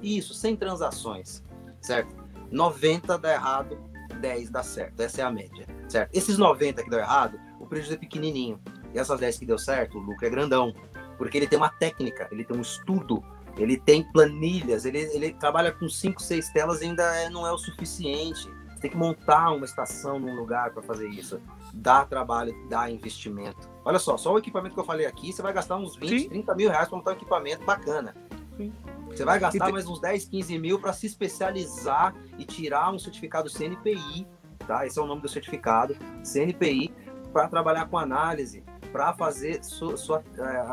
Isso, 0.02 0.34
100 0.34 0.56
transações, 0.56 1.42
certo? 1.80 2.14
90 2.50 3.18
dá 3.18 3.32
errado, 3.32 3.78
10 4.20 4.50
dá 4.50 4.62
certo. 4.62 5.00
Essa 5.00 5.22
é 5.22 5.24
a 5.24 5.30
média, 5.30 5.66
certo? 5.88 6.14
Esses 6.14 6.38
90 6.38 6.82
que 6.82 6.90
deu 6.90 7.00
errado, 7.00 7.38
o 7.60 7.66
prejuízo 7.66 7.94
é 7.94 7.98
pequenininho. 7.98 8.60
E 8.94 8.98
essas 8.98 9.18
10 9.18 9.38
que 9.38 9.46
deu 9.46 9.58
certo, 9.58 9.98
o 9.98 10.00
lucro 10.00 10.26
é 10.26 10.30
grandão. 10.30 10.72
Porque 11.18 11.36
ele 11.36 11.46
tem 11.46 11.58
uma 11.58 11.70
técnica, 11.70 12.28
ele 12.30 12.44
tem 12.44 12.56
um 12.56 12.60
estudo, 12.60 13.22
ele 13.56 13.78
tem 13.78 14.04
planilhas, 14.12 14.84
ele, 14.84 14.98
ele 14.98 15.32
trabalha 15.32 15.72
com 15.72 15.88
5, 15.88 16.20
6 16.20 16.50
telas 16.50 16.82
e 16.82 16.84
ainda 16.84 17.02
é, 17.16 17.30
não 17.30 17.46
é 17.46 17.52
o 17.52 17.58
suficiente. 17.58 18.48
Você 18.76 18.82
tem 18.82 18.90
que 18.90 18.96
montar 18.96 19.52
uma 19.52 19.64
estação 19.64 20.18
num 20.18 20.36
lugar 20.36 20.70
para 20.70 20.82
fazer 20.82 21.08
isso. 21.08 21.40
Dá 21.72 22.04
trabalho, 22.04 22.54
dá 22.68 22.90
investimento. 22.90 23.70
Olha 23.82 23.98
só, 23.98 24.18
só 24.18 24.34
o 24.34 24.38
equipamento 24.38 24.74
que 24.74 24.80
eu 24.80 24.84
falei 24.84 25.06
aqui, 25.06 25.32
você 25.32 25.40
vai 25.40 25.50
gastar 25.50 25.76
uns 25.76 25.96
20, 25.96 26.20
Sim. 26.20 26.28
30 26.28 26.54
mil 26.54 26.68
reais 26.68 26.86
para 26.86 26.98
montar 26.98 27.12
um 27.12 27.14
equipamento 27.14 27.64
bacana. 27.64 28.14
Sim. 28.54 28.70
Você 29.08 29.24
vai 29.24 29.38
gastar 29.38 29.72
mais 29.72 29.86
uns 29.86 29.98
10, 29.98 30.26
15 30.26 30.58
mil 30.58 30.78
para 30.78 30.92
se 30.92 31.06
especializar 31.06 32.14
e 32.38 32.44
tirar 32.44 32.92
um 32.92 32.98
certificado 32.98 33.48
CNPI, 33.48 34.28
tá? 34.66 34.86
Esse 34.86 34.98
é 34.98 35.02
o 35.02 35.06
nome 35.06 35.22
do 35.22 35.28
certificado, 35.28 35.96
CNPI, 36.22 36.92
para 37.32 37.48
trabalhar 37.48 37.86
com 37.86 37.96
análise. 37.96 38.62
para 38.92 39.14
fazer 39.14 39.64
sua, 39.64 39.96
sua 39.96 40.22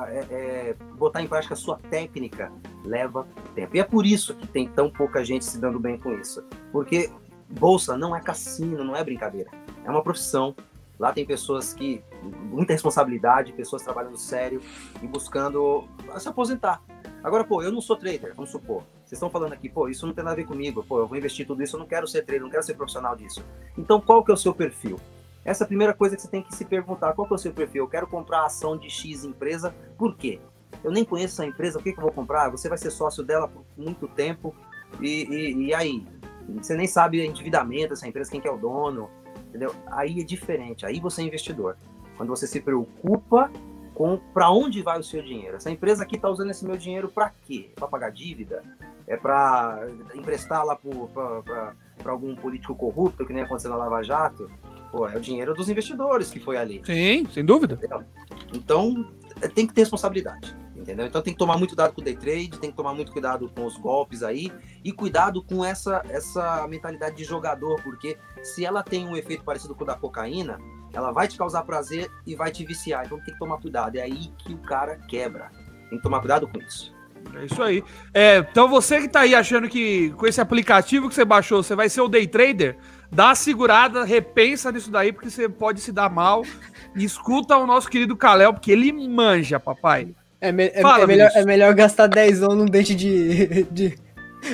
é, 0.09 0.17
é, 0.29 0.75
botar 0.95 1.21
em 1.21 1.27
prática 1.27 1.53
a 1.53 1.57
sua 1.57 1.77
técnica 1.89 2.51
leva 2.83 3.25
tempo. 3.55 3.75
E 3.75 3.79
é 3.79 3.83
por 3.83 4.05
isso 4.05 4.35
que 4.35 4.47
tem 4.47 4.67
tão 4.67 4.89
pouca 4.89 5.23
gente 5.23 5.45
se 5.45 5.57
dando 5.57 5.79
bem 5.79 5.97
com 5.97 6.13
isso. 6.13 6.43
Porque 6.71 7.09
bolsa 7.49 7.97
não 7.97 8.15
é 8.15 8.21
cassino, 8.21 8.83
não 8.83 8.95
é 8.95 9.03
brincadeira. 9.03 9.49
É 9.83 9.89
uma 9.89 10.01
profissão. 10.01 10.55
Lá 10.99 11.11
tem 11.11 11.25
pessoas 11.25 11.73
que 11.73 12.03
muita 12.21 12.73
responsabilidade, 12.73 13.51
pessoas 13.53 13.81
trabalhando 13.81 14.17
sério 14.17 14.61
e 15.01 15.07
buscando 15.07 15.87
se 16.17 16.29
aposentar. 16.29 16.81
Agora, 17.23 17.43
pô, 17.43 17.61
eu 17.61 17.71
não 17.71 17.81
sou 17.81 17.95
trader, 17.95 18.33
vamos 18.35 18.51
supor. 18.51 18.83
Vocês 18.99 19.13
estão 19.13 19.29
falando 19.29 19.53
aqui, 19.53 19.69
pô, 19.69 19.87
isso 19.87 20.05
não 20.05 20.13
tem 20.13 20.23
nada 20.23 20.33
a 20.33 20.37
ver 20.37 20.45
comigo. 20.45 20.83
Pô, 20.83 20.99
eu 20.99 21.07
vou 21.07 21.17
investir 21.17 21.47
tudo 21.47 21.63
isso, 21.63 21.75
eu 21.75 21.79
não 21.79 21.87
quero 21.87 22.07
ser 22.07 22.23
trader, 22.23 22.43
não 22.43 22.49
quero 22.49 22.63
ser 22.63 22.75
profissional 22.75 23.15
disso. 23.15 23.43
Então, 23.77 23.99
qual 23.99 24.23
que 24.23 24.31
é 24.31 24.33
o 24.33 24.37
seu 24.37 24.53
perfil? 24.53 24.99
Essa 25.45 25.63
é 25.63 25.65
a 25.65 25.67
primeira 25.67 25.93
coisa 25.93 26.15
que 26.15 26.21
você 26.21 26.27
tem 26.27 26.41
que 26.41 26.55
se 26.55 26.63
perguntar. 26.63 27.13
Qual 27.13 27.27
que 27.27 27.33
é 27.33 27.35
o 27.35 27.39
seu 27.39 27.51
perfil? 27.51 27.83
Eu 27.83 27.89
quero 27.89 28.07
comprar 28.07 28.41
a 28.41 28.45
ação 28.45 28.77
de 28.77 28.89
X 28.89 29.25
empresa, 29.25 29.73
por 29.97 30.15
quê? 30.15 30.39
Eu 30.83 30.91
nem 30.91 31.03
conheço 31.03 31.35
essa 31.35 31.45
empresa, 31.45 31.79
o 31.79 31.83
que, 31.83 31.91
que 31.91 31.97
eu 31.97 32.03
vou 32.03 32.11
comprar? 32.11 32.49
Você 32.49 32.67
vai 32.67 32.77
ser 32.77 32.91
sócio 32.91 33.23
dela 33.23 33.47
por 33.47 33.63
muito 33.77 34.07
tempo, 34.07 34.55
e, 34.99 35.25
e, 35.25 35.67
e 35.67 35.73
aí? 35.73 36.05
Você 36.49 36.75
nem 36.75 36.87
sabe 36.87 37.19
o 37.19 37.23
endividamento 37.23 37.89
dessa 37.89 38.07
empresa, 38.07 38.31
quem 38.31 38.41
que 38.41 38.47
é 38.47 38.51
o 38.51 38.57
dono, 38.57 39.09
entendeu? 39.49 39.73
Aí 39.87 40.19
é 40.19 40.23
diferente, 40.23 40.85
aí 40.85 40.99
você 40.99 41.21
é 41.21 41.25
investidor. 41.25 41.77
Quando 42.17 42.29
você 42.29 42.45
se 42.47 42.59
preocupa 42.59 43.51
com 43.93 44.17
para 44.33 44.49
onde 44.51 44.81
vai 44.81 44.99
o 44.99 45.03
seu 45.03 45.21
dinheiro. 45.21 45.55
Essa 45.55 45.69
empresa 45.69 46.03
aqui 46.03 46.15
está 46.15 46.29
usando 46.29 46.49
esse 46.49 46.65
meu 46.65 46.75
dinheiro 46.75 47.09
para 47.09 47.31
quê? 47.45 47.69
Para 47.75 47.87
pagar 47.87 48.11
dívida? 48.11 48.63
É 49.07 49.15
para 49.15 49.87
emprestar 50.15 50.65
lá 50.65 50.75
para 50.75 52.11
algum 52.11 52.35
político 52.35 52.75
corrupto, 52.75 53.25
que 53.25 53.33
nem 53.33 53.43
aconteceu 53.43 53.69
na 53.69 53.77
Lava 53.77 54.01
Jato? 54.01 54.49
Pô, 54.91 55.07
é 55.07 55.17
o 55.17 55.19
dinheiro 55.19 55.53
dos 55.53 55.69
investidores 55.69 56.29
que 56.29 56.39
foi 56.39 56.57
ali. 56.57 56.81
Sim, 56.85 57.27
sem 57.31 57.43
dúvida. 57.43 57.79
Então, 58.53 59.11
é, 59.41 59.47
tem 59.47 59.67
que 59.67 59.73
ter 59.73 59.81
responsabilidade. 59.81 60.55
Entendeu? 60.83 61.05
Então 61.05 61.21
tem 61.21 61.31
que 61.31 61.39
tomar 61.39 61.57
muito 61.57 61.69
cuidado 61.69 61.93
com 61.93 62.01
o 62.01 62.03
day 62.03 62.13
trade, 62.13 62.59
tem 62.59 62.69
que 62.69 62.75
tomar 62.75 62.93
muito 62.93 63.09
cuidado 63.09 63.49
com 63.55 63.65
os 63.65 63.77
golpes 63.77 64.21
aí 64.21 64.51
e 64.83 64.91
cuidado 64.91 65.41
com 65.41 65.63
essa, 65.63 66.03
essa 66.09 66.67
mentalidade 66.67 67.15
de 67.15 67.23
jogador, 67.23 67.81
porque 67.81 68.17
se 68.43 68.65
ela 68.65 68.83
tem 68.83 69.07
um 69.07 69.15
efeito 69.15 69.45
parecido 69.45 69.73
com 69.73 69.85
o 69.85 69.87
da 69.87 69.95
cocaína, 69.95 70.59
ela 70.91 71.13
vai 71.13 71.25
te 71.25 71.37
causar 71.37 71.63
prazer 71.63 72.11
e 72.27 72.35
vai 72.35 72.51
te 72.51 72.65
viciar. 72.65 73.05
Então 73.05 73.17
tem 73.23 73.33
que 73.33 73.39
tomar 73.39 73.61
cuidado. 73.61 73.95
É 73.95 74.01
aí 74.01 74.33
que 74.37 74.53
o 74.53 74.57
cara 74.57 74.97
quebra. 75.07 75.49
Tem 75.89 75.97
que 75.97 76.03
tomar 76.03 76.19
cuidado 76.19 76.49
com 76.49 76.59
isso. 76.59 76.93
É 77.33 77.45
isso 77.45 77.63
aí. 77.63 77.81
É, 78.13 78.39
então 78.39 78.67
você 78.67 78.99
que 78.99 79.07
tá 79.07 79.21
aí 79.21 79.33
achando 79.33 79.69
que 79.69 80.09
com 80.17 80.27
esse 80.27 80.41
aplicativo 80.41 81.07
que 81.07 81.15
você 81.15 81.23
baixou, 81.23 81.63
você 81.63 81.77
vai 81.77 81.87
ser 81.87 82.01
o 82.01 82.09
day 82.09 82.27
trader, 82.27 82.75
dá 83.09 83.27
uma 83.27 83.35
segurada, 83.35 84.03
repensa 84.03 84.69
nisso 84.69 84.91
daí, 84.91 85.13
porque 85.13 85.29
você 85.29 85.47
pode 85.47 85.79
se 85.79 85.93
dar 85.93 86.09
mal. 86.09 86.43
E 86.93 87.05
escuta 87.05 87.55
o 87.55 87.65
nosso 87.65 87.89
querido 87.89 88.17
Kalel, 88.17 88.53
porque 88.53 88.69
ele 88.69 88.91
manja, 89.07 89.61
papai. 89.61 90.13
É, 90.43 90.51
me 90.51 90.65
é, 90.65 90.81
Fala, 90.81 91.05
é 91.05 91.07
melhor, 91.07 91.31
é 91.33 91.45
melhor 91.45 91.73
gastar 91.73 92.07
10 92.07 92.43
anos 92.43 92.57
num 92.57 92.65
dente 92.65 92.93
de, 92.93 93.63
de, 93.71 93.97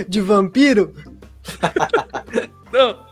de 0.08 0.22
vampiro? 0.22 0.94
Não. 2.72 3.08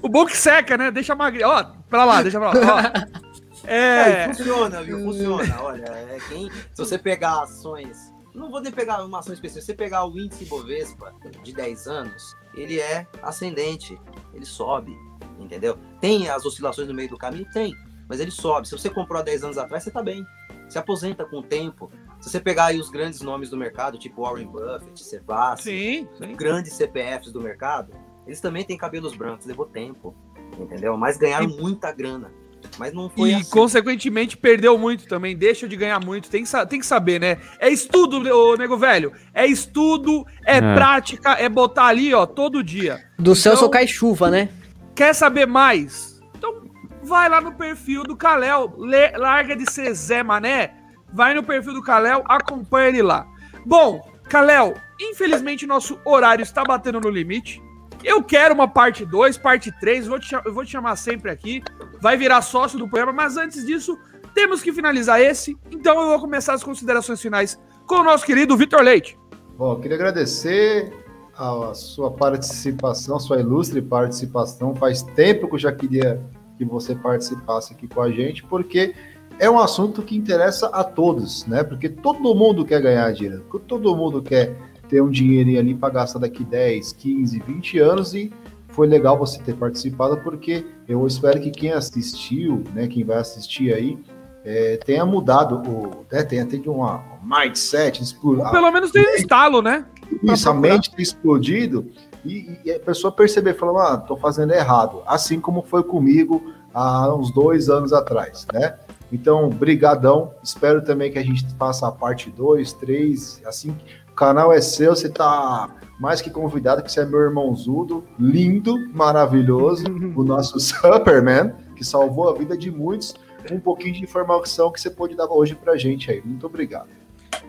O 0.00 0.08
bom 0.08 0.24
que 0.24 0.34
seca, 0.34 0.78
né? 0.78 0.90
Deixa 0.90 1.14
magrinho. 1.14 1.48
Ó, 1.48 1.62
pra 1.90 2.06
lá, 2.06 2.22
deixa 2.22 2.40
pra 2.40 2.52
lá. 2.52 2.92
Ó. 3.06 3.20
É... 3.64 4.22
é... 4.22 4.28
funciona, 4.28 4.82
viu? 4.82 4.98
Funciona. 5.00 5.62
Olha, 5.62 5.84
é 5.84 6.18
quem. 6.30 6.50
Se 6.50 6.78
você 6.78 6.96
pegar 6.96 7.42
ações. 7.42 8.10
Não 8.34 8.50
vou 8.50 8.62
nem 8.62 8.72
pegar 8.72 9.04
uma 9.04 9.18
ação 9.18 9.34
específica. 9.34 9.60
Se 9.60 9.66
você 9.66 9.74
pegar 9.74 10.06
o 10.06 10.18
índice 10.18 10.46
Bovespa 10.46 11.12
de 11.42 11.52
10 11.52 11.86
anos, 11.86 12.34
ele 12.54 12.80
é 12.80 13.06
ascendente. 13.22 14.00
Ele 14.32 14.46
sobe. 14.46 14.96
Entendeu? 15.38 15.78
Tem 16.00 16.30
as 16.30 16.46
oscilações 16.46 16.88
no 16.88 16.94
meio 16.94 17.10
do 17.10 17.18
caminho? 17.18 17.46
Tem. 17.52 17.74
Mas 18.08 18.18
ele 18.18 18.30
sobe. 18.30 18.66
Se 18.66 18.72
você 18.72 18.88
comprou 18.88 19.20
há 19.20 19.22
10 19.22 19.44
anos 19.44 19.58
atrás, 19.58 19.84
você 19.84 19.90
tá 19.90 20.02
bem. 20.02 20.24
Se 20.70 20.78
aposenta 20.78 21.24
com 21.24 21.38
o 21.38 21.42
tempo. 21.42 21.90
Se 22.20 22.30
você 22.30 22.40
pegar 22.40 22.66
aí 22.66 22.78
os 22.78 22.88
grandes 22.88 23.20
nomes 23.20 23.50
do 23.50 23.56
mercado, 23.56 23.98
tipo 23.98 24.22
Warren 24.22 24.46
Buffett, 24.46 25.02
Sebastian, 25.02 26.06
grandes 26.36 26.72
CPFs 26.74 27.32
do 27.32 27.40
mercado, 27.40 27.92
eles 28.26 28.40
também 28.40 28.64
têm 28.64 28.78
cabelos 28.78 29.14
brancos, 29.14 29.46
levou 29.46 29.66
tempo, 29.66 30.14
entendeu? 30.58 30.96
Mas 30.96 31.18
ganharam 31.18 31.48
e... 31.50 31.60
muita 31.60 31.90
grana. 31.92 32.30
Mas 32.78 32.92
não 32.92 33.08
foi 33.08 33.30
E, 33.30 33.34
assim. 33.34 33.50
consequentemente, 33.50 34.36
perdeu 34.36 34.78
muito 34.78 35.06
também, 35.06 35.36
deixa 35.36 35.66
de 35.66 35.76
ganhar 35.76 35.98
muito. 35.98 36.30
Tem 36.30 36.44
que, 36.44 36.66
tem 36.66 36.78
que 36.78 36.86
saber, 36.86 37.20
né? 37.20 37.38
É 37.58 37.68
estudo, 37.68 38.18
ô, 38.32 38.56
nego 38.56 38.76
velho. 38.76 39.12
É 39.34 39.46
estudo, 39.46 40.24
é, 40.44 40.58
é, 40.58 40.74
prática, 40.74 41.32
é 41.32 41.48
botar 41.48 41.86
ali, 41.86 42.12
ó, 42.14 42.26
todo 42.26 42.62
dia. 42.62 43.00
Do 43.18 43.34
céu 43.34 43.54
só 43.54 43.60
então, 43.60 43.70
cai 43.70 43.86
chuva, 43.86 44.30
né? 44.30 44.50
Quer 44.94 45.14
saber 45.14 45.46
mais? 45.46 46.20
Então, 46.36 46.62
vai 47.02 47.28
lá 47.28 47.40
no 47.40 47.52
perfil 47.52 48.02
do 48.02 48.16
Kalel, 48.16 48.74
larga 49.16 49.56
de 49.56 49.70
ser 49.70 49.92
Zé 49.94 50.22
Mané, 50.22 50.74
vai 51.12 51.34
no 51.34 51.42
perfil 51.42 51.74
do 51.74 51.82
Kalel, 51.82 52.22
acompanha 52.26 52.88
ele 52.88 53.02
lá. 53.02 53.26
Bom, 53.64 54.00
Kalel, 54.28 54.74
infelizmente 55.00 55.66
nosso 55.66 55.98
horário 56.04 56.42
está 56.42 56.64
batendo 56.64 57.00
no 57.00 57.10
limite. 57.10 57.62
Eu 58.02 58.22
quero 58.22 58.54
uma 58.54 58.68
parte 58.68 59.04
2, 59.04 59.36
parte 59.36 59.70
3, 59.78 60.06
vou 60.06 60.18
te, 60.18 60.34
eu 60.34 60.54
vou 60.54 60.64
te 60.64 60.70
chamar 60.70 60.96
sempre 60.96 61.30
aqui. 61.30 61.62
Vai 62.00 62.16
virar 62.16 62.40
sócio 62.40 62.78
do 62.78 62.88
programa, 62.88 63.12
mas 63.12 63.36
antes 63.36 63.66
disso, 63.66 63.98
temos 64.34 64.62
que 64.62 64.72
finalizar 64.72 65.20
esse. 65.20 65.56
Então 65.70 66.00
eu 66.00 66.08
vou 66.08 66.20
começar 66.20 66.54
as 66.54 66.64
considerações 66.64 67.20
finais 67.20 67.58
com 67.86 67.96
o 67.96 68.04
nosso 68.04 68.24
querido 68.24 68.56
Vitor 68.56 68.80
Leite. 68.80 69.18
Bom, 69.56 69.78
queria 69.78 69.96
agradecer 69.96 70.90
a 71.36 71.74
sua 71.74 72.10
participação, 72.10 73.16
a 73.16 73.20
sua 73.20 73.40
ilustre 73.40 73.82
participação. 73.82 74.74
Faz 74.74 75.02
tempo 75.02 75.48
que 75.48 75.54
eu 75.56 75.58
já 75.58 75.72
queria 75.72 76.20
que 76.60 76.64
você 76.70 76.94
participasse 76.94 77.72
aqui 77.72 77.88
com 77.88 78.02
a 78.02 78.10
gente, 78.10 78.42
porque 78.44 78.94
é 79.38 79.48
um 79.48 79.58
assunto 79.58 80.02
que 80.02 80.14
interessa 80.14 80.66
a 80.66 80.84
todos, 80.84 81.46
né? 81.46 81.64
Porque 81.64 81.88
todo 81.88 82.34
mundo 82.34 82.64
quer 82.64 82.82
ganhar 82.82 83.10
dinheiro, 83.12 83.42
todo 83.66 83.96
mundo 83.96 84.20
quer 84.20 84.54
ter 84.88 85.00
um 85.00 85.08
dinheirinho 85.08 85.58
ali 85.58 85.74
para 85.74 85.94
gastar 85.94 86.18
daqui 86.18 86.44
10, 86.44 86.92
15, 86.92 87.38
20 87.38 87.78
anos 87.78 88.14
e 88.14 88.30
foi 88.68 88.86
legal 88.86 89.18
você 89.18 89.40
ter 89.40 89.54
participado 89.54 90.18
porque 90.18 90.66
eu 90.86 91.06
espero 91.06 91.40
que 91.40 91.50
quem 91.50 91.72
assistiu, 91.72 92.62
né, 92.74 92.86
quem 92.86 93.02
vai 93.04 93.16
assistir 93.16 93.72
aí, 93.72 93.98
é, 94.44 94.76
tenha 94.78 95.06
mudado 95.06 95.62
o, 95.66 96.04
né, 96.12 96.22
tenha 96.22 96.44
tido 96.44 96.72
uma 96.72 97.02
mindset, 97.22 98.02
explodido. 98.02 98.50
Pelo 98.50 98.70
menos 98.70 98.90
tem 98.90 99.02
um 99.02 99.14
estalo, 99.14 99.62
né? 99.62 99.86
Isso, 100.22 100.50
a 100.50 100.54
mente 100.54 100.90
ter 100.90 101.02
explodido 101.02 101.90
e, 102.24 102.58
e, 102.64 102.72
a 102.72 102.80
pessoa 102.80 103.12
perceber, 103.12 103.54
falar, 103.54 103.94
ah, 103.94 103.96
tô 103.96 104.16
fazendo 104.16 104.52
errado, 104.52 105.02
assim 105.06 105.40
como 105.40 105.62
foi 105.62 105.82
comigo 105.82 106.52
há 106.74 107.14
uns 107.14 107.32
dois 107.32 107.68
anos 107.68 107.92
atrás, 107.92 108.46
né? 108.52 108.78
Então, 109.12 109.48
brigadão. 109.48 110.32
Espero 110.42 110.82
também 110.82 111.10
que 111.10 111.18
a 111.18 111.22
gente 111.24 111.44
faça 111.58 111.88
a 111.88 111.90
parte 111.90 112.30
2, 112.30 112.72
3, 112.74 113.42
assim 113.44 113.76
canal 114.20 114.52
é 114.52 114.60
seu, 114.60 114.94
você 114.94 115.08
tá 115.08 115.74
mais 115.98 116.20
que 116.20 116.28
convidado, 116.28 116.82
que 116.82 116.92
você 116.92 117.00
é 117.00 117.06
meu 117.06 117.20
irmãozudo, 117.20 118.04
lindo, 118.18 118.76
maravilhoso, 118.92 119.84
o 120.14 120.22
nosso 120.22 120.60
Superman, 120.60 121.54
que 121.74 121.82
salvou 121.82 122.28
a 122.28 122.34
vida 122.34 122.54
de 122.54 122.70
muitos. 122.70 123.14
Um 123.50 123.58
pouquinho 123.58 123.94
de 123.94 124.02
informação 124.02 124.70
que 124.70 124.78
você 124.78 124.90
pôde 124.90 125.16
dar 125.16 125.26
hoje 125.26 125.54
pra 125.54 125.74
gente 125.74 126.10
aí. 126.10 126.20
Muito 126.22 126.44
obrigado. 126.44 126.88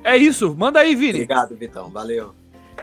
É 0.01 0.15
isso, 0.15 0.55
manda 0.58 0.79
aí, 0.79 0.95
Vini. 0.95 1.24
Obrigado, 1.24 1.58
Vitão, 1.58 1.89
valeu. 1.89 2.33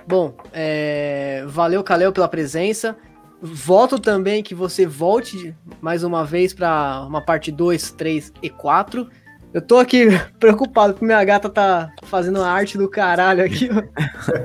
Bom, 0.08 0.34
é... 0.54 1.44
valeu, 1.46 1.84
Caleu, 1.84 2.10
pela 2.10 2.26
presença. 2.26 2.96
Voto 3.42 3.98
também 3.98 4.42
que 4.42 4.54
você 4.54 4.86
volte 4.86 5.54
mais 5.82 6.02
uma 6.02 6.24
vez 6.24 6.54
para 6.54 7.04
uma 7.06 7.20
parte 7.20 7.52
2, 7.52 7.92
3 7.92 8.32
e 8.42 8.48
4. 8.48 9.06
Eu 9.52 9.60
tô 9.60 9.78
aqui 9.78 10.06
preocupado 10.40 10.94
porque 10.94 11.04
minha 11.04 11.22
gata 11.22 11.50
tá 11.50 11.92
fazendo 12.04 12.42
a 12.42 12.50
arte 12.50 12.78
do 12.78 12.88
caralho 12.88 13.44
aqui. 13.44 13.68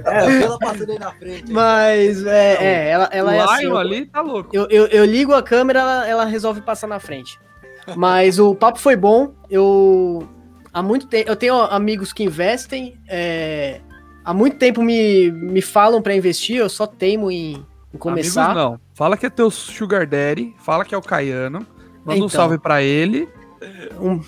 É, 0.05 0.43
ela 0.43 0.59
passando 0.59 0.91
aí 0.91 0.99
na 0.99 1.11
frente. 1.11 1.51
Mas, 1.51 2.25
é, 2.25 2.53
é 2.59 2.89
ela, 2.89 3.09
ela 3.11 3.35
é 3.35 3.39
assim. 3.39 3.65
Eu, 3.65 3.77
ali 3.77 4.05
tá 4.05 4.21
louco. 4.21 4.49
Eu, 4.53 4.67
eu, 4.69 4.85
eu, 4.87 5.05
ligo 5.05 5.33
a 5.33 5.41
câmera, 5.41 5.79
ela, 5.79 6.07
ela 6.07 6.25
resolve 6.25 6.61
passar 6.61 6.87
na 6.87 6.99
frente. 6.99 7.39
Mas 7.95 8.37
o 8.37 8.53
papo 8.53 8.79
foi 8.79 8.95
bom. 8.95 9.33
Eu. 9.49 10.27
Há 10.73 10.83
muito 10.83 11.07
tempo. 11.07 11.29
Eu 11.29 11.35
tenho 11.35 11.55
amigos 11.55 12.13
que 12.13 12.23
investem. 12.23 12.99
É, 13.07 13.81
há 14.23 14.33
muito 14.33 14.57
tempo 14.57 14.81
me, 14.81 15.31
me 15.31 15.61
falam 15.61 16.01
para 16.01 16.15
investir, 16.15 16.57
eu 16.57 16.69
só 16.69 16.87
teimo 16.87 17.31
em, 17.31 17.65
em 17.93 17.97
começar. 17.97 18.45
Amigos 18.45 18.63
não. 18.63 18.79
Fala 18.93 19.17
que 19.17 19.25
é 19.25 19.29
teu 19.29 19.49
Sugar 19.49 20.07
Daddy, 20.07 20.53
fala 20.59 20.85
que 20.85 20.93
é 20.93 20.97
o 20.97 21.01
Caiano. 21.01 21.65
Manda 22.05 22.15
então, 22.15 22.25
um 22.25 22.29
salve 22.29 22.57
para 22.57 22.81
ele. 22.81 23.27
Um, 23.99 24.21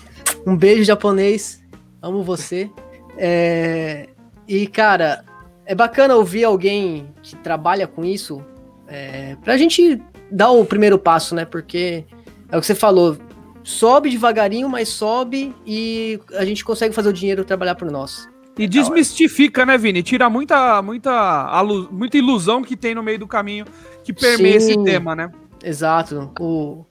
um 0.46 0.56
beijo 0.56 0.84
japonês. 0.84 1.62
Amo 2.02 2.22
você. 2.22 2.70
É... 3.16 4.08
E, 4.48 4.66
cara, 4.66 5.24
é 5.64 5.74
bacana 5.74 6.14
ouvir 6.16 6.44
alguém 6.44 7.12
que 7.22 7.36
trabalha 7.36 7.86
com 7.86 8.04
isso 8.04 8.44
é... 8.86 9.36
pra 9.44 9.56
gente 9.56 10.00
dar 10.30 10.50
o 10.50 10.64
primeiro 10.64 10.98
passo, 10.98 11.34
né? 11.34 11.44
Porque 11.44 12.04
é 12.50 12.56
o 12.56 12.60
que 12.60 12.66
você 12.66 12.74
falou. 12.74 13.16
Sobe 13.62 14.10
devagarinho, 14.10 14.68
mas 14.68 14.88
sobe 14.88 15.54
e 15.66 16.20
a 16.34 16.44
gente 16.44 16.64
consegue 16.64 16.94
fazer 16.94 17.08
o 17.08 17.12
dinheiro 17.12 17.44
trabalhar 17.44 17.74
por 17.74 17.90
nós. 17.90 18.28
E 18.58 18.66
desmistifica, 18.66 19.66
né, 19.66 19.76
Vini? 19.76 20.02
Tira 20.02 20.30
muita, 20.30 20.80
muita, 20.80 21.62
muita 21.90 22.16
ilusão 22.16 22.62
que 22.62 22.76
tem 22.76 22.94
no 22.94 23.02
meio 23.02 23.18
do 23.18 23.26
caminho 23.26 23.66
que 24.02 24.12
permeia 24.12 24.60
Sim, 24.60 24.72
esse 24.72 24.84
tema, 24.84 25.14
né? 25.14 25.30
Exato. 25.62 26.32
O, 26.40 26.86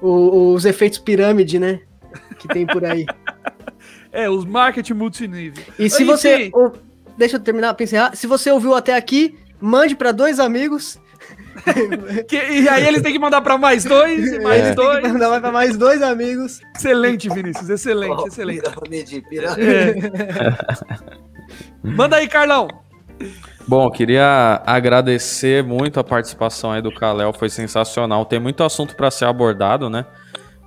o, 0.00 0.54
os 0.54 0.64
efeitos 0.64 0.98
pirâmide, 0.98 1.58
né? 1.58 1.80
que 2.38 2.48
tem 2.48 2.66
por 2.66 2.84
aí. 2.84 3.04
É, 4.10 4.28
os 4.28 4.46
marketing 4.46 4.94
multinível. 4.94 5.62
E 5.78 5.90
se 5.90 6.02
você. 6.02 6.50
Ou, 6.54 6.72
deixa 7.18 7.36
eu 7.36 7.40
terminar 7.40 7.74
pra 7.74 7.84
encerrar. 7.84 8.16
Se 8.16 8.26
você 8.26 8.50
ouviu 8.50 8.74
até 8.74 8.96
aqui, 8.96 9.38
mande 9.60 9.94
para 9.94 10.12
dois 10.12 10.40
amigos. 10.40 10.98
que, 12.28 12.36
e 12.36 12.68
aí 12.68 12.86
eles 12.86 13.02
têm 13.02 13.12
que 13.12 13.18
mandar 13.18 13.40
para 13.40 13.58
mais 13.58 13.84
dois 13.84 14.32
e 14.32 14.40
mais 14.40 14.66
é. 14.66 14.74
dois. 14.74 15.02
Tem 15.02 15.12
mandar 15.12 15.40
para 15.40 15.52
mais 15.52 15.76
dois 15.76 16.02
amigos. 16.02 16.60
Excelente, 16.76 17.28
Vinícius. 17.28 17.68
Excelente, 17.68 18.22
oh, 18.22 18.26
excelente. 18.26 18.62
Pirâmide, 18.62 19.22
pirâmide. 19.28 19.62
É. 19.62 19.94
Manda 21.82 22.16
aí, 22.16 22.28
Carlão. 22.28 22.68
Bom, 23.66 23.90
queria 23.90 24.62
agradecer 24.64 25.62
muito 25.62 26.00
a 26.00 26.04
participação 26.04 26.72
aí 26.72 26.80
do 26.80 26.90
Kalel, 26.90 27.32
foi 27.32 27.50
sensacional. 27.50 28.24
Tem 28.24 28.40
muito 28.40 28.64
assunto 28.64 28.96
para 28.96 29.10
ser 29.10 29.26
abordado, 29.26 29.90
né? 29.90 30.06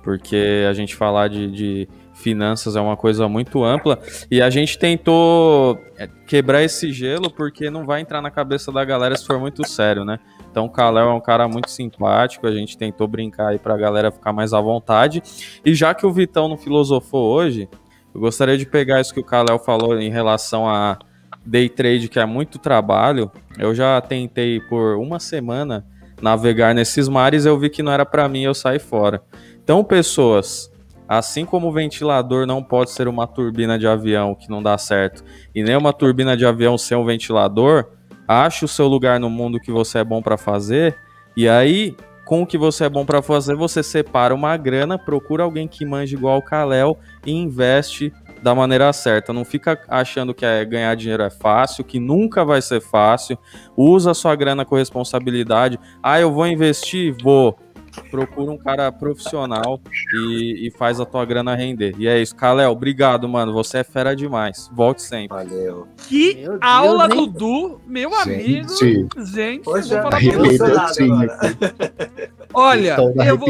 Porque 0.04 0.64
a 0.68 0.72
gente 0.72 0.94
falar 0.94 1.28
de, 1.28 1.50
de 1.50 1.88
finanças 2.14 2.76
é 2.76 2.80
uma 2.80 2.96
coisa 2.96 3.28
muito 3.28 3.64
ampla 3.64 3.98
e 4.30 4.40
a 4.40 4.48
gente 4.48 4.78
tentou 4.78 5.78
quebrar 6.26 6.62
esse 6.62 6.92
gelo 6.92 7.30
porque 7.30 7.70
não 7.70 7.84
vai 7.84 8.00
entrar 8.00 8.22
na 8.22 8.30
cabeça 8.30 8.70
da 8.70 8.84
galera 8.84 9.16
se 9.16 9.26
for 9.26 9.38
muito 9.40 9.66
sério, 9.66 10.04
né? 10.04 10.18
Então 10.52 10.66
o 10.66 10.70
Kalel 10.70 11.08
é 11.08 11.14
um 11.14 11.20
cara 11.20 11.48
muito 11.48 11.70
simpático, 11.70 12.46
a 12.46 12.52
gente 12.52 12.76
tentou 12.76 13.08
brincar 13.08 13.48
aí 13.48 13.58
pra 13.58 13.74
galera 13.74 14.12
ficar 14.12 14.34
mais 14.34 14.52
à 14.52 14.60
vontade. 14.60 15.22
E 15.64 15.74
já 15.74 15.94
que 15.94 16.04
o 16.04 16.12
Vitão 16.12 16.46
não 16.46 16.58
filosofou 16.58 17.34
hoje, 17.34 17.70
eu 18.14 18.20
gostaria 18.20 18.58
de 18.58 18.66
pegar 18.66 19.00
isso 19.00 19.14
que 19.14 19.20
o 19.20 19.24
Kalel 19.24 19.58
falou 19.58 19.98
em 19.98 20.10
relação 20.10 20.68
a 20.68 20.98
day 21.44 21.70
trade, 21.70 22.06
que 22.06 22.20
é 22.20 22.26
muito 22.26 22.58
trabalho. 22.58 23.32
Eu 23.58 23.74
já 23.74 23.98
tentei 24.02 24.60
por 24.60 24.98
uma 24.98 25.18
semana 25.18 25.86
navegar 26.20 26.74
nesses 26.74 27.08
mares, 27.08 27.46
eu 27.46 27.58
vi 27.58 27.70
que 27.70 27.82
não 27.82 27.90
era 27.90 28.04
para 28.04 28.28
mim, 28.28 28.42
eu 28.42 28.54
saí 28.54 28.78
fora. 28.78 29.22
Então, 29.64 29.82
pessoas, 29.82 30.70
assim 31.08 31.46
como 31.46 31.68
o 31.68 31.72
ventilador 31.72 32.46
não 32.46 32.62
pode 32.62 32.90
ser 32.90 33.08
uma 33.08 33.26
turbina 33.26 33.78
de 33.78 33.86
avião 33.86 34.34
que 34.34 34.50
não 34.50 34.62
dá 34.62 34.76
certo, 34.76 35.24
e 35.54 35.62
nem 35.62 35.76
uma 35.76 35.94
turbina 35.94 36.36
de 36.36 36.44
avião 36.44 36.76
ser 36.76 36.96
um 36.96 37.06
ventilador, 37.06 37.86
ache 38.32 38.64
o 38.64 38.68
seu 38.68 38.86
lugar 38.86 39.20
no 39.20 39.28
mundo 39.28 39.60
que 39.60 39.70
você 39.70 39.98
é 39.98 40.04
bom 40.04 40.22
para 40.22 40.36
fazer, 40.36 40.96
e 41.36 41.48
aí, 41.48 41.96
com 42.24 42.42
o 42.42 42.46
que 42.46 42.58
você 42.58 42.84
é 42.84 42.88
bom 42.88 43.04
para 43.04 43.22
fazer, 43.22 43.54
você 43.54 43.82
separa 43.82 44.34
uma 44.34 44.56
grana, 44.56 44.98
procura 44.98 45.44
alguém 45.44 45.66
que 45.66 45.84
manje 45.84 46.14
igual 46.14 46.38
o 46.38 46.42
Kalel 46.42 46.98
e 47.26 47.32
investe 47.32 48.12
da 48.42 48.54
maneira 48.54 48.92
certa. 48.92 49.32
Não 49.32 49.44
fica 49.44 49.80
achando 49.88 50.34
que 50.34 50.44
é, 50.44 50.64
ganhar 50.64 50.94
dinheiro 50.94 51.22
é 51.22 51.30
fácil, 51.30 51.84
que 51.84 52.00
nunca 52.00 52.44
vai 52.44 52.60
ser 52.60 52.80
fácil. 52.80 53.38
Usa 53.76 54.12
sua 54.12 54.34
grana 54.34 54.64
com 54.64 54.76
responsabilidade. 54.76 55.78
Ah, 56.02 56.20
eu 56.20 56.32
vou 56.32 56.46
investir? 56.46 57.14
Vou. 57.22 57.56
Procura 58.10 58.50
um 58.50 58.58
cara 58.58 58.90
profissional 58.90 59.80
e, 60.14 60.66
e 60.66 60.70
faz 60.70 61.00
a 61.00 61.06
tua 61.06 61.24
grana 61.24 61.54
render. 61.54 61.94
E 61.98 62.08
é 62.08 62.20
isso. 62.20 62.34
Kalel, 62.34 62.70
obrigado, 62.70 63.28
mano. 63.28 63.52
Você 63.52 63.78
é 63.78 63.84
fera 63.84 64.16
demais. 64.16 64.70
Volte 64.72 65.02
sempre. 65.02 65.36
Valeu. 65.36 65.86
Que 66.08 66.34
Deus, 66.34 66.58
aula 66.60 67.08
do 67.08 67.26
Du, 67.26 67.80
meu 67.86 68.14
amigo. 68.14 68.68
Gente, 68.76 69.08
gente 69.32 69.64
Poxa, 69.64 70.00
vou 70.00 70.10
falar 70.10 70.20
Olha, 72.54 72.96
eu 73.26 73.38
vou, 73.38 73.48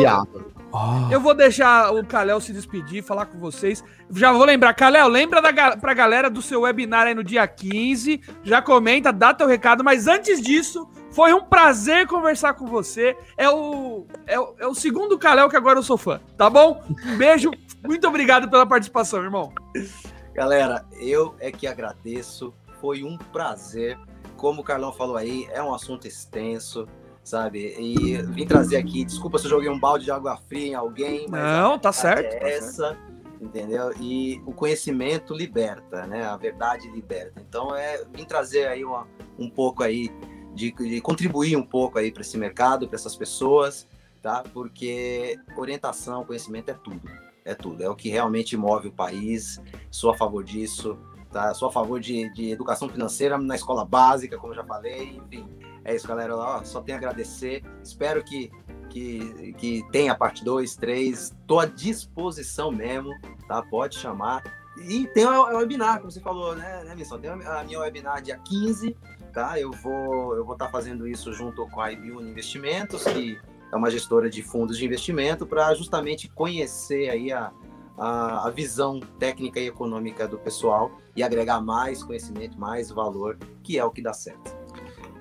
Oh. 0.73 1.09
Eu 1.13 1.21
vou 1.21 1.35
deixar 1.35 1.93
o 1.93 2.05
Kalel 2.05 2.41
se 2.41 2.53
despedir, 2.53 3.03
falar 3.03 3.27
com 3.27 3.39
vocês. 3.39 3.85
Já 4.11 4.33
vou 4.33 4.45
lembrar, 4.45 4.73
Kalel, 4.73 5.07
lembra 5.07 5.43
da, 5.43 5.77
pra 5.77 5.93
galera 5.93 6.31
do 6.31 6.41
seu 6.41 6.63
webinar 6.63 7.07
aí 7.07 7.15
no 7.15 7.23
dia 7.23 7.47
15. 7.47 8.21
Já 8.43 8.63
comenta, 8.63 9.13
dá 9.13 9.35
teu 9.35 9.47
recado. 9.47 9.85
Mas 9.85 10.07
antes 10.07 10.41
disso, 10.41 10.89
foi 11.13 11.33
um 11.33 11.45
prazer 11.45 12.07
conversar 12.07 12.55
com 12.55 12.67
você. 12.67 13.17
É 13.37 13.49
o, 13.49 14.07
é 14.27 14.39
o, 14.39 14.55
é 14.59 14.67
o 14.67 14.75
segundo 14.75 15.19
Kalel 15.19 15.49
que 15.49 15.57
agora 15.57 15.79
eu 15.79 15.83
sou 15.83 15.97
fã, 15.97 16.21
tá 16.37 16.51
bom? 16.51 16.83
Um 17.07 17.17
beijo, 17.17 17.51
muito 17.85 18.07
obrigado 18.09 18.51
pela 18.51 18.67
participação, 18.67 19.23
irmão. 19.23 19.53
Galera, 20.35 20.85
eu 21.01 21.35
é 21.39 21.53
que 21.53 21.67
agradeço. 21.67 22.55
Foi 22.81 23.05
um 23.05 23.17
prazer. 23.17 23.99
Como 24.37 24.63
o 24.63 24.65
Carlão 24.65 24.93
falou 24.93 25.17
aí, 25.17 25.47
é 25.53 25.63
um 25.63 25.73
assunto 25.73 26.07
extenso 26.07 26.89
sabe? 27.23 27.75
E 27.79 28.21
vim 28.23 28.47
trazer 28.47 28.77
aqui, 28.77 29.05
desculpa 29.05 29.39
se 29.39 29.47
eu 29.47 29.51
joguei 29.51 29.69
um 29.69 29.79
balde 29.79 30.05
de 30.05 30.11
água 30.11 30.37
fria 30.49 30.67
em 30.67 30.75
alguém, 30.75 31.27
mas 31.29 31.41
não, 31.41 31.79
tá 31.79 31.93
certo. 31.93 32.35
É 32.45 32.57
essa, 32.57 32.99
entendeu? 33.41 33.93
E 34.01 34.43
o 34.45 34.53
conhecimento 34.53 35.35
liberta, 35.35 36.07
né? 36.07 36.25
A 36.25 36.37
verdade 36.37 36.89
liberta. 36.91 37.41
Então 37.49 37.75
é 37.75 38.03
vim 38.13 38.25
trazer 38.25 38.67
aí 38.67 38.85
uma, 38.85 39.07
um 39.39 39.49
pouco 39.49 39.83
aí 39.83 40.11
de, 40.55 40.73
de 40.73 41.01
contribuir 41.01 41.57
um 41.57 41.63
pouco 41.63 41.99
aí 41.99 42.11
para 42.11 42.23
esse 42.23 42.37
mercado, 42.37 42.87
para 42.87 42.97
essas 42.97 43.17
pessoas, 43.17 43.87
tá? 44.21 44.45
Porque 44.53 45.39
orientação, 45.57 46.25
conhecimento 46.25 46.71
é 46.71 46.75
tudo, 46.75 47.03
é 47.45 47.55
tudo. 47.55 47.83
É 47.83 47.89
o 47.89 47.95
que 47.95 48.09
realmente 48.09 48.57
move 48.57 48.89
o 48.89 48.93
país. 48.93 49.61
Sou 49.91 50.11
a 50.11 50.17
favor 50.17 50.45
disso. 50.45 50.99
Tá? 51.31 51.55
Sou 51.55 51.69
a 51.69 51.73
favor 51.73 51.99
de, 51.99 52.31
de 52.35 52.51
educação 52.51 52.91
financeira 52.91 53.39
na 53.39 53.55
escola 53.55 53.87
básica, 53.87 54.37
como 54.37 54.53
já 54.53 54.63
falei, 54.63 55.17
enfim 55.17 55.49
é 55.85 55.95
isso, 55.95 56.07
galera. 56.07 56.37
Ó, 56.37 56.63
só 56.65 56.81
tenho 56.81 56.97
a 56.97 57.01
agradecer. 57.01 57.63
Espero 57.83 58.23
que, 58.23 58.51
que, 58.89 59.53
que 59.55 59.87
tenha 59.91 60.15
parte 60.15 60.45
2, 60.45 60.77
3. 60.77 61.19
Estou 61.21 61.61
à 61.61 61.67
disposição 61.67 62.71
mesmo, 62.71 63.11
tá? 63.47 63.63
Pode 63.63 63.97
chamar. 63.97 64.43
E 64.89 65.07
tem 65.09 65.27
o 65.27 65.59
webinar, 65.59 65.99
como 65.99 66.11
você 66.11 66.21
falou, 66.21 66.57
né, 66.57 66.83
né 66.85 66.95
Missão? 66.95 67.21
Tem 67.21 67.31
a 67.31 67.65
minha 67.65 67.79
webinar 67.79 68.23
dia 68.23 68.39
15, 68.39 68.97
tá? 69.33 69.59
Eu 69.59 69.71
vou 69.73 70.37
eu 70.37 70.45
vou 70.45 70.55
estar 70.55 70.67
tá 70.67 70.71
fazendo 70.71 71.07
isso 71.07 71.33
junto 71.33 71.67
com 71.69 71.81
a 71.81 71.91
Ibiune 71.91 72.31
Investimentos, 72.31 73.05
que 73.05 73.39
é 73.73 73.77
uma 73.77 73.91
gestora 73.91 74.29
de 74.29 74.43
fundos 74.43 74.77
de 74.77 74.85
investimento, 74.85 75.47
para 75.47 75.73
justamente 75.75 76.29
conhecer 76.29 77.09
aí 77.09 77.33
a, 77.33 77.51
a, 77.97 78.47
a, 78.47 78.51
visão 78.51 79.01
técnica 79.19 79.59
e 79.59 79.67
econômica 79.67 80.29
do 80.29 80.39
pessoal 80.39 80.93
e 81.17 81.23
agregar 81.23 81.61
mais 81.61 82.03
conhecimento, 82.03 82.61
mais 82.61 82.91
valor, 82.91 83.39
que 83.63 83.79
é 83.79 83.85
o 83.85 83.91
que 83.91 84.03
dá 84.03 84.13
certo. 84.13 84.55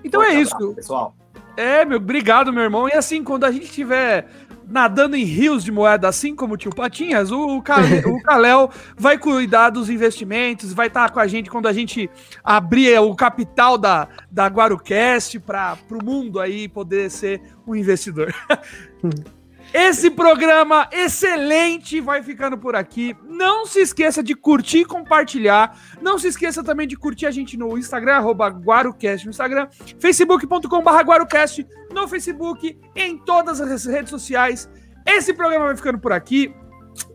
Então 0.04 0.20
Forte 0.20 0.36
é 0.36 0.40
isso. 0.40 0.54
Abraço, 0.54 0.74
pessoal. 0.74 1.16
É, 1.56 1.84
meu, 1.84 1.96
obrigado, 1.96 2.52
meu 2.52 2.62
irmão. 2.62 2.88
E 2.88 2.92
assim, 2.92 3.24
quando 3.24 3.44
a 3.44 3.50
gente 3.50 3.70
tiver 3.70 4.28
nadando 4.68 5.16
em 5.16 5.24
rios 5.24 5.64
de 5.64 5.72
moeda, 5.72 6.08
assim 6.08 6.34
como 6.34 6.54
o 6.54 6.56
tio 6.56 6.74
Patinhas, 6.74 7.30
o, 7.30 7.58
o, 7.58 8.22
Kalel 8.22 8.70
vai 8.96 9.18
cuidar 9.18 9.70
dos 9.70 9.90
investimentos, 9.90 10.72
vai 10.72 10.86
estar 10.86 11.10
com 11.10 11.20
a 11.20 11.26
gente 11.26 11.50
quando 11.50 11.66
a 11.66 11.72
gente 11.72 12.08
abrir 12.42 12.98
o 12.98 13.14
capital 13.14 13.76
da, 13.76 14.08
da 14.30 14.46
Guarucast 14.46 15.38
para 15.40 15.78
o 15.90 16.04
mundo 16.04 16.40
aí 16.40 16.68
poder 16.68 17.10
ser 17.10 17.40
um 17.66 17.74
investidor. 17.74 18.34
Esse 19.72 20.10
programa 20.10 20.86
excelente 20.92 21.98
vai 21.98 22.22
ficando 22.22 22.58
por 22.58 22.76
aqui. 22.76 23.16
Não 23.24 23.64
se 23.64 23.80
esqueça 23.80 24.22
de 24.22 24.34
curtir 24.34 24.80
e 24.80 24.84
compartilhar. 24.84 25.78
Não 26.00 26.18
se 26.18 26.28
esqueça 26.28 26.62
também 26.62 26.86
de 26.86 26.94
curtir 26.94 27.24
a 27.24 27.30
gente 27.30 27.56
no 27.56 27.78
Instagram, 27.78 28.16
arroba 28.16 28.50
no 28.50 29.30
Instagram, 29.30 29.68
facebook.com.br 29.98 31.04
GuaruCast 31.04 31.66
no 31.90 32.06
Facebook, 32.06 32.78
em 32.94 33.16
todas 33.16 33.60
as 33.62 33.86
redes 33.86 34.10
sociais. 34.10 34.68
Esse 35.06 35.32
programa 35.32 35.66
vai 35.66 35.76
ficando 35.76 35.98
por 35.98 36.12
aqui. 36.12 36.54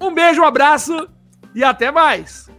Um 0.02 0.12
beijo, 0.12 0.42
um 0.42 0.46
abraço 0.46 1.08
e 1.54 1.64
até 1.64 1.92
mais! 1.92 2.57